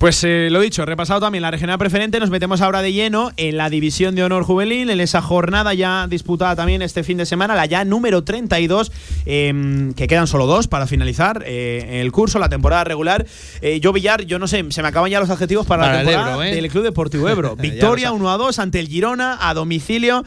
Pues 0.00 0.24
eh, 0.24 0.48
lo 0.50 0.60
dicho, 0.60 0.86
repasado 0.86 1.20
también 1.20 1.42
la 1.42 1.50
regional 1.50 1.76
preferente, 1.76 2.20
nos 2.20 2.30
metemos 2.30 2.62
ahora 2.62 2.80
de 2.80 2.90
lleno 2.90 3.32
en 3.36 3.58
la 3.58 3.68
división 3.68 4.14
de 4.14 4.24
honor 4.24 4.44
juvenil, 4.44 4.88
en 4.88 4.98
esa 4.98 5.20
jornada 5.20 5.74
ya 5.74 6.06
disputada 6.06 6.56
también 6.56 6.80
este 6.80 7.04
fin 7.04 7.18
de 7.18 7.26
semana, 7.26 7.54
la 7.54 7.66
ya 7.66 7.84
número 7.84 8.24
32, 8.24 8.92
em, 9.26 9.92
que 9.92 10.06
quedan 10.06 10.26
solo 10.26 10.46
dos 10.46 10.68
para 10.68 10.86
finalizar 10.86 11.44
eh, 11.44 12.00
el 12.00 12.12
curso, 12.12 12.38
la 12.38 12.48
temporada 12.48 12.82
regular. 12.84 13.26
Eh, 13.60 13.78
yo, 13.80 13.92
Villar, 13.92 14.24
yo 14.24 14.38
no 14.38 14.48
sé, 14.48 14.64
se 14.70 14.80
me 14.80 14.88
acaban 14.88 15.10
ya 15.10 15.20
los 15.20 15.28
adjetivos 15.28 15.66
para, 15.66 15.92
la 15.92 15.98
temporada 15.98 16.38
del 16.44 16.70
Club 16.70 16.84
Deportivo 16.84 17.28
Ebro. 17.28 17.54
Victoria 17.60 18.12
1 18.12 18.30
a 18.30 18.38
2 18.38 18.58
ante 18.58 18.80
el 18.80 18.88
Girona 18.88 19.36
a 19.38 19.52
domicilio, 19.52 20.24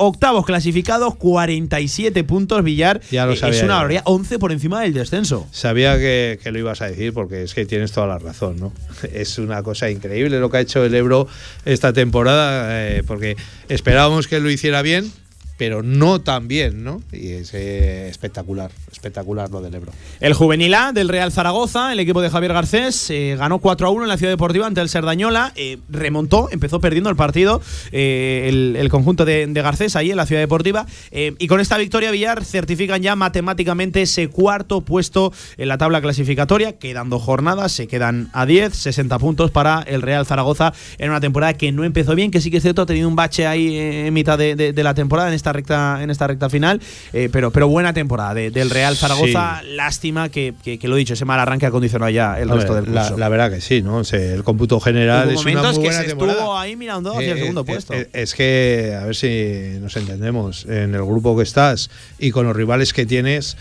octavos 0.00 0.46
clasificados, 0.46 1.14
47 1.16 2.24
puntos, 2.24 2.64
Villar. 2.64 3.00
Ya 3.10 3.26
lo 3.26 3.36
sabía 3.36 3.58
es 3.58 3.62
una 3.62 3.76
valoría 3.76 4.02
11 4.06 4.38
por 4.38 4.50
encima 4.50 4.80
del 4.80 4.94
descenso. 4.94 5.46
Sabía 5.52 5.98
que, 5.98 6.38
que 6.42 6.50
lo 6.50 6.58
ibas 6.58 6.80
a 6.80 6.86
decir 6.86 7.12
porque 7.12 7.42
es 7.42 7.54
que 7.54 7.66
tienes 7.66 7.92
toda 7.92 8.06
la 8.06 8.18
razón, 8.18 8.58
¿no? 8.58 8.72
Es 9.12 9.38
una 9.38 9.62
cosa 9.62 9.90
increíble 9.90 10.40
lo 10.40 10.50
que 10.50 10.56
ha 10.56 10.60
hecho 10.60 10.84
el 10.84 10.94
Ebro 10.94 11.28
esta 11.64 11.92
temporada, 11.92 12.88
eh, 12.88 13.02
porque 13.06 13.36
esperábamos 13.68 14.26
que 14.26 14.40
lo 14.40 14.50
hiciera 14.50 14.82
bien, 14.82 15.12
pero 15.60 15.82
no 15.82 16.22
tan 16.22 16.48
bien, 16.48 16.84
¿no? 16.84 17.02
Y 17.12 17.32
es 17.32 17.52
eh, 17.52 18.08
espectacular, 18.08 18.70
espectacular 18.90 19.50
lo 19.50 19.60
del 19.60 19.74
Ebro. 19.74 19.92
El 20.18 20.32
juvenil 20.32 20.72
A 20.72 20.92
del 20.92 21.10
Real 21.10 21.32
Zaragoza, 21.32 21.92
el 21.92 22.00
equipo 22.00 22.22
de 22.22 22.30
Javier 22.30 22.54
Garcés, 22.54 23.10
eh, 23.10 23.36
ganó 23.38 23.58
4 23.58 23.86
a 23.86 23.90
1 23.90 24.04
en 24.04 24.08
la 24.08 24.16
Ciudad 24.16 24.32
Deportiva 24.32 24.66
ante 24.66 24.80
el 24.80 24.88
Serdañola, 24.88 25.52
eh, 25.56 25.76
remontó, 25.90 26.48
empezó 26.50 26.80
perdiendo 26.80 27.10
el 27.10 27.16
partido 27.16 27.60
el, 27.92 28.88
conjunto 28.90 29.26
de, 29.26 29.52
Garcés 29.52 29.96
ahí 29.96 30.10
en 30.10 30.16
la 30.16 30.24
Ciudad 30.24 30.40
Deportiva, 30.40 30.86
y 31.12 31.46
con 31.46 31.60
esta 31.60 31.76
victoria 31.76 32.10
Villar 32.10 32.42
certifican 32.42 33.02
ya 33.02 33.14
matemáticamente 33.14 34.00
ese 34.00 34.28
cuarto 34.28 34.80
puesto 34.80 35.30
en 35.58 35.68
la 35.68 35.76
tabla 35.76 36.00
clasificatoria, 36.00 36.78
quedando 36.78 37.18
jornadas, 37.18 37.72
se 37.72 37.86
quedan 37.86 38.30
a 38.32 38.46
10, 38.46 38.74
60 38.74 39.18
puntos 39.18 39.50
para 39.50 39.82
el 39.82 40.00
Real 40.00 40.24
Zaragoza 40.24 40.72
en 40.96 41.10
una 41.10 41.20
temporada 41.20 41.52
que 41.52 41.70
no 41.70 41.84
empezó 41.84 42.14
bien, 42.14 42.30
que 42.30 42.40
sí 42.40 42.50
que 42.50 42.56
es 42.56 42.62
cierto, 42.62 42.80
ha 42.80 42.86
tenido 42.86 43.08
un 43.08 43.16
bache 43.16 43.46
ahí 43.46 43.76
en 43.76 44.14
mitad 44.14 44.38
de, 44.38 44.54
de 44.56 44.82
la 44.82 44.94
temporada 44.94 45.28
en 45.28 45.34
esta 45.34 45.49
recta, 45.52 46.02
en 46.02 46.10
esta 46.10 46.26
recta 46.26 46.50
final. 46.50 46.80
Eh, 47.12 47.28
pero, 47.32 47.50
pero 47.50 47.68
buena 47.68 47.92
temporada 47.92 48.34
del 48.34 48.70
Real 48.70 48.96
Zaragoza. 48.96 49.62
Lástima 49.62 50.28
que, 50.28 50.54
que, 50.62 50.88
lo 50.88 50.96
dicho, 50.96 51.14
ese 51.14 51.24
mal 51.24 51.40
arranque 51.40 51.66
ha 51.66 51.70
condicionado 51.70 52.10
ya 52.10 52.38
el 52.38 52.48
resto 52.48 52.74
del 52.74 52.86
curso. 52.86 53.16
La, 53.16 53.28
verdad 53.28 53.50
que 53.50 53.60
sí, 53.60 53.82
¿no? 53.82 54.00
el 54.00 54.44
cómputo 54.44 54.80
general 54.80 55.30
es 55.30 55.44
una 55.44 55.62
muy 55.62 55.78
buena 55.78 56.00
que 56.00 56.06
se 56.06 56.12
estuvo 56.12 56.56
ahí 56.56 56.76
mirando 56.76 57.12
hacia 57.12 57.32
el 57.32 57.38
eh, 57.38 57.40
segundo 57.40 57.60
eh, 57.62 57.64
puesto. 57.64 57.94
es 58.12 58.34
que, 58.34 58.96
a 59.00 59.04
ver 59.04 59.16
si 59.16 59.78
nos 59.80 59.96
entendemos, 59.96 60.64
en 60.66 60.94
el 60.94 61.04
grupo 61.04 61.36
que 61.36 61.42
estás 61.42 61.90
y 62.18 62.30
con 62.30 62.46
los 62.46 62.56
rivales 62.56 62.92
que 62.92 63.06
tienes, 63.06 63.56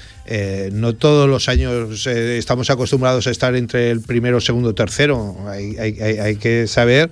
no 0.72 0.94
todos 0.94 1.30
los 1.30 1.50
años 1.50 2.06
estamos 2.08 2.70
acostumbrados 2.70 3.28
a 3.28 3.32
estar 3.32 3.56
entre 3.56 3.92
el 3.92 4.02
primero, 4.02 4.42
segundo, 4.42 4.74
tercero. 4.74 5.36
Hay, 5.48 5.78
hay, 5.78 6.00
hay 6.00 6.36
que 6.36 6.68
saber 6.68 7.10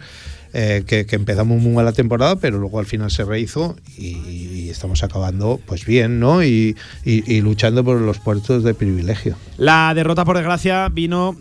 eh, 0.54 0.84
que, 0.86 1.06
empezamos 1.10 1.62
muy 1.62 1.74
mal 1.74 1.86
la 1.86 1.92
temporada, 1.92 2.38
pero 2.38 2.58
luego 2.58 2.80
al 2.80 2.86
final 2.86 3.12
se 3.12 3.24
rehizo 3.24 3.76
y, 3.98 4.70
estamos 4.70 5.02
acabando 5.02 5.60
pues 5.66 5.86
bien, 5.86 6.20
¿no? 6.20 6.44
Y, 6.44 6.76
luchando 7.42 7.84
por 7.84 8.00
los 8.02 8.20
puertos 8.20 8.64
de 8.64 8.74
privilegio. 8.74 9.36
La 9.58 9.94
derrota, 9.96 10.26
por 10.26 10.36
desgracia, 10.36 10.90
vino 10.90 11.36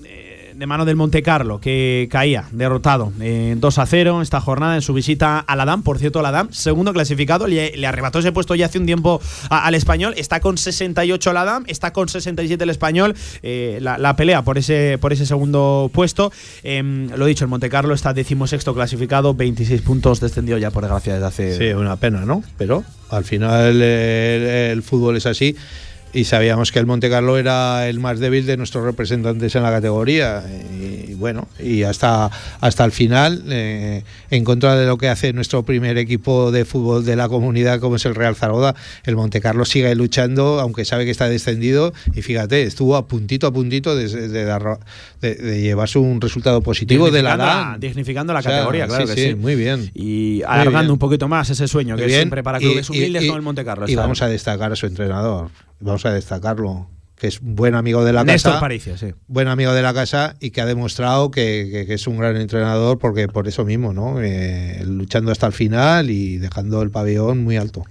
de 0.57 0.67
mano 0.67 0.85
del 0.85 0.97
Monte 0.97 1.23
Carlo, 1.23 1.61
que 1.61 2.09
caía 2.11 2.47
derrotado 2.51 3.13
en 3.21 3.61
2 3.61 3.79
a 3.79 3.87
0 3.87 4.23
esta 4.23 4.41
jornada 4.41 4.75
en 4.75 4.83
su 4.83 4.95
visita 4.95 5.39
al 5.39 5.61
Adam. 5.61 5.83
Por 5.83 5.99
cierto, 5.99 6.21
el 6.21 6.27
Adam, 6.27 6.49
segundo 6.51 6.93
clasificado, 6.93 7.47
le, 7.47 7.87
arrebató 7.87 8.21
ese 8.21 8.33
puesto 8.33 8.55
ya 8.55 8.67
hace 8.67 8.79
un 8.79 8.87
tiempo 8.87 9.21
al 9.51 9.75
español. 9.75 10.15
Está 10.17 10.41
con 10.41 10.57
68 10.57 11.31
el 11.31 11.37
Adam, 11.37 11.65
está 11.67 11.93
con 11.93 12.09
67 12.09 12.65
el 12.65 12.71
español. 12.71 13.15
Eh, 13.43 13.79
la, 13.81 14.17
pelea 14.17 14.43
por 14.43 14.57
ese, 14.57 14.99
por 14.99 15.13
ese 15.13 15.27
segundo 15.27 15.91
puesto. 15.93 16.33
Em, 16.63 17.11
lo 17.11 17.27
dicho, 17.27 17.45
el 17.45 17.51
Monte 17.51 17.69
Carlo 17.69 17.95
está 17.95 18.15
decimosexto 18.15 18.75
clasificado, 18.75 19.35
26 19.35 19.83
puntos 19.83 20.21
descendió 20.21 20.57
ya 20.57 20.71
por 20.71 20.83
desgracia 20.83 21.15
desde 21.15 21.27
hace. 21.27 21.59
Sí, 21.59 21.75
una 21.75 21.97
pena, 21.97 22.25
¿no? 22.25 22.43
Pero 22.57 22.83
al 23.11 23.25
final 23.25 23.83
el 23.83 24.83
fútbol 24.83 25.17
es 25.17 25.27
así 25.27 25.55
y 26.17 26.25
sabíamos 26.25 26.73
que 26.73 26.79
el 26.79 26.87
Monte 26.87 27.11
Carlo 27.11 27.37
era 27.37 27.89
el 27.89 28.01
más 28.01 28.19
débil 28.19 28.47
de 28.47 28.57
nuestros 28.57 28.85
representantes 28.85 29.55
en 29.55 29.63
la 29.63 29.71
categoría. 29.71 30.43
Y 30.73 30.97
bueno 31.17 31.49
y 31.59 31.83
hasta 31.83 32.31
hasta 32.61 32.85
el 32.85 32.93
final 32.93 33.43
eh, 33.49 34.05
en 34.31 34.45
contra 34.45 34.77
de 34.77 34.87
lo 34.87 34.99
que 34.99 35.09
hace 35.09 35.33
nuestro 35.33 35.65
primer 35.65 35.99
equipo 35.99 36.53
de 36.53 36.65
fútbol 36.65 37.05
de 37.05 37.17
la 37.17 37.29
comunidad 37.29 37.81
como 37.81 37.97
es 37.97 38.05
el 38.05 38.15
Real 38.15 38.37
Zaragoza 38.37 38.75
el 39.05 39.17
Monte 39.17 39.41
Carlo 39.41 39.65
sigue 39.65 39.95
luchando 39.95 40.61
aunque 40.61 40.85
sabe 40.85 41.05
que 41.05 41.11
está 41.11 41.29
descendido 41.29 41.93
y 42.15 42.23
fíjate 42.23 42.63
estuvo 42.63 42.97
a 42.97 43.07
puntito 43.09 43.47
a 43.47 43.53
puntito 43.53 43.97
de, 43.97 44.09
de, 45.21 45.61
llevarse 45.61 45.99
un 45.99 46.21
resultado 46.21 46.61
positivo 46.61 47.11
de 47.11 47.23
la 47.23 47.77
dignificando 47.81 48.33
la 48.33 48.43
categoría 48.43 48.87
claro 48.87 49.07
que 49.07 49.15
sí, 49.15 49.35
muy 49.35 49.57
bien. 49.57 49.91
Y 49.95 50.43
alargando 50.47 50.93
un 50.93 50.99
poquito 50.99 51.29
más 51.29 51.51
ese 51.51 51.67
sueño 51.69 51.97
que 51.97 52.09
siempre 52.09 52.43
para 52.43 52.59
clubes 52.59 52.89
humildes 52.91 53.25
y, 53.25 53.29
el 53.29 53.43
Monte 53.43 53.65
Carlo 53.65 53.89
y 53.89 53.95
vamos 53.95 54.23
a 54.23 54.29
destacar 54.29 54.73
a 54.73 54.77
su 54.77 54.87
entrenador 54.87 55.51
vamos 55.81 56.05
a 56.07 56.13
destacarlo, 56.13 56.89
que 57.17 57.27
es 57.29 57.41
buen 57.41 57.75
amigo 57.75 58.05
de 58.05 58.13
la 58.13 58.25
casa. 58.25 58.61
sí. 58.79 59.15
Buen 59.27 59.49
amigo 59.49 59.73
de 59.73 59.83
la 59.83 59.95
casa 59.95 60.37
y 60.41 60.51
que 60.51 60.61
ha 60.61 60.67
demostrado 60.67 61.31
que, 61.31 61.87
es 61.89 62.07
un 62.07 62.19
gran 62.19 62.37
entrenador 62.37 62.99
porque 62.99 63.29
por 63.29 63.49
eso 63.49 63.65
mismo, 63.65 63.93
¿no? 63.93 64.21
Eh, 64.21 64.83
luchando 64.87 65.33
hasta 65.33 65.47
el 65.47 65.53
final 65.53 66.11
y 66.11 66.39
dejando 66.39 66.83
el 66.83 66.91
pabellón 66.91 67.43
muy 67.43 67.57
alto. 67.57 67.85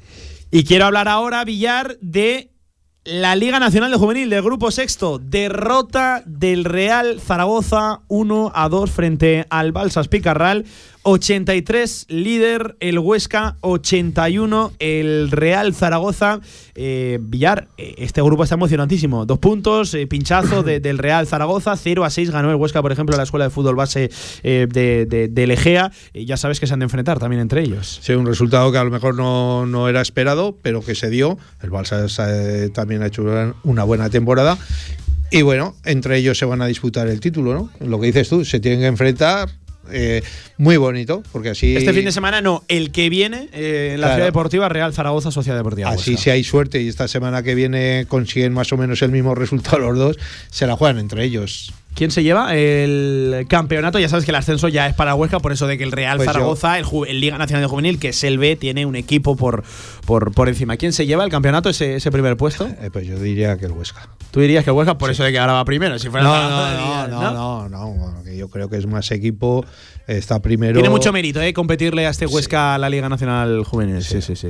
Y 0.52 0.64
quiero 0.64 0.86
hablar 0.86 1.08
ahora, 1.08 1.44
Villar, 1.44 1.98
de 2.02 2.52
La 3.04 3.36
Liga 3.36 3.60
Nacional 3.60 3.92
de 3.92 3.98
Juvenil 3.98 4.30
del 4.30 4.44
Grupo 4.44 4.72
Sexto, 4.72 5.20
derrota 5.20 6.24
del 6.26 6.64
Real 6.64 7.20
Zaragoza 7.20 8.02
1 8.08 8.52
a 8.54 8.70
2 8.70 8.92
frente 8.92 9.46
al 9.50 9.72
Balsas 9.72 10.08
Picarral. 10.08 10.66
83 11.08 12.08
líder 12.10 12.78
el 12.80 12.98
Huesca, 12.98 13.58
81 13.62 14.74
el 14.80 15.30
Real 15.30 15.76
Zaragoza. 15.76 16.40
Eh, 16.74 17.20
Villar, 17.22 17.68
eh, 17.78 17.94
este 18.00 18.24
grupo 18.24 18.42
está 18.44 18.56
emocionantísimo. 18.56 19.26
Dos 19.28 19.38
puntos, 19.38 19.94
eh, 19.94 20.08
pinchazo 20.08 20.64
de- 20.64 20.80
del 20.80 20.98
Real 20.98 21.28
Zaragoza, 21.28 21.76
0 21.78 22.04
a 22.06 22.10
6 22.10 22.32
ganó 22.32 22.50
el 22.50 22.56
Huesca, 22.56 22.82
por 22.82 22.92
ejemplo, 22.92 23.16
la 23.16 23.22
Escuela 23.24 23.46
de 23.46 23.52
Fútbol 23.52 23.76
Base 23.76 24.10
de, 24.44 25.06
de, 25.08 25.28
del 25.30 25.52
Egea. 25.52 25.92
Y 26.12 26.26
ya 26.26 26.38
sabes 26.38 26.60
que 26.60 26.66
se 26.66 26.74
han 26.74 26.80
de 26.80 26.86
enfrentar 26.86 27.20
también 27.20 27.40
entre 27.42 27.62
ellos. 27.62 28.00
Sí, 28.02 28.14
un 28.14 28.26
resultado 28.26 28.72
que 28.72 28.80
a 28.80 28.84
lo 28.84 28.90
mejor 28.90 29.16
no, 29.16 29.68
no 29.68 29.88
era 29.88 30.02
esperado, 30.02 30.58
pero 30.64 30.82
que 30.82 30.96
se 30.96 31.12
dio. 31.12 31.38
El 31.62 31.70
Balsa 31.70 32.08
también 32.74 33.04
ha 33.04 33.08
hecho 33.08 33.24
una 33.64 33.84
buena 33.84 34.10
temporada. 34.10 34.58
Y 35.30 35.44
bueno, 35.44 35.76
entre 35.86 36.18
ellos 36.18 36.38
se 36.38 36.46
van 36.46 36.62
a 36.64 36.66
disputar 36.66 37.08
el 37.08 37.20
título, 37.20 37.54
¿no? 37.54 37.70
Lo 37.88 38.00
que 38.00 38.08
dices 38.08 38.28
tú, 38.28 38.44
se 38.44 38.60
tienen 38.60 38.80
que 38.80 38.88
enfrentar. 38.88 39.50
Eh, 39.92 40.22
muy 40.58 40.78
bonito, 40.78 41.24
porque 41.32 41.50
así. 41.50 41.76
Este 41.76 41.94
fin 41.94 42.06
de 42.06 42.12
semana 42.12 42.42
no, 42.42 42.64
el 42.68 42.92
que 42.92 43.10
viene 43.10 43.50
eh, 43.54 43.92
en 43.96 44.02
la 44.02 44.08
Claro. 44.08 44.16
Ciudad 44.16 44.28
Deportiva 44.28 44.70
Real 44.70 44.94
Zaragoza 44.94 45.32
Sociedad 45.32 45.58
Deportiva. 45.58 45.90
Así 45.90 46.12
Huesca. 46.12 46.24
si 46.24 46.30
hay 46.30 46.44
suerte 46.44 46.82
y 46.82 46.88
esta 46.88 47.08
semana 47.08 47.44
que 47.44 47.56
viene 47.56 48.06
consiguen 48.08 48.54
más 48.54 48.72
o 48.74 48.78
menos 48.78 49.02
el 49.02 49.12
mismo 49.12 49.36
resultado 49.36 49.80
los 49.80 49.98
dos, 49.98 50.18
se 50.50 50.68
la 50.68 50.76
juegan 50.76 51.00
entre 51.00 51.24
ellos. 51.24 51.74
¿Quién 51.96 52.12
se 52.12 52.24
lleva 52.24 52.54
el 52.58 53.46
campeonato? 53.48 54.00
Ya 54.00 54.10
sabes 54.10 54.26
que 54.26 54.32
el 54.32 54.36
ascenso 54.36 54.68
ya 54.68 54.86
es 54.88 54.94
para 54.94 55.16
Huesca, 55.16 55.40
por 55.40 55.54
eso 55.54 55.66
de 55.66 55.78
que 55.78 55.86
el 55.86 55.94
Real 55.94 56.18
Pues. 56.18 56.26
Zaragoza, 56.28 56.78
el 56.78 57.22
Liga 57.22 57.38
Nacional 57.38 57.64
de 57.64 57.68
Juvenil, 57.70 58.00
que 58.00 58.10
es 58.10 58.22
el 58.26 58.38
B, 58.38 58.58
tiene 58.58 58.86
un 58.86 58.98
equipo 58.98 59.38
por, 59.38 59.64
por, 60.06 60.34
por 60.34 60.50
encima. 60.50 60.76
¿Quién 60.76 60.92
se 60.92 61.06
lleva 61.06 61.24
el 61.24 61.30
campeonato, 61.32 61.70
ese, 61.70 61.96
ese 61.96 62.12
primer 62.12 62.36
puesto? 62.36 62.68
Eh, 62.82 62.90
pues 62.92 63.08
yo 63.08 63.18
diría 63.18 63.58
que 63.58 63.68
el 63.68 63.72
Huesca. 63.72 64.10
Tú 64.36 64.42
dirías 64.42 64.66
que 64.66 64.72
Huesca, 64.72 64.98
por 64.98 65.10
eso 65.10 65.24
de 65.24 65.32
que 65.32 65.40
ahora 65.40 65.54
va 65.54 65.64
primero. 65.64 65.98
Si 65.98 66.10
fuera 66.10 66.26
No, 66.26 67.08
no, 67.08 67.70
no, 67.70 67.70
no, 67.70 68.24
yo 68.30 68.50
creo 68.50 68.68
que 68.68 68.76
es 68.76 68.86
más 68.86 69.10
equipo, 69.12 69.64
está 70.08 70.42
primero. 70.42 70.74
Tiene 70.74 70.90
mucho 70.90 71.12
mérito, 71.12 71.42
¿eh? 71.42 71.54
Competirle 71.54 72.06
a 72.08 72.10
este 72.10 72.26
Huesca 72.26 72.76
a 72.76 72.78
la 72.78 72.90
Liga 72.90 73.10
Nacional 73.10 73.64
Juvenil. 73.64 74.04
Sí, 74.04 74.22
sí, 74.22 74.36
sí. 74.36 74.50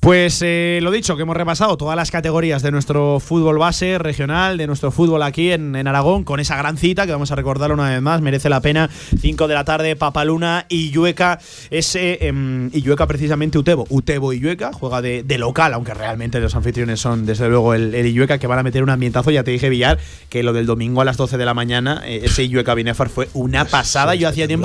Pues 0.00 0.40
eh, 0.42 0.80
lo 0.82 0.90
dicho, 0.90 1.16
que 1.16 1.22
hemos 1.22 1.36
repasado 1.36 1.76
todas 1.76 1.96
las 1.96 2.10
categorías 2.10 2.62
de 2.62 2.70
nuestro 2.70 3.20
fútbol 3.20 3.58
base 3.58 3.98
regional, 3.98 4.56
de 4.56 4.66
nuestro 4.66 4.90
fútbol 4.90 5.22
aquí 5.22 5.52
en, 5.52 5.76
en 5.76 5.86
Aragón, 5.86 6.24
con 6.24 6.40
esa 6.40 6.56
gran 6.56 6.76
cita 6.76 7.06
que 7.06 7.12
vamos 7.12 7.30
a 7.30 7.36
recordarlo 7.36 7.74
una 7.74 7.90
vez 7.90 8.02
más, 8.02 8.20
merece 8.20 8.48
la 8.48 8.60
pena. 8.60 8.90
5 9.20 9.48
de 9.48 9.54
la 9.54 9.64
tarde, 9.64 9.96
Papaluna 9.96 10.66
y 10.68 10.90
Llueca, 10.90 11.38
ese 11.70 12.26
em, 12.26 12.70
Illueca 12.72 13.06
precisamente 13.06 13.58
Utebo. 13.58 13.86
Utebo 13.88 14.32
y 14.32 14.40
Llueca 14.40 14.72
juega 14.72 15.02
de, 15.02 15.22
de 15.22 15.38
local, 15.38 15.74
aunque 15.74 15.94
realmente 15.94 16.40
los 16.40 16.54
anfitriones 16.54 17.00
son 17.00 17.26
desde 17.26 17.48
luego 17.48 17.74
el, 17.74 17.94
el 17.94 18.06
Illueca 18.06 18.38
que 18.38 18.46
van 18.46 18.58
a 18.58 18.62
meter 18.62 18.82
un 18.82 18.90
ambientazo. 18.90 19.30
Ya 19.30 19.44
te 19.44 19.50
dije, 19.50 19.68
Villar, 19.68 19.98
que 20.28 20.42
lo 20.42 20.52
del 20.52 20.66
domingo 20.66 21.00
a 21.00 21.04
las 21.04 21.16
12 21.16 21.36
de 21.36 21.44
la 21.44 21.54
mañana, 21.54 22.02
eh, 22.04 22.22
ese 22.24 22.44
Illueca 22.44 22.74
Binefar 22.74 23.08
fue 23.08 23.28
una 23.34 23.64
pasada. 23.64 24.14
Yo 24.14 24.28
hacía 24.28 24.46
tiempo, 24.46 24.55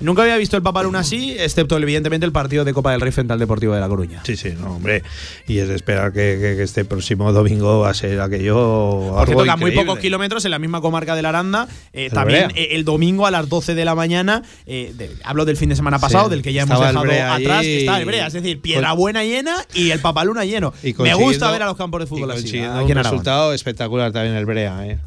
nunca 0.00 0.22
había 0.22 0.36
visto 0.36 0.56
el 0.56 0.62
Papaluna 0.62 1.00
así, 1.00 1.36
excepto 1.38 1.76
evidentemente 1.78 2.26
el 2.26 2.32
partido 2.32 2.64
de 2.64 2.72
Copa 2.72 2.92
del 2.92 3.00
Rey 3.00 3.12
frente 3.12 3.32
al 3.32 3.38
Deportivo 3.38 3.74
de 3.74 3.80
La 3.80 3.88
Coruña. 3.88 4.20
Sí, 4.24 4.36
sí, 4.36 4.50
no, 4.58 4.76
hombre. 4.76 5.02
Y 5.46 5.58
es 5.58 5.68
de 5.68 5.74
esperar 5.74 6.12
que, 6.12 6.38
que- 6.40 6.56
que 6.56 6.62
este 6.62 6.84
próximo 6.84 7.32
domingo 7.32 7.80
va 7.80 7.90
a 7.90 7.94
ser 7.94 8.20
aquello. 8.20 8.54
Por 8.54 9.28
algo 9.28 9.42
cierto, 9.44 9.56
muy 9.58 9.70
pocos 9.72 9.98
kilómetros 9.98 10.44
en 10.44 10.50
la 10.50 10.58
misma 10.58 10.80
comarca 10.80 11.14
de 11.14 11.22
la 11.22 11.28
Aranda, 11.30 11.68
eh, 11.92 12.10
también 12.10 12.48
Brea. 12.48 12.62
eh, 12.64 12.68
el 12.76 12.84
domingo 12.84 13.26
a 13.26 13.30
las 13.30 13.48
12 13.48 13.74
de 13.74 13.84
la 13.84 13.94
mañana, 13.94 14.42
eh, 14.66 14.92
de- 14.96 15.10
hablo 15.24 15.44
del 15.44 15.56
fin 15.56 15.68
de 15.68 15.76
semana 15.76 15.98
pasado, 15.98 16.24
Sí, 16.24 16.30
del 16.30 16.42
que 16.42 16.52
ya 16.52 16.62
hemos 16.62 16.78
dejado 16.80 17.00
atrás, 17.04 17.58
allí 17.60 17.78
está 17.78 17.98
el 18.00 18.06
Brea, 18.06 18.26
es 18.26 18.32
decir, 18.32 18.60
Piedrabuena 18.60 19.24
llena 19.24 19.56
y 19.74 19.90
el 19.90 20.00
Papaluna 20.00 20.44
lleno. 20.44 20.72
Y 20.82 20.94
Me 20.94 21.14
gusta 21.14 21.50
ver 21.50 21.62
a 21.62 21.66
los 21.66 21.76
campos 21.76 22.00
de 22.00 22.04
y 22.04 22.08
fútbol 22.08 22.30
así, 22.32 22.58
aquí 22.58 22.84
un 22.92 22.98
en 22.98 23.02
resultado 23.04 23.52
espectacular 23.52 24.12
también 24.12 24.34
el 24.36 24.46
Brea, 24.46 24.86
¿eh? 24.86 24.98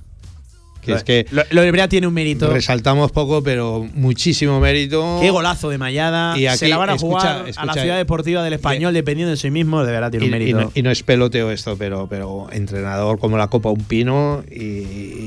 Que 0.82 0.92
Lo- 0.92 0.98
es 0.98 1.04
que 1.04 1.26
Lo, 1.32 1.44
lo 1.52 1.62
del 1.62 1.72
Brea 1.72 1.88
tiene 1.88 2.08
un 2.08 2.14
mérito. 2.14 2.48
resaltamos 2.52 3.12
poco, 3.12 3.44
pero 3.44 3.88
muchísimo 3.94 4.60
mérito. 4.60 5.20
Qué 5.22 5.30
golazo 5.30 5.70
de 5.70 5.78
Mallada. 5.78 6.38
Y 6.38 6.48
aquí, 6.48 6.58
se 6.58 6.68
la 6.68 6.78
van 6.78 6.90
a 6.90 6.96
escucha, 6.96 7.40
jugar 7.40 7.46
a 7.56 7.66
la 7.66 7.74
ciudad 7.74 7.98
deportiva 7.98 8.44
del 8.44 8.54
español, 8.54 8.94
dependiendo 8.94 9.32
de 9.32 9.38
sí 9.38 9.52
mismo, 9.52 9.84
de 9.86 9.92
verdad 9.92 10.12
tiene 10.12 10.26
Y, 10.26 10.30
un 10.30 10.36
y 10.36 10.40
mérito. 10.40 10.62
no, 10.62 10.72
y 10.74 10.82
no 10.82 10.92
es 10.92 11.04
peloteo 11.04 11.52
esto, 11.52 11.78
pero, 11.78 12.08
pero 12.10 12.48
entrenador 12.52 13.20
como 13.20 13.38
la 13.38 13.48
Copa 13.48 13.70
Un 13.70 13.84
Pino 13.84 14.44
y, 14.52 14.64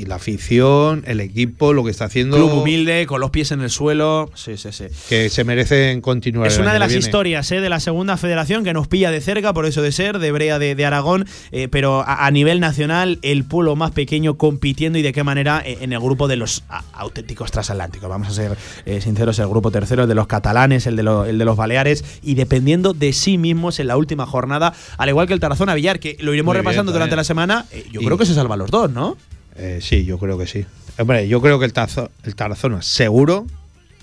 y 0.00 0.04
la 0.06 0.16
afición, 0.16 1.02
el 1.06 1.20
equipo, 1.20 1.72
lo 1.72 1.84
que 1.84 1.90
está 1.90 2.06
haciendo. 2.06 2.36
Club 2.36 2.52
humilde, 2.62 3.06
con 3.06 3.20
los 3.20 3.30
pies 3.30 3.50
en 3.52 3.60
el 3.60 3.70
suelo. 3.70 4.30
Sí, 4.34 4.56
sí, 4.56 4.70
sí. 4.72 4.84
Que 5.08 5.28
se 5.28 5.44
merecen 5.44 6.00
continuar. 6.00 6.48
Es 6.48 6.58
una 6.58 6.72
de 6.72 6.78
las 6.78 6.88
viene. 6.88 7.04
historias 7.04 7.50
¿eh? 7.52 7.60
de 7.60 7.68
la 7.68 7.80
segunda 7.80 8.16
federación 8.16 8.64
que 8.64 8.72
nos 8.72 8.88
pilla 8.88 9.10
de 9.10 9.20
cerca, 9.20 9.52
por 9.52 9.66
eso 9.66 9.82
de 9.82 9.92
ser, 9.92 10.18
de 10.18 10.32
Brea 10.32 10.58
de, 10.58 10.74
de 10.74 10.84
Aragón, 10.86 11.26
eh, 11.52 11.68
pero 11.70 12.00
a, 12.00 12.26
a 12.26 12.30
nivel 12.30 12.60
nacional, 12.60 13.18
el 13.22 13.44
pueblo 13.44 13.76
más 13.76 13.90
pequeño 13.92 14.34
compitiendo 14.36 14.98
y 14.98 15.02
de 15.02 15.12
qué 15.12 15.22
manera 15.24 15.43
eh, 15.64 15.78
en 15.80 15.92
el 15.92 16.00
grupo 16.00 16.28
de 16.28 16.36
los 16.36 16.62
auténticos 16.92 17.50
transatlánticos. 17.50 18.08
Vamos 18.08 18.28
a 18.28 18.32
ser 18.32 18.56
eh, 18.86 19.00
sinceros, 19.00 19.38
el 19.38 19.48
grupo 19.48 19.70
tercero, 19.70 20.02
el 20.02 20.08
de 20.08 20.14
los 20.14 20.26
catalanes, 20.26 20.86
el 20.86 20.96
de, 20.96 21.02
lo- 21.02 21.24
el 21.24 21.38
de 21.38 21.44
los 21.44 21.56
baleares, 21.56 22.04
y 22.22 22.34
dependiendo 22.34 22.92
de 22.94 23.12
sí 23.12 23.38
mismos 23.38 23.78
en 23.80 23.86
la 23.88 23.96
última 23.96 24.26
jornada, 24.26 24.72
al 24.98 25.08
igual 25.08 25.26
que 25.26 25.34
el 25.34 25.40
Tarazona 25.40 25.74
Villar, 25.74 26.00
que 26.00 26.16
lo 26.20 26.32
iremos 26.34 26.52
Muy 26.52 26.56
bien, 26.60 26.64
repasando 26.64 26.92
durante 26.92 27.16
la 27.16 27.24
semana, 27.24 27.66
eh, 27.72 27.86
yo 27.92 28.00
Y- 28.00 28.04
creo 28.04 28.18
que 28.18 28.26
se 28.26 28.34
salvan 28.34 28.58
los 28.58 28.70
dos, 28.70 28.90
¿no? 28.90 29.16
Eh, 29.56 29.78
sí, 29.80 30.04
yo 30.04 30.18
creo 30.18 30.36
que 30.38 30.46
sí. 30.46 30.64
Hombre, 30.98 31.28
yo 31.28 31.40
creo 31.40 31.58
que 31.58 31.64
el, 31.64 31.72
Tazo- 31.72 32.10
el 32.24 32.34
Tarazona 32.34 32.82
seguro. 32.82 33.46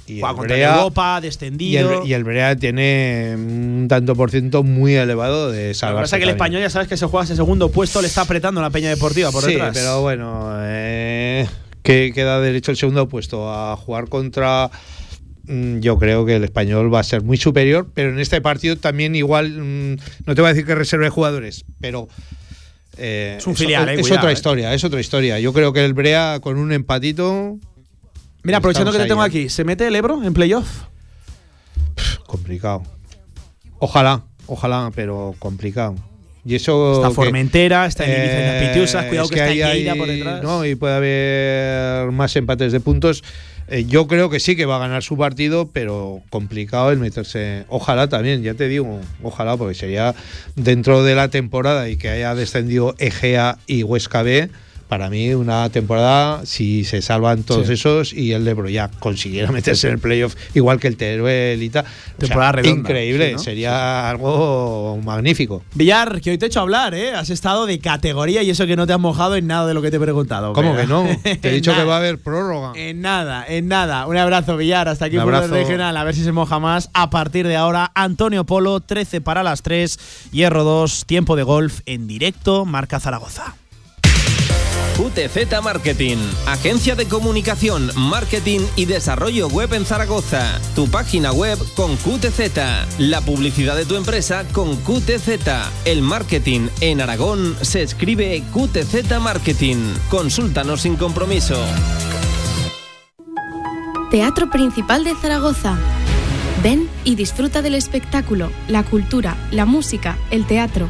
Y 0.08 0.20
Juega 0.20 0.32
el 0.32 0.36
contra 0.38 0.56
Brea- 0.58 0.76
Europa, 0.78 1.14
y 1.14 1.18
el, 1.18 1.22
descendido. 1.24 2.06
y 2.06 2.14
el 2.14 2.24
Brea 2.24 2.56
tiene 2.56 3.34
un 3.38 3.86
tanto 3.88 4.16
por 4.16 4.30
ciento 4.32 4.64
muy 4.64 4.96
elevado 4.96 5.52
de 5.52 5.62
Lo 5.62 5.68
que 5.70 5.74
salvarse. 5.74 6.04
pasa 6.04 6.16
es 6.18 6.20
que 6.20 6.24
el 6.24 6.30
español, 6.32 6.62
ya 6.62 6.70
sabes 6.70 6.88
que 6.88 6.98
se 6.98 7.06
juega 7.06 7.24
ese 7.24 7.36
segundo 7.36 7.70
puesto, 7.70 8.02
le 8.02 8.08
está 8.08 8.22
apretando 8.22 8.62
la 8.62 8.70
peña 8.72 8.90
deportiva 8.90 9.32
por 9.32 9.44
sí, 9.44 9.52
detrás. 9.54 9.72
pero 9.74 10.02
bueno, 10.02 10.50
eh, 10.64 11.48
que 11.84 12.12
queda 12.14 12.40
derecho 12.42 12.72
el 12.72 12.78
segundo 12.78 13.08
puesto 13.08 13.52
a 13.54 13.76
jugar 13.78 14.10
contra. 14.10 14.70
mm, 15.46 15.80
Yo 15.80 15.98
creo 15.98 16.26
que 16.26 16.36
el 16.36 16.44
español 16.44 16.94
va 16.94 17.00
a 17.00 17.04
ser 17.04 17.22
muy 17.24 17.38
superior, 17.38 17.88
pero 17.94 18.10
en 18.10 18.20
este 18.20 18.42
partido 18.42 18.76
también 18.78 19.16
igual, 19.16 19.50
mm, 19.52 19.96
no 20.26 20.36
te 20.36 20.42
voy 20.42 20.50
a 20.50 20.54
decir 20.54 20.66
que 20.66 20.76
reserve 20.76 21.10
jugadores, 21.10 21.64
pero 21.80 22.08
eh, 22.98 23.36
Es 23.38 23.48
un 23.48 23.56
filial, 23.56 23.88
eh, 23.90 23.94
es 23.96 24.02
cuidado, 24.02 24.20
otra 24.20 24.30
eh. 24.32 24.34
historia, 24.34 24.74
es 24.74 24.84
otra 24.84 25.00
historia. 25.00 25.40
Yo 25.40 25.54
creo 25.54 25.72
que 25.74 25.84
el 25.86 25.94
Brea 25.94 26.40
con 26.42 26.58
un 26.58 26.72
empatito 26.74 27.58
Mira, 28.44 28.58
aprovechando 28.58 28.92
que 28.92 28.98
te 29.00 29.06
tengo 29.06 29.22
ahí, 29.22 29.30
aquí, 29.30 29.50
¿se 29.50 29.64
mete 29.64 29.88
el 29.88 29.96
Ebro 29.96 30.24
en 30.24 30.34
playoff? 30.34 30.84
complicado. 32.26 32.84
Ojalá, 33.80 34.24
ojalá, 34.48 34.92
pero 34.96 35.36
complicado. 35.40 35.96
Y 36.46 36.56
eso 36.56 36.96
Está 36.96 37.10
que- 37.10 37.14
Formentera, 37.14 37.86
está 37.86 38.04
en 38.06 38.12
Ibiza 38.12 38.34
y 38.40 38.46
las 38.46 38.56
Eh, 38.64 38.68
Pitiusas, 38.68 39.06
cuidado 39.06 39.26
es 39.26 39.32
que, 39.32 39.40
está 39.40 39.68
hay- 39.68 39.80
Lleida 39.80 39.96
por 39.96 40.08
detrás. 40.08 40.42
No, 40.42 40.66
y 40.66 40.76
puede 40.76 40.96
haber 40.96 42.12
más 42.12 42.36
empates 42.36 42.72
de 42.72 42.80
puntos. 42.80 43.24
Eh, 43.68 43.86
yo 43.88 44.08
creo 44.08 44.30
que 44.30 44.40
sí 44.40 44.56
que 44.56 44.66
va 44.66 44.78
a 44.78 44.80
ganar 44.80 45.04
su 45.04 45.18
partido, 45.18 45.70
pero 45.72 46.22
complicado 46.30 46.92
el 46.92 46.98
meterse. 46.98 47.66
Ojalá 47.70 48.08
también, 48.10 48.42
ya 48.42 48.54
te 48.56 48.68
digo, 48.68 49.00
ojalá, 49.22 49.56
porque 49.56 49.76
sería 49.76 50.16
dentro 50.56 51.04
de 51.04 51.16
la 51.16 51.28
temporada 51.30 51.90
y 51.90 51.96
que 51.98 52.10
haya 52.10 52.34
descendido 52.34 52.96
Egea 52.98 53.58
y 53.68 53.84
Huesca 53.84 54.24
B. 54.24 54.50
Para 54.92 55.10
mí, 55.10 55.34
una 55.34 55.70
temporada, 55.70 56.46
si 56.46 56.84
se 56.84 57.02
salvan 57.02 57.44
todos 57.44 57.68
Sí. 57.68 57.74
esos 57.74 58.12
y 58.12 58.34
el 58.34 58.46
Ebro 58.46 58.68
ya 58.68 58.90
consiguiera 59.00 59.50
meterse 59.54 59.88
en 59.88 59.94
el 59.94 60.00
playoff, 60.00 60.36
igual 60.54 60.82
que 60.82 60.90
el 60.90 60.98
Teruel 60.98 61.64
y 61.64 61.70
tal. 61.70 61.86
o 61.86 61.88
sea, 61.88 62.18
Temporada 62.18 62.52
redonda, 62.52 62.80
Increíble, 62.82 63.28
sí, 63.30 63.34
¿no? 63.36 63.40
sería 63.40 64.10
algo 64.10 65.00
magnífico. 65.02 65.64
Villar, 65.76 66.20
que 66.20 66.32
hoy 66.32 66.38
te 66.38 66.44
he 66.44 66.48
hecho 66.48 66.60
hablar, 66.60 66.94
¿eh? 66.94 67.14
Has 67.16 67.30
estado 67.30 67.68
de 67.68 67.80
categoría 67.80 68.44
y 68.44 68.50
eso 68.50 68.68
que 68.68 68.76
no 68.76 68.86
te 68.86 68.92
has 68.92 69.00
mojado 69.00 69.38
en 69.38 69.48
nada 69.48 69.66
de 69.66 69.74
lo 69.74 69.82
que 69.82 69.92
te 69.92 69.96
he 69.96 70.00
preguntado. 70.02 70.52
¿Cómo 70.52 70.76
que 70.76 70.86
no? 70.86 71.08
Te 71.24 71.40
he 71.50 71.54
dicho 71.54 71.74
que 71.74 71.86
va 71.86 71.94
a 71.94 71.98
haber 72.00 72.18
prórroga. 72.20 72.74
En 72.76 73.00
nada, 73.00 73.46
en 73.48 73.70
nada. 73.70 74.08
Un 74.08 74.18
abrazo, 74.18 74.58
Villar. 74.58 74.90
Hasta 74.90 75.06
aquí 75.06 75.16
Un 75.16 75.22
Fútbol 75.24 75.36
abrazo. 75.36 75.54
Regional. 75.54 75.96
A 75.96 76.04
ver 76.04 76.16
si 76.16 76.24
se 76.26 76.34
moja 76.34 76.60
más. 76.60 76.90
A 76.94 77.10
partir 77.10 77.48
de 77.48 77.56
ahora, 77.56 77.94
Antonio 77.96 78.44
Polo, 78.46 78.82
13 78.82 79.22
para 79.22 79.42
las 79.42 79.62
3, 79.62 80.28
Hierro 80.34 80.66
2, 80.66 81.06
tiempo 81.06 81.38
de 81.38 81.44
golf 81.44 81.80
en 81.86 82.08
directo, 82.08 82.66
Marca 82.66 83.00
Zaragoza. 83.00 83.56
QTZ 84.98 85.64
Marketing, 85.64 86.18
agencia 86.46 86.96
de 86.96 87.08
comunicación, 87.08 87.92
marketing 87.96 88.60
y 88.76 88.86
desarrollo 88.86 89.48
web 89.48 89.74
en 89.74 89.86
Zaragoza. 89.86 90.60
Tu 90.76 90.88
página 90.90 91.32
web 91.32 91.58
con 91.76 91.96
QTZ, 91.98 93.00
la 93.00 93.22
publicidad 93.22 93.76
de 93.76 93.86
tu 93.86 93.96
empresa 93.96 94.46
con 94.52 94.76
QTZ. 94.78 95.30
El 95.86 96.02
marketing 96.02 96.68
en 96.82 97.02
Aragón 97.02 97.56
se 97.62 97.82
escribe 97.82 98.44
QTZ 98.54 99.20
Marketing. 99.20 99.78
Consúltanos 100.10 100.82
sin 100.82 100.98
compromiso. 100.98 101.64
Teatro 104.12 104.50
Principal 104.50 105.04
de 105.04 105.16
Zaragoza. 105.16 105.78
Ven 106.62 106.88
y 107.06 107.16
disfruta 107.16 107.62
del 107.62 107.76
espectáculo, 107.76 108.52
la 108.68 108.84
cultura, 108.84 109.36
la 109.52 109.66
música, 109.66 110.18
el 110.30 110.46
teatro. 110.46 110.90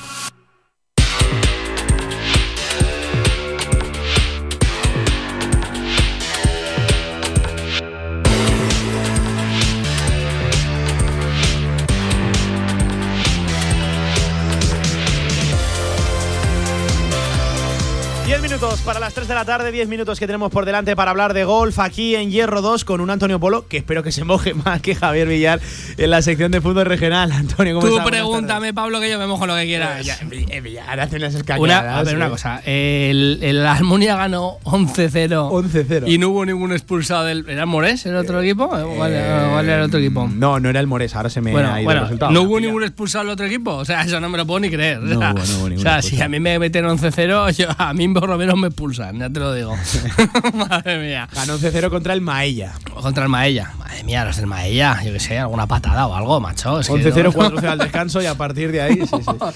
Minutos 18.81 18.85
para 18.85 18.99
las 18.99 19.13
3 19.13 19.27
de 19.27 19.33
la 19.35 19.45
tarde, 19.45 19.71
10 19.71 19.87
minutos 19.87 20.19
que 20.19 20.27
tenemos 20.27 20.51
por 20.51 20.65
delante 20.65 20.95
para 20.95 21.11
hablar 21.11 21.33
de 21.33 21.43
golf 21.43 21.77
aquí 21.79 22.15
en 22.15 22.31
Hierro 22.31 22.61
2 22.61 22.85
con 22.85 23.01
un 23.01 23.09
Antonio 23.09 23.39
Polo 23.39 23.67
que 23.67 23.77
espero 23.77 24.01
que 24.03 24.11
se 24.11 24.23
moje 24.23 24.53
más 24.65 24.81
que 24.81 24.95
Javier 24.95 25.27
Villar 25.27 25.59
en 25.97 26.09
la 26.09 26.21
sección 26.21 26.51
de 26.51 26.61
fútbol 26.61 26.85
regional. 26.85 27.31
Antonio, 27.31 27.79
¿cómo 27.79 27.87
Tú 27.87 28.03
pregúntame, 28.03 28.73
Pablo, 28.73 28.99
que 28.99 29.09
yo 29.09 29.19
me 29.19 29.27
mojo 29.27 29.45
lo 29.45 29.55
que 29.55 29.65
quieras. 29.65 30.07
Eh, 30.49 30.61
Villar 30.61 30.99
hace 30.99 31.17
unas 31.17 31.35
Una, 31.57 31.97
a 31.99 32.03
ver, 32.03 32.15
una 32.15 32.27
eh. 32.27 32.29
cosa. 32.29 32.61
El, 32.65 33.39
el 33.41 33.65
Almunia 33.65 34.15
ganó 34.15 34.57
11-0. 34.63 35.29
11-0. 35.51 36.03
Y 36.07 36.17
no 36.17 36.29
hubo 36.29 36.45
ningún 36.45 36.71
expulsado 36.71 37.25
del. 37.25 37.45
¿Era 37.49 37.61
el 37.61 37.67
Morés 37.67 38.05
el 38.05 38.15
otro 38.15 38.41
equipo? 38.41 38.65
¿O 38.65 38.95
¿Cuál, 38.95 39.13
era 39.13 39.77
el 39.77 39.81
otro 39.83 39.99
equipo? 39.99 40.27
No, 40.33 40.59
no 40.59 40.69
era 40.69 40.79
el 40.79 40.87
Mores, 40.87 41.15
ahora 41.15 41.29
se 41.29 41.41
me 41.41 41.51
Bueno, 41.51 41.71
ha 41.73 41.79
ido 41.81 41.85
bueno, 41.85 42.01
el 42.01 42.05
resultado. 42.07 42.31
no 42.31 42.41
hubo 42.43 42.59
ningún 42.59 42.83
expulsado 42.83 43.25
del 43.25 43.33
otro 43.33 43.45
equipo. 43.45 43.75
O 43.75 43.85
sea, 43.85 44.01
eso 44.01 44.19
no 44.19 44.29
me 44.29 44.37
lo 44.37 44.45
puedo 44.45 44.59
ni 44.59 44.69
creer. 44.69 44.97
O 44.99 45.01
No 45.01 45.19
sea, 45.19 45.31
hubo, 45.33 45.39
no 45.45 45.57
hubo 45.59 45.69
ningún 45.69 45.77
o 45.87 45.89
sea, 45.89 46.01
si 46.01 46.21
a 46.21 46.27
mí 46.27 46.39
me 46.39 46.57
meten 46.57 46.85
11-0, 46.85 47.51
yo- 47.55 47.67
a 47.77 47.93
mí 47.93 48.07
por 48.09 48.27
lo 48.27 48.37
menos 48.37 48.57
me 48.57 48.70
expulsan, 48.71 49.19
ya 49.19 49.29
te 49.29 49.39
lo 49.39 49.53
digo. 49.53 49.75
Madre 50.53 50.99
mía. 50.99 51.27
Ganó 51.33 51.57
11-0 51.57 51.89
contra 51.89 52.13
el 52.13 52.21
Maella. 52.21 52.73
Contra 53.01 53.23
el 53.23 53.29
Maella. 53.29 53.71
Madre 53.91 54.03
mía, 54.05 54.23
los 54.23 54.37
del 54.37 54.47
Maella. 54.47 54.97
Yo 55.03 55.11
qué 55.11 55.19
sé, 55.19 55.37
alguna 55.37 55.67
patada 55.67 56.07
o 56.07 56.15
algo, 56.15 56.39
macho. 56.39 56.79
Es 56.79 56.87
que 56.87 56.93
11-0, 56.93 57.23
no- 57.23 57.31
4-0 57.33 57.67
al 57.71 57.77
descanso 57.77 58.21
y 58.21 58.25
a 58.25 58.35
partir 58.35 58.71
de 58.71 58.81
ahí, 58.81 58.95
sí, 58.95 59.05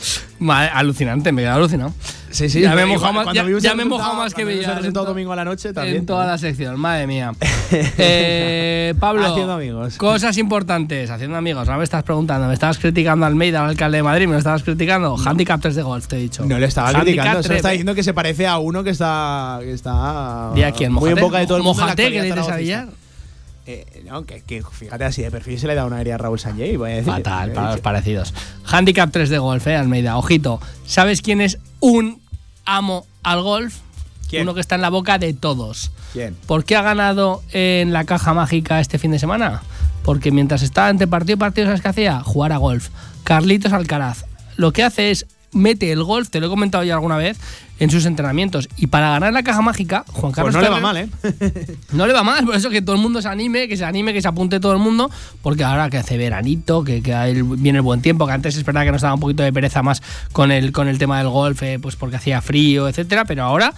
sí. 0.02 0.26
Madre, 0.40 0.72
alucinante, 0.74 1.32
me 1.32 1.41
he 1.41 1.45
quedado 1.45 1.60
alucinado. 1.60 1.94
Sí, 2.32 2.49
sí, 2.49 2.60
ya 2.60 2.76
me 2.76 2.82
he 2.82 2.86
mojado 2.86 3.14
más, 3.14 3.28
ya, 3.34 3.76
me 3.76 3.84
he 3.84 3.86
mojado 3.86 4.16
más 4.16 4.34
que 4.34 4.44
Villar. 4.44 4.76
resultado 4.76 4.88
en 4.88 4.94
to- 4.94 5.06
domingo 5.06 5.32
a 5.32 5.38
la 5.38 5.45
noche 5.45 5.72
también. 5.72 5.95
En 5.99 6.06
toda 6.06 6.26
la 6.28 6.38
sección, 6.38 6.78
madre 6.78 7.07
mía. 7.07 7.32
Eh, 7.98 8.94
Pablo, 8.99 9.26
Haciendo 9.26 9.53
amigos. 9.53 9.98
cosas 9.98 10.38
importantes, 10.38 11.10
haciendo 11.10 11.38
amigos. 11.38 11.68
Ahora 11.68 11.78
me 11.78 11.84
estás 11.86 12.03
preguntando, 12.03 12.48
me 12.48 12.53
estabas 12.53 12.78
criticando 12.78 13.26
a 13.26 13.30
Almeida, 13.30 13.64
al 13.64 13.70
alcalde 13.72 13.98
de 13.98 14.03
Madrid, 14.03 14.26
me 14.28 14.34
lo 14.34 14.38
estabas 14.40 14.64
criticando. 14.64 15.16
Handicap 15.26 15.62
3 15.62 15.76
de 15.76 15.82
golf, 15.82 16.07
te 16.07 16.18
he 16.18 16.20
dicho. 16.20 16.45
No 16.45 16.60
le 16.60 16.66
estaba 16.68 16.90
Handicap 16.90 17.06
criticando, 17.06 17.41
3, 17.41 17.56
está 17.57 17.70
diciendo 17.70 17.95
que 17.95 18.03
se 18.03 18.14
parece 18.14 18.48
a 18.48 18.57
uno 18.57 18.84
que 18.84 18.90
está, 18.91 19.60
que 19.62 19.72
está 19.72 20.52
¿Y 20.56 20.62
a 20.64 20.72
quién? 20.72 20.91
muy 20.94 21.10
en 21.10 21.20
boca 21.20 21.40
de 21.40 21.48
todo 21.48 21.57
el 21.57 21.64
mundo. 21.64 21.82
¿Mojate, 21.82 22.03
que 22.12 22.22
le 22.22 22.24
dices 22.34 22.48
a. 22.49 22.56
Villar? 22.57 22.88
Eh, 23.68 24.04
no, 24.06 24.26
que, 24.26 24.42
que 24.42 24.62
fíjate 24.64 25.06
así 25.06 25.24
de 25.24 25.32
perfil 25.32 25.58
se 25.60 25.66
le 25.68 25.74
da 25.76 25.86
una 25.86 25.98
aérea 25.98 26.16
a 26.16 26.18
Raúl 26.20 26.40
Sanjay, 26.40 26.76
voy 26.78 26.92
a 26.92 26.96
decir. 26.96 27.12
Fatal, 27.12 27.50
Eh, 27.50 27.54
para 27.54 27.72
los 27.72 27.80
parecidos. 27.82 28.34
Handicap 28.66 29.10
3 29.12 29.30
de 29.30 29.40
golf, 29.40 29.66
eh, 29.68 29.76
Almeida. 29.76 30.18
Ojito, 30.18 30.60
¿sabes 30.86 31.22
quién 31.22 31.42
es 31.42 31.58
un 31.80 32.22
amo 32.66 33.06
al 33.24 33.42
golf? 33.42 33.78
¿Quién? 34.30 34.44
Uno 34.44 34.54
que 34.54 34.62
está 34.62 34.76
en 34.76 34.82
la 34.82 34.90
boca 34.90 35.18
de 35.18 35.34
todos. 35.34 35.92
¿Quién? 36.14 36.36
¿Por 36.46 36.64
qué 36.64 36.76
ha 36.76 36.82
ganado 36.82 37.42
en 37.54 37.92
la 37.94 38.04
caja 38.06 38.34
mágica 38.34 38.80
este 38.80 39.00
fin 39.00 39.12
de 39.12 39.20
semana? 39.20 39.62
Porque 40.04 40.32
mientras 40.32 40.62
estaba 40.62 40.90
entre 40.92 41.08
partido 41.08 41.36
y 41.36 41.40
partido, 41.40 41.68
¿sabes 41.68 41.82
qué 41.82 41.88
hacía? 41.88 42.22
Jugar 42.22 42.52
a 42.52 42.58
golf. 42.58 42.90
Carlitos 43.24 43.74
Alcaraz. 43.74 44.26
Lo 44.58 44.72
que 44.74 44.84
hace 44.84 45.10
es 45.12 45.26
mete 45.52 45.92
el 45.92 46.04
golf, 46.04 46.30
te 46.30 46.40
lo 46.40 46.48
he 46.48 46.50
comentado 46.50 46.84
ya 46.84 46.94
alguna 46.96 47.18
vez, 47.18 47.38
en 47.80 47.89
sus 47.89 48.06
entrenamientos. 48.06 48.69
Y 48.77 48.88
para 48.88 49.10
ganar 49.10 49.34
la 49.34 49.43
caja 49.43 49.61
mágica, 49.61 50.06
Juan 50.07 50.31
Pues 50.31 50.35
Carlos 50.35 50.53
no 50.56 50.61
le 50.61 50.69
va 50.69 50.80
mal, 50.80 50.97
¿eh? 50.97 51.10
no 51.91 52.07
le 52.07 52.14
va 52.14 52.23
mal, 52.23 52.45
por 52.45 52.56
eso 52.56 52.69
que 52.69 52.81
todo 52.81 52.95
el 52.95 53.02
mundo 53.02 53.22
se 53.22 53.27
anime, 53.27 53.68
que 53.68 53.77
se 53.77 53.85
anime, 53.85 54.14
que 54.14 54.22
se 54.22 54.27
apunte 54.27 54.60
todo 54.60 54.73
el 54.73 54.80
mundo, 54.80 55.10
porque 55.41 55.64
ahora 55.64 55.89
que 55.89 55.97
hace 55.97 56.18
veranito, 56.18 56.84
que, 56.84 57.02
viene 57.02 57.80
el 57.80 57.84
buen 57.84 58.02
tiempo, 58.02 58.26
que 58.27 58.34
antes 58.34 58.56
es 58.56 58.64
verdad 58.64 58.84
que 58.84 58.91
nos 58.91 59.02
daba 59.02 59.15
un 59.15 59.19
poquito 59.19 59.43
de 59.43 59.52
pereza 59.52 59.84
más 59.84 60.02
con 60.31 60.52
el, 60.52 60.72
con 60.72 60.88
el 60.88 60.97
tema 60.97 61.18
del 61.18 61.30
golf, 61.30 61.61
eh, 61.64 61.80
pues 61.81 61.95
porque 61.95 62.15
hacía 62.15 62.41
frío, 62.41 62.88
etcétera, 62.88 63.26
pero 63.26 63.43
ahora, 63.43 63.73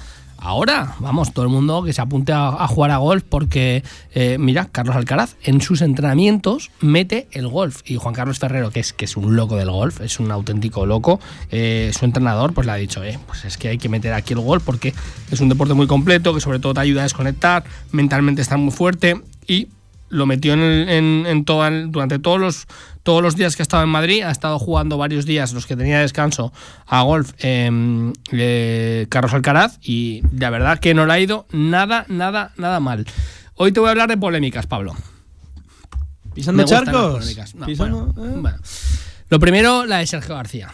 ahora, 0.48 0.96
vamos, 1.00 1.34
todo 1.34 1.44
el 1.44 1.52
mundo 1.52 1.84
que 1.84 1.92
se 1.92 2.02
apunte 2.02 2.32
a, 2.32 2.66
jugar 2.68 2.92
a 2.92 2.98
golf, 2.98 3.22
porque 3.28 3.84
eh, 4.14 4.38
mira, 4.40 4.70
Carlos 4.72 4.96
Alcaraz 4.96 5.36
en 5.44 5.60
sus 5.60 5.82
entrenamientos 5.82 6.72
mete 6.80 7.28
el 7.32 7.50
golf. 7.50 7.82
Y 7.86 7.98
Juan 7.98 8.16
Carlos 8.16 8.40
Ferrero, 8.40 8.72
que 8.72 8.80
es, 8.80 8.94
que 8.94 9.04
es 9.04 9.18
un 9.18 9.36
loco 9.36 9.58
del 9.58 9.70
golf, 9.70 10.00
es 10.00 10.22
un 10.22 10.32
auténtico 10.32 10.86
loco, 10.86 11.20
eh, 11.52 11.92
su 11.94 12.06
entrenador 12.06 12.54
pues 12.54 12.66
le 12.66 12.72
ha 12.72 12.76
dicho, 12.76 13.04
eh, 13.04 13.20
pues 13.28 13.44
es 13.44 13.58
que 13.58 13.68
hay 13.68 13.78
que 13.78 13.90
meter 13.90 14.14
aquí 14.14 14.34
el 14.34 14.40
golf 14.40 14.64
porque 14.66 14.94
es 15.30 15.42
un 15.42 15.50
deporte 15.50 15.74
muy 15.74 15.86
completo, 15.86 16.34
que 16.34 16.40
sobre 16.40 16.60
todo 16.60 16.74
te 16.74 16.80
ayuda 16.80 17.02
a 17.02 17.04
desconectar, 17.04 17.66
mentalmente 17.92 18.42
está 18.42 18.56
muy 18.56 18.72
fuerte 18.72 19.22
y 19.48 19.68
lo 20.10 20.26
metió 20.26 20.54
en, 20.54 20.62
en, 21.26 21.46
durante 21.92 22.20
todos 22.20 22.40
los, 22.40 22.68
todos 23.08 23.24
los 23.24 23.38
días 23.38 23.56
que 23.56 23.62
ha 23.62 23.64
estado 23.64 23.84
en 23.84 23.90
Madrid, 23.90 24.22
ha 24.24 24.32
estado 24.32 24.60
jugando 24.60 24.98
varios 24.98 25.26
días, 25.26 25.54
los 25.54 25.66
que 25.66 25.78
tenía 25.78 26.02
descanso, 26.02 26.52
a 26.86 27.04
golf 27.04 27.32
eh, 27.40 28.12
eh, 28.34 29.06
Carlos 29.08 29.34
Alcaraz 29.34 29.78
y 29.82 30.24
la 30.38 30.50
verdad 30.50 30.78
que 30.80 30.94
no 30.94 31.06
le 31.06 31.14
ha 31.14 31.20
ido 31.22 31.46
nada, 31.54 32.04
nada, 32.10 32.52
nada 32.58 32.82
mal. 32.82 33.06
Hoy 33.56 33.72
te 33.72 33.80
voy 33.80 33.88
a 33.88 33.92
hablar 33.92 34.10
de 34.10 34.18
polémicas, 34.18 34.68
Pablo. 34.68 34.94
Pisando 36.34 36.66
charcos. 36.66 37.14
polémicas. 37.14 37.56
No, 37.56 37.66
Pisando- 37.66 38.08
bueno, 38.14 38.42
bueno. 38.42 38.58
Lo 39.30 39.40
primero, 39.40 39.86
la 39.86 40.00
de 40.00 40.06
Sergio 40.06 40.36
García. 40.36 40.68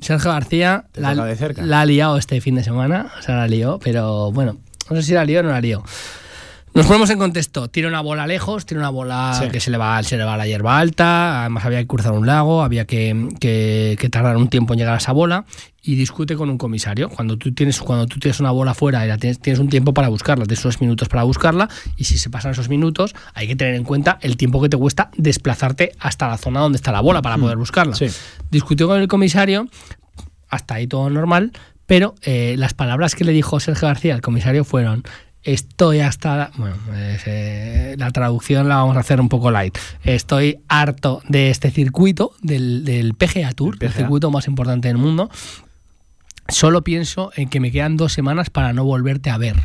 Sergio 0.00 0.30
García 0.30 0.86
la, 0.94 1.14
la 1.14 1.80
ha 1.82 1.84
liado 1.84 2.16
este 2.16 2.40
fin 2.40 2.54
de 2.54 2.64
semana, 2.64 3.12
o 3.18 3.22
sea, 3.22 3.36
la 3.36 3.46
lió, 3.48 3.78
pero 3.84 4.32
bueno, 4.32 4.56
no 4.88 4.96
sé 4.96 5.02
si 5.02 5.12
la 5.12 5.26
lió 5.26 5.40
o 5.40 5.42
no 5.42 5.50
la 5.50 5.60
lió. 5.60 5.84
Nos 6.72 6.86
ponemos 6.86 7.10
en 7.10 7.18
contexto. 7.18 7.68
Tira 7.68 7.88
una 7.88 8.00
bola 8.00 8.28
lejos, 8.28 8.64
tira 8.64 8.78
una 8.80 8.90
bola 8.90 9.36
Sí. 9.42 9.48
que 9.50 9.58
se 9.58 9.72
le, 9.72 9.76
va, 9.76 10.00
se 10.04 10.16
le 10.16 10.22
va 10.24 10.34
a 10.34 10.36
la 10.36 10.46
hierba 10.46 10.78
alta. 10.78 11.40
Además, 11.40 11.64
había 11.64 11.78
que 11.80 11.86
cruzar 11.88 12.12
un 12.12 12.26
lago, 12.26 12.62
había 12.62 12.84
que, 12.84 13.28
que- 13.40 13.96
que 13.98 14.08
tardar 14.08 14.36
un 14.36 14.48
tiempo 14.48 14.72
en 14.74 14.78
llegar 14.78 14.94
a 14.94 14.98
esa 14.98 15.10
bola. 15.10 15.44
Y 15.82 15.96
discute 15.96 16.36
con 16.36 16.48
un 16.48 16.58
comisario. 16.58 17.08
Cuando 17.08 17.36
tú 17.38 17.52
tienes, 17.52 17.80
cuando 17.80 18.06
tú 18.06 18.20
tienes 18.20 18.38
una 18.38 18.52
bola 18.52 18.72
fuera 18.74 19.04
y 19.04 19.08
la 19.08 19.18
tienes, 19.18 19.40
tienes 19.40 19.58
un 19.58 19.68
tiempo 19.68 19.92
para 19.94 20.08
buscarla, 20.08 20.44
tienes 20.44 20.64
unos 20.64 20.80
minutos 20.80 21.08
para 21.08 21.24
buscarla. 21.24 21.68
Y 21.96 22.04
si 22.04 22.18
se 22.18 22.30
pasan 22.30 22.52
esos 22.52 22.68
minutos, 22.68 23.14
hay 23.34 23.48
que 23.48 23.56
tener 23.56 23.74
en 23.74 23.82
cuenta 23.82 24.18
el 24.20 24.36
tiempo 24.36 24.62
que 24.62 24.68
te 24.68 24.76
cuesta 24.76 25.10
desplazarte 25.16 25.92
hasta 25.98 26.28
la 26.28 26.38
zona 26.38 26.60
donde 26.60 26.76
está 26.76 26.92
la 26.92 27.00
bola 27.00 27.20
para 27.20 27.36
poder 27.36 27.56
buscarla. 27.56 27.96
Sí. 27.96 28.06
Discutió 28.50 28.86
con 28.86 29.00
el 29.00 29.08
comisario, 29.08 29.66
hasta 30.48 30.74
ahí 30.74 30.86
todo 30.86 31.10
normal, 31.10 31.50
pero 31.86 32.14
eh, 32.22 32.54
las 32.58 32.74
palabras 32.74 33.14
que 33.16 33.24
le 33.24 33.32
dijo 33.32 33.58
Sergio 33.58 33.88
García 33.88 34.14
al 34.14 34.20
comisario 34.20 34.64
fueron 34.64 35.02
estoy 35.42 36.00
hasta 36.00 36.50
bueno 36.56 36.76
eh, 36.94 37.94
la 37.98 38.10
traducción 38.10 38.68
la 38.68 38.76
vamos 38.76 38.96
a 38.96 39.00
hacer 39.00 39.20
un 39.20 39.28
poco 39.28 39.50
light 39.50 39.76
estoy 40.04 40.60
harto 40.68 41.22
de 41.28 41.50
este 41.50 41.70
circuito 41.70 42.32
del, 42.42 42.84
del 42.84 43.14
PGA 43.14 43.52
Tour 43.52 43.74
el, 43.74 43.78
PGA. 43.78 43.92
circuito 43.92 44.30
más 44.30 44.46
importante 44.46 44.88
del 44.88 44.98
mundo 44.98 45.30
solo 46.48 46.82
pienso 46.82 47.32
en 47.36 47.48
que 47.48 47.60
me 47.60 47.72
quedan 47.72 47.96
dos 47.96 48.12
semanas 48.12 48.50
para 48.50 48.72
no 48.72 48.84
volverte 48.84 49.30
a 49.30 49.38
ver 49.38 49.56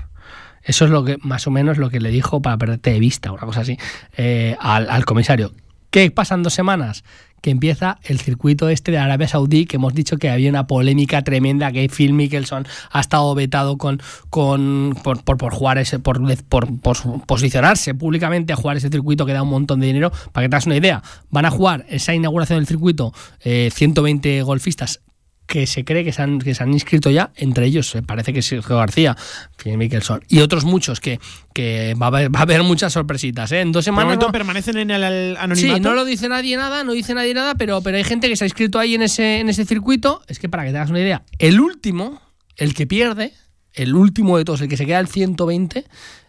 eso 0.63 0.85
es 0.85 0.91
lo 0.91 1.03
que 1.03 1.17
más 1.21 1.45
o 1.45 1.51
menos 1.51 1.77
lo 1.77 1.89
que 1.89 1.99
le 1.99 2.09
dijo 2.09 2.41
para 2.41 2.57
perderte 2.57 2.91
de 2.91 2.99
vista 2.99 3.31
una 3.31 3.45
cosa 3.45 3.61
así 3.61 3.77
eh, 4.15 4.55
al, 4.59 4.89
al 4.89 5.05
comisario 5.05 5.51
¿qué 5.95 6.11
pasan 6.11 6.43
dos 6.43 6.53
semanas? 6.53 7.05
Que 7.45 7.51
empieza 7.51 7.99
el 8.01 8.19
circuito 8.19 8.69
este 8.69 8.89
de 8.91 8.97
Arabia 8.97 9.27
Saudí, 9.27 9.67
que 9.67 9.75
hemos 9.75 9.93
dicho 9.93 10.17
que 10.17 10.31
había 10.31 10.49
una 10.49 10.65
polémica 10.65 11.21
tremenda, 11.21 11.71
que 11.71 11.87
Phil 11.95 12.11
Mickelson 12.11 12.65
ha 12.89 12.99
estado 12.99 13.35
vetado 13.35 13.77
con, 13.77 14.01
con, 14.31 14.97
por, 15.03 15.21
por, 15.23 15.53
jugar 15.53 15.77
ese, 15.77 15.99
por, 15.99 16.19
por, 16.45 16.79
por 16.79 16.97
posicionarse 17.27 17.93
públicamente 17.93 18.51
a 18.51 18.55
jugar 18.55 18.77
ese 18.77 18.89
circuito 18.89 19.27
que 19.27 19.33
da 19.33 19.43
un 19.43 19.49
montón 19.49 19.79
de 19.79 19.85
dinero. 19.85 20.11
Para 20.31 20.43
que 20.43 20.49
te 20.49 20.55
hagas 20.55 20.65
una 20.65 20.77
idea, 20.77 21.03
van 21.29 21.45
a 21.45 21.51
jugar 21.51 21.85
esa 21.87 22.15
inauguración 22.15 22.57
del 22.57 22.65
circuito 22.65 23.13
eh, 23.41 23.69
120 23.71 24.41
golfistas 24.41 25.01
que 25.47 25.67
se 25.67 25.85
cree 25.85 26.03
que 26.03 26.11
se 26.11 26.21
han, 26.21 26.39
que 26.39 26.55
se 26.55 26.63
han 26.63 26.73
inscrito 26.73 27.09
ya, 27.11 27.31
entre 27.35 27.65
ellos 27.67 27.93
eh, 27.95 28.01
parece 28.01 28.33
que 28.33 28.41
Sergio 28.41 28.77
García, 28.77 29.15
Phil 29.61 29.77
Mickelson 29.77 30.21
y 30.27 30.39
otros 30.39 30.65
muchos 30.65 30.99
que, 30.99 31.19
que 31.53 31.93
va, 32.01 32.07
a 32.07 32.09
haber, 32.09 32.33
va 32.35 32.39
a 32.39 32.43
haber 32.43 32.63
muchas 32.63 32.93
sorpresitas. 32.93 33.51
¿eh? 33.51 33.61
En 33.61 33.71
dos 33.71 33.83
De 33.85 33.89
semanas. 33.91 34.05
momento 34.05 34.25
va- 34.27 34.31
permanecen 34.31 34.77
en 34.77 34.91
el 34.91 35.37
anonimato. 35.37 35.75
Sí, 35.75 35.79
no 35.81 35.93
lo 35.93 36.03
dice 36.05 36.29
nadie 36.29 36.57
nada, 36.57 36.83
no 36.83 36.93
dice 36.93 37.13
nadie 37.13 37.33
nada, 37.33 37.55
pero, 37.55 37.81
pero 37.81 37.97
hay 37.97 38.03
gente 38.03 38.27
que 38.27 38.35
se 38.35 38.43
ha 38.45 38.47
inscrito 38.47 38.79
ahí 38.79 38.95
en 38.95 39.03
ese, 39.03 39.39
en 39.39 39.49
ese 39.49 39.65
circuito. 39.65 40.21
Es 40.27 40.39
que 40.39 40.49
para 40.49 40.65
que 40.65 40.71
te 40.71 40.77
hagas 40.77 40.89
una 40.89 40.99
idea, 41.01 41.23
el 41.37 41.59
último, 41.59 42.21
el 42.57 42.73
que 42.73 42.87
pierde, 42.87 43.33
el 43.73 43.93
último 43.93 44.37
de 44.37 44.45
todos, 44.45 44.61
el 44.61 44.67
que 44.69 44.77
se 44.77 44.85
queda 44.85 44.97
al 44.99 45.07
120, 45.07 45.85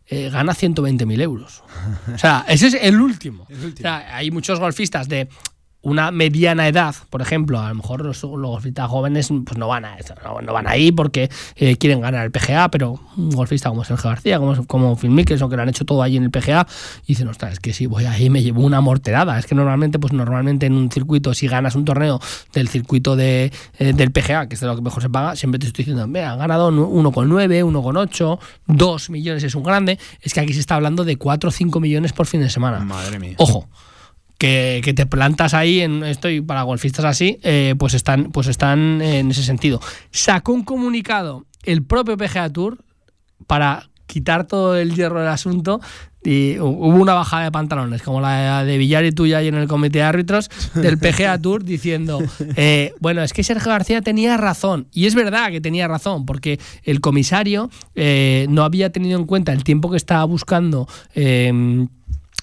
eh, 0.09 0.31
gana 0.31 0.53
120.000 0.53 1.21
euros. 1.23 1.63
O 2.15 2.19
sea, 2.19 2.45
ese 2.49 2.67
es 2.69 2.75
el 2.75 3.01
último. 3.01 3.47
O 3.51 3.77
sea, 3.81 4.15
hay 4.17 4.31
muchos 4.31 4.61
golfistas 4.61 5.09
de 5.09 5.29
una 5.87 6.11
mediana 6.11 6.67
edad, 6.67 6.97
por 7.11 7.23
ejemplo, 7.23 7.61
a 7.61 7.69
lo 7.69 7.77
mejor 7.77 8.05
los, 8.05 8.21
los 8.25 8.51
golfistas 8.51 8.89
jóvenes 8.91 9.29
pues 9.45 9.57
no 9.57 9.69
van 9.69 9.85
a 9.85 9.97
no, 10.25 10.41
no 10.41 10.53
van 10.53 10.67
ahí 10.67 10.91
porque 10.91 11.31
eh, 11.55 11.77
quieren 11.77 12.01
ganar 12.01 12.25
el 12.25 12.33
PGA, 12.33 12.73
pero 12.73 12.99
un 13.17 13.31
golfista 13.31 13.69
como 13.69 13.85
Sergio 13.85 14.11
García, 14.11 14.41
como, 14.41 14.67
como 14.67 14.97
Phil 14.97 15.11
Mickelson, 15.11 15.49
que 15.49 15.55
lo 15.55 15.63
han 15.63 15.69
hecho 15.69 15.85
todo 15.85 16.03
ahí 16.03 16.17
en 16.17 16.25
el 16.25 16.33
PGA, 16.33 16.67
y 17.05 17.13
dicen, 17.13 17.29
ostras, 17.29 17.53
es 17.53 17.61
que 17.61 17.73
si 17.73 17.87
voy 17.87 18.05
ahí 18.05 18.31
me 18.31 18.43
llevo 18.43 18.63
una 18.63 18.81
morterada. 18.81 19.39
Es 19.39 19.47
que 19.47 19.55
normalmente, 19.55 20.01
pues 20.01 20.13
normalmente 20.13 20.67
en 20.67 20.73
un 20.73 20.91
circuito, 20.91 21.33
si 21.35 21.47
ganas 21.47 21.77
un 21.77 21.85
torneo 21.85 22.21
del 22.53 22.67
circuito 22.67 23.15
de, 23.15 23.53
eh, 23.79 23.93
del 23.93 24.11
PGA, 24.11 24.49
que 24.49 24.57
es 24.57 24.61
de 24.61 24.67
lo 24.67 24.75
que 24.75 24.83
mejor 24.83 25.05
se 25.05 25.09
paga, 25.09 25.37
siempre 25.37 25.61
te 25.61 25.69
estoy 25.69 25.85
diciendo, 25.85 26.09
mira, 26.09 26.33
han 26.33 26.41
ganado 26.41 26.73
1,9, 26.73 27.65
1,8, 27.65 28.39
2 28.67 29.11
millones 29.11 29.45
es 29.45 29.55
un 29.55 29.63
grande. 29.63 30.01
Es 30.21 30.35
que 30.35 30.41
aquí 30.41 30.53
se 30.53 30.59
está 30.59 30.75
hablando 30.75 31.05
de 31.05 31.17
4 31.17 31.49
o 31.49 31.53
5 31.53 31.79
millones 31.79 32.13
por 32.13 32.27
fin 32.27 32.41
de 32.41 32.51
semana. 32.51 32.81
Madre 32.81 33.21
mía. 33.21 33.37
Ojo, 33.39 33.69
que, 34.39 34.81
que 34.85 34.93
te 34.95 35.07
plantas 35.07 35.55
ahí 35.55 35.81
en 35.81 36.05
esto 36.05 36.29
y 36.29 36.41
para 36.41 36.63
golfistas 36.63 37.05
así, 37.05 37.39
eh, 37.43 37.75
pues 37.79 37.95
están, 37.95 38.31
pues 38.33 38.47
están 38.49 39.01
en 39.03 39.31
ese 39.31 39.43
sentido. 39.43 39.81
Sacó 40.11 40.53
un 40.53 40.63
comunicado 40.65 41.47
el 41.65 41.83
propio 41.83 42.17
PGA 42.17 42.51
Tour 42.53 42.79
para 43.47 43.89
quitar 44.07 44.47
todo 44.47 44.77
el 44.77 44.95
hierro 44.95 45.19
del 45.21 45.29
asunto 45.31 45.81
y 46.23 46.55
hu- 46.57 46.63
hubo 46.63 46.87
una 47.03 47.15
bajada 47.15 47.45
de 47.45 47.53
pantalones, 47.53 48.03
como 48.03 48.21
la 48.21 48.65
de 48.65 48.79
Villar 48.79 49.05
y 49.05 49.13
tuya 49.13 49.39
ahí 49.39 49.49
en 49.49 49.55
el 49.57 49.67
comité 49.69 49.99
de 49.99 50.05
árbitros 50.05 50.49
del 50.75 50.99
PGA 50.99 51.39
Tour 51.43 51.65
diciendo, 51.65 52.21
eh, 52.57 52.93
bueno, 53.01 53.23
es 53.23 53.33
que 53.33 53.43
Sergio 53.43 53.71
García 53.71 54.01
tenía 54.03 54.37
razón, 54.37 54.87
y 54.93 55.07
es 55.07 55.15
verdad 55.15 55.51
que 55.51 55.61
tenía 55.61 55.89
razón, 55.89 56.25
porque 56.27 56.59
el 56.85 57.01
comisario 57.01 57.69
eh, 57.95 58.47
no 58.49 58.63
había 58.65 58.91
tenido 58.91 59.19
en 59.19 59.25
cuenta 59.27 59.53
el 59.53 59.65
tiempo 59.65 59.91
que 59.91 59.97
estaba 59.97 60.25
buscando. 60.25 60.89
eh, 61.15 61.87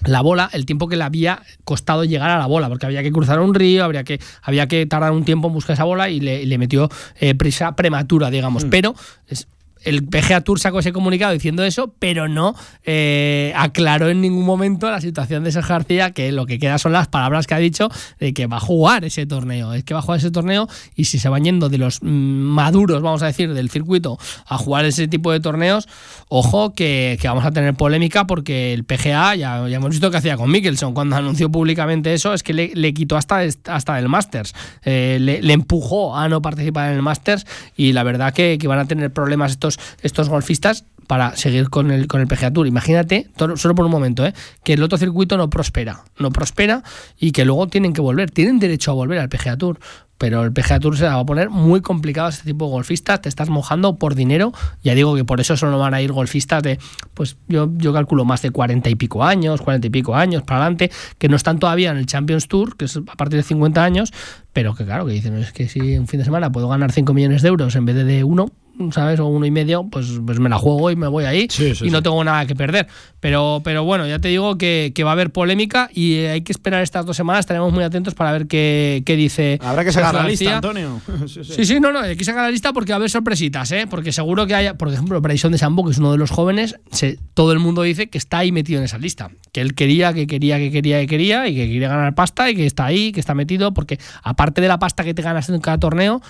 la 0.06 0.20
bola, 0.20 0.50
el 0.52 0.66
tiempo 0.66 0.88
que 0.88 0.96
le 0.96 1.04
había 1.04 1.42
costado 1.64 2.04
llegar 2.04 2.30
a 2.30 2.38
la 2.38 2.46
bola, 2.46 2.68
porque 2.68 2.84
había 2.86 3.02
que 3.02 3.12
cruzar 3.12 3.40
un 3.40 3.54
río, 3.54 3.84
habría 3.84 4.04
que, 4.04 4.20
había 4.42 4.66
que 4.68 4.84
tardar 4.86 5.12
un 5.12 5.24
tiempo 5.24 5.48
en 5.48 5.54
buscar 5.54 5.74
esa 5.74 5.84
bola 5.84 6.10
y 6.10 6.20
le, 6.20 6.42
y 6.42 6.46
le 6.46 6.58
metió 6.58 6.90
eh, 7.20 7.34
prisa 7.34 7.74
prematura, 7.76 8.30
digamos. 8.30 8.64
Pero 8.66 8.94
es- 9.28 9.46
el 9.84 10.04
PGA 10.04 10.40
Tour 10.42 10.58
sacó 10.60 10.80
ese 10.80 10.92
comunicado 10.92 11.32
diciendo 11.32 11.62
eso, 11.62 11.94
pero 11.98 12.28
no 12.28 12.54
eh, 12.84 13.52
aclaró 13.56 14.08
en 14.08 14.20
ningún 14.20 14.44
momento 14.44 14.90
la 14.90 15.00
situación 15.00 15.44
de 15.44 15.52
Sergio 15.52 15.74
García, 15.74 16.10
que 16.12 16.32
lo 16.32 16.46
que 16.46 16.58
queda 16.58 16.78
son 16.78 16.92
las 16.92 17.08
palabras 17.08 17.46
que 17.46 17.54
ha 17.54 17.58
dicho 17.58 17.88
de 18.18 18.34
que 18.34 18.46
va 18.46 18.56
a 18.56 18.60
jugar 18.60 19.04
ese 19.04 19.26
torneo. 19.26 19.72
Es 19.72 19.84
que 19.84 19.94
va 19.94 20.00
a 20.00 20.02
jugar 20.02 20.18
ese 20.18 20.30
torneo 20.30 20.68
y 20.96 21.04
si 21.04 21.18
se 21.18 21.28
van 21.28 21.44
yendo 21.44 21.68
de 21.68 21.78
los 21.78 22.02
maduros, 22.02 23.02
vamos 23.02 23.22
a 23.22 23.26
decir, 23.26 23.52
del 23.52 23.70
circuito 23.70 24.18
a 24.46 24.58
jugar 24.58 24.84
ese 24.84 25.08
tipo 25.08 25.32
de 25.32 25.40
torneos, 25.40 25.88
ojo 26.28 26.74
que, 26.74 27.18
vamos 27.24 27.44
a 27.44 27.52
tener 27.52 27.74
polémica 27.74 28.26
porque 28.26 28.72
el 28.72 28.84
PGA, 28.84 29.34
ya, 29.34 29.68
ya 29.68 29.76
hemos 29.76 29.90
visto 29.90 30.10
que 30.10 30.16
hacía 30.16 30.36
con 30.36 30.50
Mickelson 30.50 30.94
cuando 30.94 31.16
anunció 31.16 31.50
públicamente 31.50 32.14
eso, 32.14 32.34
es 32.34 32.42
que 32.42 32.52
le, 32.52 32.94
quitó 32.94 33.16
hasta, 33.16 33.40
hasta 33.66 33.98
el 33.98 34.08
Masters, 34.08 34.54
Eh, 34.84 35.18
le, 35.20 35.42
le 35.42 35.52
empujó 35.52 36.16
a 36.16 36.28
no 36.28 36.42
participar 36.42 36.90
en 36.90 36.96
el 36.96 37.02
Masters 37.02 37.46
y 37.76 37.92
la 37.92 38.02
verdad 38.02 38.32
que, 38.32 38.58
que 38.58 38.68
van 38.68 38.78
a 38.78 38.86
tener 38.86 39.12
problemas 39.12 39.52
estos, 39.52 39.73
estos 40.02 40.28
golfistas 40.28 40.84
para 41.06 41.36
seguir 41.36 41.70
con 41.70 41.90
el, 41.90 42.06
con 42.06 42.20
el 42.20 42.26
PGA 42.26 42.52
Tour. 42.52 42.66
Imagínate, 42.66 43.28
solo 43.56 43.74
por 43.74 43.84
un 43.84 43.90
momento, 43.90 44.24
¿eh? 44.26 44.34
que 44.62 44.74
el 44.74 44.82
otro 44.82 44.98
circuito 44.98 45.36
no 45.36 45.50
prospera, 45.50 46.04
no 46.18 46.30
prospera 46.30 46.82
y 47.18 47.32
que 47.32 47.44
luego 47.44 47.68
tienen 47.68 47.92
que 47.92 48.00
volver, 48.00 48.30
tienen 48.30 48.58
derecho 48.58 48.90
a 48.90 48.94
volver 48.94 49.18
al 49.18 49.28
PGA 49.28 49.56
Tour. 49.56 49.78
Pero 50.16 50.44
el 50.44 50.52
PGA 50.52 50.78
Tour 50.78 50.96
se 50.96 51.04
la 51.04 51.16
va 51.16 51.22
a 51.22 51.26
poner 51.26 51.50
muy 51.50 51.80
complicado 51.80 52.28
a 52.28 52.30
este 52.30 52.44
tipo 52.44 52.66
de 52.66 52.70
golfistas, 52.70 53.20
te 53.20 53.28
estás 53.28 53.48
mojando 53.48 53.96
por 53.96 54.14
dinero. 54.14 54.52
Ya 54.84 54.94
digo 54.94 55.16
que 55.16 55.24
por 55.24 55.40
eso 55.40 55.56
solo 55.56 55.76
van 55.76 55.92
a 55.92 56.00
ir 56.00 56.12
golfistas 56.12 56.62
de, 56.62 56.78
pues 57.14 57.36
yo, 57.48 57.68
yo 57.76 57.92
calculo 57.92 58.24
más 58.24 58.40
de 58.40 58.50
40 58.50 58.88
y 58.90 58.94
pico 58.94 59.24
años, 59.24 59.60
40 59.60 59.88
y 59.88 59.90
pico 59.90 60.14
años 60.14 60.44
para 60.44 60.60
adelante, 60.60 60.92
que 61.18 61.28
no 61.28 61.34
están 61.34 61.58
todavía 61.58 61.90
en 61.90 61.96
el 61.96 62.06
Champions 62.06 62.46
Tour, 62.46 62.76
que 62.76 62.84
es 62.84 62.96
a 62.96 63.16
partir 63.16 63.38
de 63.38 63.42
50 63.42 63.82
años, 63.82 64.12
pero 64.52 64.76
que 64.76 64.84
claro, 64.84 65.04
que 65.04 65.12
dicen, 65.12 65.36
es 65.36 65.52
que 65.52 65.68
si 65.68 65.98
un 65.98 66.06
fin 66.06 66.18
de 66.18 66.24
semana 66.24 66.50
puedo 66.52 66.68
ganar 66.68 66.92
5 66.92 67.12
millones 67.12 67.42
de 67.42 67.48
euros 67.48 67.74
en 67.74 67.84
vez 67.84 67.96
de, 67.96 68.04
de 68.04 68.22
uno, 68.22 68.52
¿sabes? 68.90 69.20
O 69.20 69.26
uno 69.26 69.46
y 69.46 69.50
medio, 69.50 69.84
pues, 69.90 70.06
pues 70.24 70.40
me 70.40 70.48
la 70.48 70.58
juego 70.58 70.90
y 70.90 70.96
me 70.96 71.06
voy 71.08 71.24
ahí 71.24 71.46
y 71.86 71.90
no 71.90 72.02
tengo 72.02 72.22
nada 72.24 72.46
que 72.46 72.54
perder. 72.54 72.86
Pero, 73.20 73.62
pero 73.64 73.84
bueno, 73.84 74.06
ya 74.06 74.18
te 74.18 74.28
digo 74.28 74.58
que, 74.58 74.92
que 74.94 75.02
va 75.04 75.10
a 75.10 75.12
haber 75.14 75.30
polémica 75.30 75.88
y 75.94 76.16
hay 76.18 76.42
que 76.42 76.52
esperar 76.52 76.82
estas 76.82 77.06
dos 77.06 77.16
semanas, 77.16 77.40
estaremos 77.40 77.72
muy 77.72 77.82
atentos 77.84 78.14
para 78.14 78.32
ver 78.32 78.46
qué, 78.46 79.02
qué 79.06 79.16
dice. 79.16 79.58
Habrá 79.62 79.84
que 79.84 79.92
sacar 79.92 80.14
la 80.14 80.26
lista. 80.28 80.56
Antonio. 80.56 81.00
Sí, 81.26 81.64
sí, 81.64 81.80
no, 81.80 81.92
no, 81.92 82.00
hay 82.00 82.16
que 82.16 82.24
sacar 82.24 82.42
la 82.44 82.50
lista 82.50 82.72
porque 82.72 82.92
va 82.92 82.96
a 82.96 82.98
haber 82.98 83.10
sorpresitas, 83.10 83.70
¿eh? 83.72 83.86
Porque 83.88 84.12
seguro 84.12 84.46
que 84.46 84.54
haya, 84.54 84.74
por 84.74 84.92
ejemplo, 84.92 85.20
Bryson 85.20 85.52
de 85.52 85.58
Sambo, 85.58 85.84
que 85.84 85.92
es 85.92 85.98
uno 85.98 86.12
de 86.12 86.18
los 86.18 86.30
jóvenes, 86.30 86.76
se- 86.90 87.18
todo 87.34 87.52
el 87.52 87.58
mundo 87.60 87.82
dice 87.82 88.08
que 88.08 88.18
está 88.18 88.38
ahí 88.38 88.52
metido 88.52 88.78
en 88.78 88.84
esa 88.84 88.98
lista. 88.98 89.30
Que 89.52 89.60
él 89.60 89.74
quería, 89.74 90.12
que 90.12 90.26
quería, 90.26 90.58
que 90.58 90.70
quería, 90.70 91.00
que 91.00 91.06
quería 91.06 91.48
y 91.48 91.54
que 91.54 91.66
quería 91.66 91.88
ganar 91.88 92.14
pasta 92.14 92.50
y 92.50 92.56
que 92.56 92.66
está 92.66 92.84
ahí, 92.86 93.12
que 93.12 93.20
está 93.20 93.34
metido, 93.34 93.72
porque 93.72 93.98
aparte 94.22 94.60
de 94.60 94.68
la 94.68 94.78
pasta 94.78 95.04
que 95.04 95.14
te 95.14 95.22
ganas 95.22 95.48
en 95.48 95.60
cada 95.60 95.78
torneo, 95.78 96.20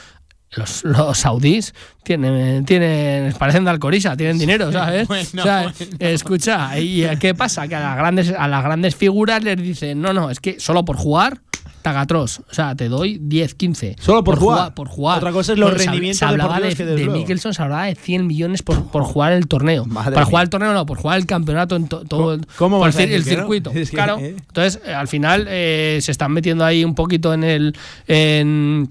los, 0.56 0.84
los 0.84 1.18
saudíes 1.18 1.74
tienen, 2.02 2.64
tienen, 2.64 3.32
parecen 3.34 3.64
de 3.64 3.70
Alcoriza, 3.70 4.16
tienen 4.16 4.38
dinero, 4.38 4.70
¿sabes? 4.72 5.08
Bueno, 5.08 5.28
o 5.38 5.42
sea, 5.42 5.62
bueno. 5.62 5.96
escucha, 5.98 6.78
¿y 6.78 7.04
qué 7.18 7.34
pasa? 7.34 7.66
Que 7.68 7.74
a 7.76 7.80
las 7.80 7.96
grandes, 7.96 8.30
a 8.36 8.48
las 8.48 8.62
grandes 8.64 8.94
figuras 8.96 9.42
les 9.42 9.56
dicen, 9.56 10.00
no, 10.00 10.12
no, 10.12 10.30
es 10.30 10.40
que 10.40 10.60
solo 10.60 10.84
por 10.84 10.96
jugar, 10.96 11.40
tagatros. 11.82 12.40
O 12.50 12.54
sea, 12.54 12.74
te 12.74 12.88
doy 12.88 13.18
10, 13.20 13.54
15. 13.56 13.96
Solo 14.00 14.24
por 14.24 14.38
jugar. 14.38 14.72
Por 14.74 14.88
jugar. 14.88 15.18
Otra 15.18 15.32
cosa 15.32 15.52
es 15.52 15.58
los 15.58 15.68
Bueno, 15.70 15.78
se- 15.78 15.84
rendimientos 15.86 16.18
se 16.18 16.24
hablaba 16.24 16.58
de, 16.60 16.74
que 16.74 16.84
de. 16.84 17.08
Mickelson 17.08 17.52
se 17.52 17.62
hablaba 17.62 17.84
de 17.84 17.94
100 17.94 18.26
millones 18.26 18.62
por, 18.62 18.86
por 18.86 19.02
jugar 19.02 19.32
el 19.34 19.46
torneo. 19.48 19.84
Madre 19.84 20.12
Para 20.12 20.24
mía. 20.24 20.30
jugar 20.30 20.44
el 20.44 20.50
torneo 20.50 20.72
no, 20.72 20.86
por 20.86 20.96
jugar 20.98 21.18
el 21.18 21.26
campeonato 21.26 21.76
en 21.76 21.86
to- 21.88 22.04
todo 22.04 22.34
el, 22.34 22.46
cómo 22.56 22.78
por 22.78 22.90
decir, 22.90 23.12
el 23.12 23.20
no? 23.22 23.26
circuito. 23.28 23.70
Es 23.74 23.90
que, 23.90 23.96
claro. 23.96 24.16
eh. 24.18 24.34
Entonces, 24.38 24.80
al 24.88 25.08
final 25.08 25.46
eh, 25.48 25.98
se 26.00 26.10
están 26.10 26.32
metiendo 26.32 26.64
ahí 26.64 26.84
un 26.86 26.94
poquito 26.94 27.34
en 27.34 27.44
el 27.44 27.76
en, 28.08 28.88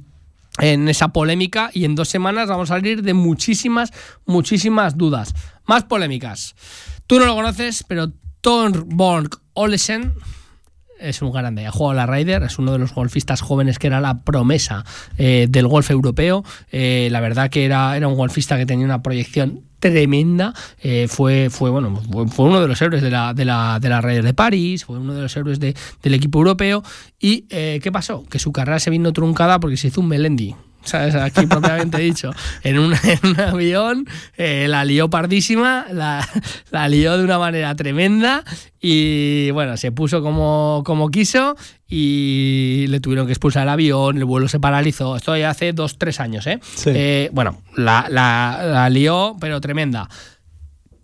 en 0.59 0.87
esa 0.87 1.09
polémica 1.09 1.71
y 1.73 1.85
en 1.85 1.95
dos 1.95 2.09
semanas 2.09 2.47
vamos 2.47 2.69
a 2.71 2.75
salir 2.75 3.01
de 3.01 3.13
muchísimas, 3.13 3.91
muchísimas 4.25 4.97
dudas. 4.97 5.33
Más 5.65 5.83
polémicas. 5.83 6.55
Tú 7.07 7.19
no 7.19 7.25
lo 7.25 7.35
conoces, 7.35 7.83
pero 7.87 8.11
Thorborg 8.41 9.29
Olesen 9.53 10.13
es 10.99 11.21
un 11.21 11.31
grande. 11.31 11.65
Ha 11.65 11.71
jugado 11.71 11.95
la 11.95 12.05
Ryder, 12.05 12.43
es 12.43 12.59
uno 12.59 12.71
de 12.71 12.79
los 12.79 12.93
golfistas 12.93 13.41
jóvenes 13.41 13.79
que 13.79 13.87
era 13.87 13.99
la 13.99 14.23
promesa 14.23 14.85
eh, 15.17 15.47
del 15.49 15.67
golf 15.67 15.89
europeo. 15.91 16.43
Eh, 16.71 17.09
la 17.11 17.19
verdad 17.19 17.49
que 17.49 17.65
era, 17.65 17.95
era 17.97 18.07
un 18.07 18.15
golfista 18.15 18.57
que 18.57 18.65
tenía 18.65 18.85
una 18.85 19.03
proyección 19.03 19.63
tremenda. 19.91 20.53
Eh, 20.81 21.07
fue, 21.09 21.49
fue, 21.49 21.69
bueno, 21.69 22.01
fue, 22.29 22.45
uno 22.45 22.61
de 22.61 22.67
los 22.67 22.81
héroes 22.81 23.01
de 23.01 23.09
la, 23.11 23.33
de 23.33 23.45
la, 23.45 23.79
de 23.81 23.89
la 23.89 24.01
de 24.01 24.33
París, 24.33 24.85
fue 24.85 24.97
uno 24.97 25.13
de 25.13 25.21
los 25.21 25.35
héroes 25.35 25.59
de- 25.59 25.75
del 26.01 26.13
equipo 26.13 26.39
europeo. 26.39 26.83
¿Y 27.19 27.45
eh, 27.49 27.79
qué 27.81 27.91
pasó? 27.91 28.23
Que 28.29 28.39
su 28.39 28.51
carrera 28.51 28.79
se 28.79 28.89
vino 28.89 29.11
truncada 29.13 29.59
porque 29.59 29.77
se 29.77 29.87
hizo 29.87 30.01
un 30.01 30.07
Melendi. 30.07 30.55
¿Sabes? 30.83 31.15
Aquí 31.15 31.45
propiamente 31.47 31.97
dicho. 32.01 32.31
En 32.63 32.77
un, 32.77 32.93
en 32.93 33.19
un 33.23 33.39
avión, 33.39 34.05
eh, 34.37 34.67
la 34.69 34.83
lió 34.83 35.09
pardísima, 35.09 35.85
la, 35.91 36.27
la 36.71 36.89
lió 36.89 37.17
de 37.17 37.23
una 37.23 37.39
manera 37.39 37.73
tremenda 37.75 38.43
y 38.81 39.49
bueno, 39.51 39.77
se 39.77 39.91
puso 39.93 40.21
como, 40.21 40.83
como 40.85 41.09
quiso 41.09 41.55
y 41.87 42.85
le 42.89 42.99
tuvieron 42.99 43.25
que 43.27 43.31
expulsar 43.33 43.63
el 43.63 43.69
avión, 43.69 44.17
el 44.17 44.25
vuelo 44.25 44.47
se 44.49 44.59
paralizó. 44.59 45.15
Esto 45.15 45.37
ya 45.37 45.51
hace 45.51 45.71
dos, 45.73 45.97
tres 45.97 46.19
años, 46.19 46.45
¿eh? 46.47 46.59
Sí. 46.75 46.89
Eh, 46.93 47.29
bueno, 47.31 47.61
la, 47.77 48.07
la, 48.09 48.61
la 48.65 48.89
lió, 48.89 49.37
pero 49.39 49.61
tremenda. 49.61 50.09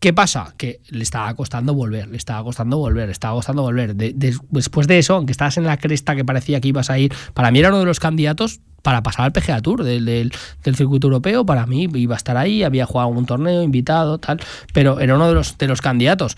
¿Qué 0.02 0.14
pasa? 0.14 0.54
Que 0.58 0.80
le 0.90 1.04
estaba 1.04 1.34
costando 1.36 1.74
volver, 1.74 2.08
le 2.08 2.16
estaba 2.18 2.42
costando 2.44 2.78
volver, 2.78 3.08
le 3.08 3.12
estaba 3.12 3.34
costando 3.36 3.62
volver. 3.64 3.96
De- 3.96 4.14
de- 4.14 4.38
después 4.50 4.88
de 4.88 4.98
eso, 4.98 5.16
aunque 5.16 5.32
estabas 5.34 5.58
en 5.58 5.66
la 5.66 5.76
cresta 5.78 6.16
que 6.16 6.24
parecía 6.24 6.62
que 6.62 6.70
ibas 6.70 6.90
a 6.90 6.98
ir, 6.98 7.14
para 7.34 7.52
mí 7.52 7.60
era 7.60 7.68
uno 7.70 7.80
de 7.80 7.86
los 7.86 8.00
candidatos 8.00 8.62
para 8.82 9.04
pasar 9.04 9.26
al 9.26 9.32
PGA 9.32 9.62
Tour 9.62 9.84
del, 9.84 10.06
del- 10.06 10.32
del 10.64 10.76
circuito 10.76 11.08
europeo. 11.08 11.46
Para 11.46 11.66
mí 11.66 11.88
iba 11.96 12.16
a 12.16 12.18
estar 12.18 12.38
ahí, 12.38 12.64
había 12.64 12.86
jugado 12.86 13.10
un 13.10 13.26
torneo, 13.26 13.62
invitado, 13.64 14.18
tal, 14.18 14.40
pero 14.74 15.00
era 15.00 15.16
uno 15.16 15.28
de 15.28 15.34
los, 15.34 15.58
de 15.58 15.68
los 15.68 15.82
candidatos. 15.82 16.38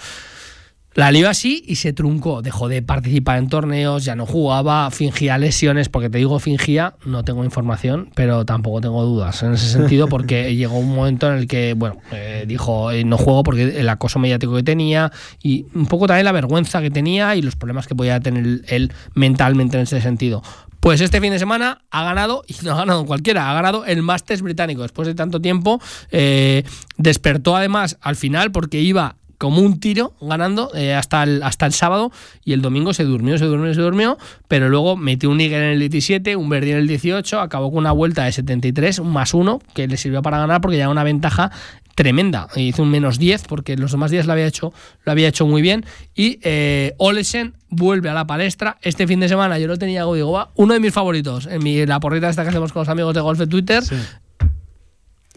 La 0.94 1.10
lió 1.10 1.30
así 1.30 1.64
y 1.66 1.76
se 1.78 1.94
truncó. 1.94 2.42
Dejó 2.42 2.68
de 2.68 2.82
participar 2.82 3.38
en 3.38 3.48
torneos, 3.48 4.04
ya 4.04 4.18
no 4.18 4.26
jugaba, 4.26 4.92
fingía 4.92 5.38
lesiones, 5.38 5.88
porque 5.88 6.10
te 6.10 6.18
digo 6.18 6.38
fingía, 6.40 6.96
no 7.06 7.24
tengo 7.24 7.46
información, 7.46 8.10
pero 8.14 8.44
tampoco 8.44 8.82
tengo 8.82 9.02
dudas 9.06 9.42
en 9.42 9.54
ese 9.54 9.70
sentido, 9.70 10.08
porque 10.10 10.54
llegó 10.58 10.78
un 10.80 10.94
momento 10.94 11.32
en 11.32 11.38
el 11.38 11.48
que, 11.48 11.76
bueno, 11.78 11.96
eh, 12.12 12.44
dijo, 12.46 12.92
eh, 12.92 13.06
no 13.06 13.18
juego 13.18 13.44
porque 13.44 13.80
el 13.80 13.88
acoso 13.88 14.20
mediático 14.20 14.54
que 14.54 14.64
tenía 14.64 15.14
y 15.42 15.66
un 15.74 15.86
poco 15.86 16.08
también 16.08 16.26
la 16.26 16.34
vergüenza 16.34 16.82
que 16.82 16.92
tenía 16.92 17.38
y 17.38 17.42
los 17.42 17.56
problemas 17.56 17.88
que 17.88 17.96
podía 17.96 18.20
tener 18.20 18.62
él 18.68 18.92
mentalmente 19.14 19.78
en 19.78 19.84
ese 19.84 20.02
sentido. 20.02 20.44
Pues 20.82 21.00
este 21.00 21.22
fin 21.22 21.32
de 21.32 21.38
semana 21.38 21.84
ha 21.92 22.04
ganado, 22.04 22.44
y 22.48 22.56
no 22.66 22.72
ha 22.72 22.78
ganado 22.78 23.06
cualquiera, 23.06 23.52
ha 23.52 23.54
ganado 23.54 23.86
el 23.86 24.02
Masters 24.02 24.42
británico. 24.42 24.82
Después 24.82 25.08
de 25.08 25.14
tanto 25.14 25.40
tiempo, 25.40 25.80
eh, 26.10 26.64
despertó 26.98 27.56
además 27.56 28.00
al 28.02 28.16
final 28.16 28.52
porque 28.52 28.82
iba 28.82 29.16
como 29.42 29.62
un 29.62 29.80
tiro 29.80 30.14
ganando 30.22 30.70
eh, 30.76 30.94
hasta, 30.94 31.24
el, 31.24 31.42
hasta 31.42 31.66
el 31.66 31.74
sábado 31.74 32.12
y 32.44 32.54
el 32.54 32.62
domingo 32.62 32.94
se 32.94 33.04
durmió, 33.04 33.40
se 33.40 33.46
durmió, 33.46 33.74
se 33.74 33.82
durmió, 33.82 34.20
pero 34.48 34.70
luego 34.70 34.98
metió 34.98 35.32
un 35.32 35.42
Iger 35.42 35.64
en 35.64 35.70
el 35.70 35.80
17, 35.80 36.36
un 36.36 36.48
Verdi 36.50 36.72
en 36.72 36.78
el 36.78 36.88
18, 36.88 37.40
acabó 37.40 37.72
con 37.72 37.80
una 37.80 37.92
vuelta 37.92 38.24
de 38.26 38.32
73, 38.32 39.00
un 39.00 39.12
más 39.12 39.34
uno, 39.34 39.60
que 39.74 39.88
le 39.88 39.98
sirvió 39.98 40.22
para 40.22 40.38
ganar 40.38 40.62
porque 40.62 40.78
ya 40.78 40.90
una 40.90 41.04
ventaja 41.04 41.52
tremenda. 41.96 42.48
Hizo 42.56 42.84
un 42.84 42.90
menos 42.90 43.20
10 43.20 43.46
porque 43.48 43.76
los 43.78 43.92
demás 43.92 44.12
días 44.12 44.26
lo 44.26 44.34
había 44.34 44.48
hecho, 44.48 44.74
lo 45.04 45.12
había 45.12 45.28
hecho 45.28 45.46
muy 45.46 45.62
bien. 45.62 45.86
Y 46.16 46.40
eh, 46.44 46.94
Olesen 46.98 47.54
vuelve 47.70 48.10
a 48.10 48.14
la 48.14 48.28
palestra. 48.28 48.78
Este 48.82 49.08
fin 49.08 49.20
de 49.20 49.30
semana 49.30 49.58
yo 49.58 49.68
lo 49.68 49.78
tenía, 49.78 50.06
digo, 50.06 50.50
uno 50.56 50.74
de 50.74 50.80
mis 50.80 50.94
favoritos 50.94 51.48
en 51.48 51.64
mi, 51.64 51.86
la 51.86 52.00
porrita 52.00 52.30
esta 52.30 52.44
que 52.44 52.50
hacemos 52.50 52.72
con 52.74 52.82
los 52.82 52.90
amigos 52.90 53.14
de 53.16 53.22
golf 53.22 53.40
de 53.40 53.48
Twitter 53.48 53.84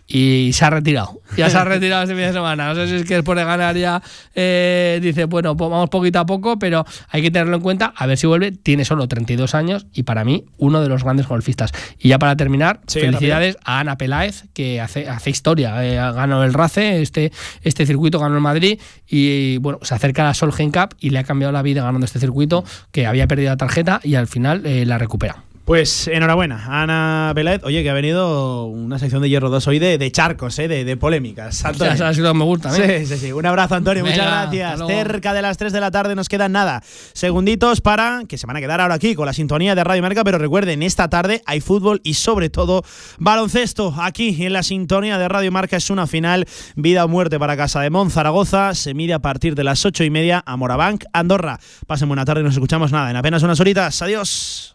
y 0.06 0.51
se 0.52 0.64
ha 0.64 0.70
retirado. 0.70 1.20
Ya 1.36 1.48
se 1.51 1.56
ha 1.56 1.64
retirado 1.64 2.02
este 2.02 2.14
fin 2.14 2.24
de 2.24 2.32
semana. 2.32 2.68
No 2.68 2.74
sé 2.74 2.89
si 2.89 2.94
es 2.97 3.05
que 3.05 3.14
después 3.14 3.36
de 3.36 3.44
ganar 3.44 3.76
ya 3.76 4.02
eh, 4.35 4.98
dice, 5.02 5.24
bueno, 5.24 5.56
pues 5.56 5.70
vamos 5.70 5.89
poquito 5.89 6.18
a 6.18 6.26
poco, 6.26 6.59
pero 6.59 6.85
hay 7.09 7.22
que 7.22 7.31
tenerlo 7.31 7.56
en 7.56 7.62
cuenta. 7.62 7.93
A 7.97 8.06
ver 8.06 8.18
si 8.18 8.26
vuelve. 8.26 8.52
Tiene 8.52 8.85
solo 8.85 9.09
32 9.09 9.55
años 9.55 9.86
y 9.93 10.02
para 10.02 10.24
mí 10.24 10.44
uno 10.59 10.81
de 10.81 10.89
los 10.89 11.02
grandes 11.05 11.26
golfistas. 11.26 11.72
Y 11.98 12.09
ya 12.09 12.18
para 12.18 12.36
terminar, 12.36 12.81
felicidades 12.86 13.56
a 13.64 13.81
Ana 13.81 13.97
Peláez, 13.97 14.44
que 14.52 14.81
hace, 14.81 15.09
hace 15.09 15.31
historia. 15.31 15.85
Eh, 15.85 15.97
ganó 15.97 16.44
el 16.44 16.52
RACE, 16.52 17.01
este, 17.01 17.32
este 17.62 17.86
circuito 17.86 18.18
ganó 18.18 18.36
el 18.36 18.43
Madrid 18.43 18.81
y 19.09 19.59
bueno, 19.59 19.78
se 19.82 19.94
acerca 19.94 20.22
a 20.22 20.26
la 20.26 20.35
Solheim 20.35 20.70
Cup 20.70 20.94
y 21.01 21.10
le 21.10 21.18
ha 21.18 21.24
cambiado 21.24 21.52
la 21.52 21.62
vida 21.62 21.82
ganando 21.82 22.05
este 22.05 22.20
circuito, 22.20 22.64
que 22.93 23.06
había 23.06 23.26
perdido 23.26 23.51
la 23.51 23.56
tarjeta 23.56 24.01
y 24.02 24.14
al 24.14 24.26
final 24.26 24.64
eh, 24.66 24.85
la 24.86 24.98
recupera. 24.98 25.44
Pues 25.64 26.08
enhorabuena, 26.08 26.62
Ana 26.68 27.32
Beled. 27.34 27.64
Oye, 27.64 27.82
que 27.82 27.88
ha 27.88 27.94
venido 27.94 28.66
una 28.66 28.98
sección 28.98 29.22
de 29.22 29.30
Hierro 29.30 29.48
2 29.48 29.66
hoy 29.66 29.78
de, 29.78 30.12
charcos, 30.12 30.58
¿eh? 30.58 30.68
de, 30.68 30.84
de 30.84 30.96
polémicas. 30.98 31.64
Antonio. 31.64 32.34
Me 32.34 32.44
gusta. 32.44 32.70
Sí, 32.70 33.06
sí, 33.06 33.16
sí. 33.16 33.32
Un 33.32 33.46
abrazo, 33.46 33.74
Antonio. 33.74 34.04
Muchas 34.04 34.26
gracias. 34.26 34.86
Cerca 34.86 35.32
de 35.32 35.40
las 35.40 35.56
3 35.56 35.72
de 35.72 35.80
la 35.80 35.90
tarde 35.90 36.14
nos 36.14 36.28
quedan 36.28 36.52
nada. 36.52 36.82
Segunditos 37.14 37.80
para 37.80 38.24
que 38.28 38.36
se 38.36 38.46
van 38.46 38.58
a 38.58 38.60
quedar 38.60 38.82
ahora 38.82 38.94
aquí 38.94 39.14
con 39.14 39.24
la 39.24 39.32
sintonía 39.32 39.74
de 39.74 39.82
Radio 39.82 40.02
Marca. 40.02 40.22
Pero 40.22 40.36
recuerden, 40.36 40.82
esta 40.82 41.08
tarde 41.08 41.40
hay 41.46 41.62
fútbol 41.62 42.02
y 42.04 42.12
sobre 42.12 42.50
todo 42.50 42.82
baloncesto. 43.18 43.94
Aquí 43.96 44.44
en 44.44 44.52
la 44.52 44.62
sintonía 44.62 45.16
de 45.16 45.28
Radio 45.28 45.50
Marca 45.50 45.78
es 45.78 45.88
una 45.88 46.06
final 46.06 46.46
vida 46.76 47.06
o 47.06 47.08
muerte 47.08 47.38
para 47.38 47.56
Casa 47.56 47.80
de 47.80 47.88
Mon 47.88 48.10
Zaragoza. 48.10 48.74
Se 48.74 48.92
mide 48.92 49.14
a 49.14 49.20
partir 49.20 49.54
de 49.54 49.64
las 49.64 49.86
8 49.86 50.04
y 50.04 50.10
media 50.10 50.42
a 50.44 50.58
Morabank, 50.58 51.04
Andorra. 51.14 51.58
Pasen 51.86 52.08
buena 52.08 52.26
tarde 52.26 52.42
y 52.42 52.44
nos 52.44 52.52
escuchamos 52.52 52.92
nada 52.92 53.10
en 53.10 53.16
apenas 53.16 53.42
unas 53.42 53.58
horitas. 53.60 54.02
Adiós. 54.02 54.74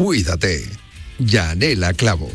Cuídate. 0.00 0.64
Yanela 1.18 1.92
Clavo. 1.92 2.30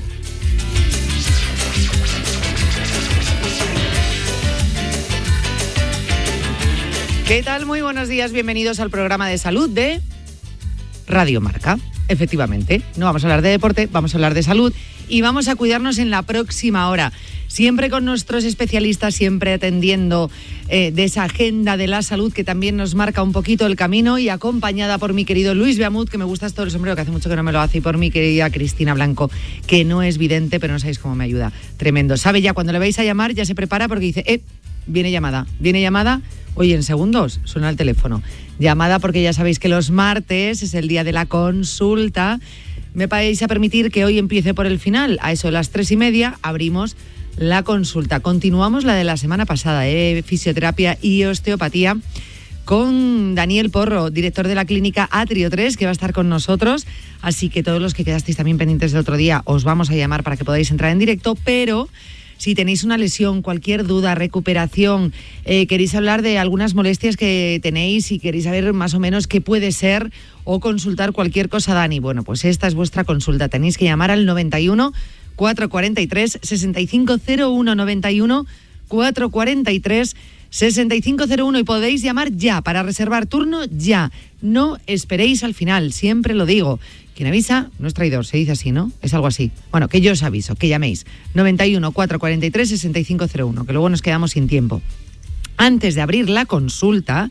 ¿Qué 7.28 7.42
tal? 7.42 7.66
Muy 7.66 7.82
buenos 7.82 8.08
días, 8.08 8.34
bienvenidos 8.34 8.80
al 8.80 8.92
programa 8.92 9.28
de 9.28 9.40
salud 9.40 9.68
de 9.68 10.00
Radio 11.08 11.42
Marca. 11.42 11.80
Efectivamente, 12.08 12.82
no 12.98 13.06
vamos 13.06 13.24
a 13.24 13.28
hablar 13.28 13.42
de 13.42 13.50
deporte, 13.50 13.90
vamos 13.92 14.14
a 14.14 14.18
hablar 14.18 14.34
de 14.34 14.44
salud 14.44 14.74
y 15.08 15.22
vamos 15.22 15.48
a 15.48 15.56
cuidarnos 15.56 15.98
en 15.98 16.10
la 16.10 16.22
próxima 16.22 16.90
hora. 16.90 17.12
Siempre 17.48 17.90
con 17.90 18.06
nuestros 18.06 18.44
especialistas, 18.44 19.16
siempre 19.16 19.54
atendiendo 19.54 20.30
eh, 20.68 20.92
de 20.92 21.04
esa 21.04 21.24
agenda 21.24 21.78
de 21.78 21.88
la 21.88 22.02
salud 22.02 22.34
que 22.34 22.44
también 22.44 22.76
nos 22.76 22.96
marca 22.96 23.24
un 23.24 23.32
poquito 23.32 23.66
el 23.66 23.76
camino 23.76 24.18
y 24.20 24.30
acompañada 24.30 24.98
por 24.98 25.14
mi 25.14 25.26
querido 25.26 25.56
Luis 25.56 25.78
Beamut, 25.78 26.10
que 26.10 26.18
me 26.18 26.26
gusta 26.26 26.48
esto 26.48 26.64
el 26.64 26.72
sombrero, 26.72 26.96
que 26.96 27.04
hace 27.04 27.12
mucho 27.12 27.30
que 27.30 27.36
no 27.36 27.44
me 27.44 27.52
lo 27.52 27.60
hace, 27.60 27.78
y 27.78 27.82
por 27.82 27.98
mi 27.98 28.12
querida 28.12 28.50
Cristina 28.50 28.94
Blanco, 28.94 29.32
que 29.68 29.86
no 29.86 30.04
es 30.04 30.18
vidente, 30.18 30.60
pero 30.60 30.74
no 30.74 30.80
sabéis 30.80 31.00
cómo 31.00 31.16
me 31.16 31.24
ayuda. 31.24 31.52
Tremendo. 31.78 32.18
Sabe 32.18 32.42
ya, 32.42 32.54
cuando 32.54 32.74
le 32.74 32.80
vais 32.80 33.00
a 33.00 33.04
llamar, 33.04 33.34
ya 33.34 33.46
se 33.46 33.56
prepara 33.56 33.88
porque 33.88 34.06
dice, 34.06 34.24
eh, 34.28 34.42
viene 34.88 35.12
llamada, 35.12 35.48
viene 35.60 35.82
llamada. 35.82 36.22
Oye, 36.56 36.74
en 36.74 36.84
segundos 36.84 37.42
suena 37.44 37.70
el 37.70 37.76
teléfono. 37.76 38.22
Llamada 38.60 39.00
porque 39.00 39.22
ya 39.22 39.34
sabéis 39.34 39.60
que 39.60 39.68
los 39.68 39.92
martes 39.92 40.64
es 40.64 40.74
el 40.74 40.88
día 40.88 41.04
de 41.04 41.12
la 41.12 41.26
consulta. 41.26 42.40
Me 42.94 43.08
vais 43.08 43.42
a 43.44 43.48
permitir 43.48 43.92
que 43.92 44.06
hoy 44.06 44.18
empiece 44.18 44.54
por 44.54 44.66
el 44.66 44.80
final. 44.80 45.20
A 45.22 45.34
eso 45.34 45.50
de 45.50 45.52
las 45.52 45.70
tres 45.70 45.92
y 45.92 45.98
media 45.98 46.40
abrimos 46.42 46.96
la 47.38 47.64
consulta. 47.64 48.22
Continuamos 48.22 48.86
la 48.86 48.96
de 48.96 49.04
la 49.04 49.18
semana 49.18 49.46
pasada, 49.46 49.88
¿eh? 49.88 50.24
fisioterapia 50.26 50.98
y 51.02 51.26
osteopatía, 51.26 51.98
con 52.64 53.36
Daniel 53.36 53.70
Porro, 53.70 54.10
director 54.10 54.48
de 54.48 54.56
la 54.56 54.66
clínica 54.66 55.08
Atrio 55.12 55.50
3, 55.50 55.78
que 55.78 55.86
va 55.86 55.90
a 55.90 55.94
estar 55.94 56.14
con 56.14 56.30
nosotros. 56.30 56.88
Así 57.22 57.50
que 57.50 57.64
todos 57.64 57.82
los 57.82 57.94
que 57.94 58.06
quedasteis 58.06 58.38
también 58.38 58.58
pendientes 58.58 58.92
del 58.92 59.02
otro 59.02 59.18
día, 59.18 59.42
os 59.46 59.64
vamos 59.64 59.90
a 59.90 59.96
llamar 59.96 60.24
para 60.24 60.38
que 60.38 60.46
podáis 60.46 60.72
entrar 60.72 60.92
en 60.92 61.00
directo, 61.00 61.36
pero 61.44 61.90
si 62.38 62.56
tenéis 62.56 62.84
una 62.84 62.98
lesión, 62.98 63.42
cualquier 63.42 63.86
duda, 63.86 64.16
recuperación, 64.16 65.14
eh, 65.46 65.68
queréis 65.68 65.96
hablar 65.96 66.22
de 66.22 66.38
algunas 66.38 66.76
molestias 66.76 67.18
que 67.18 67.60
tenéis 67.62 68.12
y 68.12 68.20
queréis 68.20 68.46
saber 68.46 68.74
más 68.74 68.94
o 68.94 69.00
menos 69.00 69.28
qué 69.28 69.42
puede 69.42 69.72
ser 69.72 70.12
o 70.44 70.60
consultar 70.60 71.12
cualquier 71.12 71.50
cosa, 71.50 71.74
Dani, 71.74 72.00
bueno, 72.00 72.24
pues 72.24 72.46
esta 72.46 72.68
es 72.68 72.76
vuestra 72.76 73.04
consulta. 73.04 73.50
Tenéis 73.50 73.78
que 73.78 73.86
llamar 73.86 74.12
al 74.12 74.26
91 74.26 74.94
443 75.36 76.40
6501 76.42 77.76
91 77.76 78.46
443 78.88 80.16
6501 80.50 81.60
y 81.60 81.64
podéis 81.64 82.02
llamar 82.02 82.32
ya 82.32 82.62
para 82.62 82.84
reservar 82.84 83.26
turno 83.26 83.66
ya. 83.66 84.12
No 84.42 84.78
esperéis 84.88 85.44
al 85.44 85.54
final, 85.54 85.92
siempre 85.92 86.34
lo 86.34 86.46
digo. 86.46 86.80
Quien 87.16 87.28
avisa 87.28 87.70
no 87.80 87.88
es 87.88 87.94
traidor, 87.94 88.26
se 88.26 88.38
dice 88.38 88.52
así, 88.52 88.72
¿no? 88.72 88.92
Es 89.02 89.14
algo 89.14 89.28
así. 89.28 89.52
Bueno, 89.72 89.88
que 89.88 90.02
yo 90.02 90.12
os 90.12 90.22
aviso, 90.22 90.56
que 90.56 90.68
llaméis 90.68 91.06
91 91.34 91.92
443 91.94 92.70
6501, 92.70 93.66
que 93.66 93.74
luego 93.74 93.90
nos 93.90 94.02
quedamos 94.02 94.32
sin 94.32 94.48
tiempo. 94.48 94.82
Antes 95.56 95.96
de 95.96 96.02
abrir 96.02 96.30
la 96.30 96.46
consulta, 96.46 97.30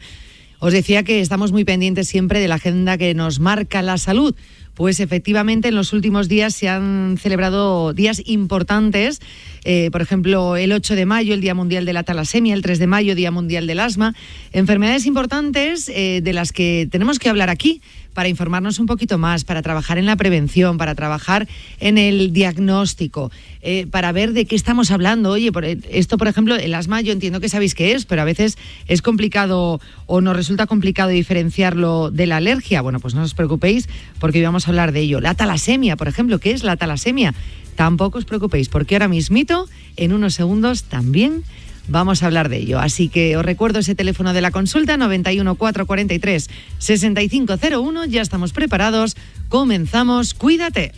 os 0.58 0.72
decía 0.72 1.02
que 1.02 1.20
estamos 1.20 1.52
muy 1.52 1.64
pendientes 1.64 2.08
siempre 2.08 2.40
de 2.40 2.48
la 2.48 2.54
agenda 2.54 2.96
que 2.96 3.14
nos 3.14 3.40
marca 3.40 3.82
la 3.82 3.98
salud 3.98 4.34
pues 4.74 5.00
efectivamente 5.00 5.68
en 5.68 5.76
los 5.76 5.92
últimos 5.92 6.28
días 6.28 6.54
se 6.54 6.68
han 6.68 7.16
celebrado 7.18 7.92
días 7.92 8.20
importantes. 8.26 9.20
Eh, 9.64 9.88
por 9.92 10.02
ejemplo, 10.02 10.56
el 10.56 10.72
8 10.72 10.96
de 10.96 11.06
mayo, 11.06 11.32
el 11.32 11.40
Día 11.40 11.54
Mundial 11.54 11.84
de 11.84 11.92
la 11.92 12.02
Talasemia, 12.02 12.54
el 12.54 12.62
3 12.62 12.78
de 12.80 12.86
mayo, 12.86 13.14
Día 13.14 13.30
Mundial 13.30 13.66
del 13.66 13.80
Asma. 13.80 14.14
Enfermedades 14.52 15.06
importantes 15.06 15.88
eh, 15.88 16.20
de 16.22 16.32
las 16.32 16.52
que 16.52 16.88
tenemos 16.90 17.18
que 17.18 17.28
hablar 17.28 17.50
aquí 17.50 17.80
para 18.14 18.28
informarnos 18.28 18.78
un 18.78 18.86
poquito 18.86 19.18
más, 19.18 19.44
para 19.44 19.60
trabajar 19.60 19.98
en 19.98 20.06
la 20.06 20.16
prevención, 20.16 20.78
para 20.78 20.94
trabajar 20.94 21.46
en 21.80 21.98
el 21.98 22.32
diagnóstico, 22.32 23.30
eh, 23.60 23.86
para 23.90 24.12
ver 24.12 24.32
de 24.32 24.46
qué 24.46 24.56
estamos 24.56 24.90
hablando. 24.90 25.30
Oye, 25.30 25.52
por 25.52 25.64
esto, 25.64 26.16
por 26.16 26.28
ejemplo, 26.28 26.56
el 26.56 26.74
asma, 26.74 27.00
yo 27.00 27.12
entiendo 27.12 27.40
que 27.40 27.48
sabéis 27.48 27.74
qué 27.74 27.92
es, 27.92 28.06
pero 28.06 28.22
a 28.22 28.24
veces 28.24 28.56
es 28.86 29.02
complicado 29.02 29.80
o 30.06 30.20
nos 30.20 30.36
resulta 30.36 30.66
complicado 30.66 31.10
diferenciarlo 31.10 32.10
de 32.10 32.26
la 32.26 32.36
alergia. 32.36 32.80
Bueno, 32.80 33.00
pues 33.00 33.14
no 33.14 33.22
os 33.22 33.34
preocupéis 33.34 33.88
porque 34.18 34.38
hoy 34.38 34.44
vamos 34.44 34.66
a 34.66 34.70
hablar 34.70 34.92
de 34.92 35.00
ello. 35.00 35.20
La 35.20 35.34
talasemia, 35.34 35.96
por 35.96 36.08
ejemplo, 36.08 36.38
¿qué 36.38 36.52
es 36.52 36.64
la 36.64 36.76
talasemia? 36.76 37.34
Tampoco 37.76 38.18
os 38.18 38.24
preocupéis 38.24 38.68
porque 38.68 38.94
ahora 38.94 39.08
mismito, 39.08 39.68
en 39.96 40.12
unos 40.12 40.34
segundos, 40.34 40.84
también 40.84 41.42
vamos 41.88 42.22
a 42.22 42.26
hablar 42.26 42.48
de 42.48 42.58
ello. 42.58 42.78
Así 42.80 43.08
que 43.08 43.36
os 43.36 43.44
recuerdo 43.44 43.80
ese 43.80 43.94
teléfono 43.94 44.32
de 44.32 44.40
la 44.40 44.50
consulta 44.50 44.96
91 44.96 45.54
443 45.54 46.48
6501. 46.78 48.04
Ya 48.06 48.22
estamos 48.22 48.52
preparados. 48.52 49.16
Comenzamos. 49.48 50.34
Cuídate. 50.34 50.92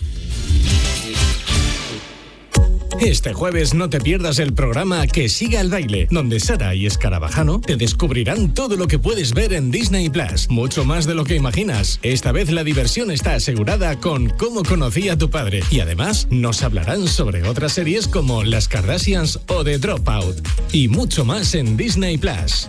Este 3.01 3.35
jueves 3.35 3.75
no 3.75 3.91
te 3.91 4.01
pierdas 4.01 4.39
el 4.39 4.55
programa 4.55 5.07
Que 5.07 5.29
siga 5.29 5.61
el 5.61 5.71
baile, 5.71 6.09
donde 6.11 6.41
Sara 6.41 6.75
y 6.75 6.87
Escarabajano 6.87 7.61
te 7.61 7.77
descubrirán 7.77 8.55
todo 8.55 8.77
lo 8.77 8.87
que 8.87 8.99
puedes 8.99 9.35
ver 9.35 9.53
en 9.53 9.71
Disney 9.71 10.09
Plus, 10.09 10.49
mucho 10.49 10.85
más 10.85 11.07
de 11.07 11.15
lo 11.15 11.25
que 11.25 11.37
imaginas. 11.37 12.01
Esta 12.03 12.33
vez 12.33 12.51
la 12.51 12.65
diversión 12.65 13.11
está 13.11 13.35
asegurada 13.35 14.01
con 14.01 14.31
Cómo 14.31 14.63
conocí 14.63 15.09
a 15.09 15.19
tu 15.19 15.31
padre 15.31 15.63
y 15.71 15.81
además 15.81 16.27
nos 16.31 16.63
hablarán 16.63 17.07
sobre 17.07 17.47
otras 17.47 17.73
series 17.73 18.09
como 18.09 18.45
Las 18.45 18.67
Kardashians 18.67 19.41
o 19.49 19.63
The 19.63 19.79
Dropout 19.79 20.37
y 20.73 20.89
mucho 20.89 21.25
más 21.25 21.55
en 21.55 21.77
Disney 21.77 22.17
Plus. 22.17 22.69